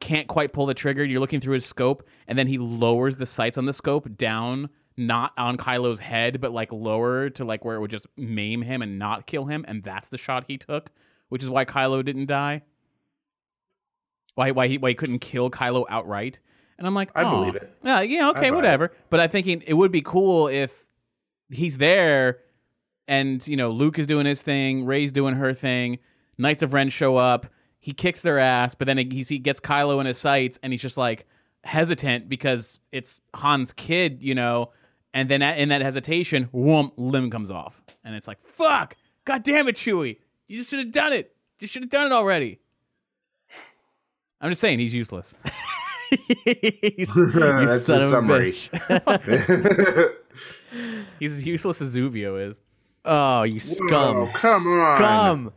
can't 0.00 0.28
quite 0.28 0.52
pull 0.52 0.66
the 0.66 0.74
trigger. 0.74 1.04
You're 1.04 1.20
looking 1.20 1.40
through 1.40 1.54
his 1.54 1.66
scope, 1.66 2.06
and 2.26 2.38
then 2.38 2.46
he 2.46 2.58
lowers 2.58 3.18
the 3.18 3.26
sights 3.26 3.58
on 3.58 3.66
the 3.66 3.72
scope 3.72 4.16
down, 4.16 4.70
not 4.96 5.32
on 5.36 5.56
Kylo's 5.56 6.00
head, 6.00 6.40
but 6.40 6.52
like 6.52 6.72
lower 6.72 7.30
to 7.30 7.44
like 7.44 7.64
where 7.64 7.76
it 7.76 7.80
would 7.80 7.90
just 7.90 8.06
maim 8.16 8.62
him 8.62 8.82
and 8.82 8.98
not 8.98 9.26
kill 9.26 9.46
him. 9.46 9.64
And 9.68 9.82
that's 9.82 10.08
the 10.08 10.18
shot 10.18 10.44
he 10.48 10.56
took, 10.58 10.90
which 11.28 11.42
is 11.42 11.50
why 11.50 11.64
Kylo 11.64 12.04
didn't 12.04 12.26
die. 12.26 12.62
Why 14.34 14.50
why 14.50 14.68
he 14.68 14.78
why 14.78 14.90
he 14.90 14.94
couldn't 14.94 15.20
kill 15.20 15.50
Kylo 15.50 15.84
outright. 15.88 16.40
And 16.78 16.86
I'm 16.86 16.94
like, 16.94 17.10
I 17.14 17.24
believe 17.30 17.56
it. 17.56 17.72
Yeah, 17.82 18.02
yeah, 18.02 18.30
okay, 18.30 18.50
whatever. 18.50 18.92
But 19.08 19.20
I'm 19.20 19.30
thinking 19.30 19.62
it 19.66 19.74
would 19.74 19.92
be 19.92 20.02
cool 20.02 20.48
if 20.48 20.86
he's 21.48 21.78
there 21.78 22.40
and 23.08 23.46
you 23.46 23.56
know 23.56 23.70
Luke 23.70 23.98
is 23.98 24.06
doing 24.06 24.26
his 24.26 24.42
thing, 24.42 24.84
Rey's 24.84 25.12
doing 25.12 25.36
her 25.36 25.54
thing, 25.54 25.98
Knights 26.36 26.62
of 26.62 26.74
Ren 26.74 26.90
show 26.90 27.16
up, 27.16 27.46
he 27.78 27.92
kicks 27.92 28.20
their 28.20 28.38
ass, 28.38 28.74
but 28.74 28.86
then 28.86 28.98
he, 28.98 29.22
he 29.22 29.38
gets 29.38 29.60
Kylo 29.60 30.00
in 30.00 30.06
his 30.06 30.18
sights 30.18 30.58
and 30.62 30.72
he's 30.72 30.82
just 30.82 30.98
like 30.98 31.26
hesitant 31.64 32.28
because 32.28 32.80
it's 32.92 33.20
Han's 33.34 33.72
kid, 33.72 34.18
you 34.20 34.34
know, 34.34 34.72
and 35.16 35.28
then 35.30 35.40
in 35.42 35.70
that 35.70 35.80
hesitation, 35.80 36.48
whoom, 36.52 36.92
limb 36.96 37.30
comes 37.30 37.50
off, 37.50 37.82
and 38.04 38.14
it's 38.14 38.28
like 38.28 38.40
fuck, 38.42 38.94
god 39.24 39.42
damn 39.42 39.66
it, 39.66 39.76
Chewie, 39.76 40.18
you 40.46 40.58
just 40.58 40.68
should 40.70 40.78
have 40.80 40.92
done 40.92 41.12
it, 41.14 41.34
you 41.58 41.66
should 41.66 41.82
have 41.82 41.90
done 41.90 42.06
it 42.08 42.12
already. 42.14 42.60
I'm 44.40 44.50
just 44.50 44.60
saying 44.60 44.78
he's 44.78 44.94
useless. 44.94 45.34
He's- 46.44 47.16
you 47.16 47.30
That's 47.32 47.84
son 47.84 47.98
the 47.98 48.04
of 48.04 48.08
a 48.08 48.10
summary. 48.10 48.50
bitch. 48.52 50.14
He's 51.18 51.32
as 51.32 51.46
useless 51.46 51.80
as 51.80 51.96
Zuvio 51.96 52.40
is. 52.40 52.60
Oh, 53.04 53.42
you 53.44 53.58
scum! 53.58 54.16
Whoa, 54.16 54.26
come 54.34 54.62
on. 54.66 54.98
Scum! 54.98 55.52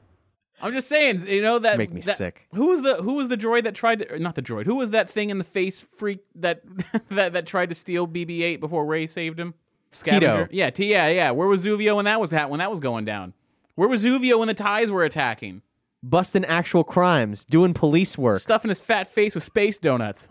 I'm 0.62 0.74
just 0.74 0.88
saying, 0.90 1.26
you 1.28 1.42
know 1.42 1.60
that 1.60 1.78
Make 1.78 1.94
me 1.94 2.02
that- 2.02 2.18
sick. 2.18 2.48
Who 2.54 2.68
was 2.68 2.82
the 2.82 2.96
who 2.96 3.14
was 3.14 3.30
the 3.30 3.38
droid 3.38 3.64
that 3.64 3.76
tried 3.76 4.00
to 4.08 4.20
not 4.20 4.36
the 4.36 4.42
droid? 4.42 4.66
Who 4.66 4.76
was 4.76 4.92
that 4.92 5.10
thing 5.10 5.30
in 5.30 5.38
the 5.38 5.44
face 5.44 5.80
freak 5.82 6.20
that 6.36 6.62
that 7.10 7.34
that 7.34 7.46
tried 7.46 7.70
to 7.70 7.76
steal 7.76 8.08
BB-8 8.08 8.60
before 8.60 8.86
Rey 8.86 9.08
saved 9.08 9.40
him? 9.40 9.54
Scavenger. 9.92 10.46
Teedo. 10.46 10.50
Yeah, 10.52 10.70
T- 10.70 10.92
yeah, 10.92 11.08
yeah. 11.08 11.32
Where 11.32 11.48
was 11.48 11.66
Zuvio 11.66 11.96
when 11.96 12.06
that 12.06 12.20
was 12.20 12.32
ha- 12.32 12.48
when 12.48 12.60
that 12.60 12.70
was 12.70 12.80
going 12.80 13.06
down? 13.06 13.34
Where 13.76 13.88
was 13.90 14.04
Zuvio 14.06 14.38
when 14.40 14.48
the 14.48 14.54
TIEs 14.54 14.92
were 14.92 15.04
attacking? 15.04 15.62
Busting 16.04 16.46
actual 16.46 16.84
crimes, 16.84 17.44
doing 17.44 17.74
police 17.74 18.18
work. 18.18 18.38
Stuffing 18.38 18.70
his 18.70 18.80
fat 18.80 19.08
face 19.08 19.36
with 19.36 19.44
space 19.44 19.80
donuts. 19.80 20.30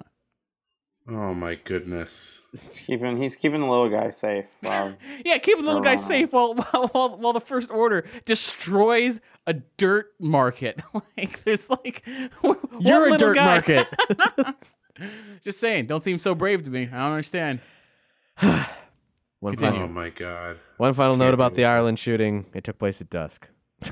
Oh 1.10 1.32
my 1.32 1.54
goodness. 1.54 2.42
He's 2.52 2.82
keeping 2.86 3.16
he's 3.16 3.34
keeping 3.34 3.60
the 3.60 3.66
little 3.66 3.88
guy 3.88 4.10
safe. 4.10 4.58
Wow. 4.62 4.88
Um, 4.88 4.96
yeah, 5.24 5.38
keep 5.38 5.56
the 5.58 5.64
little 5.64 5.80
guy 5.80 5.96
safe 5.96 6.32
while, 6.32 6.54
while 6.54 6.88
while 6.88 7.18
while 7.18 7.32
the 7.32 7.40
First 7.40 7.70
Order 7.70 8.04
destroys 8.26 9.20
a 9.46 9.54
dirt 9.54 10.12
market. 10.20 10.82
like 11.16 11.42
there's 11.44 11.70
like 11.70 12.04
You're 12.80 13.14
a 13.14 13.16
dirt 13.18 13.36
guy- 13.36 13.44
market. 13.46 13.86
Just 15.44 15.60
saying, 15.60 15.86
don't 15.86 16.02
seem 16.04 16.18
so 16.18 16.34
brave 16.34 16.62
to 16.64 16.70
me. 16.70 16.82
I 16.82 16.96
don't 16.96 17.12
understand. 17.12 17.60
One 19.40 19.54
Continue. 19.54 19.80
final, 19.80 19.84
Oh 19.84 19.92
my 19.92 20.10
god. 20.10 20.58
one 20.78 20.92
final 20.94 21.16
note 21.16 21.26
Can't 21.26 21.34
about 21.34 21.54
the 21.54 21.64
Ireland 21.64 21.98
shooting. 22.00 22.46
It 22.54 22.64
took 22.64 22.76
place 22.78 23.00
at 23.00 23.08
dusk. 23.08 23.48
Yeah. 23.84 23.90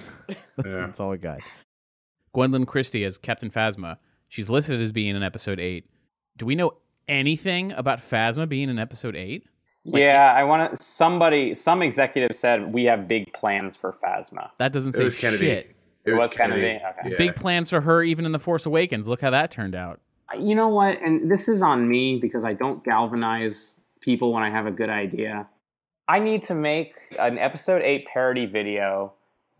That's 0.56 0.98
all 0.98 1.10
we 1.10 1.18
got. 1.18 1.40
Gwendoline 2.34 2.66
Christie 2.66 3.04
as 3.04 3.16
Captain 3.16 3.48
Phasma. 3.48 3.98
She's 4.28 4.50
listed 4.50 4.80
as 4.80 4.90
being 4.90 5.14
in 5.14 5.22
episode 5.22 5.60
eight. 5.60 5.88
Do 6.36 6.46
we 6.46 6.56
know 6.56 6.72
anything 7.08 7.72
about 7.72 7.98
Phasma 7.98 8.48
being 8.48 8.68
in 8.68 8.78
episode 8.78 9.16
eight? 9.16 9.46
yeah, 9.84 10.32
I 10.36 10.42
want 10.44 10.74
to. 10.74 10.82
Somebody, 10.82 11.54
some 11.54 11.80
executive 11.82 12.36
said 12.36 12.72
we 12.72 12.84
have 12.84 13.06
big 13.06 13.32
plans 13.32 13.76
for 13.76 13.92
Phasma. 13.92 14.50
That 14.58 14.72
doesn't 14.72 14.94
It 14.94 14.98
say 14.98 15.04
was 15.04 15.18
Kennedy. 15.20 15.44
shit. 15.46 15.66
It 16.04 16.10
It 16.10 16.14
was 16.14 16.28
was 16.28 16.36
Kennedy? 16.36 16.60
Kennedy. 16.62 16.84
Okay. 16.84 17.10
Yeah. 17.10 17.16
Big 17.18 17.36
plans 17.36 17.70
for 17.70 17.80
her 17.82 18.02
even 18.02 18.24
in 18.26 18.32
the 18.32 18.38
Force 18.40 18.66
Awakens. 18.66 19.06
Look 19.08 19.20
how 19.20 19.30
that 19.30 19.50
turned 19.50 19.74
out. 19.74 20.00
You 20.36 20.56
know 20.56 20.68
what? 20.68 21.00
And 21.00 21.30
this 21.30 21.46
is 21.48 21.62
on 21.62 21.88
me 21.88 22.18
because 22.18 22.44
I 22.44 22.52
don't 22.52 22.82
galvanize 22.84 23.78
people 24.00 24.32
when 24.32 24.42
I 24.42 24.50
have 24.50 24.66
a 24.66 24.72
good 24.72 24.90
idea. 24.90 25.46
I 26.08 26.18
need 26.18 26.42
to 26.44 26.54
make 26.54 26.94
an 27.18 27.38
episode 27.38 27.82
8 27.82 28.06
parody 28.06 28.46
video 28.46 29.12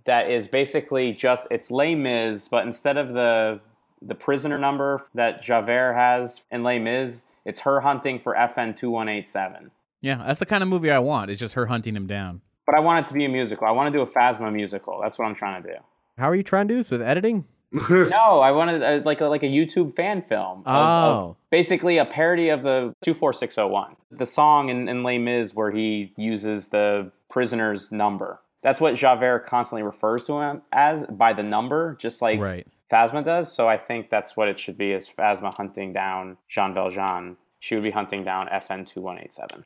that 0.07 0.31
is 0.31 0.47
basically 0.49 1.13
just 1.13 1.47
it's 1.53 1.71
Les 1.71 1.95
Mis, 1.95 2.49
but 2.49 2.67
instead 2.67 2.97
of 2.97 3.13
the 3.13 3.61
the 4.03 4.15
prisoner 4.15 4.59
number 4.59 5.03
that 5.15 5.41
Javert 5.43 5.95
has 5.95 6.45
in 6.51 6.63
Les 6.65 6.79
Mis, 6.79 7.25
it's 7.47 7.61
her 7.61 7.81
hunting 7.81 8.19
for 8.19 8.35
FN 8.35 8.77
2187. 8.77 9.71
Yeah, 10.03 10.23
that's 10.27 10.39
the 10.39 10.47
kind 10.47 10.63
of 10.63 10.69
movie 10.69 10.91
I 10.91 10.99
want. 10.99 11.31
It's 11.31 11.41
just 11.41 11.55
her 11.55 11.67
hunting 11.67 11.97
him 11.97 12.07
down. 12.07 12.43
But 12.67 12.75
I 12.77 12.81
want 12.81 13.07
it 13.07 13.09
to 13.09 13.15
be 13.15 13.25
a 13.25 13.29
musical. 13.29 13.67
I 13.67 13.71
want 13.71 13.93
to 13.93 13.97
do 13.99 14.03
a 14.03 14.07
Phasma 14.07 14.53
musical. 14.53 15.01
That's 15.03 15.19
what 15.19 15.27
I'm 15.27 15.35
trying 15.35 15.63
to 15.63 15.69
do. 15.69 15.77
How 16.19 16.29
are 16.29 16.35
you 16.35 16.43
trying 16.43 16.69
to 16.69 16.75
do 16.75 16.79
this 16.79 16.91
with 16.91 17.01
editing? 17.01 17.45
no, 17.91 18.41
I 18.41 18.53
wanted 18.53 18.83
uh, 18.83 19.01
like 19.05 19.21
a, 19.21 19.27
like 19.27 19.43
a 19.43 19.47
YouTube 19.49 19.95
fan 19.95 20.23
film. 20.23 20.61
Of, 20.61 20.67
of 20.67 21.19
Oh. 21.23 21.37
basically 21.51 21.99
a 21.99 22.05
parody 22.05 22.49
of 22.49 22.63
the 22.63 22.95
24601. 23.03 23.97
The 24.11 24.27
song 24.27 24.69
in, 24.69 24.89
in 24.89 25.03
Les 25.03 25.19
Mis 25.19 25.55
where 25.55 25.71
he 25.71 26.13
uses 26.17 26.69
the 26.69 27.11
prisoner's 27.29 27.91
number. 27.93 28.41
That's 28.63 28.81
what 28.81 28.95
Javert 28.97 29.47
constantly 29.47 29.83
refers 29.83 30.25
to 30.25 30.41
him 30.41 30.63
as 30.73 31.05
by 31.07 31.33
the 31.33 31.43
number, 31.43 31.97
just 32.01 32.21
like 32.23 32.41
Right. 32.41 32.67
Phasma 32.91 33.25
does. 33.25 33.53
So 33.53 33.69
I 33.69 33.79
think 33.79 34.11
that's 34.11 34.37
what 34.37 34.49
it 34.49 34.59
should 34.59 34.79
be: 34.79 34.93
is 34.93 35.09
Phasma 35.09 35.55
hunting 35.55 35.93
down 35.93 36.37
Jean 36.49 36.75
Valjean. 36.75 37.37
She 37.61 37.75
would 37.75 37.85
be 37.85 37.91
hunting 37.91 38.25
down 38.25 38.47
FN 38.49 38.87
2187. 38.87 39.65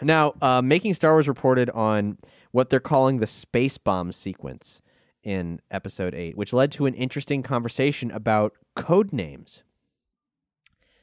Now, 0.00 0.34
uh, 0.40 0.62
Making 0.62 0.94
Star 0.94 1.12
Wars 1.12 1.28
reported 1.28 1.68
on 1.70 2.18
what 2.50 2.70
they're 2.70 2.80
calling 2.80 3.18
the 3.18 3.26
space 3.26 3.78
bomb 3.78 4.12
sequence 4.12 4.80
in 5.22 5.60
Episode 5.70 6.14
8, 6.14 6.36
which 6.36 6.52
led 6.52 6.72
to 6.72 6.86
an 6.86 6.94
interesting 6.94 7.42
conversation 7.42 8.10
about 8.10 8.54
code 8.74 9.12
names. 9.12 9.64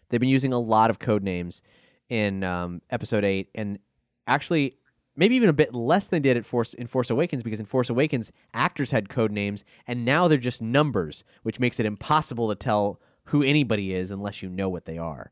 They've 0.09 0.19
been 0.19 0.29
using 0.29 0.51
a 0.51 0.59
lot 0.59 0.89
of 0.89 0.99
code 0.99 1.23
names 1.23 1.61
in 2.09 2.43
um, 2.43 2.81
Episode 2.89 3.23
8, 3.23 3.49
and 3.53 3.79
actually, 4.25 4.78
maybe 5.19 5.35
even 5.35 5.49
a 5.49 5.53
bit 5.53 5.75
less 5.75 6.07
than 6.07 6.21
they 6.21 6.29
did 6.29 6.37
at 6.37 6.45
Force 6.45 6.73
in 6.73 6.87
Force 6.87 7.09
Awakens, 7.09 7.43
because 7.43 7.59
in 7.59 7.65
Force 7.65 7.89
Awakens, 7.89 8.31
actors 8.53 8.91
had 8.91 9.09
code 9.09 9.31
names, 9.31 9.65
and 9.85 10.05
now 10.05 10.29
they're 10.29 10.37
just 10.37 10.61
numbers, 10.61 11.25
which 11.43 11.59
makes 11.59 11.79
it 11.79 11.85
impossible 11.85 12.47
to 12.47 12.55
tell 12.55 13.01
who 13.25 13.43
anybody 13.43 13.93
is 13.93 14.11
unless 14.11 14.41
you 14.41 14.49
know 14.49 14.69
what 14.69 14.85
they 14.85 14.97
are. 14.97 15.29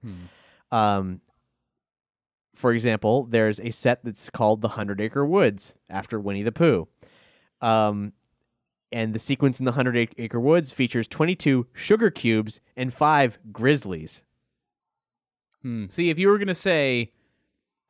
Um, 0.71 1.21
for 2.53 2.73
example, 2.73 3.23
there's 3.23 3.59
a 3.61 3.71
set 3.71 4.03
that's 4.03 4.29
called 4.29 4.61
the 4.61 4.69
Hundred 4.69 4.99
Acre 4.99 5.25
Woods 5.25 5.75
after 5.89 6.19
Winnie 6.19 6.43
the 6.43 6.51
Pooh. 6.51 6.87
Um, 7.61 8.11
and 8.91 9.13
the 9.13 9.19
sequence 9.19 9.59
in 9.59 9.65
the 9.65 9.71
Hundred 9.71 10.09
Acre 10.17 10.39
Woods 10.39 10.73
features 10.73 11.07
22 11.07 11.67
sugar 11.73 12.11
cubes 12.11 12.59
and 12.75 12.93
five 12.93 13.39
grizzlies. 13.51 14.23
Hmm. 15.61 15.85
See, 15.87 16.09
if 16.09 16.19
you 16.19 16.27
were 16.27 16.37
gonna 16.37 16.53
say 16.53 17.13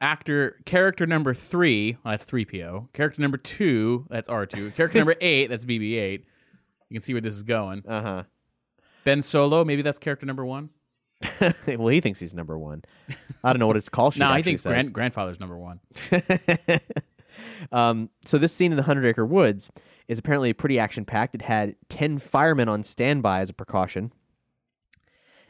actor 0.02 0.60
character 0.66 1.06
number 1.08 1.34
three, 1.34 1.98
well, 2.04 2.14
that's 2.14 2.24
three 2.24 2.46
PO. 2.46 2.90
Character 2.94 3.22
number 3.22 3.38
two, 3.38 4.06
that's 4.10 4.30
R 4.30 4.46
two. 4.46 4.72
Character 4.72 5.00
number 5.00 5.16
eight, 5.22 5.48
that's 5.50 5.66
BB 5.66 5.96
eight. 5.98 6.26
You 6.90 6.96
can 6.96 7.02
see 7.02 7.14
where 7.14 7.22
this 7.22 7.36
is 7.36 7.44
going. 7.44 7.84
Uh 7.88 8.02
huh. 8.02 8.24
Ben 9.04 9.22
Solo, 9.22 9.64
maybe 9.64 9.82
that's 9.82 10.00
character 10.00 10.26
number 10.26 10.46
one. 10.46 10.70
well, 11.68 11.88
he 11.88 12.00
thinks 12.02 12.20
he's 12.20 12.34
number 12.34 12.58
one. 12.60 12.84
I 13.44 13.52
don't 13.52 13.60
know 13.60 13.68
what 13.68 13.76
his 13.76 13.90
call 13.90 14.12
sheet 14.12 14.20
No, 14.20 14.34
he 14.34 14.44
thinks 14.44 14.62
grand- 14.62 14.94
grandfather's 14.94 15.40
number 15.40 15.58
one. 15.58 15.80
um, 17.72 18.10
so 18.24 18.38
this 18.38 18.54
scene 18.54 18.72
in 18.72 18.78
the 18.78 18.84
Hundred 18.84 19.06
Acre 19.06 19.26
Woods 19.26 19.72
is 20.08 20.20
apparently 20.20 20.54
pretty 20.54 20.80
action 20.80 21.06
packed. 21.06 21.36
It 21.36 21.42
had 21.44 21.76
ten 21.90 22.18
firemen 22.18 22.70
on 22.70 22.84
standby 22.84 23.42
as 23.42 23.50
a 23.50 23.54
precaution. 23.54 24.12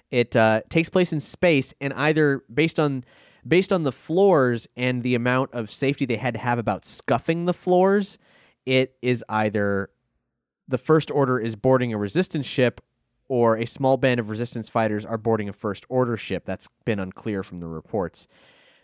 It 0.10 0.36
uh, 0.36 0.62
takes 0.70 0.88
place 0.90 1.12
in 1.12 1.20
space, 1.20 1.74
and 1.82 1.94
either 1.94 2.44
based 2.54 2.80
on 2.80 3.04
based 3.48 3.72
on 3.72 3.84
the 3.84 3.92
floors 3.92 4.68
and 4.76 5.04
the 5.04 5.16
amount 5.16 5.54
of 5.54 5.72
safety 5.72 6.06
they 6.06 6.18
had 6.18 6.34
to 6.34 6.40
have 6.40 6.60
about 6.60 6.86
scuffing 6.86 7.46
the 7.46 7.54
floors, 7.54 8.18
it 8.66 8.96
is 9.02 9.24
either 9.30 9.90
the 10.68 10.78
First 10.78 11.10
Order 11.12 11.40
is 11.40 11.56
boarding 11.56 11.94
a 11.94 11.98
resistance 11.98 12.46
ship, 12.46 12.82
or 13.30 13.58
a 13.58 13.66
small 13.66 13.98
band 13.98 14.20
of 14.20 14.30
resistance 14.30 14.70
fighters 14.70 15.06
are 15.06 15.18
boarding 15.18 15.50
a 15.50 15.54
First 15.54 15.86
Order 15.90 16.18
ship. 16.18 16.46
That's 16.46 16.68
been 16.86 17.00
unclear 17.00 17.44
from 17.44 17.58
the 17.58 17.68
reports. 17.68 18.28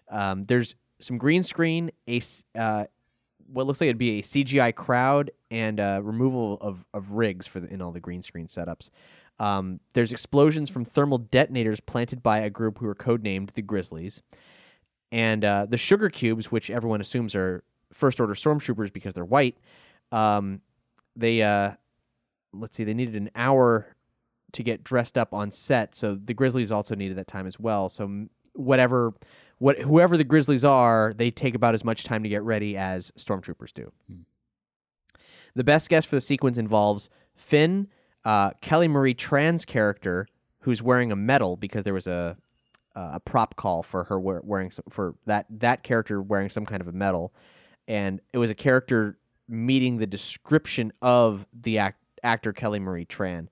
Um, 0.09 0.43
there's 0.43 0.75
some 0.99 1.17
green 1.17 1.43
screen, 1.43 1.91
a 2.07 2.21
uh, 2.57 2.85
what 3.51 3.67
looks 3.67 3.81
like 3.81 3.87
it'd 3.87 3.97
be 3.97 4.19
a 4.19 4.21
CGI 4.21 4.73
crowd, 4.73 5.31
and 5.51 5.79
uh, 5.79 5.99
removal 6.01 6.57
of, 6.61 6.85
of 6.93 7.11
rigs 7.11 7.45
for 7.45 7.59
the, 7.59 7.67
in 7.67 7.81
all 7.81 7.91
the 7.91 7.99
green 7.99 8.21
screen 8.21 8.47
setups. 8.47 8.89
Um, 9.39 9.79
there's 9.93 10.11
explosions 10.11 10.69
from 10.69 10.85
thermal 10.85 11.17
detonators 11.17 11.79
planted 11.79 12.21
by 12.21 12.39
a 12.39 12.49
group 12.49 12.77
who 12.77 12.87
are 12.87 12.95
codenamed 12.95 13.53
the 13.53 13.61
Grizzlies, 13.61 14.21
and 15.13 15.45
uh, 15.45 15.67
the 15.69 15.77
sugar 15.77 16.09
cubes, 16.09 16.51
which 16.51 16.71
everyone 16.71 16.99
assumes 16.99 17.35
are 17.35 17.63
First 17.91 18.19
Order 18.19 18.33
stormtroopers 18.33 18.91
because 18.91 19.13
they're 19.13 19.23
white. 19.23 19.55
Um, 20.11 20.61
they 21.15 21.43
uh, 21.43 21.73
let's 22.51 22.75
see, 22.75 22.83
they 22.83 22.95
needed 22.95 23.15
an 23.15 23.29
hour 23.35 23.95
to 24.53 24.63
get 24.63 24.83
dressed 24.83 25.15
up 25.15 25.31
on 25.31 25.51
set, 25.51 25.95
so 25.95 26.15
the 26.15 26.33
Grizzlies 26.33 26.71
also 26.71 26.95
needed 26.95 27.15
that 27.17 27.27
time 27.27 27.45
as 27.45 27.59
well. 27.59 27.89
So 27.89 28.25
whatever, 28.53 29.13
what 29.59 29.77
whoever 29.77 30.17
the 30.17 30.23
Grizzlies 30.23 30.65
are, 30.65 31.13
they 31.15 31.29
take 31.29 31.53
about 31.53 31.75
as 31.75 31.85
much 31.85 32.03
time 32.03 32.23
to 32.23 32.29
get 32.29 32.41
ready 32.41 32.75
as 32.75 33.11
stormtroopers 33.11 33.71
do. 33.71 33.91
The 35.53 35.63
best 35.63 35.89
guess 35.89 36.05
for 36.05 36.15
the 36.15 36.21
sequence 36.21 36.57
involves 36.57 37.11
Finn, 37.35 37.87
uh, 38.25 38.51
Kelly 38.61 38.87
Marie 38.87 39.13
Tran's 39.13 39.63
character, 39.63 40.25
who's 40.61 40.81
wearing 40.81 41.11
a 41.11 41.15
medal 41.15 41.55
because 41.55 41.83
there 41.83 41.93
was 41.93 42.07
a 42.07 42.35
uh, 42.95 43.11
a 43.13 43.19
prop 43.19 43.55
call 43.55 43.83
for 43.83 44.05
her 44.05 44.19
wear, 44.19 44.41
wearing 44.43 44.71
some, 44.71 44.85
for 44.89 45.15
that 45.25 45.45
that 45.49 45.83
character 45.83 46.21
wearing 46.21 46.49
some 46.49 46.65
kind 46.65 46.81
of 46.81 46.87
a 46.87 46.91
medal, 46.91 47.33
and 47.87 48.21
it 48.31 48.37
was 48.37 48.51
a 48.51 48.55
character 48.55 49.17
meeting 49.47 49.97
the 49.97 50.07
description 50.07 50.93
of 51.01 51.45
the 51.53 51.77
act, 51.77 52.01
actor 52.23 52.53
Kelly 52.53 52.79
Marie 52.79 53.05
Tran, 53.05 53.47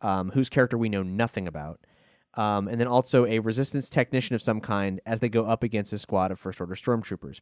um, 0.00 0.30
whose 0.32 0.48
character 0.48 0.76
we 0.76 0.88
know 0.88 1.02
nothing 1.02 1.46
about. 1.46 1.80
Um, 2.34 2.68
and 2.68 2.78
then 2.78 2.86
also 2.86 3.24
a 3.24 3.38
resistance 3.38 3.88
technician 3.88 4.34
of 4.34 4.42
some 4.42 4.60
kind 4.60 5.00
as 5.06 5.20
they 5.20 5.28
go 5.30 5.46
up 5.46 5.62
against 5.62 5.92
a 5.94 5.98
squad 5.98 6.30
of 6.30 6.38
First 6.38 6.60
Order 6.60 6.74
stormtroopers. 6.74 7.40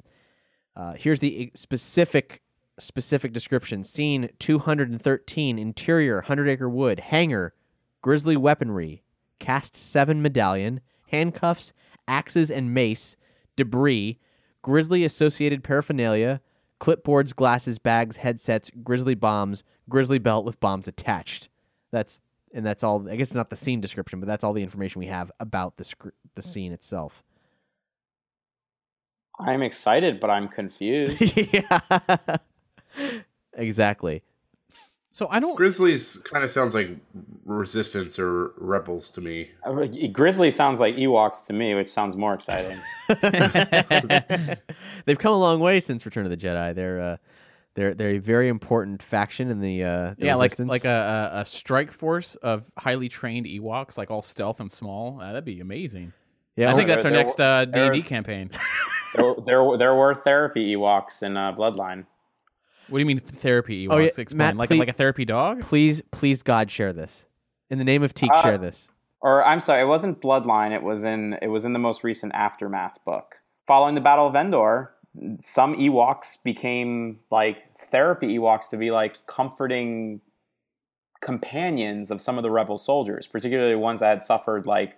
Uh, 0.77 0.95
here's 0.97 1.21
the 1.21 1.51
specific 1.55 2.43
specific 2.79 3.33
description: 3.33 3.83
Scene 3.83 4.31
213, 4.39 5.59
interior, 5.59 6.21
Hundred 6.23 6.49
Acre 6.49 6.69
Wood, 6.69 7.01
hangar, 7.01 7.55
grizzly 8.03 8.37
weaponry, 8.37 9.03
cast 9.41 9.75
seven 9.77 10.23
medallion, 10.23 10.81
handcuffs, 11.15 11.73
axes 12.09 12.51
and 12.51 12.75
mace, 12.75 13.17
debris, 13.57 14.19
grizzly 14.63 15.05
associated 15.05 15.63
paraphernalia, 15.63 16.41
clipboards, 16.81 17.35
glasses, 17.35 17.79
bags, 17.79 18.17
headsets, 18.19 18.71
grizzly 18.83 19.15
bombs, 19.15 19.63
grizzly 19.89 20.19
belt 20.19 20.45
with 20.45 20.59
bombs 20.59 20.89
attached. 20.89 21.49
That's 21.93 22.21
and 22.53 22.67
that's 22.67 22.83
all. 22.83 23.09
I 23.09 23.17
guess 23.17 23.29
it's 23.29 23.37
not 23.37 23.51
the 23.51 23.57
scene 23.57 23.81
description, 23.81 24.19
but 24.21 24.27
that's 24.27 24.43
all 24.43 24.53
the 24.53 24.63
information 24.63 24.99
we 24.99 25.07
have 25.07 25.31
about 25.39 25.77
the 25.77 25.85
scr- 25.85 26.09
the 26.35 26.43
scene 26.43 26.73
itself. 26.73 27.23
I'm 29.39 29.63
excited, 29.63 30.21
but 30.21 30.31
I'm 30.31 30.49
confused. 30.49 31.21
yeah, 31.53 32.37
exactly. 33.53 34.23
So 35.15 35.29
I 35.31 35.39
don't. 35.39 35.55
Grizzlies 35.55 36.19
kind 36.25 36.43
of 36.43 36.51
sounds 36.51 36.75
like 36.75 36.91
resistance 37.45 38.19
or 38.19 38.53
rebels 38.57 39.11
to 39.11 39.21
me. 39.21 39.49
Uh, 39.65 39.87
Grizzly 40.11 40.51
sounds 40.51 40.81
like 40.81 40.97
Ewoks 40.97 41.47
to 41.47 41.53
me, 41.53 41.73
which 41.77 41.89
sounds 41.89 42.17
more 42.17 42.35
exciting. 42.35 42.77
They've 45.07 45.17
come 45.17 45.33
a 45.33 45.39
long 45.39 45.61
way 45.61 45.79
since 45.79 46.05
Return 46.05 46.25
of 46.25 46.31
the 46.31 46.37
Jedi. 46.37 46.75
They're 46.75 47.01
uh, 47.01 47.17
they're 47.75 47.95
they're 47.95 48.17
a 48.17 48.19
very 48.19 48.49
important 48.49 49.05
faction 49.05 49.51
in 49.53 49.61
the, 49.61 49.85
uh, 49.85 50.15
the 50.19 50.27
yeah, 50.27 50.35
like 50.35 50.51
Resistance. 50.51 50.69
like 50.71 50.85
a, 50.85 51.31
a 51.33 51.41
a 51.43 51.45
strike 51.45 51.93
force 51.93 52.35
of 52.35 52.69
highly 52.77 53.09
trained 53.09 53.47
Ewoks, 53.47 53.97
like 53.97 54.11
all 54.11 54.21
stealth 54.21 54.59
and 54.59 54.73
small. 54.73 55.21
Uh, 55.21 55.27
that'd 55.29 55.45
be 55.45 55.61
amazing. 55.61 56.13
Yeah, 56.57 56.73
I 56.73 56.75
think 56.75 56.89
that's 56.89 57.05
our 57.05 57.13
they're- 57.13 57.21
next 57.21 57.39
uh, 57.41 57.67
D 57.67 57.71
they're- 57.71 57.85
and 57.85 57.93
D 57.93 58.03
campaign. 58.03 58.51
there, 59.15 59.35
there, 59.47 59.79
there 59.79 59.95
were 59.95 60.17
therapy 60.17 60.75
Ewoks 60.75 61.23
in 61.23 61.37
uh, 61.37 61.53
Bloodline. 61.53 62.05
What 62.89 62.99
do 62.99 63.01
you 63.01 63.07
mean 63.07 63.19
therapy 63.19 63.87
Ewoks? 63.87 63.93
Oh, 63.93 63.99
yeah, 63.99 64.11
Explain. 64.19 64.39
Matt, 64.39 64.57
like 64.57 64.69
please- 64.69 64.79
like 64.79 64.89
a 64.89 64.93
therapy 64.93 65.25
dog? 65.25 65.63
please 65.63 66.03
please 66.11 66.43
God 66.43 66.71
share 66.71 66.93
this 66.93 67.27
in 67.71 67.79
the 67.79 67.85
name 67.85 68.03
of 68.03 68.15
Teak. 68.15 68.31
Uh, 68.33 68.43
share 68.43 68.59
this. 68.59 68.91
Or 69.21 69.45
I'm 69.45 69.61
sorry, 69.61 69.83
it 69.83 69.87
wasn't 69.87 70.21
Bloodline. 70.21 70.73
It 70.73 70.83
was 70.83 71.03
in 71.05 71.39
it 71.41 71.49
was 71.49 71.65
in 71.65 71.73
the 71.73 71.79
most 71.79 72.05
recent 72.05 72.35
Aftermath 72.35 73.03
book. 73.05 73.37
Following 73.67 73.95
the 73.95 74.03
Battle 74.03 74.27
of 74.27 74.37
Endor, 74.37 74.93
some 75.41 75.77
Ewoks 75.77 76.43
became 76.43 77.21
like 77.31 77.59
therapy 77.79 78.39
Ewoks 78.39 78.69
to 78.71 78.77
be 78.77 78.91
like 78.91 79.27
comforting 79.27 80.21
companions 81.23 82.11
of 82.11 82.21
some 82.21 82.37
of 82.37 82.43
the 82.43 82.51
rebel 82.51 82.77
soldiers, 82.77 83.27
particularly 83.27 83.75
ones 83.75 84.01
that 84.01 84.09
had 84.11 84.23
suffered 84.23 84.67
like 84.67 84.95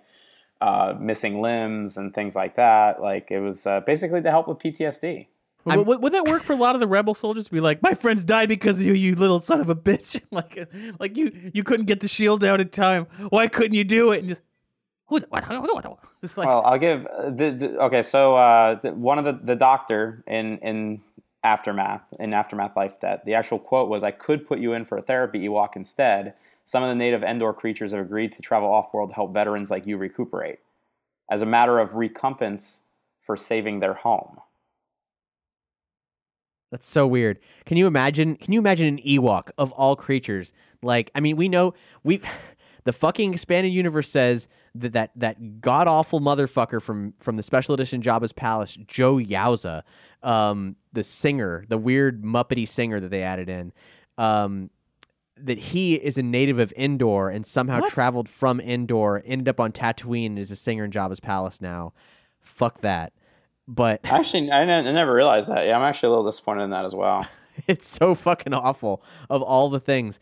uh, 0.59 0.93
missing 0.99 1.41
limbs 1.41 1.95
and 1.95 2.13
things 2.13 2.35
like 2.35 2.57
that. 2.57 3.01
Like 3.01 3.31
it 3.31 3.39
was 3.39 3.65
uh, 3.65 3.79
basically 3.81 4.21
to 4.21 4.29
help 4.29 4.47
with 4.47 4.59
PTSD. 4.59 5.27
Would, 5.75 5.87
would, 5.87 6.01
would 6.03 6.13
that 6.13 6.25
work 6.25 6.43
for 6.43 6.53
a 6.53 6.57
lot 6.57 6.75
of 6.75 6.81
the 6.81 6.87
rebel 6.87 7.13
soldiers? 7.13 7.45
To 7.45 7.51
be 7.51 7.59
like, 7.59 7.81
my 7.83 7.93
friends 7.93 8.23
died 8.23 8.47
because 8.49 8.79
of 8.79 8.85
you, 8.87 8.93
you 8.93 9.15
little 9.15 9.39
son 9.39 9.59
of 9.61 9.69
a 9.69 9.75
bitch. 9.75 10.21
like, 10.31 10.69
like 10.99 11.17
you, 11.17 11.51
you 11.53 11.63
couldn't 11.63 11.85
get 11.87 11.99
the 11.99 12.07
shield 12.07 12.43
out 12.43 12.61
in 12.61 12.69
time. 12.69 13.05
Why 13.29 13.47
couldn't 13.47 13.73
you 13.73 13.83
do 13.83 14.11
it? 14.11 14.19
And 14.19 14.29
just, 14.29 14.41
who- 15.07 15.19
what- 15.29 15.47
what- 15.49 15.61
what- 15.61 15.85
what- 15.85 15.99
it's 16.23 16.37
like, 16.37 16.47
well, 16.47 16.61
I'll 16.65 16.77
give 16.79 17.03
the, 17.03 17.51
the 17.51 17.77
okay. 17.83 18.01
So 18.03 18.35
uh, 18.35 18.75
the, 18.75 18.93
one 18.93 19.19
of 19.19 19.25
the 19.25 19.33
the 19.43 19.55
doctor 19.55 20.23
in 20.27 20.57
in 20.59 21.01
aftermath 21.43 22.05
in 22.19 22.33
aftermath 22.33 22.75
life 22.75 22.99
debt. 22.99 23.23
The 23.25 23.33
actual 23.35 23.59
quote 23.59 23.87
was, 23.89 24.03
"I 24.03 24.11
could 24.11 24.45
put 24.45 24.59
you 24.59 24.73
in 24.73 24.85
for 24.85 24.97
a 24.97 25.01
therapy 25.01 25.47
Ewok 25.47 25.75
instead. 25.75 26.33
Some 26.65 26.83
of 26.83 26.89
the 26.89 26.95
native 26.95 27.23
Endor 27.23 27.53
creatures 27.53 27.93
have 27.93 28.01
agreed 28.01 28.33
to 28.33 28.41
travel 28.41 28.69
off 28.69 28.93
world 28.93 29.09
to 29.09 29.15
help 29.15 29.33
veterans 29.33 29.71
like 29.71 29.85
you 29.87 29.95
recuperate, 29.97 30.59
as 31.31 31.41
a 31.41 31.45
matter 31.45 31.79
of 31.79 31.95
recompense 31.95 32.81
for 33.21 33.37
saving 33.37 33.79
their 33.79 33.93
home." 33.93 34.39
That's 36.71 36.87
so 36.87 37.07
weird. 37.07 37.39
Can 37.65 37.77
you 37.77 37.87
imagine? 37.87 38.35
Can 38.35 38.53
you 38.53 38.59
imagine 38.59 38.87
an 38.87 38.97
Ewok 38.99 39.51
of 39.57 39.71
all 39.73 39.95
creatures? 39.95 40.53
Like, 40.81 41.09
I 41.15 41.19
mean, 41.21 41.37
we 41.37 41.47
know 41.49 41.73
we, 42.03 42.21
the 42.83 42.93
fucking 42.93 43.33
expanded 43.33 43.71
universe 43.73 44.09
says 44.09 44.47
that 44.75 44.93
that 44.93 45.11
that 45.15 45.61
god 45.61 45.87
awful 45.87 46.19
motherfucker 46.19 46.81
from 46.81 47.13
from 47.19 47.35
the 47.35 47.43
special 47.43 47.73
edition 47.73 48.01
Jabba's 48.01 48.33
palace, 48.33 48.75
Joh 48.87 49.17
Yowza, 49.17 49.83
um, 50.23 50.75
the 50.91 51.03
singer, 51.03 51.65
the 51.69 51.77
weird 51.77 52.21
muppety 52.23 52.67
singer 52.67 52.99
that 52.99 53.11
they 53.11 53.23
added 53.23 53.49
in, 53.49 53.71
um, 54.17 54.69
that 55.37 55.57
he 55.57 55.95
is 55.95 56.17
a 56.17 56.23
native 56.23 56.59
of 56.59 56.73
Endor 56.77 57.29
and 57.29 57.45
somehow 57.47 57.79
What? 57.79 57.93
traveled 57.93 58.27
from 58.27 58.59
Endor, 58.59 59.21
ended 59.25 59.47
up 59.47 59.59
on 59.59 59.71
Tatooine, 59.71 60.27
and 60.27 60.39
is 60.39 60.51
a 60.51 60.55
singer 60.55 60.83
in 60.83 60.91
Jabba's 60.91 61.19
palace 61.21 61.61
now. 61.61 61.93
Fuck 62.41 62.81
that. 62.81 63.13
But 63.67 64.01
Actually, 64.05 64.49
I, 64.51 64.63
never 64.63 65.13
realized 65.13 65.49
that. 65.49 65.67
Yeah, 65.67 65.77
I'm 65.77 65.83
actually 65.83 66.07
a 66.07 66.09
little 66.11 66.25
disappointed 66.25 66.63
in 66.63 66.69
that 66.69 66.85
as 66.85 66.95
well. 66.95 67.27
it's 67.67 67.87
so 67.87 68.15
fucking 68.15 68.53
awful 68.53 69.03
of 69.29 69.41
all 69.41 69.69
the 69.69 69.79
things. 69.79 70.19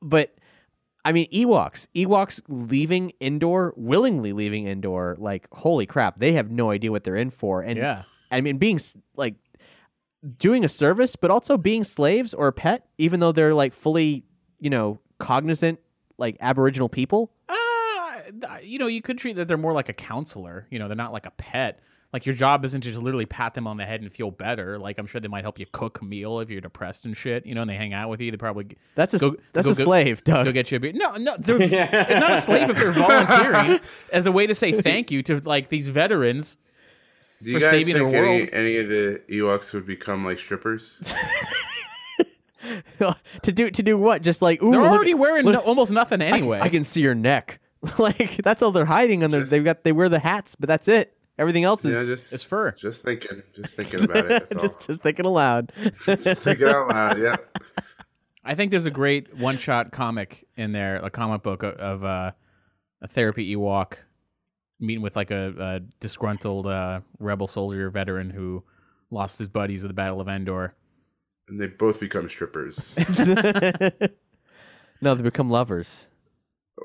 But 0.00 0.34
I 1.04 1.12
mean, 1.12 1.30
Ewoks, 1.30 1.86
Ewoks 1.94 2.40
leaving 2.48 3.12
Endor, 3.20 3.74
willingly 3.76 4.32
leaving 4.32 4.66
Endor. 4.66 5.16
like 5.18 5.48
holy 5.52 5.86
crap, 5.86 6.18
they 6.18 6.32
have 6.32 6.50
no 6.50 6.70
idea 6.70 6.90
what 6.90 7.04
they're 7.04 7.16
in 7.16 7.30
for. 7.30 7.62
And 7.62 7.76
Yeah. 7.76 8.02
I 8.30 8.40
mean, 8.40 8.58
being 8.58 8.78
like 9.16 9.34
doing 10.38 10.64
a 10.64 10.68
service, 10.68 11.16
but 11.16 11.30
also 11.30 11.56
being 11.56 11.84
slaves 11.84 12.34
or 12.34 12.48
a 12.48 12.52
pet, 12.52 12.86
even 12.98 13.20
though 13.20 13.32
they're 13.32 13.54
like 13.54 13.72
fully, 13.72 14.24
you 14.60 14.70
know, 14.70 14.98
cognizant, 15.18 15.78
like 16.18 16.36
Aboriginal 16.40 16.88
people. 16.88 17.32
ah, 17.48 18.20
you 18.62 18.78
know, 18.78 18.86
you 18.86 19.00
could 19.00 19.18
treat 19.18 19.36
that 19.36 19.48
they're 19.48 19.56
more 19.56 19.72
like 19.72 19.88
a 19.88 19.94
counselor. 19.94 20.66
You 20.70 20.78
know, 20.78 20.88
they're 20.88 20.96
not 20.96 21.12
like 21.12 21.26
a 21.26 21.30
pet. 21.32 21.80
Like 22.10 22.24
your 22.24 22.34
job 22.34 22.64
isn't 22.64 22.80
to 22.80 22.90
just 22.90 23.02
literally 23.02 23.26
pat 23.26 23.52
them 23.52 23.66
on 23.66 23.76
the 23.76 23.84
head 23.84 24.00
and 24.00 24.10
feel 24.10 24.30
better. 24.30 24.78
Like 24.78 24.96
I'm 24.98 25.06
sure 25.06 25.20
they 25.20 25.28
might 25.28 25.42
help 25.42 25.58
you 25.58 25.66
cook 25.72 26.00
a 26.00 26.04
meal 26.06 26.40
if 26.40 26.48
you're 26.48 26.62
depressed 26.62 27.04
and 27.04 27.14
shit. 27.14 27.44
You 27.44 27.54
know, 27.54 27.60
and 27.60 27.68
they 27.70 27.76
hang 27.76 27.92
out 27.92 28.08
with 28.08 28.22
you. 28.22 28.30
They 28.30 28.38
probably 28.38 28.78
That's 28.94 29.12
a 29.12 29.18
go- 29.18 29.36
that's 29.52 29.66
go- 29.66 29.72
a 29.72 29.74
go- 29.76 29.84
slave, 29.84 30.24
Doug. 30.24 30.46
Go 30.46 30.52
get 30.52 30.70
you 30.72 30.76
a 30.76 30.80
beer. 30.80 30.92
No, 30.94 31.16
no, 31.16 31.36
they're, 31.38 31.60
it's 31.60 32.20
not 32.20 32.32
a 32.32 32.38
slave 32.38 32.70
if 32.70 32.78
they're 32.78 32.92
volunteering 32.92 33.80
as 34.10 34.26
a 34.26 34.32
way 34.32 34.46
to 34.46 34.54
say 34.54 34.72
thank 34.72 35.10
you 35.10 35.22
to 35.24 35.36
like 35.44 35.68
these 35.68 35.88
veterans. 35.88 36.56
Do 37.42 37.50
you 37.50 37.56
For 37.56 37.60
guys 37.60 37.70
saving 37.70 37.94
think 37.94 38.14
any, 38.14 38.52
any 38.54 38.76
of 38.78 38.88
the 38.88 39.20
Ewoks 39.28 39.72
would 39.74 39.86
become 39.86 40.24
like 40.24 40.40
strippers? 40.40 41.00
to 43.42 43.52
do 43.52 43.70
to 43.70 43.82
do 43.82 43.96
what? 43.96 44.22
Just 44.22 44.42
like 44.42 44.62
ooh, 44.62 44.70
They're 44.72 44.80
look- 44.80 44.92
already 44.92 45.14
wearing 45.14 45.44
look- 45.44 45.54
no, 45.54 45.60
almost 45.60 45.92
nothing 45.92 46.22
anyway. 46.22 46.60
I, 46.60 46.68
can 46.68 46.84
see 46.84 47.00
your 47.00 47.14
neck. 47.14 47.60
like 47.98 48.36
that's 48.38 48.62
all 48.62 48.72
they're 48.72 48.84
hiding 48.86 49.22
on 49.24 49.30
their. 49.30 49.44
They've 49.44 49.62
got 49.64 49.84
they 49.84 49.92
wear 49.92 50.08
the 50.08 50.18
hats, 50.18 50.54
but 50.56 50.66
that's 50.68 50.88
it. 50.88 51.14
Everything 51.38 51.62
else 51.62 51.84
is 51.84 51.92
yeah, 51.92 52.16
just 52.16 52.32
it's 52.32 52.42
fur. 52.42 52.72
Just 52.72 53.04
thinking, 53.04 53.42
just 53.54 53.76
thinking 53.76 54.04
about 54.04 54.30
it. 54.30 54.48
Just 54.60 54.86
just 54.86 55.02
thinking 55.02 55.24
aloud. 55.24 55.72
just 56.04 56.42
thinking 56.42 56.66
out 56.66 56.88
loud. 56.88 57.18
Yeah. 57.20 57.36
I 58.44 58.56
think 58.56 58.72
there's 58.72 58.86
a 58.86 58.90
great 58.90 59.36
one-shot 59.36 59.92
comic 59.92 60.48
in 60.56 60.72
there, 60.72 60.96
a 60.96 61.10
comic 61.10 61.42
book 61.42 61.62
of, 61.62 61.74
of 61.74 62.04
uh, 62.04 62.32
a 63.02 63.08
therapy 63.08 63.54
Ewok 63.54 63.98
meeting 64.80 65.02
with 65.02 65.16
like 65.16 65.30
a, 65.30 65.54
a 65.58 65.80
disgruntled 66.00 66.66
uh, 66.66 67.00
rebel 67.18 67.46
soldier 67.46 67.90
veteran 67.90 68.30
who 68.30 68.64
lost 69.10 69.38
his 69.38 69.48
buddies 69.48 69.84
at 69.84 69.88
the 69.88 69.94
Battle 69.94 70.20
of 70.20 70.28
Endor. 70.28 70.74
And 71.48 71.60
they 71.60 71.66
both 71.66 72.00
become 72.00 72.28
strippers. 72.28 72.94
no, 75.00 75.14
they 75.14 75.22
become 75.22 75.50
lovers. 75.50 76.08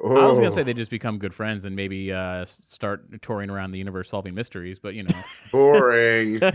I 0.03 0.27
was 0.27 0.37
gonna 0.39 0.47
Oh, 0.47 0.51
say 0.51 0.63
they 0.63 0.73
just 0.73 0.91
become 0.91 1.17
good 1.19 1.33
friends 1.33 1.65
and 1.65 1.75
maybe 1.75 2.11
uh, 2.11 2.45
start 2.45 3.21
touring 3.21 3.49
around 3.49 3.71
the 3.71 3.77
universe 3.77 4.09
solving 4.09 4.33
mysteries, 4.33 4.79
but 4.79 4.93
you 4.93 5.03
know, 5.03 5.23
boring. 5.51 6.39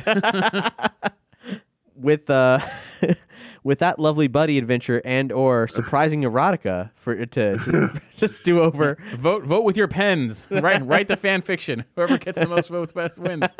With 1.95 2.31
uh, 2.31 2.61
with 3.65 3.81
that 3.81 3.99
lovely 3.99 4.29
buddy 4.29 4.57
adventure 4.57 5.03
and 5.05 5.33
or 5.33 5.67
surprising 5.67 6.23
erotica 6.23 6.91
for 6.95 7.27
to 7.27 7.57
to, 7.59 8.01
to 8.19 8.29
stew 8.29 8.61
over. 8.61 8.97
vote 9.17 9.43
vote 9.45 9.65
with 9.65 9.77
your 9.77 9.89
pens. 9.89 10.47
Write 10.49 10.87
write 10.87 11.09
the 11.09 11.17
fan 11.17 11.43
fiction. 11.43 11.85
Whoever 11.97 12.17
gets 12.19 12.39
the 12.39 12.47
most 12.47 12.69
votes 12.69 12.93
best 12.93 13.19
wins. 13.19 13.53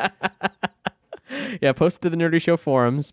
yeah, 1.61 1.73
post 1.73 2.01
to 2.03 2.09
the 2.09 2.15
Nerdy 2.15 2.41
Show 2.41 2.55
forums. 2.55 3.11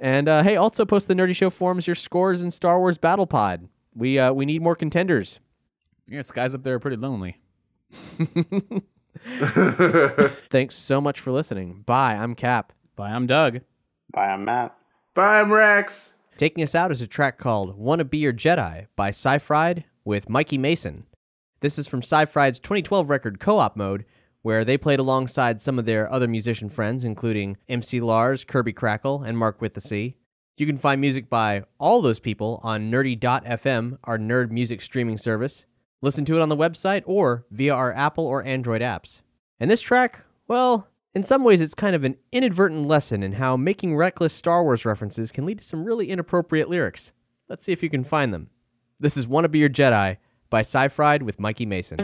And 0.00 0.30
uh, 0.30 0.42
hey, 0.42 0.56
also 0.56 0.86
post 0.86 1.08
the 1.08 1.14
Nerdy 1.14 1.36
Show 1.36 1.50
forums 1.50 1.86
your 1.86 1.94
scores 1.94 2.40
in 2.40 2.50
Star 2.50 2.78
Wars 2.78 2.96
Battle 2.96 3.26
Pod. 3.26 3.68
We 3.94 4.18
uh, 4.18 4.32
we 4.32 4.46
need 4.46 4.62
more 4.62 4.74
contenders. 4.74 5.40
Yeah, 6.08 6.18
this 6.18 6.30
guys 6.32 6.54
up 6.54 6.62
there 6.62 6.74
are 6.74 6.78
pretty 6.80 6.96
lonely. 6.96 7.38
Thanks 10.50 10.76
so 10.76 11.00
much 11.00 11.20
for 11.20 11.32
listening. 11.32 11.82
Bye. 11.86 12.14
I'm 12.14 12.34
Cap. 12.34 12.72
Bye. 12.96 13.10
I'm 13.10 13.26
Doug. 13.26 13.60
Bye, 14.12 14.26
I'm 14.26 14.44
Matt. 14.44 14.76
Bye, 15.14 15.40
I'm 15.40 15.52
Rex. 15.52 16.14
Taking 16.36 16.62
us 16.62 16.74
out 16.74 16.92
is 16.92 17.00
a 17.00 17.06
track 17.06 17.38
called 17.38 17.76
Wanna 17.78 18.04
Be 18.04 18.18
Your 18.18 18.32
Jedi 18.32 18.86
by 18.96 19.08
Sci-Fried 19.08 19.84
with 20.04 20.28
Mikey 20.28 20.58
Mason. 20.58 21.06
This 21.60 21.78
is 21.78 21.86
from 21.88 22.00
Sci-Fried's 22.02 22.60
2012 22.60 23.08
record 23.08 23.40
Co-op 23.40 23.76
Mode, 23.76 24.04
where 24.42 24.64
they 24.64 24.76
played 24.76 24.98
alongside 24.98 25.62
some 25.62 25.78
of 25.78 25.86
their 25.86 26.12
other 26.12 26.28
musician 26.28 26.68
friends, 26.68 27.04
including 27.04 27.56
MC 27.68 28.00
Lars, 28.00 28.44
Kirby 28.44 28.72
Krackle, 28.72 29.26
and 29.26 29.38
Marc 29.38 29.60
with 29.60 29.74
the 29.74 29.80
C. 29.80 30.16
You 30.56 30.66
can 30.66 30.76
find 30.78 31.00
music 31.00 31.30
by 31.30 31.62
all 31.78 32.02
those 32.02 32.20
people 32.20 32.60
on 32.62 32.90
nerdy.fm, 32.90 33.98
our 34.04 34.18
nerd 34.18 34.50
music 34.50 34.82
streaming 34.82 35.18
service. 35.18 35.64
Listen 36.04 36.26
to 36.26 36.36
it 36.36 36.42
on 36.42 36.50
the 36.50 36.56
website 36.56 37.02
or 37.06 37.46
via 37.50 37.74
our 37.74 37.90
Apple 37.94 38.26
or 38.26 38.44
Android 38.44 38.82
apps. 38.82 39.22
And 39.58 39.70
this 39.70 39.80
track, 39.80 40.22
well, 40.46 40.86
in 41.14 41.24
some 41.24 41.44
ways 41.44 41.62
it's 41.62 41.72
kind 41.72 41.96
of 41.96 42.04
an 42.04 42.18
inadvertent 42.30 42.86
lesson 42.86 43.22
in 43.22 43.32
how 43.32 43.56
making 43.56 43.96
reckless 43.96 44.34
Star 44.34 44.62
Wars 44.62 44.84
references 44.84 45.32
can 45.32 45.46
lead 45.46 45.60
to 45.60 45.64
some 45.64 45.82
really 45.82 46.10
inappropriate 46.10 46.68
lyrics. 46.68 47.12
Let's 47.48 47.64
see 47.64 47.72
if 47.72 47.82
you 47.82 47.88
can 47.88 48.04
find 48.04 48.34
them. 48.34 48.50
This 49.00 49.16
is 49.16 49.26
Wanna 49.26 49.48
Be 49.48 49.60
Your 49.60 49.70
Jedi 49.70 50.18
by 50.50 50.60
Sci-Fried 50.60 51.22
with 51.22 51.40
Mikey 51.40 51.64
Mason. 51.64 51.96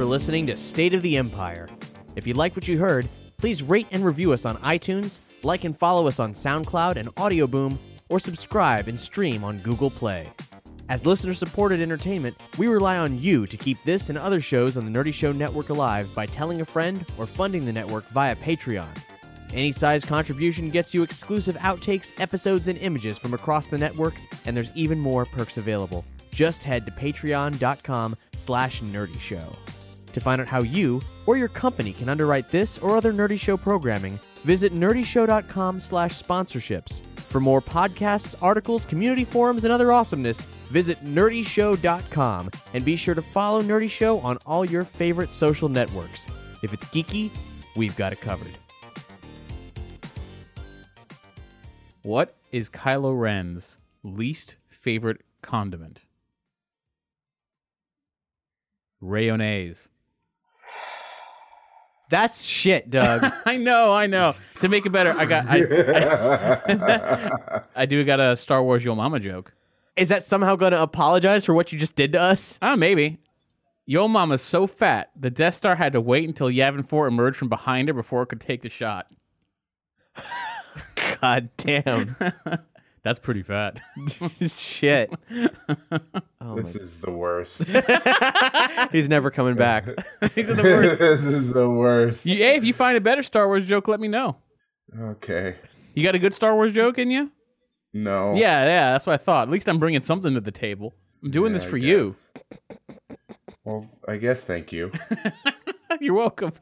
For 0.00 0.06
listening 0.06 0.46
to 0.46 0.56
State 0.56 0.94
of 0.94 1.02
the 1.02 1.18
Empire. 1.18 1.68
If 2.16 2.26
you 2.26 2.32
like 2.32 2.56
what 2.56 2.66
you 2.66 2.78
heard, 2.78 3.06
please 3.36 3.62
rate 3.62 3.86
and 3.90 4.02
review 4.02 4.32
us 4.32 4.46
on 4.46 4.56
iTunes, 4.56 5.18
like 5.42 5.64
and 5.64 5.76
follow 5.76 6.06
us 6.06 6.18
on 6.18 6.32
SoundCloud 6.32 6.96
and 6.96 7.10
Audio 7.18 7.46
Boom, 7.46 7.78
or 8.08 8.18
subscribe 8.18 8.88
and 8.88 8.98
stream 8.98 9.44
on 9.44 9.58
Google 9.58 9.90
Play. 9.90 10.26
As 10.88 11.04
listener 11.04 11.34
supported 11.34 11.82
entertainment, 11.82 12.34
we 12.56 12.66
rely 12.66 12.96
on 12.96 13.20
you 13.20 13.46
to 13.46 13.58
keep 13.58 13.76
this 13.82 14.08
and 14.08 14.16
other 14.16 14.40
shows 14.40 14.78
on 14.78 14.90
the 14.90 14.90
Nerdy 14.90 15.12
Show 15.12 15.32
Network 15.32 15.68
alive 15.68 16.10
by 16.14 16.24
telling 16.24 16.62
a 16.62 16.64
friend 16.64 17.04
or 17.18 17.26
funding 17.26 17.66
the 17.66 17.72
network 17.72 18.08
via 18.08 18.36
Patreon. 18.36 18.88
Any 19.52 19.70
size 19.70 20.02
contribution 20.02 20.70
gets 20.70 20.94
you 20.94 21.02
exclusive 21.02 21.56
outtakes, 21.56 22.18
episodes, 22.18 22.68
and 22.68 22.78
images 22.78 23.18
from 23.18 23.34
across 23.34 23.66
the 23.66 23.76
network, 23.76 24.14
and 24.46 24.56
there's 24.56 24.74
even 24.74 24.98
more 24.98 25.26
perks 25.26 25.58
available. 25.58 26.06
Just 26.32 26.64
head 26.64 26.86
to 26.86 26.90
patreon.com 26.90 28.16
slash 28.32 28.80
nerdy 28.80 29.20
show. 29.20 29.44
To 30.12 30.20
find 30.20 30.40
out 30.40 30.46
how 30.48 30.62
you 30.62 31.00
or 31.26 31.36
your 31.36 31.48
company 31.48 31.92
can 31.92 32.08
underwrite 32.08 32.50
this 32.50 32.78
or 32.78 32.96
other 32.96 33.12
Nerdy 33.12 33.38
Show 33.38 33.56
programming, 33.56 34.18
visit 34.44 34.72
nerdyshow.com 34.72 35.80
slash 35.80 36.20
sponsorships. 36.20 37.02
For 37.16 37.38
more 37.38 37.60
podcasts, 37.60 38.34
articles, 38.42 38.84
community 38.84 39.24
forums, 39.24 39.62
and 39.64 39.72
other 39.72 39.92
awesomeness, 39.92 40.46
visit 40.72 40.98
nerdyshow.com 41.04 42.50
and 42.74 42.84
be 42.84 42.96
sure 42.96 43.14
to 43.14 43.22
follow 43.22 43.62
Nerdy 43.62 43.88
Show 43.88 44.18
on 44.18 44.36
all 44.46 44.64
your 44.64 44.84
favorite 44.84 45.32
social 45.32 45.68
networks. 45.68 46.26
If 46.62 46.72
it's 46.72 46.86
geeky, 46.86 47.30
we've 47.76 47.96
got 47.96 48.12
it 48.12 48.20
covered. 48.20 48.56
What 52.02 52.34
is 52.50 52.70
Kylo 52.70 53.18
Ren's 53.18 53.78
least 54.02 54.56
favorite 54.66 55.20
condiment? 55.42 56.06
Rayonnaise. 59.02 59.90
That's 62.10 62.44
shit, 62.44 62.90
Doug. 62.90 63.32
I 63.46 63.56
know, 63.56 63.92
I 63.92 64.06
know. 64.06 64.34
To 64.58 64.68
make 64.68 64.84
it 64.84 64.90
better, 64.90 65.14
I 65.16 65.24
got 65.24 65.46
I, 65.48 65.62
I, 66.66 67.62
I 67.82 67.86
do 67.86 68.04
got 68.04 68.20
a 68.20 68.36
Star 68.36 68.62
Wars 68.62 68.84
Yo 68.84 68.94
Mama 68.94 69.20
joke. 69.20 69.54
Is 69.96 70.08
that 70.08 70.24
somehow 70.24 70.56
going 70.56 70.72
to 70.72 70.82
apologize 70.82 71.44
for 71.44 71.54
what 71.54 71.72
you 71.72 71.78
just 71.78 71.94
did 71.94 72.12
to 72.12 72.20
us? 72.20 72.58
Oh, 72.60 72.76
maybe. 72.76 73.18
Yo 73.86 74.08
Mama's 74.08 74.42
so 74.42 74.66
fat, 74.66 75.10
the 75.16 75.30
Death 75.30 75.54
Star 75.54 75.76
had 75.76 75.92
to 75.92 76.00
wait 76.00 76.28
until 76.28 76.48
Yavin 76.48 76.84
4 76.86 77.06
emerged 77.06 77.36
from 77.36 77.48
behind 77.48 77.88
her 77.88 77.94
before 77.94 78.22
it 78.22 78.26
could 78.26 78.40
take 78.40 78.62
the 78.62 78.68
shot. 78.68 79.10
God 81.20 81.48
damn. 81.56 82.16
That's 83.02 83.18
pretty 83.18 83.42
fat. 83.42 83.78
Shit. 84.48 85.12
Oh 86.42 86.56
this 86.56 86.74
my- 86.74 86.80
is 86.80 87.00
the 87.02 87.10
worst. 87.10 87.64
He's 88.92 89.08
never 89.10 89.30
coming 89.30 89.54
back. 89.56 89.84
These 90.34 90.50
are 90.50 90.54
the 90.54 90.62
worst. 90.62 90.98
this 90.98 91.22
is 91.22 91.52
the 91.52 91.68
worst. 91.68 92.24
You, 92.26 92.34
hey, 92.36 92.56
if 92.56 92.64
you 92.64 92.72
find 92.72 92.96
a 92.96 93.00
better 93.00 93.22
Star 93.22 93.46
Wars 93.46 93.66
joke, 93.68 93.86
let 93.88 94.00
me 94.00 94.08
know. 94.08 94.36
Okay. 94.98 95.56
You 95.94 96.02
got 96.02 96.14
a 96.14 96.18
good 96.18 96.32
Star 96.34 96.54
Wars 96.56 96.72
joke 96.72 96.98
in 96.98 97.10
you? 97.10 97.30
No. 97.92 98.30
Yeah, 98.34 98.64
yeah, 98.64 98.92
that's 98.92 99.06
what 99.06 99.12
I 99.12 99.16
thought. 99.18 99.48
At 99.48 99.52
least 99.52 99.68
I'm 99.68 99.78
bringing 99.78 100.00
something 100.00 100.32
to 100.34 100.40
the 100.40 100.50
table. 100.50 100.94
I'm 101.22 101.30
doing 101.30 101.52
Yeah, 101.52 101.58
this 101.58 101.66
I 101.66 101.70
for 101.70 101.76
you. 101.76 102.14
Well, 103.64 103.86
I 104.08 104.16
guess 104.16 104.42
thank 104.42 104.72
you. 104.72 104.90
You're 106.00 106.14
welcome. 106.14 106.50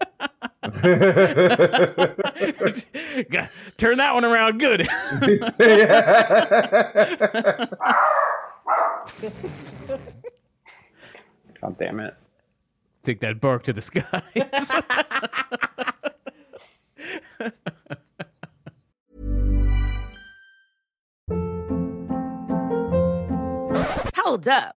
Turn 3.77 3.99
that 3.99 4.15
one 4.15 4.25
around 4.25 4.59
good. 4.59 4.89
God 11.61 11.77
damn 11.79 12.01
it. 12.01 12.15
Take 13.03 13.21
that 13.21 13.41
bark 13.41 13.63
to 13.65 13.73
the 13.73 13.81
skies. 13.81 14.03
Hold 24.17 24.49
up. 24.49 24.78